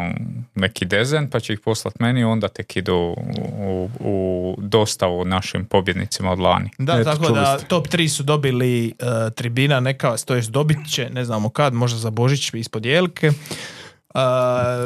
neki 0.55 0.84
dezen, 0.84 1.30
pa 1.30 1.41
će 1.41 1.53
ih 1.53 1.61
poslat 1.61 2.01
meni, 2.01 2.24
onda 2.24 2.49
tek 2.49 2.76
idu 2.76 2.95
u, 2.95 3.16
u, 3.61 3.89
u 4.01 4.57
dostavu 4.59 5.24
našim 5.24 5.64
pobjednicima 5.64 6.32
od 6.32 6.39
lani. 6.39 6.70
Da, 6.78 6.93
Eto, 7.01 7.11
tako 7.11 7.32
da 7.32 7.59
ste. 7.59 7.68
top 7.68 7.87
3 7.89 8.09
su 8.09 8.22
dobili 8.22 8.93
uh, 9.01 9.32
tribina 9.32 9.80
neka, 9.80 10.16
to 10.26 10.34
jest 10.34 10.51
dobit 10.51 10.78
će, 10.91 11.11
ne 11.11 11.24
znamo 11.24 11.49
kad, 11.49 11.74
možda 11.74 11.99
za 11.99 12.11
Božić 12.11 12.55
ispod 12.55 12.87
jelke. 12.87 13.32
Uh, 14.16 14.22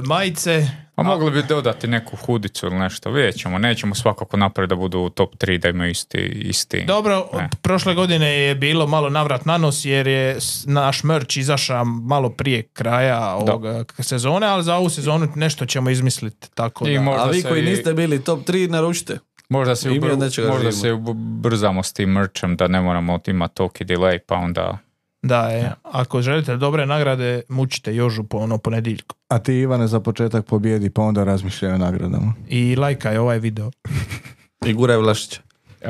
majice, 0.05 0.67
A 0.97 1.03
mogli 1.03 1.31
bi 1.33 1.43
dodati 1.45 1.87
neku 1.87 2.17
hudicu 2.17 2.67
ili 2.67 2.77
nešto, 2.77 3.11
vidjet 3.11 3.37
ćemo, 3.37 3.59
nećemo 3.59 3.95
svakako 3.95 4.37
napraviti 4.37 4.69
da 4.69 4.77
budu 4.77 4.99
u 4.99 5.11
top 5.11 5.35
3, 5.37 5.59
da 5.59 5.69
imaju 5.69 5.91
isti, 5.91 6.19
isti. 6.43 6.85
Dobro, 6.85 7.29
Ne. 7.35 7.49
prošle 7.63 7.95
godine 7.95 8.29
je 8.31 8.55
bilo 8.55 8.87
malo 8.87 9.09
navrat 9.11 9.45
na 9.45 9.59
nos 9.59 9.85
jer 9.85 10.07
je 10.07 10.37
naš 10.65 11.03
merch 11.03 11.37
izašao 11.37 11.85
malo 11.85 12.31
prije 12.31 12.63
kraja 12.63 13.35
ovoga 13.35 13.85
sezone, 13.99 14.47
ali 14.47 14.63
za 14.63 14.77
ovu 14.77 14.91
sezonu 14.91 15.29
nešto 15.35 15.67
ćemo 15.67 15.91
izmisliti. 15.91 16.51
Tako 16.51 16.89
I 16.89 16.95
da. 16.95 17.11
A 17.11 17.25
vi 17.27 17.43
koji 17.43 17.61
i- 17.61 17.65
niste 17.65 17.93
bili 17.95 18.25
top 18.25 18.41
3, 18.41 18.69
naručite. 18.69 19.19
Možda 19.49 19.77
se, 19.77 19.91
ubr- 19.91 20.09
možda 20.09 20.29
živimo. 20.31 20.73
se 20.73 20.93
ubrzamo 20.93 21.83
s 21.83 21.93
tim 21.93 22.11
merchom 22.11 22.57
da 22.57 22.69
ne 22.69 22.81
moramo 22.81 23.19
imati 23.27 23.55
toliki 23.55 23.85
delay 23.85 24.19
pa 24.19 24.35
onda 24.35 24.79
Da, 25.23 25.49
je. 25.49 25.73
Ako 25.83 26.23
želite 26.23 26.57
dobre 26.57 26.87
nagrade, 26.87 27.43
mučite 27.49 27.95
Jožu 27.95 28.25
po 28.25 28.39
ono 28.39 28.59
ponedjeljku. 28.59 29.17
A 29.29 29.39
ti 29.39 29.55
Ivane 29.55 29.87
za 29.87 30.01
početak 30.01 30.47
pobjedi 30.47 30.91
pa 30.91 31.03
onda 31.03 31.25
razmišljaj 31.25 31.73
o 31.73 31.79
nagradama. 31.79 32.35
I 32.49 32.77
lajkaj 32.77 33.17
ovaj 33.17 33.39
video. 33.39 33.71
I 34.67 34.73
guraj 34.73 34.97
Vlašića. 34.97 35.41
uh, 35.81 35.89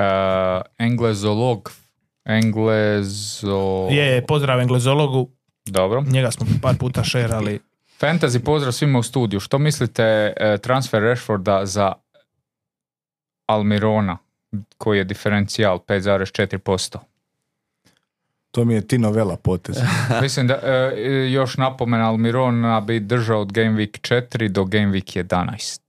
englezolog 0.79 1.73
englezo... 2.25 3.89
Je, 3.91 4.07
je, 4.07 4.27
pozdrav 4.27 4.61
englezologu, 4.61 5.31
Dobro. 5.67 6.03
njega 6.07 6.31
smo 6.31 6.47
par 6.63 6.77
puta 6.77 7.05
šerali. 7.05 7.61
Fantasy 8.01 8.45
pozdrav 8.45 8.73
svima 8.73 8.99
u 8.99 9.03
studiju. 9.03 9.41
Što 9.41 9.59
mislite 9.59 10.03
e, 10.37 10.59
transfer 10.59 11.03
Rashforda 11.03 11.67
za 11.67 11.93
Almirona 13.47 14.19
koji 14.79 14.99
je 14.99 15.05
diferencijal 15.05 15.79
5,4%? 15.79 16.99
To 18.51 18.65
mi 18.65 18.75
je 18.75 18.89
ti 18.89 18.99
novela 18.99 19.37
potez. 19.37 19.77
Mislim 20.23 20.47
da 20.47 20.55
e, 20.55 20.93
još 21.33 21.57
napomena 21.57 22.09
Almirona 22.09 22.81
bi 22.81 23.01
držao 23.01 23.41
od 23.41 23.53
Game 23.53 23.71
Week 23.71 24.15
4 24.15 24.49
do 24.49 24.65
Game 24.65 24.87
Week 24.87 25.25
11. 25.25 25.81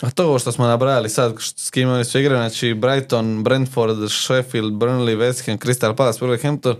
A 0.00 0.10
to 0.10 0.24
ovo 0.26 0.38
što 0.38 0.52
smo 0.52 0.66
nabrajali 0.66 1.08
sad, 1.08 1.38
š- 1.38 1.54
s 1.56 1.70
kime 1.70 1.92
oni 1.92 2.04
su 2.04 2.18
igrali, 2.18 2.48
znači 2.48 2.74
Brighton, 2.74 3.44
Brentford, 3.44 4.10
Sheffield, 4.10 4.72
Burnley, 4.72 5.16
West 5.16 5.46
Ham, 5.46 5.58
Crystal 5.58 5.96
Palace, 5.96 6.24
Wolverhampton. 6.24 6.74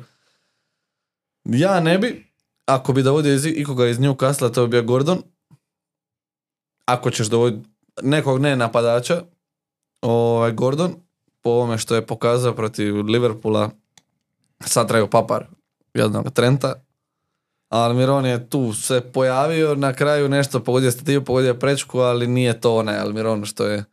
Ja 1.44 1.80
ne 1.80 1.98
bi, 1.98 2.26
ako 2.66 2.92
bi 2.92 3.02
dovodio 3.02 3.34
iz, 3.34 3.46
ikoga 3.46 3.88
iz 3.88 3.98
Newcastle, 3.98 4.54
to 4.54 4.66
bi 4.66 4.70
bio 4.70 4.82
Gordon. 4.82 5.22
Ako 6.86 7.10
ćeš 7.10 7.26
dovoditi 7.26 7.68
nekog 8.02 8.40
ne 8.40 8.56
napadača, 8.56 9.22
ovaj 10.02 10.52
Gordon, 10.52 10.94
po 11.42 11.50
ovome 11.50 11.78
što 11.78 11.94
je 11.94 12.06
pokazao 12.06 12.54
protiv 12.54 12.96
Liverpoola, 12.96 13.70
sad 14.66 14.88
trebaju 14.88 15.10
papar 15.10 15.46
jednog 15.94 16.30
Trenta. 16.30 16.74
Almiron 17.68 18.26
je 18.26 18.50
tu 18.50 18.74
se 18.74 19.00
pojavio, 19.00 19.74
na 19.74 19.92
kraju 19.92 20.28
nešto 20.28 20.60
pogodio 20.60 20.90
stativu, 20.90 21.24
pogodio 21.24 21.54
prečku, 21.54 21.98
ali 21.98 22.26
nije 22.26 22.60
to 22.60 22.76
onaj 22.76 22.98
Almiron 22.98 23.44
što 23.44 23.66
je 23.66 23.84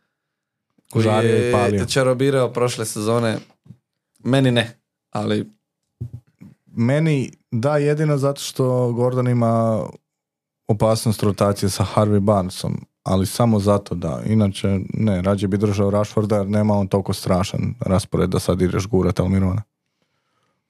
koji 0.90 1.02
Žario 1.02 1.48
i 1.48 1.52
palio. 1.52 1.86
čarobirao 1.86 2.52
prošle 2.52 2.84
sezone. 2.84 3.38
Meni 4.18 4.50
ne, 4.50 4.78
ali 5.10 5.46
Meni 6.66 7.32
da 7.50 7.76
jedino 7.76 8.18
zato 8.18 8.40
što 8.40 8.92
Gordon 8.92 9.28
ima 9.28 9.86
opasnost 10.68 11.22
rotacije 11.22 11.70
sa 11.70 11.86
Harvey 11.94 12.20
Barnesom, 12.20 12.86
ali 13.02 13.26
samo 13.26 13.60
zato 13.60 13.94
da. 13.94 14.20
Inače, 14.26 14.78
ne, 14.94 15.22
rađe 15.22 15.48
bi 15.48 15.58
držao 15.58 15.90
Rashforda 15.90 16.36
jer 16.36 16.48
nema 16.48 16.74
on 16.74 16.88
toliko 16.88 17.12
strašan 17.12 17.74
raspored 17.80 18.30
da 18.30 18.38
sad 18.38 18.62
ideš 18.62 18.86
gurat 18.86 19.20
Almirona. 19.20 19.62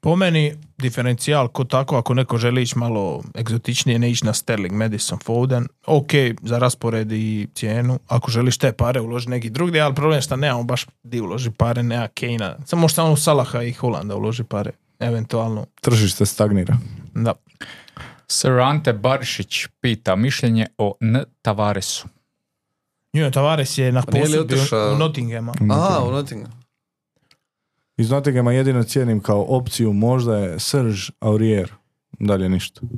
Po 0.03 0.17
meni, 0.17 0.55
diferencijal 0.79 1.49
ko 1.49 1.65
tako, 1.65 1.97
ako 1.97 2.15
neko 2.15 2.39
želi 2.39 2.63
ići 2.63 2.79
malo 2.79 3.23
egzotičnije, 3.39 3.99
ne 3.99 4.11
ići 4.11 4.25
na 4.25 4.35
Sterling, 4.35 4.75
Madison, 4.75 5.19
Foden, 5.19 5.67
ok, 5.87 6.11
za 6.43 6.59
raspored 6.59 7.13
i 7.13 7.49
cijenu. 7.55 7.99
Ako 8.09 8.31
želiš 8.31 8.59
te 8.59 8.73
pare, 8.73 9.01
uloži 9.01 9.29
neki 9.29 9.51
drugdje, 9.51 9.81
ali 9.81 9.95
problem 9.95 10.19
je 10.19 10.23
što 10.23 10.37
nemamo 10.37 10.63
baš 10.63 10.87
di 11.03 11.21
uloži 11.21 11.51
pare, 11.51 11.83
nema 11.83 12.09
Kejna. 12.09 12.57
Samo 12.67 12.81
možda 12.81 12.95
samo 12.95 13.13
u 13.13 13.17
Salaha 13.17 13.63
i 13.63 13.73
Holanda 13.73 14.17
uloži 14.17 14.45
pare, 14.45 14.71
eventualno. 14.99 15.67
Tržište 15.81 16.27
stagnira. 16.27 16.77
Da. 17.15 17.35
Sir 18.29 18.53
Ante 18.53 18.93
Barišić 18.93 19.67
pita 19.81 20.17
mišljenje 20.17 20.67
o 20.79 20.95
N. 21.01 21.25
Tavaresu. 21.43 22.09
Njuno 23.13 23.31
Tavares 23.31 23.79
je 23.79 23.93
na 23.93 24.03
Pa 24.03 24.13
posudbi 24.13 24.55
u 24.95 24.99
Nottinghama. 24.99 25.55
aha, 25.71 26.05
u 26.05 26.11
Nottingham. 26.11 26.60
Iz 28.01 28.11
Nottinghama 28.11 28.53
jedino 28.53 28.83
cijenim 28.83 29.21
kao 29.21 29.47
opciju 29.49 29.93
možda 29.93 30.37
je 30.37 30.59
Serge 30.61 31.01
Aurier. 31.21 31.73
Dalje 32.21 32.49
ništa. 32.49 32.81
Uh, 32.83 32.91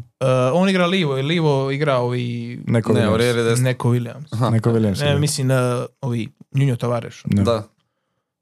on 0.55 0.69
igra 0.69 0.87
livo 0.87 1.19
i 1.19 1.23
livo 1.23 1.71
igra 1.71 1.97
ovi 1.97 2.59
Neko 2.67 2.93
Ne, 2.93 3.01
Williams. 3.01 3.09
Aurier 3.11 3.37
je 3.37 3.43
desno. 3.43 3.65
neko 3.65 3.89
Williams. 3.91 4.27
Aha, 4.33 4.51
Neko 4.51 4.71
Williams. 4.71 5.05
Ne, 5.05 5.19
mislim 5.19 5.51
uh, 5.51 5.57
ovi 6.01 6.29
Njuno 6.55 6.77
Tavares. 6.77 7.15
Da. 7.25 7.43
Da. 7.43 7.63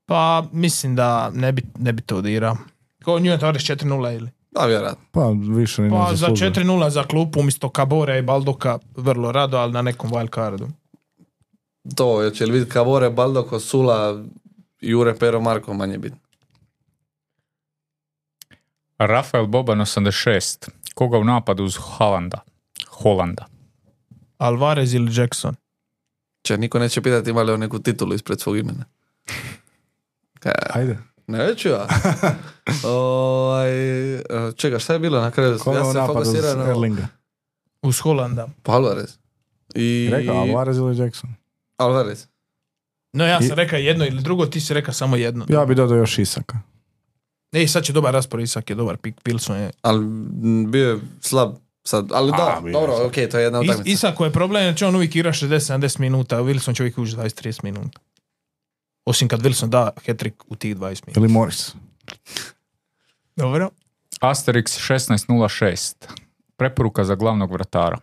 Pa 0.06 0.44
mislim 0.52 0.96
da 0.96 1.30
ne 1.34 1.52
bi, 1.52 1.62
ne 1.78 1.92
bi 1.92 2.02
to 2.02 2.16
odirao. 2.16 2.56
Ko 3.04 3.18
Njuno 3.18 3.38
Tavares 3.38 3.62
4-0 3.62 4.16
ili? 4.16 4.30
Da, 4.50 4.66
vjerojatno. 4.66 5.04
Pa 5.10 5.28
više 5.56 5.82
ni 5.82 5.88
ne 5.88 5.96
Pa 5.96 6.08
za 6.10 6.16
zaslužuje. 6.16 6.50
4-0 6.50 6.88
za 6.90 7.02
klupu 7.02 7.40
umjesto 7.40 7.68
Kabore 7.68 8.18
i 8.18 8.22
Baldoka 8.22 8.78
vrlo 8.96 9.32
rado, 9.32 9.56
ali 9.58 9.72
na 9.72 9.82
nekom 9.82 10.10
wild 10.10 10.34
cardu. 10.34 10.68
To, 11.96 12.22
hoće 12.24 12.46
li 12.46 12.52
vidjeti 12.52 12.72
Kavore, 12.72 13.10
Baldoko, 13.10 13.60
Sula, 13.60 14.24
Jure, 14.80 15.14
Pero, 15.18 15.40
Marko, 15.40 15.74
manje 15.74 15.98
bitno. 15.98 16.18
Rafael 19.06 19.46
Boban 19.46 19.78
86. 19.80 20.68
Koga 20.94 21.18
u 21.18 21.24
napadu 21.24 21.64
uz 21.64 21.76
Holanda? 21.76 22.38
Holanda. 22.88 23.46
Alvarez 24.38 24.94
ili 24.94 25.20
Jackson? 25.20 25.54
Če 26.42 26.56
niko 26.56 26.78
neće 26.78 27.02
pitati 27.02 27.30
ima 27.30 27.42
li 27.42 27.52
on 27.52 27.60
neku 27.60 27.78
titulu 27.78 28.14
ispred 28.14 28.40
svog 28.40 28.56
imena. 28.58 28.84
Ka, 30.40 30.52
Ajde. 30.70 30.98
neću 31.26 31.68
ja. 31.68 31.86
Ovaj, 32.94 33.72
čega, 34.56 34.78
šta 34.78 34.92
je 34.92 34.98
bilo 34.98 35.20
na 35.20 35.30
kraju? 35.30 35.58
Koga 35.58 35.78
ja 35.78 35.84
u 35.84 35.92
se 35.92 35.98
napadu 35.98 36.20
uz 36.20 36.44
Erlinga? 36.68 37.08
Uz 37.82 38.00
Holanda. 38.00 38.48
Pa 38.62 38.72
Alvarez. 38.72 39.18
I... 39.74 40.08
Rekao 40.12 40.36
Alvarez 40.36 40.76
ili 40.76 40.98
Jackson? 40.98 41.30
Alvarez. 41.76 42.26
No 43.12 43.26
ja 43.26 43.38
I- 43.42 43.46
sam 43.46 43.56
rekao 43.56 43.78
jedno 43.78 44.06
ili 44.06 44.22
drugo, 44.22 44.46
ti 44.46 44.60
si 44.60 44.74
rekao 44.74 44.94
samo 44.94 45.16
jedno. 45.16 45.46
Ja 45.48 45.64
bi 45.64 45.74
dodao 45.74 45.96
još 45.96 46.18
Isaka. 46.18 46.58
Ej, 47.52 47.68
sad 47.68 47.84
će 47.84 47.92
dobar 47.92 48.14
raspored, 48.14 48.44
Isak 48.44 48.70
je 48.70 48.76
dobar 48.76 48.96
pik, 48.96 49.20
Pilson 49.22 49.56
je. 49.56 49.70
Ali 49.82 50.06
bio 50.68 50.90
je 50.90 51.00
slab 51.20 51.54
sad. 51.84 52.12
Ali 52.12 52.30
da, 52.30 52.56
A, 52.58 52.70
dobro, 52.72 52.96
slab. 52.96 53.06
ok, 53.06 53.14
to 53.30 53.38
je 53.38 53.44
jedna 53.44 53.60
Is, 53.62 53.68
utakmica. 53.68 53.90
Isak 53.90 54.20
je 54.20 54.32
problem, 54.32 54.74
će 54.76 54.86
on 54.86 54.96
uvijek 54.96 55.16
igra 55.16 55.32
60-70 55.32 56.00
minuta, 56.00 56.36
a 56.38 56.42
Wilson 56.42 56.76
će 56.76 56.82
uvijek 56.82 56.98
ući 56.98 57.16
20-30 57.16 57.64
minuta. 57.64 58.00
Osim 59.04 59.28
kad 59.28 59.40
Wilson 59.40 59.68
da 59.68 59.90
hat-trick 60.06 60.34
u 60.46 60.56
tih 60.56 60.76
20 60.76 60.80
minuta. 61.06 61.20
Ili 61.20 61.28
Morris. 61.28 61.74
Dobro. 63.36 63.70
Asterix 64.20 64.92
1606. 64.92 65.94
Preporuka 66.56 67.04
za 67.04 67.14
glavnog 67.14 67.52
vratara. 67.52 67.98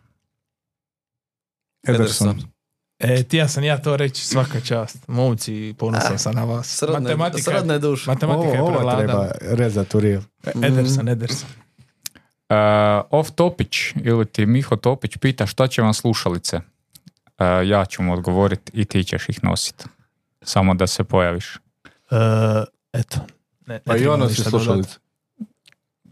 Ederson. 1.87 2.29
Ederson. 2.29 2.51
E, 2.99 3.23
ti 3.23 3.37
ja 3.37 3.47
sam 3.47 3.63
ja 3.63 3.77
to 3.77 3.97
reći 3.97 4.25
svaka 4.25 4.59
čast. 4.59 5.07
Momci, 5.07 5.75
ponosan 5.77 6.19
sam 6.19 6.35
na 6.35 6.43
vas. 6.43 6.67
Srodne, 6.69 6.99
Matematika, 7.01 7.41
srodne 7.43 7.79
duše. 7.79 8.09
matematika 8.09 8.53
je 8.53 8.61
Ovo, 8.61 8.67
ovo 8.67 8.77
prevladala. 8.77 9.27
treba 9.29 9.55
rezati 9.55 9.97
u 9.97 9.99
real. 9.99 10.21
Ederson, 10.63 11.09
Ederson. 11.09 11.49
Uh, 12.49 12.55
off 13.11 13.31
Topić 13.31 13.75
ili 13.95 14.25
ti 14.25 14.45
Miho 14.45 14.75
Topić 14.75 15.17
pita 15.17 15.45
šta 15.45 15.67
će 15.67 15.81
vam 15.81 15.93
slušalice. 15.93 16.57
Uh, 16.57 16.63
ja 17.65 17.85
ću 17.85 18.03
mu 18.03 18.13
odgovoriti 18.13 18.71
i 18.73 18.85
ti 18.85 19.03
ćeš 19.03 19.29
ih 19.29 19.43
nositi. 19.43 19.83
Samo 20.41 20.73
da 20.73 20.87
se 20.87 21.03
pojaviš. 21.03 21.55
E, 21.55 21.59
eto. 22.93 23.17
Ne, 23.65 23.73
ne 23.75 23.79
Pa 23.79 23.95
i 23.95 23.99
treba 23.99 24.13
ono 24.13 24.25
si 24.25 24.31
ništa 24.31 24.43
dodati. 24.43 24.63
slušalice. 24.65 24.97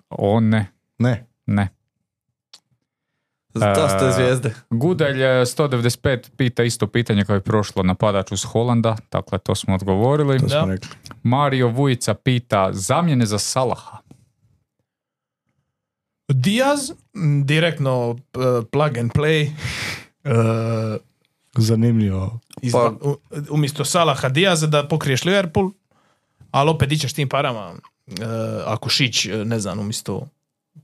O 0.10 0.40
ne, 0.40 0.72
Ne. 1.00 1.26
ne. 1.46 1.70
To 3.56 3.90
ste 3.90 4.06
E, 4.06 4.12
zvijezde. 4.14 4.54
Gudelj 4.70 5.24
eh, 5.24 5.42
195 5.42 6.30
pita 6.32 6.64
isto 6.64 6.88
pitanje 6.88 7.26
kao 7.26 7.36
i 7.36 7.42
prošlo 7.42 7.84
napadač 7.84 8.32
uz 8.32 8.44
Holanda, 8.44 8.96
dakle 9.12 9.38
to 9.40 9.56
smo 9.56 9.76
odgovorili. 9.76 10.40
To 10.40 10.50
smo 10.50 10.66
rekli. 10.66 10.90
Mario 11.24 11.68
Vujica 11.68 12.14
pita 12.16 12.70
zamjene 12.74 13.26
za 13.26 13.38
Salaha. 13.40 13.98
Diaz, 16.28 16.92
direktno 17.44 18.16
e, 18.34 18.38
plug 18.66 18.98
and 18.98 19.12
play. 19.12 19.52
E, 20.24 20.98
Zanimljivo. 21.54 22.40
izva- 22.62 22.92
Pa- 22.92 23.10
u- 23.10 23.18
umjesto 23.50 23.86
Salaha 23.86 24.30
Diaza 24.30 24.68
da 24.68 24.88
pokriješ 24.88 25.24
Liverpool, 25.24 25.72
ali 26.52 26.70
opet 26.70 26.92
ićeš 26.92 27.14
tim 27.14 27.30
parama. 27.30 27.74
Ako 28.66 28.90
šić, 28.90 29.26
ne 29.46 29.60
znam, 29.60 29.80
umjesto 29.80 30.28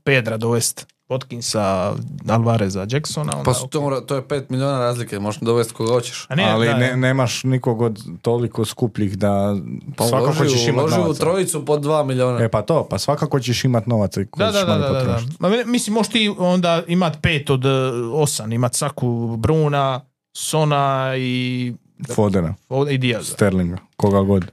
Pedra 0.04 0.36
dovest 0.36 0.86
Watkinsa, 1.12 1.92
Alvareza, 2.28 2.86
Jacksona. 2.90 3.32
Onda, 3.32 3.42
Pa 3.44 3.54
su 3.54 3.68
to, 3.68 4.00
to 4.00 4.14
je 4.14 4.22
5 4.22 4.44
milijuna 4.48 4.78
razlike, 4.78 5.18
možeš 5.18 5.40
dovesti 5.40 5.74
koga 5.74 5.92
hoćeš. 5.92 6.26
A 6.28 6.34
ne, 6.34 6.44
ali 6.44 6.66
da, 6.66 6.76
ne, 6.76 6.96
nemaš 6.96 7.44
nikog 7.44 7.80
od 7.82 8.00
toliko 8.22 8.64
skupljih 8.64 9.18
da 9.18 9.56
Pa 9.96 10.06
svakako 10.06 10.32
uloži, 10.32 10.50
ćeš 10.50 10.66
u- 10.66 10.68
imat 10.68 10.80
uloži 10.80 10.94
u 10.94 10.98
novaca. 10.98 11.20
trojicu 11.20 11.64
po 11.64 11.76
2 11.76 12.04
milijuna. 12.04 12.44
E 12.44 12.48
pa 12.48 12.62
to, 12.62 12.86
pa 12.90 12.98
svakako 12.98 13.40
ćeš 13.40 13.64
imat 13.64 13.86
novaca 13.86 14.20
i 14.20 14.26
koji 14.26 14.40
Da, 14.40 14.52
da, 14.52 14.58
ćeš 14.58 14.66
da, 14.66 14.78
da, 14.78 14.88
da, 14.90 15.04
da. 15.04 15.20
Ma, 15.38 15.64
mislim, 15.64 15.94
možeš 15.94 16.12
ti 16.12 16.34
onda 16.38 16.82
imat 16.86 17.18
pet 17.22 17.50
od 17.50 17.64
e, 17.64 17.68
osam, 18.12 18.52
imat 18.52 18.74
Saku, 18.74 19.36
Bruna, 19.36 20.00
Sona 20.34 21.12
i, 21.18 21.72
Fodena, 22.14 22.54
i 22.90 22.98
Diaza. 22.98 23.32
Sterlinga, 23.32 23.76
koga 23.96 24.20
god. 24.20 24.50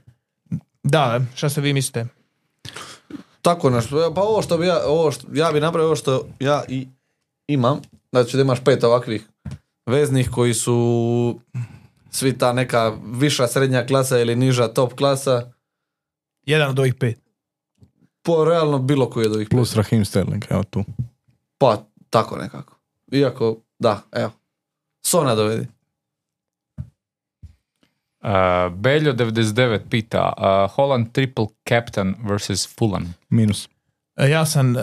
Da, 0.82 1.20
šta 1.34 1.48
ste 1.48 1.60
vi 1.60 1.72
mislite? 1.72 2.06
Tako 3.42 3.70
nešto. 3.70 4.14
Pa 4.14 4.20
ovo 4.20 4.42
što 4.42 4.58
bi 4.58 4.66
ja, 4.66 4.80
ovo 4.86 5.12
što, 5.12 5.26
ja 5.32 5.52
bi 5.52 5.60
napravio 5.60 5.86
ovo 5.86 5.96
što 5.96 6.26
ja 6.40 6.64
i 6.68 6.88
imam. 7.46 7.80
Znači 8.12 8.36
da 8.36 8.42
imaš 8.42 8.64
pet 8.64 8.84
ovakvih 8.84 9.28
veznih 9.86 10.30
koji 10.30 10.54
su 10.54 11.40
svi 12.10 12.38
ta 12.38 12.52
neka 12.52 12.92
viša 13.12 13.46
srednja 13.46 13.86
klasa 13.86 14.18
ili 14.18 14.36
niža 14.36 14.68
top 14.68 14.94
klasa. 14.94 15.52
Jedan 16.46 16.70
od 16.70 16.78
ovih 16.78 16.94
pet. 16.94 17.18
Po 18.22 18.44
realno 18.44 18.78
bilo 18.78 19.10
koji 19.10 19.26
od 19.26 19.34
ovih 19.34 19.48
Plus 19.50 19.74
Rahim 19.76 20.04
Sterling, 20.04 20.44
evo 20.50 20.62
tu. 20.62 20.84
Pa 21.58 21.84
tako 22.10 22.36
nekako. 22.36 22.76
Iako, 23.12 23.56
da, 23.78 24.02
evo. 24.12 24.30
Sona 25.02 25.34
dovedi. 25.34 25.66
Uh, 28.20 28.28
Beljo 28.76 29.12
99 29.12 29.80
pita 29.90 30.32
uh, 30.36 30.74
Holland 30.76 31.12
triple 31.12 31.46
captain 31.68 32.14
versus 32.28 32.76
Fulham. 32.78 33.14
Minus. 33.28 33.68
E, 34.16 34.30
Ja 34.30 34.46
sam, 34.46 34.76
e, 34.76 34.82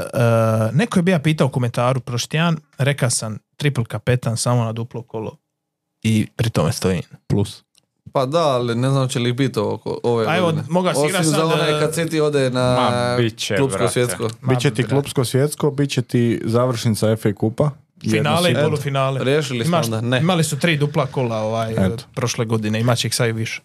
neko 0.73 0.99
je 0.99 1.03
bija 1.03 1.19
pitao 1.19 1.47
u 1.47 1.49
komentaru 1.49 1.99
prošli 1.99 2.29
tjedan, 2.29 2.57
rekao 2.77 3.09
sam 3.09 3.37
triple 3.57 3.85
kapetan 3.85 4.37
samo 4.37 4.63
na 4.63 4.71
duplo 4.71 5.01
kolo 5.01 5.37
i 6.03 6.27
pri 6.35 6.49
tome 6.49 6.71
stojim. 6.71 7.01
Plus. 7.27 7.63
Pa 8.13 8.25
da, 8.25 8.39
ali 8.39 8.75
ne 8.75 8.89
znam 8.89 9.07
će 9.09 9.19
li 9.19 9.33
biti 9.33 9.59
oko 9.59 9.99
ove 10.03 10.25
A 10.27 10.37
evo, 10.37 10.45
godine. 10.45 10.63
moga 10.69 10.93
si 10.93 10.99
Osim 10.99 11.09
igra 11.09 11.23
za 11.23 11.45
onaj 11.45 11.77
e, 11.77 11.79
kad 11.79 11.95
City 11.95 12.21
ode 12.21 12.49
na 12.49 12.75
Ma, 12.75 13.15
bit 13.17 13.37
će, 13.37 13.55
klubsko 13.55 13.77
brate. 13.77 13.93
svjetsko. 13.93 14.29
Biće 14.49 14.71
ti 14.73 14.81
Ma, 14.81 14.87
klubsko 14.87 15.25
svjetsko, 15.25 15.71
bit 15.71 15.89
će 15.89 16.01
ti 16.01 16.41
završnica 16.45 17.15
FA 17.15 17.33
kupa. 17.33 17.69
Finale 18.01 18.51
i 18.51 18.55
polufinale. 18.55 19.23
Riješili 19.23 19.65
smo 19.65 19.77
Imaš- 19.77 19.85
onda, 19.85 20.01
ne. 20.01 20.19
Imali 20.19 20.43
su 20.43 20.59
tri 20.59 20.77
dupla 20.77 21.05
kola 21.05 21.37
ovaj, 21.37 21.71
Eto. 21.73 22.03
prošle 22.13 22.45
godine, 22.45 22.79
imat 22.79 22.97
će 22.97 23.07
ih 23.07 23.15
sad 23.15 23.29
i 23.29 23.31
više. 23.31 23.61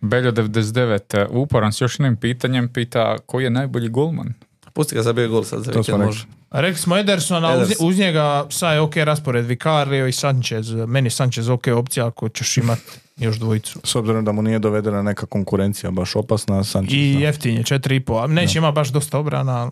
Beljo 0.00 0.32
99 0.32 1.24
uh, 1.24 1.36
uporan 1.36 1.72
s 1.72 1.80
još 1.80 1.94
jednim 1.94 2.16
pitanjem 2.16 2.68
pita 2.68 3.16
koji 3.26 3.44
je 3.44 3.50
najbolji 3.50 3.88
golman? 3.88 4.34
Pusti 4.72 4.94
ga 4.94 5.02
zabije 5.02 5.28
gol 5.28 5.44
sad 5.44 5.58
za 5.58 5.64
To 5.64 5.72
smo 5.74 5.80
vikend 5.80 5.98
rekli. 5.98 6.06
može. 6.06 6.26
Rekli 6.50 6.78
smo 6.78 6.96
Ederson, 6.96 7.44
a 7.44 7.48
uz, 7.50 7.62
Ederson. 7.62 7.88
uz 7.88 7.98
njega 7.98 8.46
sad 8.50 8.74
je 8.74 8.80
ok 8.80 8.96
raspored 8.96 9.44
Vicario 9.44 10.06
i 10.06 10.12
Sanchez. 10.12 10.70
Meni 10.70 11.06
je 11.06 11.10
Sanchez 11.10 11.48
ok 11.48 11.66
opcija 11.68 12.06
ako 12.06 12.28
ćeš 12.28 12.56
imat 12.56 12.78
još 13.16 13.36
dvojicu. 13.36 13.80
S 13.84 13.94
obzirom 13.94 14.24
da 14.24 14.32
mu 14.32 14.42
nije 14.42 14.58
dovedena 14.58 15.02
neka 15.02 15.26
konkurencija 15.26 15.90
baš 15.90 16.16
opasna, 16.16 16.64
Sanchez. 16.64 16.94
I 16.94 17.12
jeftin 17.12 17.56
je 17.56 17.62
4,5, 17.62 18.24
a 18.24 18.26
neće 18.26 18.58
ima 18.58 18.72
baš 18.72 18.88
dosta 18.88 19.18
obrana, 19.18 19.56
ali 19.56 19.70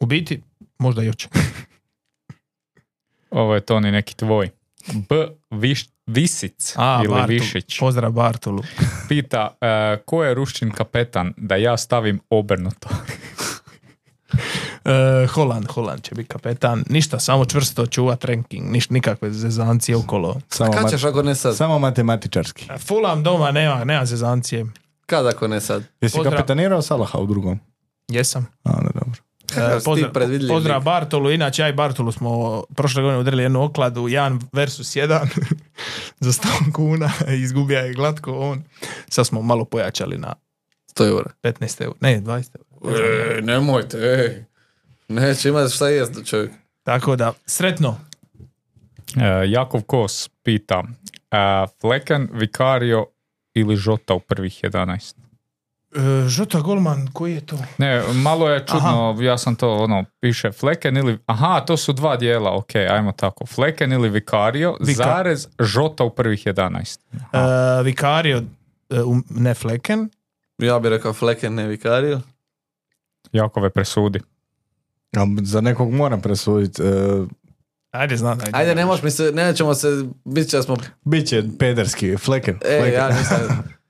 u 0.00 0.06
biti 0.06 0.42
možda 0.78 1.02
i 1.02 1.08
hoće. 1.08 1.28
Ovo 3.34 3.54
je 3.54 3.60
Toni 3.60 3.90
neki 3.90 4.16
tvoj. 4.16 4.50
B. 5.08 5.14
Viš, 5.50 5.86
Visic 6.06 6.74
A, 6.76 7.00
ili 7.04 7.14
Bartol, 7.14 7.28
Višić 7.28 7.78
pozdrav 7.78 8.12
Bartolu. 8.12 8.62
pita 9.08 9.56
uh, 9.60 10.04
ko 10.04 10.24
je 10.24 10.34
Ruščin 10.34 10.70
kapetan 10.70 11.34
da 11.36 11.56
ja 11.56 11.76
stavim 11.76 12.20
obrnuto. 12.30 12.88
E, 14.84 15.26
Holand, 15.26 15.66
Holand 15.68 16.02
će 16.02 16.14
biti 16.14 16.28
kapetan. 16.28 16.84
Ništa, 16.88 17.20
samo 17.20 17.44
čvrsto 17.44 17.86
čuvat 17.86 18.24
ranking, 18.24 18.70
niš, 18.70 18.90
nikakve 18.90 19.32
zezancije 19.32 19.96
okolo. 19.96 20.40
Samo, 20.48 20.72
Kad 20.72 20.82
mat- 20.82 20.90
ćeš 20.90 21.04
ako 21.04 21.22
ne 21.22 21.34
sad? 21.34 21.56
samo 21.56 21.78
matematičarski. 21.78 22.66
Fulham 22.78 23.22
doma 23.22 23.50
nema, 23.50 23.84
nema 23.84 24.04
zezancije. 24.06 24.66
Kad 25.06 25.26
ako 25.26 25.48
ne 25.48 25.60
sad? 25.60 25.82
Jesi 26.00 26.16
Pozdrav. 26.16 26.32
kapetanirao 26.36 26.82
Salaha 26.82 27.18
u 27.18 27.26
drugom? 27.26 27.60
Jesam. 28.08 28.46
A, 28.64 28.70
ne, 28.82 28.88
dobro. 28.94 29.20
Pozdrav, 29.84 30.12
predvidljiv 30.12 30.48
pozdrav. 30.48 30.82
Bartolu, 30.82 31.30
inače 31.30 31.62
ja 31.62 31.68
i 31.68 31.72
Bartolu 31.72 32.12
smo 32.12 32.62
prošle 32.76 33.02
godine 33.02 33.20
udrili 33.20 33.42
jednu 33.42 33.62
okladu, 33.62 34.08
jedan 34.08 34.40
versus 34.52 34.96
jedan 34.96 35.28
za 36.20 36.32
100 36.32 36.72
kuna, 36.72 37.10
izgubija 37.44 37.80
je 37.80 37.94
glatko 37.94 38.38
on. 38.38 38.62
Sad 39.08 39.26
smo 39.26 39.42
malo 39.42 39.64
pojačali 39.64 40.18
na 40.18 40.34
100 40.96 41.08
eura. 41.08 41.30
15 41.42 41.82
eura, 41.82 41.96
ne 42.00 42.20
20 42.20 42.48
eura. 42.84 42.98
Ej, 43.36 43.42
nemojte, 43.42 43.98
ej. 43.98 44.44
Neće 45.08 45.48
imati 45.48 45.74
šta 45.74 45.88
jest 45.88 46.26
čovjek. 46.26 46.50
Tako 46.82 47.16
da, 47.16 47.32
sretno. 47.46 47.88
Uh, 47.88 49.22
Jakov 49.46 49.82
Kos 49.82 50.30
pita 50.42 50.78
uh, 51.34 51.70
Fleken, 51.80 52.28
Vicario 52.32 53.06
ili 53.54 53.76
Žota 53.76 54.14
u 54.14 54.20
prvih 54.20 54.60
11? 54.62 55.14
E, 55.94 56.28
Žota 56.28 56.60
Golman, 56.60 57.08
koji 57.12 57.34
je 57.34 57.46
to? 57.46 57.56
Ne, 57.78 58.02
malo 58.14 58.48
je 58.48 58.66
čudno, 58.66 59.16
ja 59.20 59.38
sam 59.38 59.54
to 59.56 59.76
ono, 59.76 60.04
piše 60.20 60.52
Fleken 60.52 60.96
ili, 60.96 61.18
aha, 61.26 61.60
to 61.60 61.76
su 61.76 61.92
dva 61.92 62.16
dijela, 62.16 62.56
ok, 62.56 62.74
ajmo 62.74 63.12
tako, 63.12 63.46
Fleken 63.46 63.92
ili 63.92 64.08
Vicario, 64.08 64.76
Vika- 64.80 64.94
zarez 64.96 65.48
Žota 65.60 66.04
u 66.04 66.10
prvih 66.10 66.46
11. 66.46 66.98
E, 67.12 67.82
Vicario, 67.82 68.42
e, 68.90 69.02
um, 69.02 69.24
ne 69.30 69.54
Fleken. 69.54 70.08
Ja 70.58 70.78
bih 70.78 70.90
rekao 70.90 71.12
Fleken, 71.12 71.54
ne 71.54 71.66
Vicario. 71.66 72.20
Jakove 73.32 73.70
presudi. 73.70 74.20
A 75.16 75.26
za 75.42 75.60
nekog 75.60 75.92
moram 75.92 76.20
presuditi. 76.20 76.82
Uh, 76.82 77.28
Ajde, 77.90 78.16
znam. 78.16 78.38
Ajde, 78.40 78.50
Ajde, 78.52 78.74
ne 78.74 78.86
možeš 78.86 79.02
mi 79.02 79.10
se, 79.10 79.32
nećemo 79.34 79.74
se, 79.74 79.88
bit 80.24 80.48
će 80.48 80.56
da 80.56 80.62
smo, 80.62 80.76
Biće 81.04 81.42
pederski, 81.58 82.16
fleken. 82.16 82.54
e, 82.54 82.78
fleken. 82.80 82.94
ja 82.94 83.08
nisam, 83.08 83.38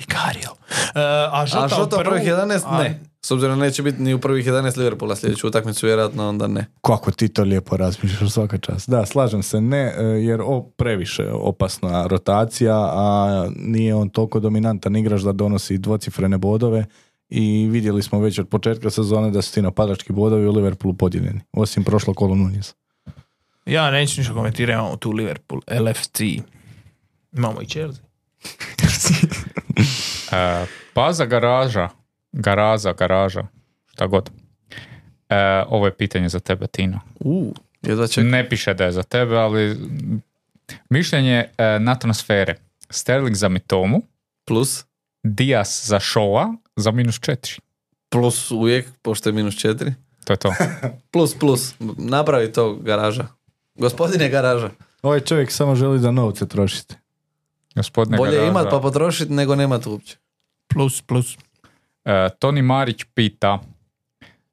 Vicario. 0.00 0.50
E, 0.94 1.00
a 1.32 1.46
Žota, 1.46 1.64
a 1.64 1.68
što 1.68 1.84
u 1.84 1.88
prvih 1.88 2.04
prvu- 2.22 2.26
11? 2.28 2.62
a- 2.66 2.78
Ne. 2.78 3.00
S 3.22 3.30
obzirom 3.30 3.58
da 3.58 3.64
neće 3.64 3.82
biti 3.82 4.02
ni 4.02 4.14
u 4.14 4.20
prvih 4.20 4.46
11 4.46 4.76
Liverpoola 4.76 5.16
sljedeću 5.16 5.46
utakmicu, 5.46 5.86
vjerojatno 5.86 6.28
onda 6.28 6.46
ne. 6.46 6.66
Kako 6.80 7.10
ti 7.10 7.28
to 7.28 7.42
lijepo 7.42 7.76
razmišljaš 7.76 8.30
svaka 8.30 8.58
čast. 8.58 8.90
Da, 8.90 9.06
slažem 9.06 9.42
se, 9.42 9.60
ne, 9.60 9.94
e, 9.96 10.02
jer 10.02 10.40
o, 10.40 10.62
previše 10.62 11.30
opasna 11.32 12.06
rotacija, 12.06 12.74
a 12.76 13.46
nije 13.56 13.94
on 13.94 14.08
toliko 14.08 14.40
dominantan 14.40 14.96
igrač 14.96 15.20
da 15.20 15.32
donosi 15.32 15.78
dvocifrene 15.78 16.38
bodove 16.38 16.84
i 17.28 17.68
vidjeli 17.68 18.02
smo 18.02 18.20
već 18.20 18.38
od 18.38 18.48
početka 18.48 18.90
sezone 18.90 19.30
da 19.30 19.42
su 19.42 19.54
ti 19.54 19.62
napadački 19.62 20.12
bodovi 20.12 20.46
u 20.46 20.52
Liverpoolu 20.52 20.94
podijeljeni, 20.94 21.40
osim 21.52 21.84
prošlo 21.84 22.14
kolo 22.14 22.34
Nunez. 22.34 22.72
Ja 23.66 23.90
neću 23.90 24.20
ništa 24.20 24.34
komentirati, 24.34 24.72
imamo 24.74 24.96
tu 24.96 25.10
Liverpool, 25.10 25.60
LFC. 25.80 26.20
Imamo 27.32 27.62
i 27.62 27.66
Chelsea. 27.66 28.02
E, 30.32 30.66
paza 30.94 31.26
garaža, 31.26 31.88
garaza, 32.32 32.92
garaža, 32.92 33.42
šta 33.92 34.06
god. 34.06 34.30
E, 35.28 35.62
ovo 35.68 35.86
je 35.86 35.96
pitanje 35.96 36.28
za 36.28 36.40
tebe, 36.40 36.66
Tino. 36.66 37.00
U, 37.20 37.54
jedva 37.82 38.06
čekam. 38.06 38.30
Ne 38.30 38.48
piše 38.48 38.74
da 38.74 38.84
je 38.84 38.92
za 38.92 39.02
tebe, 39.02 39.36
ali 39.36 39.76
mišljenje 40.90 41.44
e, 41.58 41.78
na 41.78 41.94
transfere. 41.94 42.54
Sterling 42.90 43.36
za 43.36 43.48
Mitomu, 43.48 44.02
Plus, 44.44 44.84
Dias 45.22 45.86
za 45.86 45.98
Showa 46.00 46.56
za 46.76 46.90
minus 46.90 47.20
četiri. 47.20 47.54
plus 48.08 48.50
uvijek, 48.50 48.88
pošto 49.02 49.28
je 49.28 49.32
minus 49.32 49.54
4. 49.54 49.92
To 50.24 50.32
je 50.32 50.36
to. 50.36 50.52
Plus, 51.12 51.38
plus, 51.38 51.74
napravi 51.98 52.52
to 52.52 52.74
garaža. 52.74 53.26
Gospodine 53.74 54.28
garaža. 54.28 54.70
Ovaj 55.02 55.20
čovjek 55.20 55.52
samo 55.52 55.74
želi 55.74 55.98
da 55.98 56.10
novce 56.10 56.48
trošite. 56.48 56.94
Gospodine 57.74 58.16
Bolje 58.16 58.46
imat 58.46 58.66
pa 58.70 58.80
potrošiti 58.80 59.32
nego 59.32 59.54
nemat 59.54 59.86
uopće. 59.86 60.16
Plus, 60.66 61.02
plus. 61.02 61.38
E, 62.04 62.28
Toni 62.38 62.62
Marić 62.62 63.04
pita 63.14 63.58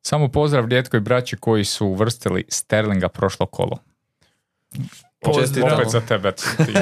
samo 0.01 0.27
pozdrav 0.27 0.65
rijetkoj 0.65 0.99
braći 0.99 1.37
koji 1.37 1.65
su 1.65 1.87
uvrstili 1.87 2.45
Sterlinga 2.49 3.09
prošlo 3.09 3.45
kolo. 3.45 3.77
Čestitamo. 5.39 5.75
Opet 5.75 5.89
za 5.89 6.01
tebe. 6.01 6.33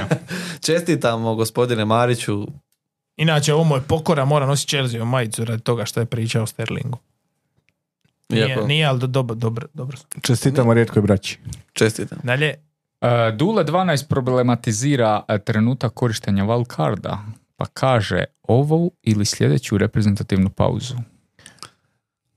Čestitamo 0.65 1.35
gospodine 1.35 1.85
Mariću. 1.85 2.47
Inače, 3.17 3.53
ovo 3.53 3.63
mu 3.63 3.75
je 3.75 3.81
pokora, 3.81 4.25
mora 4.25 4.45
nositi 4.45 4.69
Chelsea 4.69 5.01
u 5.01 5.05
majicu 5.05 5.45
radi 5.45 5.63
toga 5.63 5.85
što 5.85 5.99
je 5.99 6.05
pričao 6.05 6.43
o 6.43 6.45
Sterlingu. 6.45 6.97
Nije, 8.29 8.47
Iako, 8.47 8.67
nije 8.67 8.85
ali 8.85 8.99
do- 8.99 9.07
dobro, 9.07 9.35
dobro, 9.35 9.67
dobro. 9.73 9.97
Čestitamo 10.21 10.73
rijetkoj 10.73 11.01
braći. 11.01 11.39
čestitam. 11.73 12.17
Dalje, 12.23 12.53
Dule 13.33 13.63
12 13.63 14.07
problematizira 14.07 15.23
e, 15.27 15.39
trenutak 15.39 15.93
korištenja 15.93 16.43
wildcarda, 16.43 17.17
pa 17.55 17.65
kaže 17.65 18.23
ovu 18.43 18.91
ili 19.01 19.25
sljedeću 19.25 19.77
reprezentativnu 19.77 20.49
pauzu. 20.49 20.95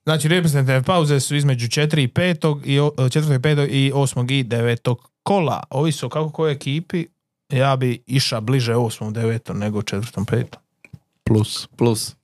znači 0.04 0.28
reprezentativne 0.28 0.82
pauze 0.82 1.20
su 1.20 1.36
između 1.36 1.66
4 1.66 1.98
i 1.98 2.08
5 2.08 2.60
i 2.64 2.80
o- 2.80 2.90
4 2.90 3.34
i 3.34 3.38
5 3.38 3.68
i 3.68 3.92
8 3.94 4.30
i 4.30 4.44
9 4.44 4.94
kola. 5.22 5.62
Ovisno 5.70 6.06
o 6.06 6.10
kako 6.10 6.30
kojoj 6.30 6.52
ekipi, 6.52 7.06
ja 7.48 7.76
bi 7.76 8.02
iša 8.06 8.40
bliže 8.40 8.74
8 8.74 9.12
9 9.12 9.54
nego 9.54 9.82
4 9.82 10.24
5 10.24 10.44
Plus. 11.24 11.66
Plus. 11.76 12.16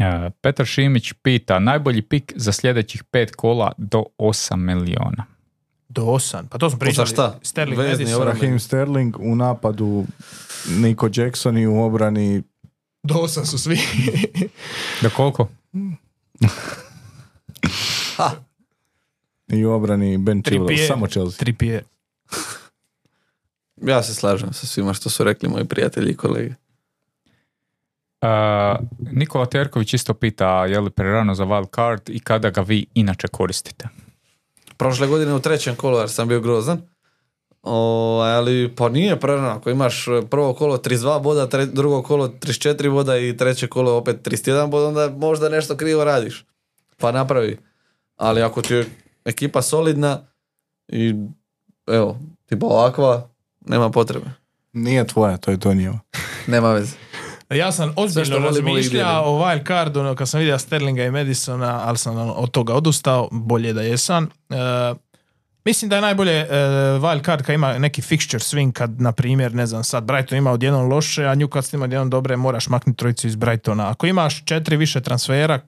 E, 0.00 0.30
Petar 0.40 0.66
Šimić 0.66 1.12
pita, 1.12 1.58
najbolji 1.58 2.02
pik 2.02 2.32
za 2.36 2.52
sljedećih 2.52 3.04
pet 3.04 3.34
kola 3.36 3.72
do 3.78 4.04
8 4.18 4.56
miliona. 4.56 5.24
Do 5.94 6.02
8. 6.02 6.48
Pa 6.50 6.58
to 6.58 6.70
smo 6.70 6.78
pričali. 6.78 7.08
šta? 7.08 7.38
Sterling 7.42 7.78
Vezni. 7.78 8.24
Raheem 8.24 8.60
Sterling 8.60 9.16
u 9.20 9.36
napadu 9.36 10.04
Niko 10.68 11.08
Jackson 11.14 11.58
i 11.58 11.66
u 11.66 11.82
obrani 11.82 12.42
Do 13.02 13.14
8 13.14 13.44
su 13.44 13.58
svi. 13.58 13.78
Da 15.02 15.10
koliko? 15.10 15.48
i 19.52 19.64
u 19.64 19.72
obrani 19.72 20.18
Ben 20.18 20.42
Chilwell, 20.42 20.88
samo 20.88 21.06
Chelsea. 21.06 21.38
Trippier. 21.38 21.84
Ja 23.82 24.02
se 24.02 24.14
slažem 24.14 24.52
sa 24.52 24.66
svima 24.66 24.94
što 24.94 25.10
su 25.10 25.24
rekli 25.24 25.48
moji 25.48 25.64
prijatelji 25.64 26.10
i 26.10 26.16
kolege. 26.16 26.54
E, 28.20 28.26
Nikola 28.98 29.46
Terković 29.46 29.94
isto 29.94 30.14
pita 30.14 30.66
je 30.66 30.80
li 30.80 30.90
prerano 30.90 31.34
za 31.34 31.44
wild 31.44 31.74
card 31.74 32.00
i 32.08 32.20
kada 32.20 32.50
ga 32.50 32.60
vi 32.60 32.86
inače 32.94 33.28
koristite. 33.28 33.88
Prošle 34.84 35.06
godine 35.06 35.34
u 35.34 35.40
trećem 35.40 35.76
kolu 35.76 35.98
jer 35.98 36.10
sam 36.10 36.28
bio 36.28 36.40
grozan. 36.40 36.80
O, 37.62 38.20
ali 38.24 38.74
pa 38.76 38.88
nije 38.88 39.20
prerano. 39.20 39.48
Ako 39.48 39.70
imaš 39.70 40.08
e, 40.08 40.10
prvo 40.30 40.54
kolo 40.54 40.76
32 40.76 41.22
boda, 41.22 41.48
tre- 41.48 41.72
drugo 41.72 42.02
kolo 42.02 42.28
34 42.28 42.90
boda 42.92 43.18
i 43.18 43.36
treće 43.36 43.66
kolo 43.66 43.96
opet 43.96 44.26
31 44.26 44.70
boda, 44.70 44.88
onda 44.88 45.10
možda 45.16 45.48
nešto 45.48 45.76
krivo 45.76 46.04
radiš. 46.04 46.44
Pa 46.96 47.12
napravi. 47.12 47.58
Ali 48.16 48.42
ako 48.42 48.62
ti 48.62 48.74
je 48.74 48.86
ekipa 49.24 49.62
solidna 49.62 50.26
i 50.88 51.14
evo, 51.86 52.18
tipa 52.46 52.66
ovakva, 52.66 53.28
nema 53.60 53.90
potrebe. 53.90 54.26
Nije 54.72 55.06
tvoja, 55.06 55.36
to 55.36 55.50
je 55.50 55.60
to 55.60 55.74
njeva. 55.74 55.98
Nema 56.46 56.72
veze. 56.72 56.96
Ja 57.50 57.72
sam 57.72 57.92
ozbiljno 57.96 58.38
razmišljao 58.38 59.24
o 59.24 59.38
wild 59.38 59.66
cardu 59.66 60.00
ono, 60.00 60.14
kad 60.14 60.28
sam 60.28 60.40
vidio 60.40 60.58
Sterlinga 60.58 61.04
i 61.04 61.10
Madisona, 61.10 61.80
ali 61.84 61.98
sam 61.98 62.16
ono, 62.16 62.32
od 62.32 62.50
toga 62.50 62.74
odustao, 62.74 63.28
bolje 63.32 63.72
da 63.72 63.82
jesam. 63.82 64.24
E, 64.24 64.56
mislim 65.64 65.88
da 65.88 65.96
je 65.96 66.02
najbolje 66.02 66.32
e, 66.32 66.46
wild 67.00 67.24
card 67.24 67.42
kad 67.42 67.54
ima 67.54 67.78
neki 67.78 68.02
fixture 68.02 68.54
swing, 68.54 68.72
kad 68.72 69.00
na 69.00 69.12
primjer, 69.12 69.54
ne 69.54 69.66
znam, 69.66 69.84
sad 69.84 70.04
Brighton 70.04 70.38
ima 70.38 70.52
odjednom 70.52 70.88
loše, 70.88 71.24
a 71.24 71.34
Newcastle 71.34 71.74
ima 71.74 71.84
odjednom 71.84 72.10
dobre, 72.10 72.36
moraš 72.36 72.68
maknuti 72.68 72.96
trojicu 72.96 73.26
iz 73.26 73.36
Brightona. 73.36 73.90
Ako 73.90 74.06
imaš 74.06 74.44
četiri 74.44 74.76
više 74.76 75.00
transfera 75.00 75.60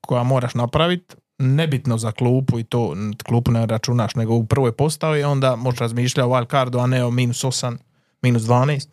koja 0.00 0.22
moraš 0.22 0.54
napraviti, 0.54 1.14
nebitno 1.38 1.98
za 1.98 2.12
klupu 2.12 2.58
i 2.58 2.64
to 2.64 2.94
klupu 3.24 3.50
ne 3.50 3.66
računaš, 3.66 4.14
nego 4.14 4.34
u 4.34 4.46
prvoj 4.46 4.72
postavi, 4.72 5.24
onda 5.24 5.56
možeš 5.56 5.80
razmišljati 5.80 6.26
o 6.26 6.30
wild 6.30 6.50
cardu, 6.50 6.78
a 6.78 6.86
ne 6.86 7.04
o 7.04 7.10
minus 7.10 7.44
8, 7.44 7.76
minus 8.22 8.42
12. 8.42 8.86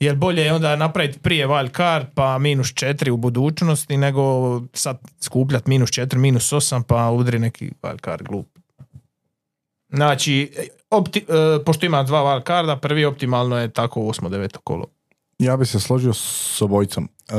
Jer 0.00 0.16
bolje 0.16 0.42
je 0.42 0.52
onda 0.52 0.76
napraviti 0.76 1.18
prije 1.18 1.48
card 1.76 2.06
pa 2.14 2.38
minus 2.38 2.66
4 2.66 3.10
u 3.10 3.16
budućnosti 3.16 3.96
nego 3.96 4.22
sad 4.72 4.98
skupljati 5.20 5.70
minus 5.70 5.90
4, 5.90 6.16
minus 6.16 6.52
8 6.52 6.82
pa 6.82 7.10
udri 7.10 7.38
neki 7.38 7.70
wild 7.82 8.04
card 8.04 8.28
glup. 8.28 8.46
Znači, 9.88 10.52
opti, 10.90 11.18
e, 11.28 11.64
pošto 11.64 11.86
ima 11.86 12.02
dva 12.02 12.18
wild 12.18 12.46
carda, 12.46 12.76
prvi 12.76 13.04
optimalno 13.04 13.58
je 13.58 13.68
tako 13.68 14.00
8. 14.00 14.28
9. 14.28 14.56
kolo. 14.64 14.86
Ja 15.38 15.56
bi 15.56 15.66
se 15.66 15.80
složio 15.80 16.12
s 16.14 16.62
obojicom. 16.62 17.08
E, 17.28 17.32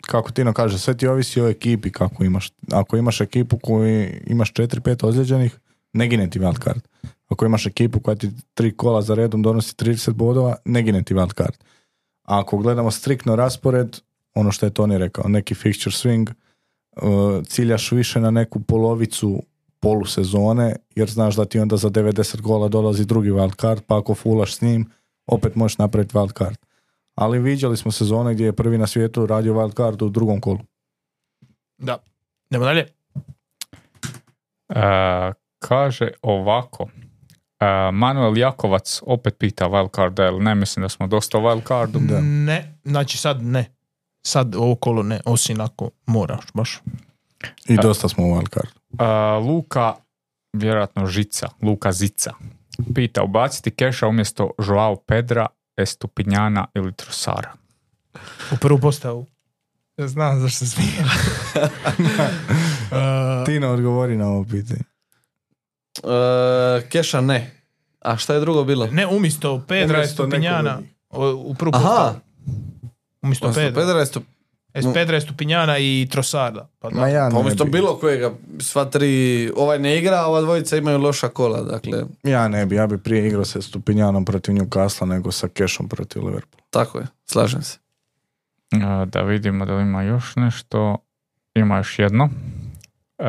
kako 0.00 0.32
Tino 0.32 0.52
kaže, 0.52 0.78
sve 0.78 0.96
ti 0.96 1.06
ovisi 1.06 1.40
o 1.40 1.48
ekipi 1.48 1.92
kako 1.92 2.24
imaš. 2.24 2.50
Ako 2.72 2.96
imaš 2.96 3.20
ekipu 3.20 3.58
koji 3.58 4.22
imaš 4.26 4.52
4-5 4.52 5.06
ozlijeđenih, 5.06 5.58
ne 5.92 6.06
gine 6.06 6.30
ti 6.30 6.40
wild 6.40 6.64
card. 6.64 6.80
Ako 7.28 7.46
imaš 7.46 7.66
ekipu 7.66 8.00
koja 8.00 8.14
ti 8.14 8.30
tri 8.54 8.76
kola 8.76 9.02
za 9.02 9.14
redom 9.14 9.42
donosi 9.42 9.74
30 9.74 10.12
bodova, 10.12 10.56
ne 10.64 10.82
gine 10.82 11.02
ti 11.02 11.14
wild 11.14 11.36
card. 11.36 11.54
A 12.22 12.40
ako 12.40 12.58
gledamo 12.58 12.90
striktno 12.90 13.36
raspored, 13.36 13.96
ono 14.34 14.52
što 14.52 14.66
je 14.66 14.74
Toni 14.74 14.98
rekao, 14.98 15.28
neki 15.28 15.54
fixture 15.54 16.06
swing, 16.06 16.30
e, 16.30 17.44
ciljaš 17.44 17.92
više 17.92 18.20
na 18.20 18.30
neku 18.30 18.60
polovicu 18.60 19.42
polusezone, 19.80 20.76
jer 20.94 21.10
znaš 21.10 21.36
da 21.36 21.44
ti 21.44 21.60
onda 21.60 21.76
za 21.76 21.90
90 21.90 22.40
gola 22.40 22.68
dolazi 22.68 23.04
drugi 23.04 23.30
wild 23.30 23.60
card, 23.60 23.82
pa 23.86 23.98
ako 23.98 24.14
fulaš 24.14 24.56
s 24.56 24.60
njim, 24.60 24.90
opet 25.26 25.54
možeš 25.54 25.78
napraviti 25.78 26.14
wild 26.14 26.38
card. 26.38 26.58
Ali 27.14 27.38
viđali 27.38 27.76
smo 27.76 27.92
sezone 27.92 28.34
gdje 28.34 28.44
je 28.44 28.52
prvi 28.52 28.78
na 28.78 28.86
svijetu 28.86 29.26
radio 29.26 29.54
wild 29.54 29.76
card 29.76 30.02
u 30.02 30.08
drugom 30.08 30.40
kolu. 30.40 30.58
Da. 31.78 31.98
Idemo 32.50 32.64
dalje. 32.64 32.86
E, 34.68 35.32
kaže 35.58 36.10
ovako. 36.22 36.88
Manuel 37.92 38.38
Jakovac 38.38 39.00
opet 39.02 39.38
pita 39.38 39.68
wildcarda, 39.68 40.22
jer 40.22 40.34
ne 40.42 40.54
mislim 40.54 40.82
da 40.82 40.88
smo 40.88 41.06
dosta 41.06 41.38
o 41.38 41.40
wildcardu. 41.40 41.98
Da. 41.98 42.20
Ne, 42.20 42.74
znači 42.84 43.18
sad 43.18 43.42
ne. 43.42 43.74
Sad 44.26 44.56
ovo 44.56 44.74
kolo 44.74 45.02
ne, 45.02 45.20
osim 45.24 45.60
ako 45.60 45.90
moraš 46.06 46.44
baš. 46.54 46.80
I 47.68 47.76
dosta 47.76 48.08
smo 48.08 48.26
u 48.26 48.30
wild 48.30 48.54
card. 48.54 48.68
E, 49.00 49.04
Luka, 49.38 49.94
vjerojatno 50.52 51.06
Žica, 51.06 51.48
Luka 51.62 51.92
Zica, 51.92 52.32
pita 52.94 53.22
ubaciti 53.22 53.70
keša 53.70 54.08
umjesto 54.08 54.50
Joao 54.68 54.96
Pedra, 54.96 55.46
Estupinjana 55.76 56.66
ili 56.74 56.92
Trosara. 56.92 57.52
U 58.52 58.56
prvu 58.60 58.78
postavu. 58.78 59.26
Ja 59.96 60.08
znam 60.08 60.40
zašto 60.40 60.58
se 60.58 60.66
smije. 60.66 60.90
Tino 63.46 63.68
odgovori 63.68 64.16
na 64.16 64.26
ovo 64.26 64.44
pitanje. 64.44 64.97
E, 66.04 66.88
keša 66.88 67.20
ne. 67.20 67.50
A 68.00 68.16
šta 68.16 68.34
je 68.34 68.40
drugo 68.40 68.64
bilo? 68.64 68.86
ne, 68.86 69.06
umjesto 69.06 69.64
Pedra 69.68 69.98
Umjesto 69.98 70.24
Estupinjana. 70.24 70.80
U 71.44 71.54
prvu 71.54 71.72
Aha, 71.74 71.88
postavu. 71.88 72.20
Umjesto 73.22 73.46
umjesto 73.46 73.60
Pedra. 73.60 73.80
Pedra 73.80 74.28
Es 74.74 74.86
Pedra 74.94 75.16
Estupinjana 75.16 75.78
i 75.78 76.08
Trosarda. 76.10 76.68
Pa 76.78 76.90
da. 76.90 77.00
Ma 77.00 77.08
ja 77.08 77.28
Pa 77.28 77.34
ne, 77.34 77.40
umjesto 77.40 77.64
bi, 77.64 77.70
bilo 77.70 77.98
kojega, 77.98 78.32
sva 78.60 78.84
tri, 78.84 79.50
ovaj 79.56 79.78
ne 79.78 79.98
igra, 79.98 80.16
a 80.16 80.26
ova 80.26 80.40
dvojica 80.40 80.76
imaju 80.76 80.98
loša 80.98 81.28
kola, 81.28 81.62
dakle, 81.62 82.04
ja 82.22 82.48
ne 82.48 82.66
bi, 82.66 82.74
ja 82.76 82.86
bi 82.86 82.98
prije 82.98 83.26
igrao 83.26 83.44
sa 83.44 83.62
Stupinjanom 83.62 84.24
protiv 84.24 84.54
Newcastle 84.54 85.06
nego 85.06 85.32
sa 85.32 85.48
Kešom 85.48 85.88
protiv 85.88 86.24
Liverpoola. 86.24 86.64
tako 86.70 86.98
je, 86.98 87.06
slažem 87.26 87.62
se. 87.62 87.78
E, 88.72 89.06
da 89.06 89.22
vidimo 89.22 89.66
da 89.66 89.74
li 89.74 89.82
ima 89.82 90.02
još 90.02 90.36
nešto. 90.36 90.96
Ima 91.54 91.76
još 91.76 91.98
jedno. 91.98 92.28
E, 93.18 93.24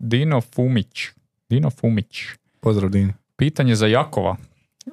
Dino 0.00 0.40
Fumić. 0.40 1.08
Dino 1.48 1.70
Fumić. 1.70 2.24
Pozdrav 2.60 2.90
Dini. 2.90 3.12
Pitanje 3.36 3.74
za 3.74 3.86
Jakova. 3.86 4.36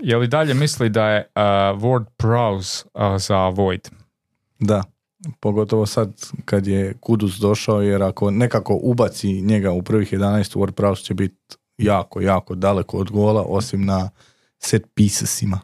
Je 0.01 0.17
li 0.17 0.27
dalje 0.27 0.53
misli 0.53 0.89
da 0.89 1.09
je 1.09 1.19
uh, 1.19 1.41
Ward 1.81 2.05
Prowse 2.17 2.85
uh, 2.93 3.21
za 3.21 3.49
Void? 3.49 3.89
Da, 4.59 4.83
pogotovo 5.39 5.85
sad 5.85 6.13
kad 6.45 6.67
je 6.67 6.93
Kudus 6.99 7.37
došao, 7.37 7.81
jer 7.81 8.03
ako 8.03 8.31
nekako 8.31 8.79
ubaci 8.81 9.41
njega 9.41 9.71
u 9.71 9.81
prvih 9.81 10.13
11, 10.13 10.57
WordPress 10.57 11.03
će 11.03 11.13
biti 11.13 11.55
jako, 11.77 12.21
jako 12.21 12.55
daleko 12.55 12.97
od 12.97 13.11
gola, 13.11 13.43
osim 13.47 13.85
na 13.85 14.09
set 14.59 14.85
piecesima. 14.95 15.59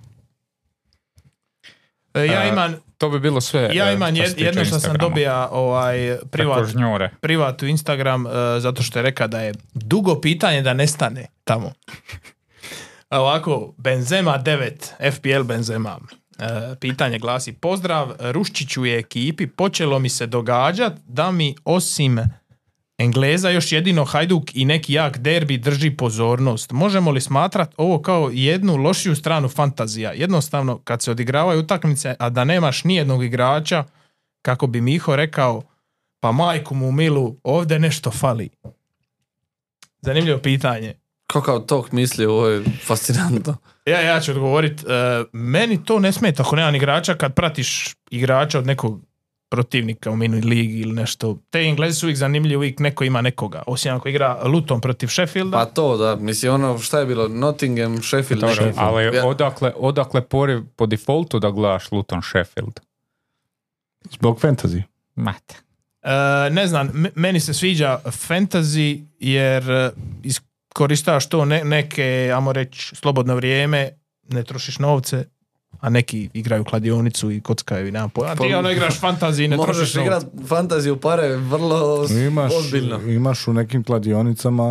E, 2.13 2.25
Ja 2.25 2.43
E, 2.43 2.49
imam, 2.49 2.75
To 3.03 3.09
bi 3.09 3.19
bilo 3.19 3.41
sve. 3.41 3.69
ja 3.73 3.91
e, 3.91 3.93
imam 3.93 4.15
što 4.15 4.23
jed- 4.23 4.41
jedno 4.41 4.65
što 4.65 4.79
sam 4.79 4.97
dobija 4.97 5.49
ovaj, 5.51 6.17
privat, 6.31 6.69
privat 7.21 7.61
u 7.61 7.67
Instagram 7.67 8.27
e, 8.27 8.29
zato 8.59 8.83
što 8.83 8.99
je 8.99 9.03
rekao 9.03 9.27
da 9.27 9.41
je 9.41 9.53
dugo 9.73 10.21
pitanje 10.21 10.61
da 10.61 10.73
nestane 10.73 11.27
tamo. 11.43 11.71
Ovako, 13.09 13.73
Benzema 13.77 14.39
9, 14.45 15.11
FPL 15.11 15.43
Benzema. 15.43 15.99
E, 16.39 16.75
pitanje 16.79 17.19
glasi, 17.19 17.53
pozdrav 17.53 18.13
Ruščiću 18.19 18.85
i 18.85 18.95
ekipi, 18.95 19.47
počelo 19.47 19.99
mi 19.99 20.09
se 20.09 20.25
događat 20.25 20.93
da 21.05 21.31
mi 21.31 21.55
osim 21.65 22.19
Engleza 22.97 23.49
još 23.49 23.71
jedino 23.71 24.05
Hajduk 24.05 24.55
i 24.55 24.65
neki 24.65 24.93
jak 24.93 25.17
derbi 25.17 25.57
drži 25.57 25.91
pozornost. 25.91 26.71
Možemo 26.71 27.11
li 27.11 27.21
smatrat 27.21 27.73
ovo 27.77 28.01
kao 28.01 28.29
jednu 28.33 28.75
lošiju 28.75 29.15
stranu 29.15 29.49
fantazija? 29.49 30.11
Jednostavno, 30.11 30.79
kad 30.83 31.01
se 31.01 31.11
odigravaju 31.11 31.59
utakmice, 31.59 32.15
a 32.19 32.29
da 32.29 32.43
nemaš 32.43 32.83
nijednog 32.83 33.23
igrača, 33.23 33.83
kako 34.41 34.67
bi 34.67 34.81
Miho 34.81 35.15
rekao, 35.15 35.61
pa 36.19 36.31
majku 36.31 36.75
mu 36.75 36.91
milu, 36.91 37.35
ovdje 37.43 37.79
nešto 37.79 38.11
fali. 38.11 38.49
Zanimljivo 40.01 40.39
pitanje. 40.39 40.93
Kako 41.27 41.45
kao 41.45 41.59
tok 41.59 41.91
misli, 41.91 42.25
ovo 42.25 42.47
je 42.47 42.63
fascinantno. 42.85 43.57
Ja, 43.85 44.01
ja 44.01 44.19
ću 44.19 44.31
odgovorit. 44.31 44.79
e, 44.79 44.85
meni 45.33 45.83
to 45.83 45.99
ne 45.99 46.11
smeta 46.11 46.43
ako 46.43 46.55
nemam 46.55 46.75
igrača 46.75 47.15
kad 47.15 47.33
pratiš 47.33 47.95
igrača 48.11 48.59
od 48.59 48.65
nekog 48.65 49.01
protivnika 49.53 50.11
u 50.11 50.15
mini 50.15 50.41
ligi 50.41 50.79
ili 50.79 50.93
nešto. 50.93 51.37
Te 51.49 51.59
Englezi 51.59 51.99
su 51.99 52.05
uvijek 52.05 52.17
zanimljivi, 52.17 52.55
uvijek 52.55 52.79
neko 52.79 53.03
ima 53.03 53.21
nekoga. 53.21 53.63
Osim 53.67 53.93
ako 53.93 54.09
igra 54.09 54.43
Luton 54.43 54.81
protiv 54.81 55.07
Sheffielda. 55.07 55.51
Pa 55.53 55.65
to, 55.65 55.97
da, 55.97 56.15
mislim, 56.15 56.53
ono, 56.53 56.79
šta 56.79 56.99
je 56.99 57.05
bilo, 57.05 57.27
Nottingham, 57.27 58.01
Sheffield, 58.01 58.41
Dobro, 58.41 58.65
neki- 58.65 58.77
ali 58.79 59.03
Ja, 59.07 59.25
odakle, 59.25 59.73
odakle 59.75 60.21
poriv 60.23 60.63
po 60.75 60.85
defaultu 60.85 61.39
da 61.39 61.49
gledaš 61.51 61.91
Luton 61.91 62.21
Sheffield? 62.23 62.79
Zbog 64.11 64.39
fantasy. 64.39 64.81
Mate. 65.15 65.55
E, 66.01 66.09
ne 66.49 66.67
znam, 66.67 66.87
m- 66.87 67.11
meni 67.15 67.39
se 67.39 67.53
sviđa 67.53 67.99
fantasy 68.05 68.87
jer 69.19 69.71
e, 69.71 69.91
iskorištavaš 70.23 71.29
to 71.29 71.45
ne, 71.45 71.63
neke, 71.63 72.03
ajmo 72.35 72.53
reći, 72.53 72.95
slobodno 72.95 73.35
vrijeme, 73.35 73.89
ne 74.23 74.43
trošiš 74.43 74.79
novce, 74.79 75.25
a 75.79 75.89
neki 75.89 76.29
igraju 76.33 76.63
kladionicu 76.63 77.31
i 77.31 77.41
kockaju 77.41 77.87
i 77.87 77.91
nema 77.91 78.07
pojma. 78.07 78.31
A 78.31 78.35
ti 78.35 78.49
Pa- 78.51 78.57
ono 78.57 78.71
igraš 78.71 78.99
fantaziji 78.99 79.45
i 79.45 79.47
ne 79.47 79.57
Možeš 79.57 79.95
igrat 79.95 80.25
fantaziju 80.47 80.97
pare 80.97 81.35
vrlo 81.35 82.07
Imaš, 82.27 82.51
ozbiljno. 82.55 83.01
imaš 83.01 83.47
u 83.47 83.53
nekim 83.53 83.83
kladionicama 83.83 84.63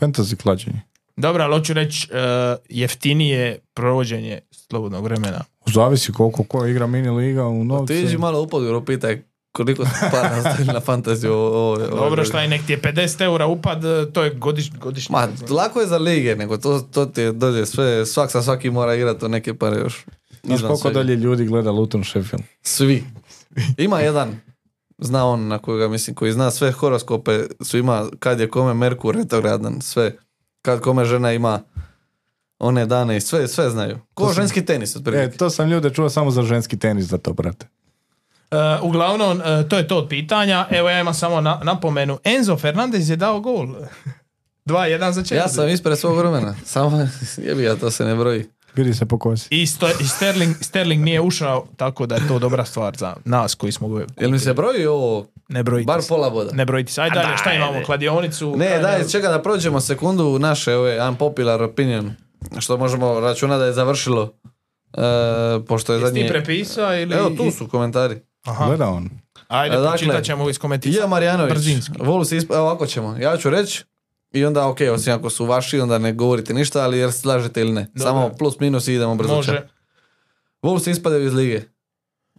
fantasy 0.00 0.36
klađenje. 0.36 0.80
Dobro, 1.16 1.44
ali 1.44 1.58
hoću 1.58 1.72
reći 1.72 2.08
e, 2.12 2.16
jeftinije 2.68 3.58
provođenje 3.74 4.38
slobodnog 4.50 5.04
vremena. 5.04 5.44
Zavisi 5.66 6.12
koliko 6.12 6.44
ko 6.44 6.66
igra 6.66 6.86
mini 6.86 7.10
liga 7.10 7.44
u 7.46 7.64
novcu. 7.64 7.86
Ti 7.86 8.00
iđi 8.00 8.18
malo 8.18 8.42
u 8.42 8.46
podgoru, 8.46 8.84
pitaj 8.84 9.22
koliko 9.52 9.84
su 9.84 9.90
para 10.12 10.28
nastavili 10.32 10.66
na 10.66 10.80
fantaziju. 10.80 11.32
ove 11.34 11.86
Dobro, 11.88 12.24
šta 12.24 12.40
je 12.40 12.48
nek 12.48 12.66
ti 12.66 12.72
je 12.72 12.80
50 12.82 13.22
eura 13.22 13.46
upad, 13.46 13.84
e, 13.84 14.12
to 14.12 14.22
je 14.22 14.30
godiš, 14.30 14.70
godišnji. 14.72 15.12
Ma, 15.12 15.28
lako 15.50 15.80
je 15.80 15.86
za 15.86 15.98
lige, 15.98 16.36
nego 16.36 16.56
to, 16.56 16.80
to 16.82 17.06
ti 17.06 17.20
je 17.20 17.32
dođe 17.32 17.66
sve, 17.66 18.06
svak 18.06 18.30
sa 18.30 18.42
svaki 18.42 18.70
mora 18.70 18.94
igrati 18.94 19.24
o 19.24 19.28
neke 19.28 19.54
pare 19.54 19.76
još. 19.78 20.04
Znaš 20.42 20.60
koliko 20.60 20.76
svega. 20.76 20.94
dalje 20.94 21.16
ljudi 21.16 21.44
gleda 21.44 21.70
Luton 21.70 22.04
Sheffield? 22.04 22.42
Svi. 22.62 23.04
Ima 23.76 24.00
jedan, 24.00 24.40
zna 24.98 25.26
on 25.26 25.48
na 25.48 25.58
koga 25.58 25.88
mislim, 25.88 26.16
koji 26.16 26.32
zna 26.32 26.50
sve 26.50 26.72
horoskope, 26.72 27.40
su 27.60 27.78
ima 27.78 28.06
kad 28.18 28.40
je 28.40 28.48
kome 28.48 28.74
Merkur 28.74 29.16
retrogradan, 29.16 29.80
sve. 29.80 30.16
Kad 30.62 30.80
kome 30.80 31.04
žena 31.04 31.32
ima 31.32 31.60
one 32.58 32.86
dane 32.86 33.16
i 33.16 33.20
sve, 33.20 33.48
sve 33.48 33.70
znaju. 33.70 33.98
Ko 34.14 34.24
sam- 34.24 34.34
ženski 34.34 34.64
tenis, 34.64 34.96
E, 34.96 34.98
otprilike. 34.98 35.36
to 35.36 35.50
sam 35.50 35.68
ljude 35.68 35.90
čuo 35.90 36.10
samo 36.10 36.30
za 36.30 36.42
ženski 36.42 36.78
tenis 36.78 37.06
da 37.06 37.18
to 37.18 37.32
brate. 37.32 37.66
E, 38.50 38.78
uglavnom, 38.82 39.40
e, 39.40 39.68
to 39.68 39.76
je 39.76 39.88
to 39.88 39.98
od 39.98 40.08
pitanja. 40.08 40.66
Evo 40.70 40.90
ja 40.90 41.00
imam 41.00 41.14
samo 41.14 41.40
na, 41.40 41.60
napomenu. 41.62 42.18
Enzo 42.24 42.56
Fernandez 42.56 43.10
je 43.10 43.16
dao 43.16 43.40
gol. 43.40 43.66
2-1 44.66 45.10
za 45.10 45.22
Chelsea. 45.22 45.38
Ja 45.38 45.48
sam 45.48 45.68
ispred 45.68 45.98
svog 45.98 46.18
vremena, 46.18 46.54
samo 46.64 47.08
jebi 47.36 47.62
ja, 47.62 47.76
to 47.76 47.90
se 47.90 48.04
ne 48.04 48.14
broji. 48.14 48.44
Vidi 48.74 48.94
se 48.94 49.06
po 49.06 49.18
kosi. 49.18 49.48
I, 49.50 49.66
sto, 49.66 49.88
i 50.00 50.04
Sterling, 50.04 50.56
Sterling 50.60 51.04
nije 51.04 51.20
ušao, 51.20 51.66
tako 51.76 52.06
da 52.06 52.14
je 52.14 52.28
to 52.28 52.38
dobra 52.38 52.64
stvar 52.64 52.96
za 52.96 53.14
nas 53.24 53.54
koji 53.54 53.72
smo 53.72 54.00
Jel 54.20 54.30
mi 54.30 54.38
se 54.38 54.54
broji 54.54 54.86
ovo, 54.86 55.26
ne 55.48 55.62
brojiti 55.62 55.86
bar 55.86 56.00
pola 56.08 56.30
boda? 56.30 56.52
Ne 56.52 56.64
brojiti 56.64 56.92
se. 56.92 57.00
Ajde 57.02 57.14
dalje, 57.14 57.36
šta 57.36 57.52
imamo? 57.52 57.84
Kladionicu? 57.86 58.56
Ne, 58.56 58.68
Kaj 58.68 58.82
daj, 58.82 59.08
čekaj 59.08 59.30
da 59.30 59.42
prođemo 59.42 59.80
sekundu 59.80 60.38
naše 60.38 60.74
ove 60.74 61.08
unpopular 61.08 61.62
opinion, 61.62 62.12
što 62.58 62.76
možemo 62.76 63.20
računati 63.20 63.58
da 63.58 63.66
je 63.66 63.72
završilo, 63.72 64.32
e, 64.94 65.00
pošto 65.68 65.92
je 65.92 65.96
Jesi 65.96 66.14
ti 66.14 66.20
zadnji... 66.20 66.28
prepisao 66.28 67.00
ili... 67.00 67.14
Evo 67.14 67.30
tu 67.30 67.50
su 67.50 67.68
komentari. 67.68 68.20
Aha. 68.50 68.66
Gleda 68.66 68.88
on. 68.88 69.10
Ajde, 69.48 69.76
Dakle, 69.76 69.90
pročitat 69.90 70.24
ćemo 70.24 70.50
iz 70.50 70.58
komentara. 70.58 70.94
Ija 70.94 71.06
Marjanović, 71.06 71.52
Brzinski. 71.52 71.92
Wolves 71.92 72.36
isp... 72.36 72.50
Evo 72.50 72.60
ovako 72.60 72.86
ćemo, 72.86 73.16
ja 73.16 73.36
ću 73.36 73.50
reći 73.50 73.84
i 74.32 74.44
onda 74.44 74.68
ok, 74.68 74.78
osim 74.92 75.14
ako 75.14 75.30
su 75.30 75.46
vaši, 75.46 75.80
onda 75.80 75.98
ne 75.98 76.12
govorite 76.12 76.54
ništa, 76.54 76.82
ali 76.82 76.98
jer 76.98 77.12
se 77.12 77.18
slažete 77.18 77.60
ili 77.60 77.72
ne. 77.72 77.82
Dobro. 77.94 78.04
Samo 78.04 78.30
plus 78.38 78.60
minus 78.60 78.88
i 78.88 78.94
idemo 78.94 79.14
brzo. 79.14 79.34
Može. 79.34 79.68
Wolves 80.62 80.90
ispadaju 80.90 81.26
iz 81.26 81.32
lige. 81.32 81.62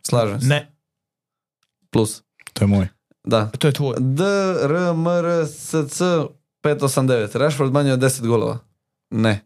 Slažem 0.03 0.41
se. 0.41 0.47
Ne, 0.47 0.71
Plus. 1.91 2.23
To 2.53 2.63
je 2.63 2.67
moj. 2.67 2.87
Da. 3.23 3.49
to 3.59 3.67
je 3.67 3.73
tvoj. 3.73 3.95
D, 3.99 4.23
R, 4.63 4.75
M, 4.75 5.07
R, 5.07 5.25
S, 5.47 5.75
C, 5.89 6.05
589. 6.63 7.37
Rashford 7.37 7.73
manje 7.73 7.93
od 7.93 7.99
10 7.99 8.27
golova. 8.27 8.57
Ne. 9.09 9.45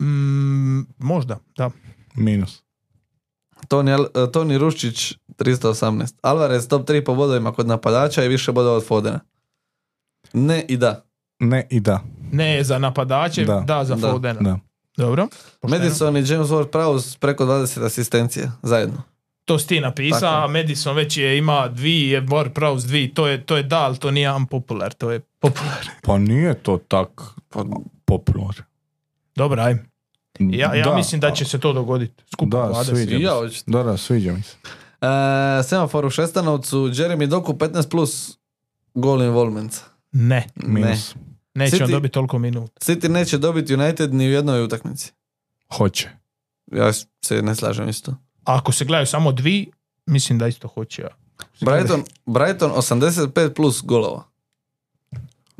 Mm, 0.00 0.80
možda, 0.98 1.38
da. 1.56 1.70
Minus. 2.14 2.62
Toni, 3.70 3.92
eh, 3.92 3.96
Toni 4.32 4.58
Ruščić 4.58 5.14
318. 5.36 6.14
Alvarez 6.22 6.68
top 6.68 6.88
3 6.88 7.04
po 7.04 7.14
bodovima 7.14 7.52
kod 7.52 7.66
napadača 7.66 8.24
i 8.24 8.28
više 8.28 8.52
bodova 8.52 8.76
od 8.76 8.86
Fodena. 8.86 9.20
Ne 10.32 10.64
i 10.68 10.76
da. 10.76 11.04
Ne 11.38 11.66
i 11.70 11.80
da. 11.80 12.00
Ne 12.32 12.64
za 12.64 12.78
napadače, 12.78 13.44
da, 13.44 13.64
Da. 13.66 13.84
za 13.84 13.94
Da. 13.94 14.10
Fodena. 14.10 14.40
da. 14.40 14.58
Dobro. 14.96 15.26
Pošteno. 15.60 15.78
Madison 15.82 16.16
i 16.16 16.24
James 16.26 16.48
Ward-Prowse 16.48 17.18
preko 17.18 17.44
20 17.44 17.84
asistencija 17.86 18.52
zajedno. 18.62 19.02
To 19.44 19.58
si 19.58 19.66
ti 19.66 19.80
napisao, 19.80 20.20
Tako. 20.20 20.44
a 20.44 20.48
Madison 20.48 20.96
već 20.96 21.16
je 21.16 21.38
ima 21.38 21.68
dvi, 21.68 22.08
je 22.08 22.22
War 22.22 22.52
Prowse 22.52 22.86
dvi, 22.86 23.14
to 23.14 23.26
je, 23.26 23.46
to 23.46 23.56
je 23.56 23.62
da, 23.62 23.78
ali 23.78 23.98
to 23.98 24.10
nije 24.10 24.32
unpopular, 24.32 24.92
to 24.92 25.10
je 25.10 25.20
popular. 25.38 25.88
Pa 26.02 26.18
nije 26.18 26.54
to 26.54 26.78
tak 26.88 27.08
Pa, 27.48 27.64
popular. 28.04 28.54
Dobro, 29.36 29.62
aj. 29.62 29.74
Ja, 30.40 30.74
ja 30.74 30.84
Da. 30.84 30.96
mislim 30.96 31.20
da 31.20 31.30
će 31.30 31.44
se 31.44 31.60
to 31.60 31.72
dogoditi. 31.72 32.22
Skupa 32.32 32.56
Da, 32.58 32.72
20. 32.74 32.84
sviđa 32.86 33.16
mi 33.42 33.50
se. 33.50 33.62
Da, 33.66 33.82
da, 33.82 33.96
sviđa 33.96 34.32
mi 34.32 34.42
se. 34.42 34.56
E, 35.00 35.06
semafor 35.62 36.06
u 36.06 36.10
Šestanovcu, 36.10 36.76
Jeremy 36.78 37.26
Doku 37.26 37.52
15 37.54 37.88
plus 37.88 38.38
gol 38.94 39.22
involvements. 39.22 39.80
Ne, 40.12 40.46
Minus. 40.56 41.14
neće 41.54 41.76
on 41.76 41.80
City- 41.80 41.90
dobiti 41.90 42.12
toliko 42.12 42.38
minuta. 42.38 42.72
City 42.82 43.08
neće 43.08 43.38
dobiti 43.38 43.74
United 43.74 44.14
ni 44.14 44.28
u 44.28 44.32
jednoj 44.32 44.62
utakmici. 44.62 45.12
Hoće. 45.70 46.08
Ja 46.66 46.92
se 47.22 47.42
ne 47.42 47.54
slažem 47.54 47.88
isto. 47.88 48.10
A 48.44 48.56
ako 48.56 48.72
se 48.72 48.84
gledaju 48.84 49.06
samo 49.06 49.32
dvi, 49.32 49.70
mislim 50.06 50.38
da 50.38 50.46
isto 50.48 50.68
hoće. 50.68 51.02
ja. 51.02 51.08
Brighton, 51.60 52.04
Brighton 52.26 52.70
85 52.72 53.54
plus 53.54 53.82
golova. 53.82 54.24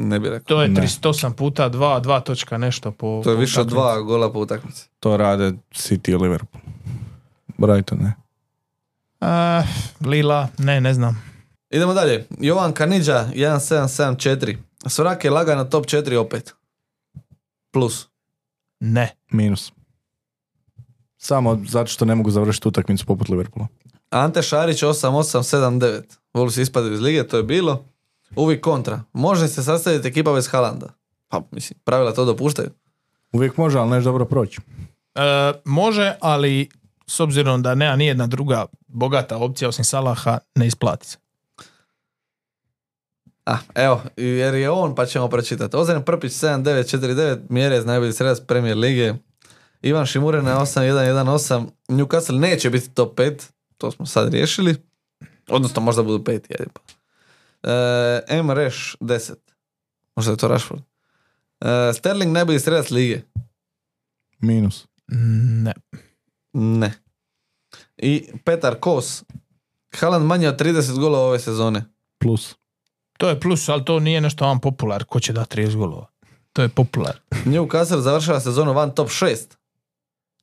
Ne 0.02 0.20
bi 0.20 0.28
rekao. 0.28 0.44
To 0.44 0.62
je 0.62 0.68
Ne. 0.68 0.81
38 0.81 1.32
puta 1.32 1.70
2, 1.70 2.02
2 2.02 2.22
točka 2.22 2.59
nešto 2.59 2.93
po... 2.93 3.20
To 3.24 3.31
je 3.31 3.36
po 3.36 3.40
više 3.40 3.60
od 3.60 3.66
dva 3.66 4.01
gola 4.01 4.32
po 4.32 4.39
utakmici. 4.39 4.89
To 5.01 5.16
rade 5.16 5.52
City 5.72 6.10
i 6.10 6.16
Liverpool. 6.16 6.62
Brighton, 7.59 7.98
ne. 7.98 8.14
A, 9.20 9.62
Lila, 10.06 10.48
ne, 10.59 10.81
ne 10.81 10.94
znam. 10.94 11.22
Idemo 11.70 11.94
dalje. 11.94 12.27
Jovan 12.39 12.72
Kanidža 12.72 13.27
1774. 13.35 14.56
Sorak 14.86 15.24
je 15.24 15.31
lagano 15.31 15.64
top 15.64 15.86
4 15.86 16.16
opet. 16.16 16.55
Plus. 17.70 18.09
Ne. 18.81 19.16
Minus. 19.31 19.72
Samo 21.16 21.60
zato 21.68 21.86
što 21.86 22.05
ne 22.05 22.14
mogu 22.14 22.31
završiti 22.31 22.68
utakmicu 22.68 23.06
poput 23.06 23.28
Liverpoola. 23.28 23.68
Ante 24.10 24.43
Šarić 24.43 24.82
8879. 24.82 26.02
Wolves 26.35 26.60
ispadaju 26.62 26.94
iz 26.94 27.01
lige, 27.01 27.27
to 27.27 27.36
je 27.36 27.43
bilo. 27.43 27.85
Uvijek 28.36 28.61
kontra. 28.61 29.02
Može 29.12 29.48
se 29.48 29.62
sastaviti 29.62 30.09
ekipa 30.09 30.32
bez 30.32 30.48
Halanda. 30.48 30.89
Pa, 31.28 31.43
mislim, 31.51 31.78
pravila 31.85 32.12
to 32.12 32.24
dopuštaju. 32.24 32.70
Uvijek 33.32 33.57
može, 33.57 33.78
ali 33.78 33.90
neš 33.90 34.05
dobro 34.05 34.24
proći. 34.24 34.61
E, 35.15 35.52
može, 35.65 36.15
ali 36.20 36.69
s 37.07 37.20
obzirom 37.20 37.62
da 37.62 37.74
nema 37.74 37.97
nijedna 37.97 38.27
druga 38.27 38.66
bogata 38.86 39.36
opcija 39.36 39.69
osim 39.69 39.85
Salaha, 39.85 40.39
ne 40.55 40.66
isplati 40.66 41.07
se. 41.07 41.19
A, 43.47 43.57
evo, 43.74 44.02
jer 44.16 44.55
je 44.55 44.70
on, 44.70 44.94
pa 44.94 45.07
ćemo 45.07 45.28
pročitati. 45.28 45.77
Ozren 45.77 46.02
Prpić 46.02 46.32
7949, 46.32 47.39
mjere 47.48 47.85
najbolji 47.85 48.12
sredac 48.12 48.39
Premier 48.47 48.77
Lige. 48.77 49.15
Ivan 49.82 50.07
Šimuren 50.07 50.44
na 50.44 50.61
8118. 50.61 51.66
Newcastle 51.89 52.39
neće 52.39 52.70
biti 52.70 52.90
top 52.90 53.19
5, 53.19 53.43
to 53.78 53.90
smo 53.90 54.07
sad 54.07 54.32
riješili. 54.35 54.77
Odnosno, 55.48 55.82
možda 55.82 56.02
budu 56.02 56.24
5, 56.24 56.31
jedi 56.32 56.65
pa. 56.73 56.99
E, 57.62 57.73
M. 58.31 58.51
Reš 58.51 58.97
10. 59.01 59.35
Možda 60.16 60.32
je 60.32 60.37
to 60.37 60.49
Rashford. 60.49 60.82
E, 61.61 61.93
Sterling 61.95 62.32
najbolji 62.32 62.61
sredac 62.61 62.91
lige. 62.91 63.23
Minus. 64.39 64.87
Ne. 65.09 65.73
Ne. 66.53 66.93
I 67.97 68.12
Petar 68.45 68.74
Kos. 68.77 69.24
Haaland 69.93 70.27
manje 70.27 70.49
od 70.49 70.61
30 70.61 70.95
golova 70.95 71.24
ove 71.24 71.39
sezone. 71.39 71.85
Plus. 72.19 72.55
To 73.12 73.28
je 73.28 73.41
plus, 73.41 73.69
ali 73.69 73.85
to 73.85 74.01
nije 74.01 74.20
nešto 74.20 74.45
van 74.45 74.61
popular. 74.61 75.05
Ko 75.05 75.20
će 75.20 75.32
dati 75.32 75.57
30 75.57 75.77
golova? 75.77 76.07
To 76.53 76.62
je 76.62 76.69
popular. 76.69 77.20
Newcastle 77.31 77.99
završava 77.99 78.41
sezonu 78.41 78.73
van 78.73 78.91
top 78.91 79.09
6. 79.09 79.37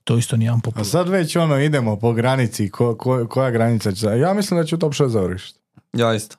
To 0.04 0.18
isto 0.18 0.38
nije 0.38 0.52
van 0.52 0.60
A 0.60 0.62
popular. 0.62 0.86
sad 0.86 1.10
već 1.10 1.36
ono 1.36 1.60
idemo 1.60 1.96
po 1.96 2.14
granici, 2.14 2.70
ko, 2.70 2.96
ko- 2.96 3.28
koja 3.28 3.52
granica 3.52 3.92
će... 3.92 4.06
Ja 4.08 4.34
mislim 4.34 4.60
da 4.60 4.66
će 4.66 4.76
u 4.76 4.80
top 4.80 4.94
6 4.94 5.08
završiti. 5.08 5.60
Ja 5.94 6.14
isto. 6.14 6.38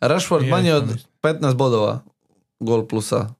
Rashford 0.00 0.44
Ja 0.44 0.50
manje 0.50 0.74
od 0.74 0.86
mislim. 0.86 1.10
15 1.22 1.54
bodova 1.54 2.02
gol 2.60 2.86
plusa. 2.86 3.34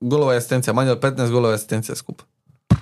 Golova 0.00 0.34
i 0.34 0.36
asistencija, 0.36 0.74
manje 0.74 0.90
od 0.90 1.00
15 1.00 1.30
golova 1.30 1.52
i 1.52 1.54
asistencija 1.54 1.96
skupa. 1.96 2.24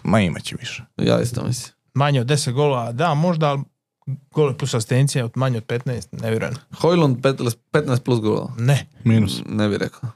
Ma 0.05 0.21
imat 0.21 0.43
će 0.43 0.57
više. 0.59 0.85
Ja 0.97 1.21
isto 1.21 1.45
mislim. 1.45 1.75
Manje 1.95 2.21
od 2.21 2.27
10 2.27 2.53
golova, 2.53 2.93
da, 2.93 3.15
možda, 3.15 3.49
ali 3.49 3.63
gol 4.31 4.55
plus 4.57 4.75
asistencija 4.75 5.25
od 5.25 5.33
manje 5.35 5.59
od 5.59 5.67
15, 5.67 6.23
ne 6.23 6.31
vjerujem. 6.31 6.55
Hojlund 6.81 7.17
15 7.17 7.57
15 7.73 8.01
plus 8.01 8.21
golova. 8.21 8.53
Ne, 8.59 8.87
Minus. 9.05 9.43
Ne 9.47 9.69
bi 9.69 9.79
rekao. 9.79 10.11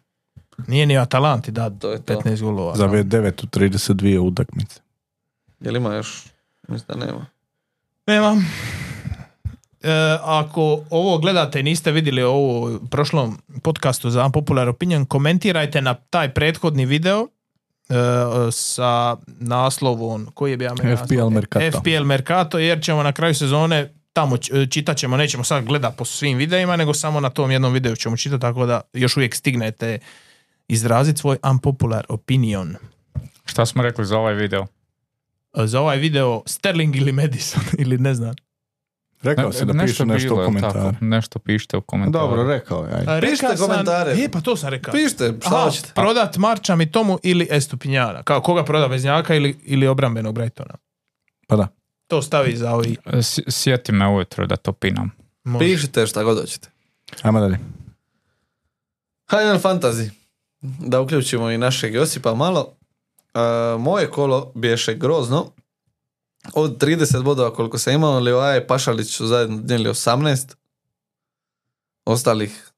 nije 0.67 0.87
ni 0.87 0.99
Atalanti 0.99 1.51
da 1.51 1.71
To 1.71 1.91
je 1.91 2.03
to. 2.03 2.15
15 2.15 2.41
golova. 2.41 2.77
Za 2.77 2.89
9 2.89 3.45
u 3.45 3.47
32 3.47 4.19
utakmice. 4.19 4.81
Jel 5.61 5.77
ima 5.77 5.95
još? 5.95 6.25
Mislim 6.69 6.99
da 6.99 7.07
nema. 7.07 7.27
Nema. 8.07 8.43
E, 9.85 10.19
ako 10.23 10.81
ovo 10.91 11.19
gledate 11.19 11.61
i 11.61 11.63
niste 11.63 11.93
vidjeli 11.93 12.23
ovo 12.23 12.75
u 12.75 12.87
prošlom 12.91 13.39
podcastu 13.63 14.11
za 14.11 14.25
Unpopular 14.25 14.69
Opinion, 14.69 15.07
komentirajte 15.07 15.81
na 15.81 15.95
taj 15.95 16.35
prethodni 16.35 16.87
video 16.87 17.27
e, 17.89 17.95
sa 18.51 19.17
naslovom, 19.27 20.27
koji 20.35 20.51
je 20.51 20.57
bio 20.57 20.71
FPL? 21.07 21.29
Mercato. 21.31 21.81
FPL 21.81 22.05
Mercato, 22.05 22.59
jer 22.59 22.83
ćemo 22.83 23.03
na 23.03 23.13
kraju 23.13 23.35
sezone 23.35 23.95
tamo 24.13 24.37
č- 24.37 24.67
čitat 24.71 24.97
ćemo, 24.97 25.17
nećemo 25.17 25.45
sad 25.45 25.65
gledat 25.65 25.97
po 25.97 26.05
svim 26.05 26.39
videima, 26.39 26.77
nego 26.77 26.95
samo 26.95 27.21
na 27.21 27.31
tom 27.31 27.51
jednom 27.51 27.73
videu 27.73 27.97
ćemo 27.97 28.17
čitati, 28.17 28.41
tako 28.41 28.67
da 28.67 28.81
još 28.93 29.17
uvijek 29.17 29.35
stignete 29.35 29.99
izraziti 30.69 31.21
svoj 31.21 31.37
unpopular 31.51 32.07
opinion. 32.09 32.77
Šta 33.45 33.67
smo 33.67 33.83
rekli 33.83 34.05
za 34.05 34.19
ovaj 34.19 34.35
video? 34.35 34.67
e, 35.57 35.67
za 35.67 35.81
ovaj 35.81 35.99
video 35.99 36.43
Sterling 36.47 36.97
ili 36.97 37.13
Madison 37.13 37.63
ili 37.83 37.99
ne 37.99 38.15
znam. 38.15 38.35
Rekao 39.25 39.53
si 39.53 39.65
da 39.65 39.73
nešto 39.73 39.87
pišu 39.87 40.07
nešto 40.07 40.25
bilo, 40.27 40.37
u 40.37 40.41
jel 40.41 40.47
komentar. 40.47 40.73
tako? 40.73 40.95
Nešto 41.01 41.39
pišite 41.39 41.77
u 41.77 41.81
komentaru. 41.81 42.27
Dobro, 42.27 42.43
rekao 42.45 42.85
je. 42.85 42.95
ajde. 43.09 43.21
Pišite 43.23 43.43
rekao 43.43 43.57
sam- 43.59 43.69
komentare. 43.69 44.13
E, 44.15 44.29
pa 44.29 44.41
to 44.41 44.57
sam 44.57 44.69
rekao. 44.69 44.93
Pišite, 44.93 45.35
šta 45.41 45.49
Aha, 45.49 45.65
hoćete? 45.65 45.93
prodat 45.95 46.37
Marča 46.37 46.77
mi 46.77 46.93
tomu 46.93 47.19
ili 47.23 47.49
Estupinjana. 47.51 48.23
Kao 48.23 48.41
koga 48.41 48.65
proda 48.65 48.87
Veznjaka 48.87 49.35
ili, 49.35 49.59
ili 49.63 49.87
obrambenog 49.87 50.35
Brightona. 50.35 50.75
Pa 51.49 51.57
da. 51.57 51.69
To 52.07 52.23
stavi 52.23 52.57
za 52.57 52.73
ovi. 52.73 52.97
S- 53.13 53.39
Sjeti 53.49 53.93
me 53.93 54.09
ujutro 54.09 54.47
da 54.47 54.57
to 54.57 54.73
pinam. 54.73 55.11
može. 55.45 55.65
Pišite 55.67 56.07
šta 56.07 56.23
god 56.23 56.41
hoćete. 56.41 56.69
Ajmo 57.23 57.41
dalje. 57.41 57.59
Hajde 59.27 59.53
na 59.53 59.59
fantazi. 59.59 60.11
Da 60.61 61.01
uključimo 61.01 61.51
i 61.51 61.59
našeg 61.59 61.95
Josipa 61.95 62.35
malo. 62.35 62.73
E, 63.35 63.39
moje 63.79 64.11
kolo 64.11 64.53
biješe 64.55 64.95
grozno. 64.95 65.51
Od 66.53 66.83
30 66.83 67.23
bodova 67.23 67.55
koliko 67.55 67.79
sam 67.79 67.95
imao, 67.95 68.21
Leoa 68.21 68.57
i 68.57 68.67
Pašalić 68.67 69.17
su 69.17 69.27
zajedno 69.27 69.57
donijeli 69.57 69.91
18. 69.91 70.55
Ostalih 72.05 72.71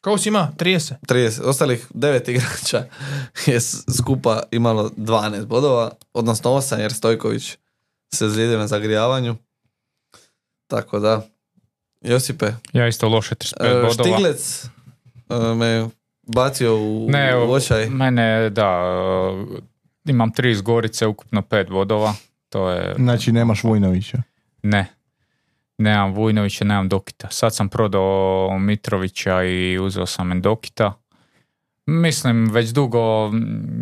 Kako 0.00 0.18
si 0.18 0.28
ima? 0.28 0.52
30. 0.58 0.94
30, 1.08 1.42
ostalih 1.42 1.86
9 1.94 2.30
igrača 2.30 2.84
je 3.52 3.60
skupa 3.98 4.42
imalo 4.50 4.90
12 4.96 5.46
bodova, 5.46 5.90
odnosno 6.12 6.50
8 6.50 6.78
jer 6.78 6.92
Stojković 6.92 7.56
se 8.14 8.28
zlijedio 8.28 8.58
na 8.58 8.66
zagrijavanju. 8.66 9.36
Tako 10.66 10.98
da, 10.98 11.26
Josipe, 12.00 12.52
Ja 12.72 12.88
isto 12.88 13.08
loše 13.08 13.34
35 13.34 13.52
e, 13.60 13.74
bodova. 13.74 13.90
Štiglec 13.92 14.64
e, 15.28 15.54
me 15.54 15.88
bacio 16.22 16.76
u, 16.76 17.06
Ne, 17.10 17.36
u 17.36 17.52
očaj. 17.52 17.86
mene, 17.90 18.50
da, 18.50 18.80
uh, 19.30 19.58
imam 20.04 20.32
tri 20.32 20.50
iz 20.50 20.62
Gorice, 20.62 21.06
ukupno 21.06 21.42
pet 21.42 21.68
bodova. 21.70 22.14
To 22.54 22.70
je, 22.70 22.94
Znači 22.98 23.32
nemaš 23.32 23.64
Vujnovića. 23.64 24.22
ne. 24.62 24.86
Nemam 25.78 26.12
Vujnovića, 26.12 26.64
nemam 26.64 26.88
Dokita. 26.88 27.28
Sad 27.30 27.54
sam 27.54 27.68
prodao 27.68 28.58
Mitrovića 28.60 29.42
i 29.42 29.78
uzeo 29.78 30.06
sam 30.06 30.32
Endokita. 30.32 30.92
Mislim, 31.86 32.50
već 32.52 32.70
dugo, 32.70 33.30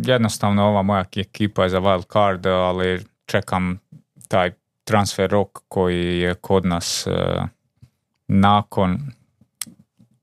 jednostavno 0.05 0.63
ova 0.63 0.81
moja 0.81 1.05
ekipa 1.15 1.63
je 1.63 1.69
za 1.69 1.79
wild 1.79 2.13
card, 2.13 2.45
ali 2.45 3.05
čekam 3.25 3.79
taj 4.27 4.51
transfer 4.83 5.29
rok 5.29 5.59
koji 5.67 6.19
je 6.19 6.33
kod 6.33 6.65
nas 6.65 7.07
uh, 7.07 7.43
nakon 8.27 8.99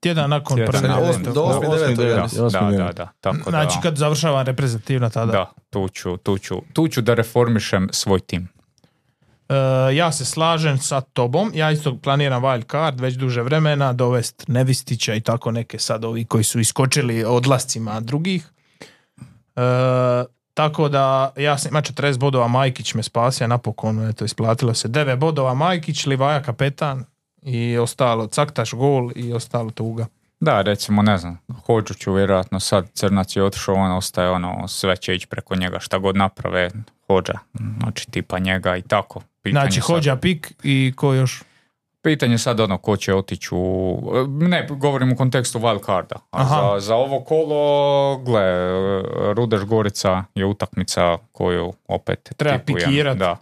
Tjedan 0.00 0.30
nakon 0.30 0.56
prve. 0.56 0.88
Do- 0.88 1.32
do 1.32 1.42
osmi, 1.42 1.66
Osmi, 1.66 1.78
devetog, 1.78 1.96
devet, 1.96 2.10
ja 2.10 2.16
da, 2.16 2.22
mislim. 2.22 2.44
osmi, 2.44 2.76
da, 2.76 2.92
da, 2.92 3.08
tako 3.20 3.50
Znači 3.50 3.76
da, 3.76 3.80
kad 3.82 3.96
završava 3.96 4.42
reprezentativna 4.42 5.10
tada. 5.10 5.32
da, 5.32 5.52
tu 5.70 5.88
ću, 5.88 6.16
tu 6.16 6.38
ću, 6.38 6.62
tu 6.72 6.88
ću 6.88 7.00
da 7.00 7.14
reformišem 7.14 7.88
svoj 7.92 8.20
tim. 8.20 8.48
E, 9.48 9.54
ja 9.94 10.12
se 10.12 10.24
slažem 10.24 10.78
sa 10.78 11.00
tobom, 11.00 11.50
ja 11.54 11.70
isto 11.70 11.96
planiram 12.02 12.42
wild 12.42 12.70
card 12.70 13.00
već 13.00 13.14
duže 13.14 13.42
vremena, 13.42 13.92
dovest 13.92 14.44
Nevistića 14.48 15.14
i 15.14 15.20
tako 15.20 15.50
neke 15.50 15.78
sad 15.78 16.04
ovi 16.04 16.24
koji 16.24 16.44
su 16.44 16.60
iskočili 16.60 17.24
odlascima 17.24 18.00
drugih. 18.00 18.50
E, 19.56 19.60
tako 20.54 20.88
da 20.88 21.32
ja 21.36 21.58
sam 21.58 21.70
ima 21.70 21.82
40 21.82 22.18
bodova, 22.18 22.48
Majkić 22.48 22.94
me 22.94 23.02
spasio 23.02 23.46
napokon, 23.46 24.08
eto 24.08 24.24
isplatilo 24.24 24.74
se 24.74 24.88
9 24.88 25.16
bodova 25.16 25.54
Majkić, 25.54 26.06
Livaja 26.06 26.42
kapetan 26.42 27.04
i 27.42 27.78
ostalo 27.78 28.26
Caktaš 28.26 28.74
gol 28.74 29.10
i 29.16 29.32
ostalo 29.32 29.70
tuga. 29.70 30.06
Da, 30.40 30.62
recimo, 30.62 31.02
ne 31.02 31.18
znam, 31.18 31.38
Hođu 31.66 31.94
ću 31.94 32.12
vjerojatno 32.12 32.60
sad, 32.60 32.90
Crnac 32.92 33.36
je 33.36 33.42
otišao, 33.42 33.74
on 33.74 33.92
ostaje 33.92 34.30
ono, 34.30 34.68
sve 34.68 34.96
će 34.96 35.14
ići 35.14 35.26
preko 35.26 35.56
njega, 35.56 35.78
šta 35.80 35.98
god 35.98 36.16
naprave, 36.16 36.70
Hođa, 37.06 37.34
znači 37.80 38.10
tipa 38.10 38.38
njega 38.38 38.76
i 38.76 38.82
tako. 38.82 39.20
Pitanje 39.42 39.60
Znači 39.62 39.80
sad- 39.80 39.86
Hođa 39.86 40.16
pik 40.16 40.52
i 40.62 40.92
ko 40.96 41.14
još? 41.14 41.42
Pitanje 42.02 42.34
je 42.34 42.38
sad 42.38 42.60
ono 42.60 42.78
ko 42.78 42.96
će 42.96 43.14
otići 43.14 43.48
u... 43.52 43.98
Ne, 44.28 44.66
govorim 44.70 45.12
u 45.12 45.16
kontekstu 45.16 45.58
wild 45.58 45.84
carda. 45.86 46.16
A 46.30 46.44
za, 46.44 46.80
za 46.80 46.94
ovo 46.96 47.20
kolo, 47.20 48.16
gle, 48.18 48.42
Rudeš 49.34 49.60
Gorica 49.62 50.24
je 50.34 50.44
utakmica 50.44 51.18
koju 51.32 51.72
opet 51.88 52.32
Treba 52.36 52.58
tipujem. 52.58 52.88
pikirat. 52.88 53.16
Da. 53.18 53.36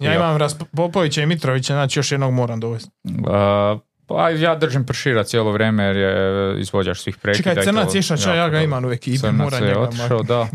Ja 0.00 0.10
Ja. 0.10 0.16
imam 0.16 0.36
Ras- 0.36 0.64
Popovića 0.76 1.22
i 1.22 1.26
Mitrovića, 1.26 1.74
znači 1.74 1.98
još 1.98 2.12
jednog 2.12 2.32
moram 2.32 2.60
dovesti. 2.60 2.90
Uh, 3.04 3.80
pa 4.06 4.30
ja 4.30 4.54
držim 4.54 4.86
pršira 4.86 5.24
cijelo 5.24 5.52
vrijeme 5.52 5.84
jer 5.84 5.96
je 5.96 6.60
izvođač 6.60 6.98
svih 6.98 7.16
prekida. 7.16 7.50
Čekaj, 7.50 7.64
Crnac 7.64 7.94
Ješača, 7.94 8.30
ja 8.30 8.36
jako 8.36 8.50
ga 8.50 8.60
imam 8.62 8.84
u 8.84 8.90
ekipi, 8.92 9.18
Crnac 9.18 9.44
moram 9.44 9.62
je 9.62 9.68
njega 9.68 9.80
otišao, 9.80 10.22
da. 10.22 10.40
Uh, 10.40 10.48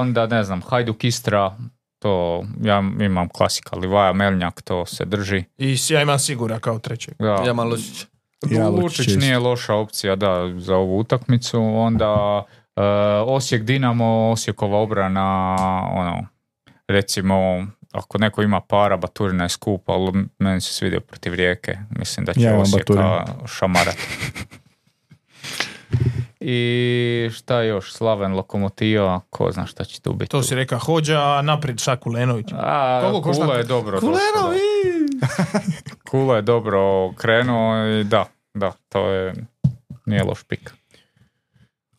onda 0.00 0.26
ne 0.26 0.44
znam, 0.44 0.62
Hajduk 0.62 1.04
Istra, 1.04 1.56
to 1.98 2.42
ja 2.62 2.82
imam 3.00 3.28
klasika, 3.28 3.76
Livaja 3.76 4.12
Melnjak, 4.12 4.62
to 4.62 4.86
se 4.86 5.04
drži. 5.04 5.44
I 5.58 5.76
ja 5.88 6.02
imam 6.02 6.18
Sigura 6.18 6.58
kao 6.58 6.78
trećeg. 6.78 7.14
Da. 7.18 7.42
Ja 7.46 7.52
Malušić. 7.52 8.06
Ja 8.50 8.68
Lučić 8.68 9.16
nije 9.16 9.38
loša 9.38 9.74
opcija 9.74 10.16
da, 10.16 10.52
za 10.58 10.76
ovu 10.76 10.98
utakmicu. 10.98 11.62
Onda 11.62 12.42
uh, 12.76 12.82
Osijek 13.26 13.62
Dinamo, 13.62 14.30
Osijekova 14.30 14.78
obrana, 14.78 15.56
ono, 15.94 16.26
recimo, 16.88 17.66
ako 17.92 18.18
neko 18.18 18.42
ima 18.42 18.60
para, 18.60 18.96
Baturina 18.96 19.44
je 19.44 19.48
skup, 19.48 19.88
ali 19.88 20.24
meni 20.38 20.60
se 20.60 20.72
svidio 20.72 21.00
protiv 21.00 21.34
Rijeke. 21.34 21.78
Mislim 21.90 22.26
da 22.26 22.34
će 22.34 22.40
Ja 22.40 22.58
Osijeka 22.58 23.24
šamarat. 23.46 23.96
I 26.40 27.30
šta 27.32 27.62
još? 27.62 27.92
Slaven 27.92 28.32
Lokomotiva, 28.32 29.20
ko 29.30 29.52
zna 29.52 29.66
šta 29.66 29.84
će 29.84 30.00
tu 30.00 30.12
biti. 30.12 30.30
To 30.30 30.42
si 30.42 30.54
reka 30.54 30.78
Hođa, 30.78 31.20
a 31.20 31.42
naprijed 31.42 31.78
Šaku 31.78 32.10
Lenović. 32.10 32.46
A, 32.52 33.00
Koliko 33.02 33.22
košta? 33.22 33.44
Kula 33.44 33.56
je 33.56 33.64
dobro. 33.64 34.00
Kulenovi! 34.00 34.58
da. 35.20 35.60
Kula 36.10 36.36
je 36.36 36.42
dobro 36.42 37.12
krenuo 37.12 37.86
i 37.86 38.04
da, 38.04 38.26
da, 38.54 38.72
to 38.88 39.08
je, 39.08 39.34
nije 40.06 40.22
loš 40.22 40.42
pik. 40.42 40.74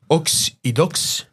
Oks 0.09 0.31
i 0.63 0.73
Doks, 0.73 1.23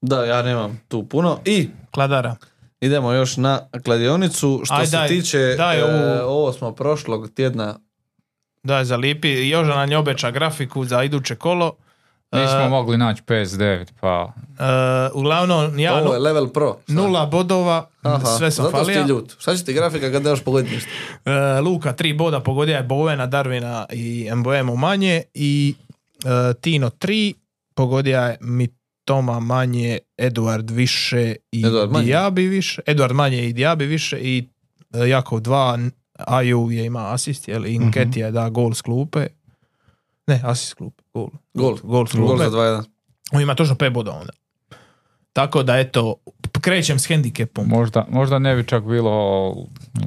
Da, 0.00 0.24
ja 0.24 0.42
nemam 0.42 0.80
tu 0.88 1.08
puno. 1.08 1.40
I 1.44 1.68
Kladara. 1.90 2.36
Idemo 2.82 3.12
još 3.12 3.36
na 3.36 3.60
kladionicu. 3.84 4.60
Što 4.64 4.74
Aj, 4.74 4.86
se 4.86 4.96
daj, 4.96 5.08
tiče, 5.08 5.38
daj 5.56 5.78
e, 5.78 5.84
ovo 6.22 6.52
smo 6.52 6.72
prošlog 6.72 7.30
tjedna 7.30 7.78
Da, 8.62 8.84
zalipi. 8.84 9.48
Joža 9.48 9.74
nam 9.74 9.90
je 9.90 9.98
obeća 9.98 10.30
grafiku 10.30 10.84
za 10.84 11.02
iduće 11.02 11.36
kolo. 11.36 11.72
Nismo 12.32 12.58
E, 12.58 12.68
mogli 12.68 12.96
naći 12.96 13.22
PS9, 13.22 13.86
pa 14.00 14.32
e, 14.58 14.64
uglavnom, 15.14 15.78
ja 15.78 15.94
Ovo 15.94 16.12
je 16.12 16.20
level 16.20 16.48
pro. 16.48 16.76
Sad. 16.86 16.96
nula 16.96 17.26
bodova, 17.26 17.88
Aha, 18.02 18.26
sve 18.28 18.50
sam 18.50 18.64
zato 18.64 18.76
falija. 18.76 19.06
ljut. 19.06 19.34
Šta 19.38 19.56
će 19.56 19.64
ti 19.64 19.72
grafika 19.72 20.12
kad 20.12 20.22
nemaš 20.22 20.40
pogoditi 20.40 20.74
ništa? 20.74 20.90
E, 21.24 21.60
Luka 21.60 21.92
tri 21.92 22.12
boda, 22.12 22.40
pogodio 22.40 22.76
je 22.76 22.82
Bovena, 22.82 23.26
Darvina 23.26 23.86
i 23.90 24.30
Mboemu 24.34 24.76
manje 24.76 25.22
i 25.34 25.74
Tino 26.60 26.90
tri, 26.90 27.34
pogodio 27.74 28.20
je 28.20 28.36
Mitoma 29.02 29.40
manje, 29.40 29.98
Eduard 30.16 30.70
više 30.70 31.34
i 31.52 31.66
Eduard 31.66 31.92
manje. 31.92 32.06
Diaby 32.06 32.48
više, 32.50 32.82
Eduard 32.86 33.14
manje 33.14 33.48
i 33.48 33.54
Diaby 33.54 33.88
više 33.88 34.18
i 34.20 34.48
e, 34.94 35.08
Jakov 35.08 35.40
dva, 35.40 35.78
Aju 36.14 36.70
je 36.70 36.84
ima 36.84 37.14
asist, 37.14 37.48
jel, 37.48 37.66
i 37.66 37.78
Nketija 37.78 38.26
je 38.26 38.32
da 38.32 38.48
gol 38.48 38.74
s 38.74 38.82
klupe. 38.82 39.26
Ne, 40.26 40.40
asist 40.44 40.70
s 40.70 40.74
klupe, 40.74 41.02
gol. 41.14 41.28
Gol. 41.54 41.76
Gol 41.82 42.06
s 42.06 42.14
Gol 42.14 42.26
klupe. 42.26 42.44
za 42.44 42.50
2-1. 42.50 42.84
On 43.32 43.42
ima 43.42 43.54
točno 43.54 43.74
5 43.74 43.90
boda 43.90 44.10
onda. 44.10 44.32
Tako 45.32 45.62
da 45.62 45.78
eto, 45.78 46.14
krećem 46.60 46.98
s 46.98 47.06
hendikepom. 47.06 47.68
možda, 47.68 48.06
možda 48.10 48.38
ne 48.38 48.56
bi 48.56 48.66
čak 48.66 48.84
bilo 48.84 49.54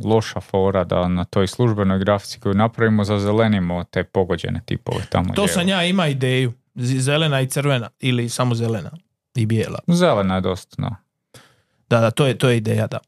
loša 0.03 0.39
fora 0.41 0.83
da 0.83 1.07
na 1.07 1.23
toj 1.23 1.47
službenoj 1.47 1.99
grafici 1.99 2.39
koju 2.39 2.53
napravimo 2.53 3.03
zazelenimo 3.03 3.83
te 3.83 4.03
pogođene 4.03 4.61
tipove 4.65 5.05
tamo. 5.09 5.33
To 5.33 5.47
sam 5.47 5.67
ja 5.67 5.83
ima 5.83 6.07
ideju. 6.07 6.53
Zelena 6.75 7.41
i 7.41 7.49
crvena 7.49 7.89
ili 7.99 8.29
samo 8.29 8.55
zelena 8.55 8.91
i 9.35 9.45
bijela. 9.45 9.79
Zelena 9.87 10.35
je 10.35 10.41
dosta, 10.41 10.75
no. 10.81 10.95
Da, 11.89 11.99
da, 11.99 12.11
to 12.11 12.25
je, 12.25 12.37
to 12.37 12.49
je 12.49 12.57
ideja, 12.57 12.87
da. 12.87 12.99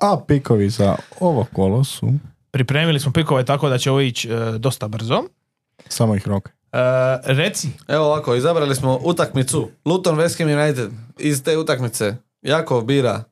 A 0.00 0.20
pikovi 0.28 0.70
za 0.70 0.96
ovo 1.20 1.46
kolo 1.52 1.84
su 1.84 2.12
Pripremili 2.50 3.00
smo 3.00 3.12
pikove 3.12 3.44
tako 3.44 3.68
da 3.68 3.78
će 3.78 3.90
ovo 3.90 4.00
ići 4.00 4.28
e, 4.30 4.58
dosta 4.58 4.88
brzo. 4.88 5.22
samo 5.88 6.14
ih 6.16 6.28
rok. 6.28 6.48
E, 6.48 6.52
reci, 7.24 7.68
Evo 7.88 8.04
ovako, 8.04 8.34
izabrali 8.34 8.74
smo 8.74 8.98
utakmicu. 9.02 9.70
Luton 9.84 10.16
West 10.16 10.38
Ham 10.38 10.60
United. 10.60 10.90
Iz 11.18 11.42
te 11.44 11.58
utakmice 11.58 12.16
Jakov 12.42 12.84
bira 12.84 13.24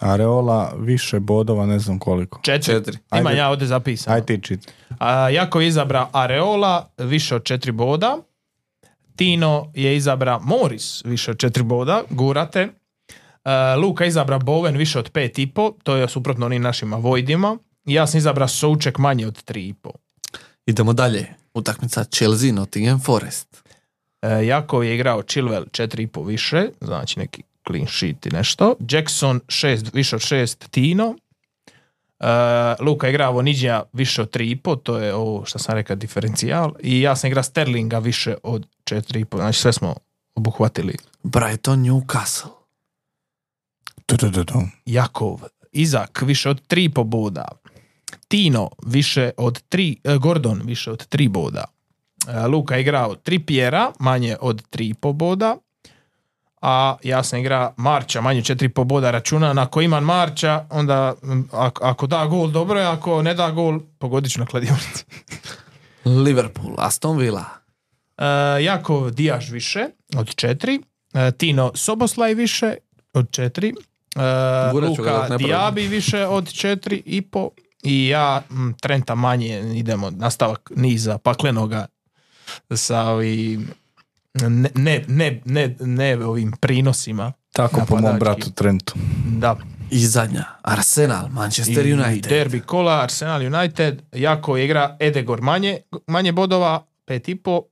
Areola 0.00 0.74
više 0.78 1.20
bodova, 1.20 1.66
ne 1.66 1.78
znam 1.78 1.98
koliko. 1.98 2.40
četiri. 2.42 2.74
četiri. 2.74 2.98
Ajde. 3.10 3.36
ja 3.36 3.50
ovdje 3.50 3.66
zapisano. 3.66 4.16
Aj 4.16 4.26
ti 4.26 4.40
čit. 4.42 4.72
A, 4.98 5.28
Jako 5.28 5.60
je 5.60 5.68
izabra 5.68 6.08
Areola, 6.12 6.88
više 6.98 7.34
od 7.34 7.44
četiri 7.44 7.72
boda. 7.72 8.18
Tino 9.16 9.72
je 9.74 9.96
izabra 9.96 10.38
Moris, 10.38 11.04
više 11.04 11.30
od 11.30 11.38
četiri 11.38 11.62
boda, 11.62 12.02
gurate. 12.10 12.68
E, 13.44 13.76
Luka 13.76 14.04
izabra 14.04 14.38
Bowen, 14.38 14.76
više 14.76 14.98
od 14.98 15.10
pet 15.10 15.38
i 15.38 15.46
po, 15.46 15.72
to 15.82 15.96
je 15.96 16.08
suprotno 16.08 16.46
onim 16.46 16.62
našima 16.62 16.96
Vojdima. 16.96 17.58
Ja 17.84 18.06
sam 18.06 18.18
izabra 18.18 18.48
Souček 18.48 18.98
manje 18.98 19.26
od 19.26 19.42
tri 19.42 19.68
i 19.68 19.74
po. 19.74 19.90
Idemo 20.66 20.92
dalje. 20.92 21.26
Utakmica 21.54 22.04
Chelsea 22.04 22.52
Nottingham 22.52 23.00
Forest. 23.00 23.64
E, 24.22 24.46
Jakov 24.46 24.84
je 24.84 24.94
igrao 24.94 25.22
Chilwell 25.22 25.64
4,5 25.64 26.26
više, 26.26 26.68
znači 26.80 27.18
neki 27.18 27.42
clean 27.68 27.86
sheet 27.86 28.26
i 28.26 28.30
nešto. 28.30 28.74
Jackson 28.90 29.40
6, 29.46 29.94
više 29.94 30.16
od 30.16 30.22
6, 30.22 30.68
Tino. 30.70 31.08
Uh, 32.20 32.86
Luka 32.86 33.08
igra 33.08 33.28
Vonidja 33.28 33.82
više 33.92 34.22
od 34.22 34.30
3,5, 34.30 34.82
to 34.82 34.98
je 34.98 35.14
ovo 35.14 35.44
što 35.44 35.58
sam 35.58 35.74
rekao 35.74 35.96
diferencijal. 35.96 36.72
I 36.82 37.00
ja 37.00 37.16
sam 37.16 37.28
igra 37.28 37.42
Sterlinga 37.42 37.98
više 37.98 38.34
od 38.42 38.66
4,5, 38.84 39.36
znači 39.36 39.58
sve 39.58 39.72
smo 39.72 39.94
obuhvatili. 40.34 40.96
Brighton 41.22 41.78
Newcastle. 41.78 42.50
Tu, 44.06 44.16
tu, 44.16 44.32
tu, 44.32 44.44
tu. 44.44 44.58
Jakov, 44.86 45.40
Izak 45.72 46.22
više 46.22 46.50
od 46.50 46.62
3,5 46.68 47.04
boda. 47.04 47.48
Tino 48.28 48.70
više 48.86 49.30
od 49.36 49.62
3, 49.70 49.96
e, 50.04 50.18
Gordon 50.18 50.62
više 50.64 50.90
od 50.90 51.08
3 51.08 51.28
boda. 51.28 51.64
E, 52.28 52.46
Luka 52.46 52.78
igrao 52.78 53.14
Trippiera, 53.14 53.92
manje 53.98 54.36
od 54.40 54.62
3,5 54.70 55.12
boda. 55.12 55.56
A 56.62 56.96
ja 57.02 57.22
sam 57.22 57.38
igra 57.38 57.72
Marča, 57.76 58.20
manje 58.20 58.38
od 58.38 58.44
4,5 58.44 58.84
boda 58.84 59.10
računa. 59.10 59.52
Na 59.52 59.62
ako 59.62 59.80
imam 59.80 60.04
Marča, 60.04 60.64
onda 60.70 61.14
ako, 61.52 61.84
ako 61.84 62.06
da 62.06 62.26
gol, 62.26 62.50
dobro 62.50 62.80
je. 62.80 62.86
Ako 62.86 63.22
ne 63.22 63.34
da 63.34 63.50
gol, 63.50 63.80
pogodit 63.98 64.32
ću 64.32 64.40
na 64.40 64.46
kladionici. 64.46 65.04
Liverpool, 66.24 66.74
Aston 66.78 67.18
Villa. 67.18 67.44
E, 68.18 68.24
Jakov 68.62 69.10
Dijaš 69.10 69.50
više 69.50 69.86
od 70.16 70.26
4. 70.26 70.82
E, 71.14 71.32
Tino 71.32 71.72
Soboslaj 71.74 72.34
više 72.34 72.74
od 73.14 73.30
4. 73.30 73.74
Gurat 74.72 74.96
ću 74.96 75.02
ga 75.02 75.10
dok 75.10 75.22
Luka. 75.22 75.36
Dijabi 75.36 75.86
više 75.86 76.26
od 76.26 76.44
4 76.44 77.02
i 77.04 77.22
po. 77.22 77.50
I 77.82 78.08
ja 78.08 78.42
m, 78.50 78.74
Trenta 78.80 79.14
manje 79.14 79.72
idemo 79.74 80.10
nastavak 80.10 80.70
niza 80.76 81.18
paklenoga 81.18 81.86
sa 82.74 83.02
ovim 83.02 83.70
ne, 84.34 84.70
ne, 84.74 85.04
ne, 85.08 85.40
ne, 85.44 85.76
ne 85.80 86.26
ovim 86.26 86.52
prinosima. 86.60 87.32
Tako 87.52 87.84
po 87.88 87.96
mom 87.96 88.18
bratu 88.18 88.50
Trentu. 88.50 88.94
Da. 89.38 89.56
I 89.90 90.06
zadnja, 90.06 90.44
Arsenal, 90.62 91.28
Manchester 91.28 91.86
I, 91.86 91.92
United. 91.92 92.26
I 92.26 92.28
derbi 92.28 92.60
kola, 92.60 93.02
Arsenal 93.02 93.46
United, 93.46 94.02
jako 94.12 94.56
je 94.56 94.64
igra 94.64 94.96
Edegor 95.00 95.42
manje, 95.42 95.78
manje 96.06 96.32
bodova, 96.32 96.86
pet 97.04 97.28
i 97.28 97.34
po, 97.34 97.62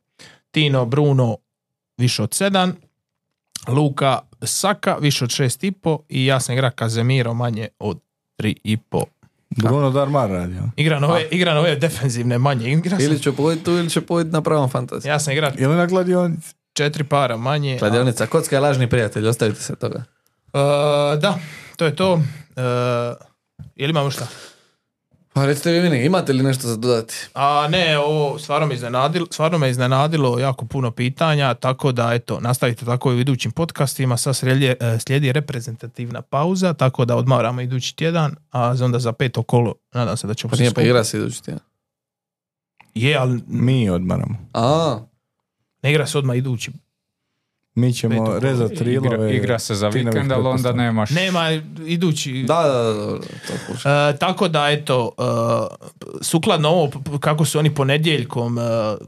Tino 0.51 0.85
Bruno 0.85 1.37
više 1.99 2.23
od 2.23 2.35
sedam, 2.35 2.73
Luka 3.69 4.19
Saka 4.43 4.97
više 5.01 5.25
od 5.25 5.31
šest 5.31 5.65
i 5.65 5.73
po 5.73 5.99
i 6.09 6.27
ja 6.27 6.41
sam 6.41 6.53
igra 6.53 6.71
Kazemiro 6.71 7.35
manje 7.35 7.69
od 7.79 8.01
tri 8.37 8.57
i 8.65 8.77
po. 8.77 9.05
Bruno 9.59 9.91
Darmar 9.91 10.31
radi. 10.31 10.55
Igra 10.77 11.01
nove, 11.01 11.27
igra 11.31 11.55
nove 11.55 11.77
defensivne 11.77 12.39
manje. 12.39 12.73
Igra 12.73 12.91
sam, 12.91 13.01
Ili 13.01 13.19
će 13.19 13.33
pogoditi 13.33 13.65
tu 13.65 13.71
ili 13.71 13.91
će 13.91 14.01
pogoditi 14.01 14.33
na 14.33 14.43
pravom 14.43 14.71
fantaziju. 14.71 15.11
ja 15.11 15.19
sam 15.19 15.33
igra 15.33 15.53
Ili 15.57 15.75
na 15.75 15.89
kladionici. 15.89 16.55
četiri 16.73 17.05
para 17.05 17.37
manje. 17.37 17.75
a- 17.75 17.79
Kladionica, 17.79 18.27
kocka 18.27 18.57
je 18.57 18.61
lažni 18.61 18.89
prijatelj, 18.89 19.27
ostavite 19.27 19.61
se 19.61 19.75
toga. 19.77 20.05
E, 20.47 20.59
da, 21.17 21.39
to 21.77 21.85
je 21.85 21.97
to. 21.97 22.21
E, 22.57 22.63
je 23.77 23.87
li 23.87 23.91
imamo 23.91 24.11
šta? 24.11 24.27
Pa 25.37 25.47
recite 25.47 25.71
vi 25.71 25.81
meni, 25.81 26.05
imate 26.05 26.33
li 26.33 26.43
nešto 26.43 26.69
za 26.69 26.77
dodati? 26.77 27.15
A 27.35 27.69
ne, 27.71 27.99
ovo 27.99 28.39
stvarno 28.39 28.67
me 28.67 28.75
iznenadilo, 28.75 29.27
stvarno 29.31 29.59
me 29.59 29.71
iznenadilo 29.71 30.39
jako 30.39 30.67
puno 30.67 30.91
pitanja, 30.91 31.55
tako 31.55 31.93
da 31.93 32.15
eto, 32.15 32.41
nastavite 32.41 32.85
tako 32.85 33.13
i 33.13 33.17
u 33.17 33.21
idućim 33.21 33.53
podcastima, 33.53 34.17
sad 34.17 34.37
slijedi, 34.37 34.67
e, 34.67 34.99
slijedi 34.99 35.33
reprezentativna 35.33 36.23
pauza, 36.23 36.75
tako 36.75 37.05
da 37.05 37.17
odmaramo 37.17 37.61
idući 37.61 37.97
tjedan, 37.97 38.37
a 38.51 38.75
onda 38.83 38.99
za 38.99 39.13
peto 39.13 39.43
kolo 39.43 39.75
nadam 39.93 40.17
se 40.17 40.27
da 40.27 40.35
ćemo 40.35 40.51
Pa 40.51 40.57
se 40.57 40.63
nije 40.63 40.75
pa 40.75 40.83
igra 40.83 41.05
se 41.05 41.19
idući 41.19 41.43
tjedan. 41.43 41.63
Je, 42.95 43.17
ali 43.17 43.43
Mi 43.47 43.91
odmaramo. 43.91 44.39
A, 44.53 44.99
ne 45.83 45.91
igra 45.91 46.07
se 46.07 46.19
odmah 46.19 46.37
idući. 46.37 46.71
Mi 47.77 47.93
ćemo 47.93 48.39
rezati 48.39 48.75
Igra, 48.75 48.85
rilove. 48.85 49.37
igra 49.37 49.59
se 49.59 49.75
za 49.75 49.89
vikend, 49.89 50.33
ali 50.33 50.47
onda 50.47 50.73
nemaš... 50.73 51.11
Nema 51.11 51.51
idući... 51.87 52.45
da, 52.49 52.63
da, 52.63 52.83
da, 52.83 53.19
da. 53.85 54.11
E, 54.11 54.17
tako 54.17 54.49
da, 54.49 54.71
eto, 54.71 55.13
e, 55.19 55.23
sukladno 56.23 56.69
ovo, 56.69 56.91
kako 57.21 57.45
su 57.45 57.59
oni 57.59 57.75
ponedjeljkom 57.75 58.59
e, 58.59 58.63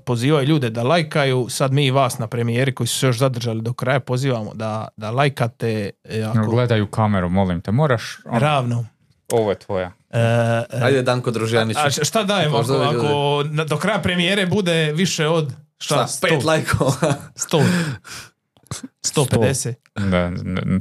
pozivaju 0.05 0.47
ljude 0.47 0.71
da 0.71 0.83
lajkaju, 0.83 1.47
sad 1.51 1.73
mi 1.73 1.87
i 1.87 1.91
vas 1.91 2.19
na 2.19 2.27
premijeri 2.27 2.75
koji 2.75 2.87
su 2.87 2.99
se 2.99 3.07
još 3.07 3.19
zadržali 3.19 3.63
do 3.63 3.73
kraja 3.73 4.01
pozivamo 4.01 4.55
da, 4.55 4.89
da 4.97 5.11
lajkate 5.11 5.91
e, 6.05 6.23
ako, 6.23 6.51
Gledaju 6.51 6.87
kameru, 6.87 7.29
molim 7.29 7.61
te. 7.61 7.71
Moraš... 7.71 8.19
ono, 8.25 8.39
ravno. 8.39 8.87
ovo 9.33 9.51
je 9.51 9.59
tvoja. 9.59 9.93
E, 10.11 10.21
e, 10.21 10.83
Ajde 10.83 11.03
Danko 11.03 11.31
Družjanić. 11.31 11.77
a 11.77 11.91
šta 11.91 12.23
dajemo 12.23 12.59
ako, 12.59 12.73
ako 12.73 13.43
do 13.65 13.77
kraja 13.77 13.99
premijere 13.99 14.47
bude 14.47 14.93
više 14.93 15.27
od 15.29 15.53
šta, 15.79 16.07
Šta, 16.07 16.27
pet 16.29 16.43
100, 16.43 16.45
lajkova. 16.45 16.93
100, 17.37 17.65
150. 19.03 19.75
Da, 19.97 20.31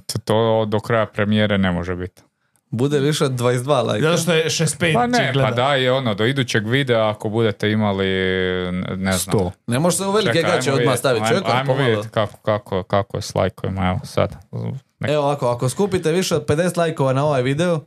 to- 0.05 0.19
to 0.19 0.65
do 0.67 0.79
kraja 0.79 1.05
premijere 1.05 1.57
ne 1.57 1.71
može 1.71 1.95
biti. 1.95 2.21
Bude 2.69 2.99
više 2.99 3.25
od 3.25 3.31
22 3.31 3.47
lajka. 3.83 4.01
Zato 4.01 4.17
što 4.17 4.33
je 4.33 4.45
65 4.45 4.93
Pa 4.93 5.07
ne, 5.07 5.29
gleda. 5.33 5.49
pa 5.49 5.53
daj 5.53 5.89
ono, 5.89 6.15
do 6.15 6.25
idućeg 6.25 6.67
videa 6.67 7.09
ako 7.09 7.29
budete 7.29 7.71
imali, 7.71 8.05
ne 8.87 9.13
znam. 9.13 9.19
Sto. 9.37 9.51
Ne 9.67 9.79
može 9.79 9.97
se 9.97 10.05
u 10.05 10.11
velike 10.11 10.33
Čekaj, 10.33 10.51
gaće 10.51 10.73
odmah 10.73 10.97
staviti. 10.97 11.25
ajmo- 11.25 11.35
Čekaj, 11.35 11.51
Ajmo 11.51 11.65
pomalo. 11.65 11.87
vidjeti 11.87 12.09
kako, 12.09 12.37
kako, 12.37 12.83
kako 12.83 13.17
je 13.17 13.21
s 13.21 13.35
lajkovima, 13.35 13.87
evo 13.87 13.99
sad. 14.05 14.35
Nek- 14.99 15.09
Evo 15.09 15.23
ovako, 15.23 15.47
ako 15.47 15.69
skupite 15.69 16.11
više 16.11 16.35
od 16.35 16.45
50 16.45 16.77
lajkova 16.77 17.13
na 17.13 17.25
ovaj 17.25 17.41
video, 17.41 17.79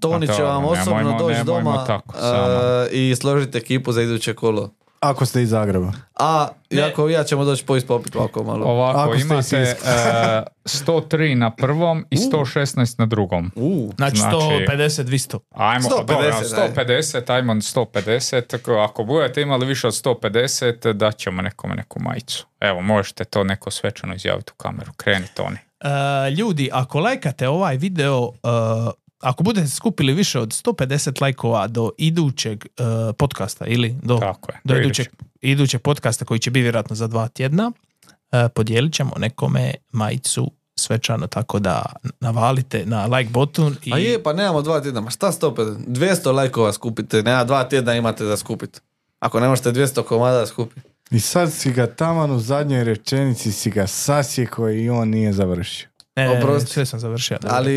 Toni 0.00 0.26
Pa 0.26 0.32
će 0.32 0.42
vam 0.42 0.64
osobno 0.64 0.92
nemojmo- 0.94 1.18
doći 1.18 1.34
nemojmo 1.34 1.70
doma 1.70 1.84
tako, 1.86 2.12
samo. 2.14 2.48
i 2.90 3.14
složiti 3.16 3.58
ekipu 3.58 3.92
za 3.92 4.02
iduće 4.02 4.34
kolo. 4.34 4.70
Ako 5.02 5.26
ste 5.26 5.42
iz 5.42 5.48
Zagreba. 5.48 5.92
A 6.16 6.48
Jako 6.70 7.08
ja 7.08 7.24
ćemo 7.24 7.44
doći 7.44 7.64
pojist 7.64 7.86
popit 7.86 8.16
ovako 8.16 8.44
malo. 8.44 8.66
Ovako, 8.66 8.98
Ako 9.00 9.10
ste 9.10 9.18
iz 9.18 9.24
imate 9.24 9.56
e, 9.56 10.42
103 10.64 11.34
na 11.34 11.50
prvom 11.50 12.04
i 12.10 12.16
116 12.16 12.98
na 12.98 13.06
drugom. 13.06 13.50
U, 13.56 13.92
Znači, 13.96 14.16
Znači- 14.16 14.36
150, 14.36 15.02
200. 15.02 15.38
Ajmo, 15.50 15.88
150, 15.88 16.06
dobro, 16.06 16.16
ajde. 16.16 16.48
150, 16.84 17.30
ajmo 17.30 17.54
150. 17.54 18.54
Ako- 18.54 18.72
Ako 18.74 19.04
budete 19.04 19.42
imali 19.42 19.66
više 19.66 19.86
od 19.86 19.94
150, 19.94 20.92
daćemo 20.92 21.42
nekome 21.42 21.74
neku 21.74 22.00
majicu. 22.00 22.46
Evo, 22.60 22.80
možete 22.80 23.24
to 23.24 23.44
neko 23.44 23.70
svečano 23.70 24.14
izjaviti 24.14 24.52
u 24.54 24.56
kameru. 24.56 24.92
Kreni 24.96 25.26
Toni. 25.34 25.56
E, 25.80 25.88
ljudi, 26.30 26.70
ako 26.72 27.00
lajkate 27.00 27.48
ovaj 27.48 27.76
video, 27.76 28.30
e, 28.34 28.48
ako 29.22 29.42
budete 29.42 29.68
skupili 29.68 30.14
više 30.14 30.40
od 30.40 30.48
150 30.48 31.22
lajkova 31.22 31.66
do 31.66 31.90
idućeg 31.98 32.64
e, 32.66 32.82
podcasta 33.12 33.66
ili 33.66 33.96
do, 34.02 34.18
Tako 34.18 34.52
je. 34.52 34.60
do 34.64 34.76
idućeg, 34.76 35.06
idućeg 35.40 35.82
podcasta 35.82 36.24
koji 36.24 36.40
će 36.40 36.50
biti 36.50 36.62
vjerojatno 36.62 36.96
za 36.96 37.06
dva 37.06 37.28
tjedna, 37.28 37.72
e, 38.32 38.48
podijelit 38.48 38.92
ćemo 38.92 39.12
nekome 39.18 39.74
majicu 39.92 40.52
svečano, 40.76 41.26
tako 41.26 41.58
da 41.58 41.82
navalite 42.20 42.86
na 42.86 43.06
like 43.06 43.30
button 43.30 43.76
i 43.84 43.92
a 43.92 43.98
je, 43.98 44.22
pa 44.22 44.32
nemamo 44.32 44.62
dva 44.62 44.80
tjedna, 44.80 45.00
ma 45.00 45.10
šta 45.10 45.32
150? 45.32 45.76
200 45.86 46.32
lajkova 46.34 46.72
skupite, 46.72 47.22
nema 47.22 47.44
dva 47.44 47.64
tjedna 47.64 47.94
imate 47.94 48.24
za 48.24 48.36
skupiti. 48.36 48.80
Ako 49.18 49.40
ne 49.40 49.48
možete 49.48 49.72
200 49.72 50.02
komada 50.02 50.46
skupiti. 50.46 50.80
I 51.10 51.20
sad 51.20 51.52
si 51.52 51.72
ga 51.72 51.86
taman 51.86 52.30
u 52.30 52.38
zadnjoj 52.38 52.84
rečenici 52.84 53.52
si 53.52 53.70
ga 53.70 53.86
sasjeko 53.86 54.70
i 54.70 54.90
on 54.90 55.08
nije 55.08 55.32
završio. 55.32 55.88
E, 56.16 56.28
oprosti. 56.28 56.70
sve 56.70 56.86
sam 56.86 57.00
završio. 57.00 57.38
Ali 57.48 57.72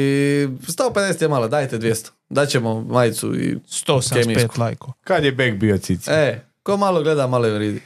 150 0.68 1.22
je 1.22 1.28
malo, 1.28 1.48
dajte 1.48 1.80
200. 1.80 2.10
Daćemo 2.30 2.82
majicu 2.82 3.36
i... 3.36 3.56
175 3.70 4.24
kemijsku. 4.24 4.62
lajkova. 4.62 4.94
Kad 5.04 5.24
je 5.24 5.32
Bek 5.32 5.56
bio 5.56 5.78
cici? 5.78 6.12
E, 6.12 6.42
ko 6.64 6.78
malo 6.78 7.04
gleda, 7.04 7.28
malo 7.28 7.46
je 7.46 7.54
vridi. 7.54 7.82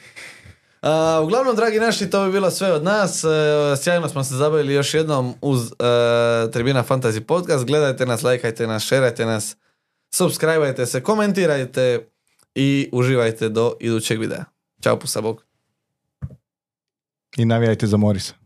A, 0.82 1.20
uglavnom, 1.22 1.56
dragi 1.56 1.80
naši, 1.80 2.10
to 2.10 2.26
bi 2.26 2.32
bilo 2.32 2.50
sve 2.50 2.72
od 2.72 2.84
nas. 2.84 3.24
E, 3.24 3.28
sjajno 3.82 4.08
smo 4.08 4.24
se 4.24 4.34
zabavili 4.34 4.74
još 4.74 4.94
jednom 4.94 5.34
uz 5.40 5.66
e, 5.66 6.50
Tribina 6.50 6.84
Fantasy 6.84 7.20
Podcast. 7.20 7.64
Gledajte 7.64 8.06
nas, 8.06 8.22
lajkajte 8.22 8.66
nas, 8.66 8.82
šerajte 8.82 9.26
nas, 9.26 9.56
subscribeajte 10.14 10.86
se, 10.86 11.02
komentirajte 11.02 12.08
i 12.54 12.88
uživajte 12.92 13.48
do 13.48 13.76
idućeg 13.80 14.20
videa. 14.20 14.44
Ćao, 14.82 14.98
pusa 14.98 15.20
bog. 15.20 15.44
I 17.36 17.44
navijajte 17.44 17.86
za 17.86 17.96
Morisa. 17.96 18.39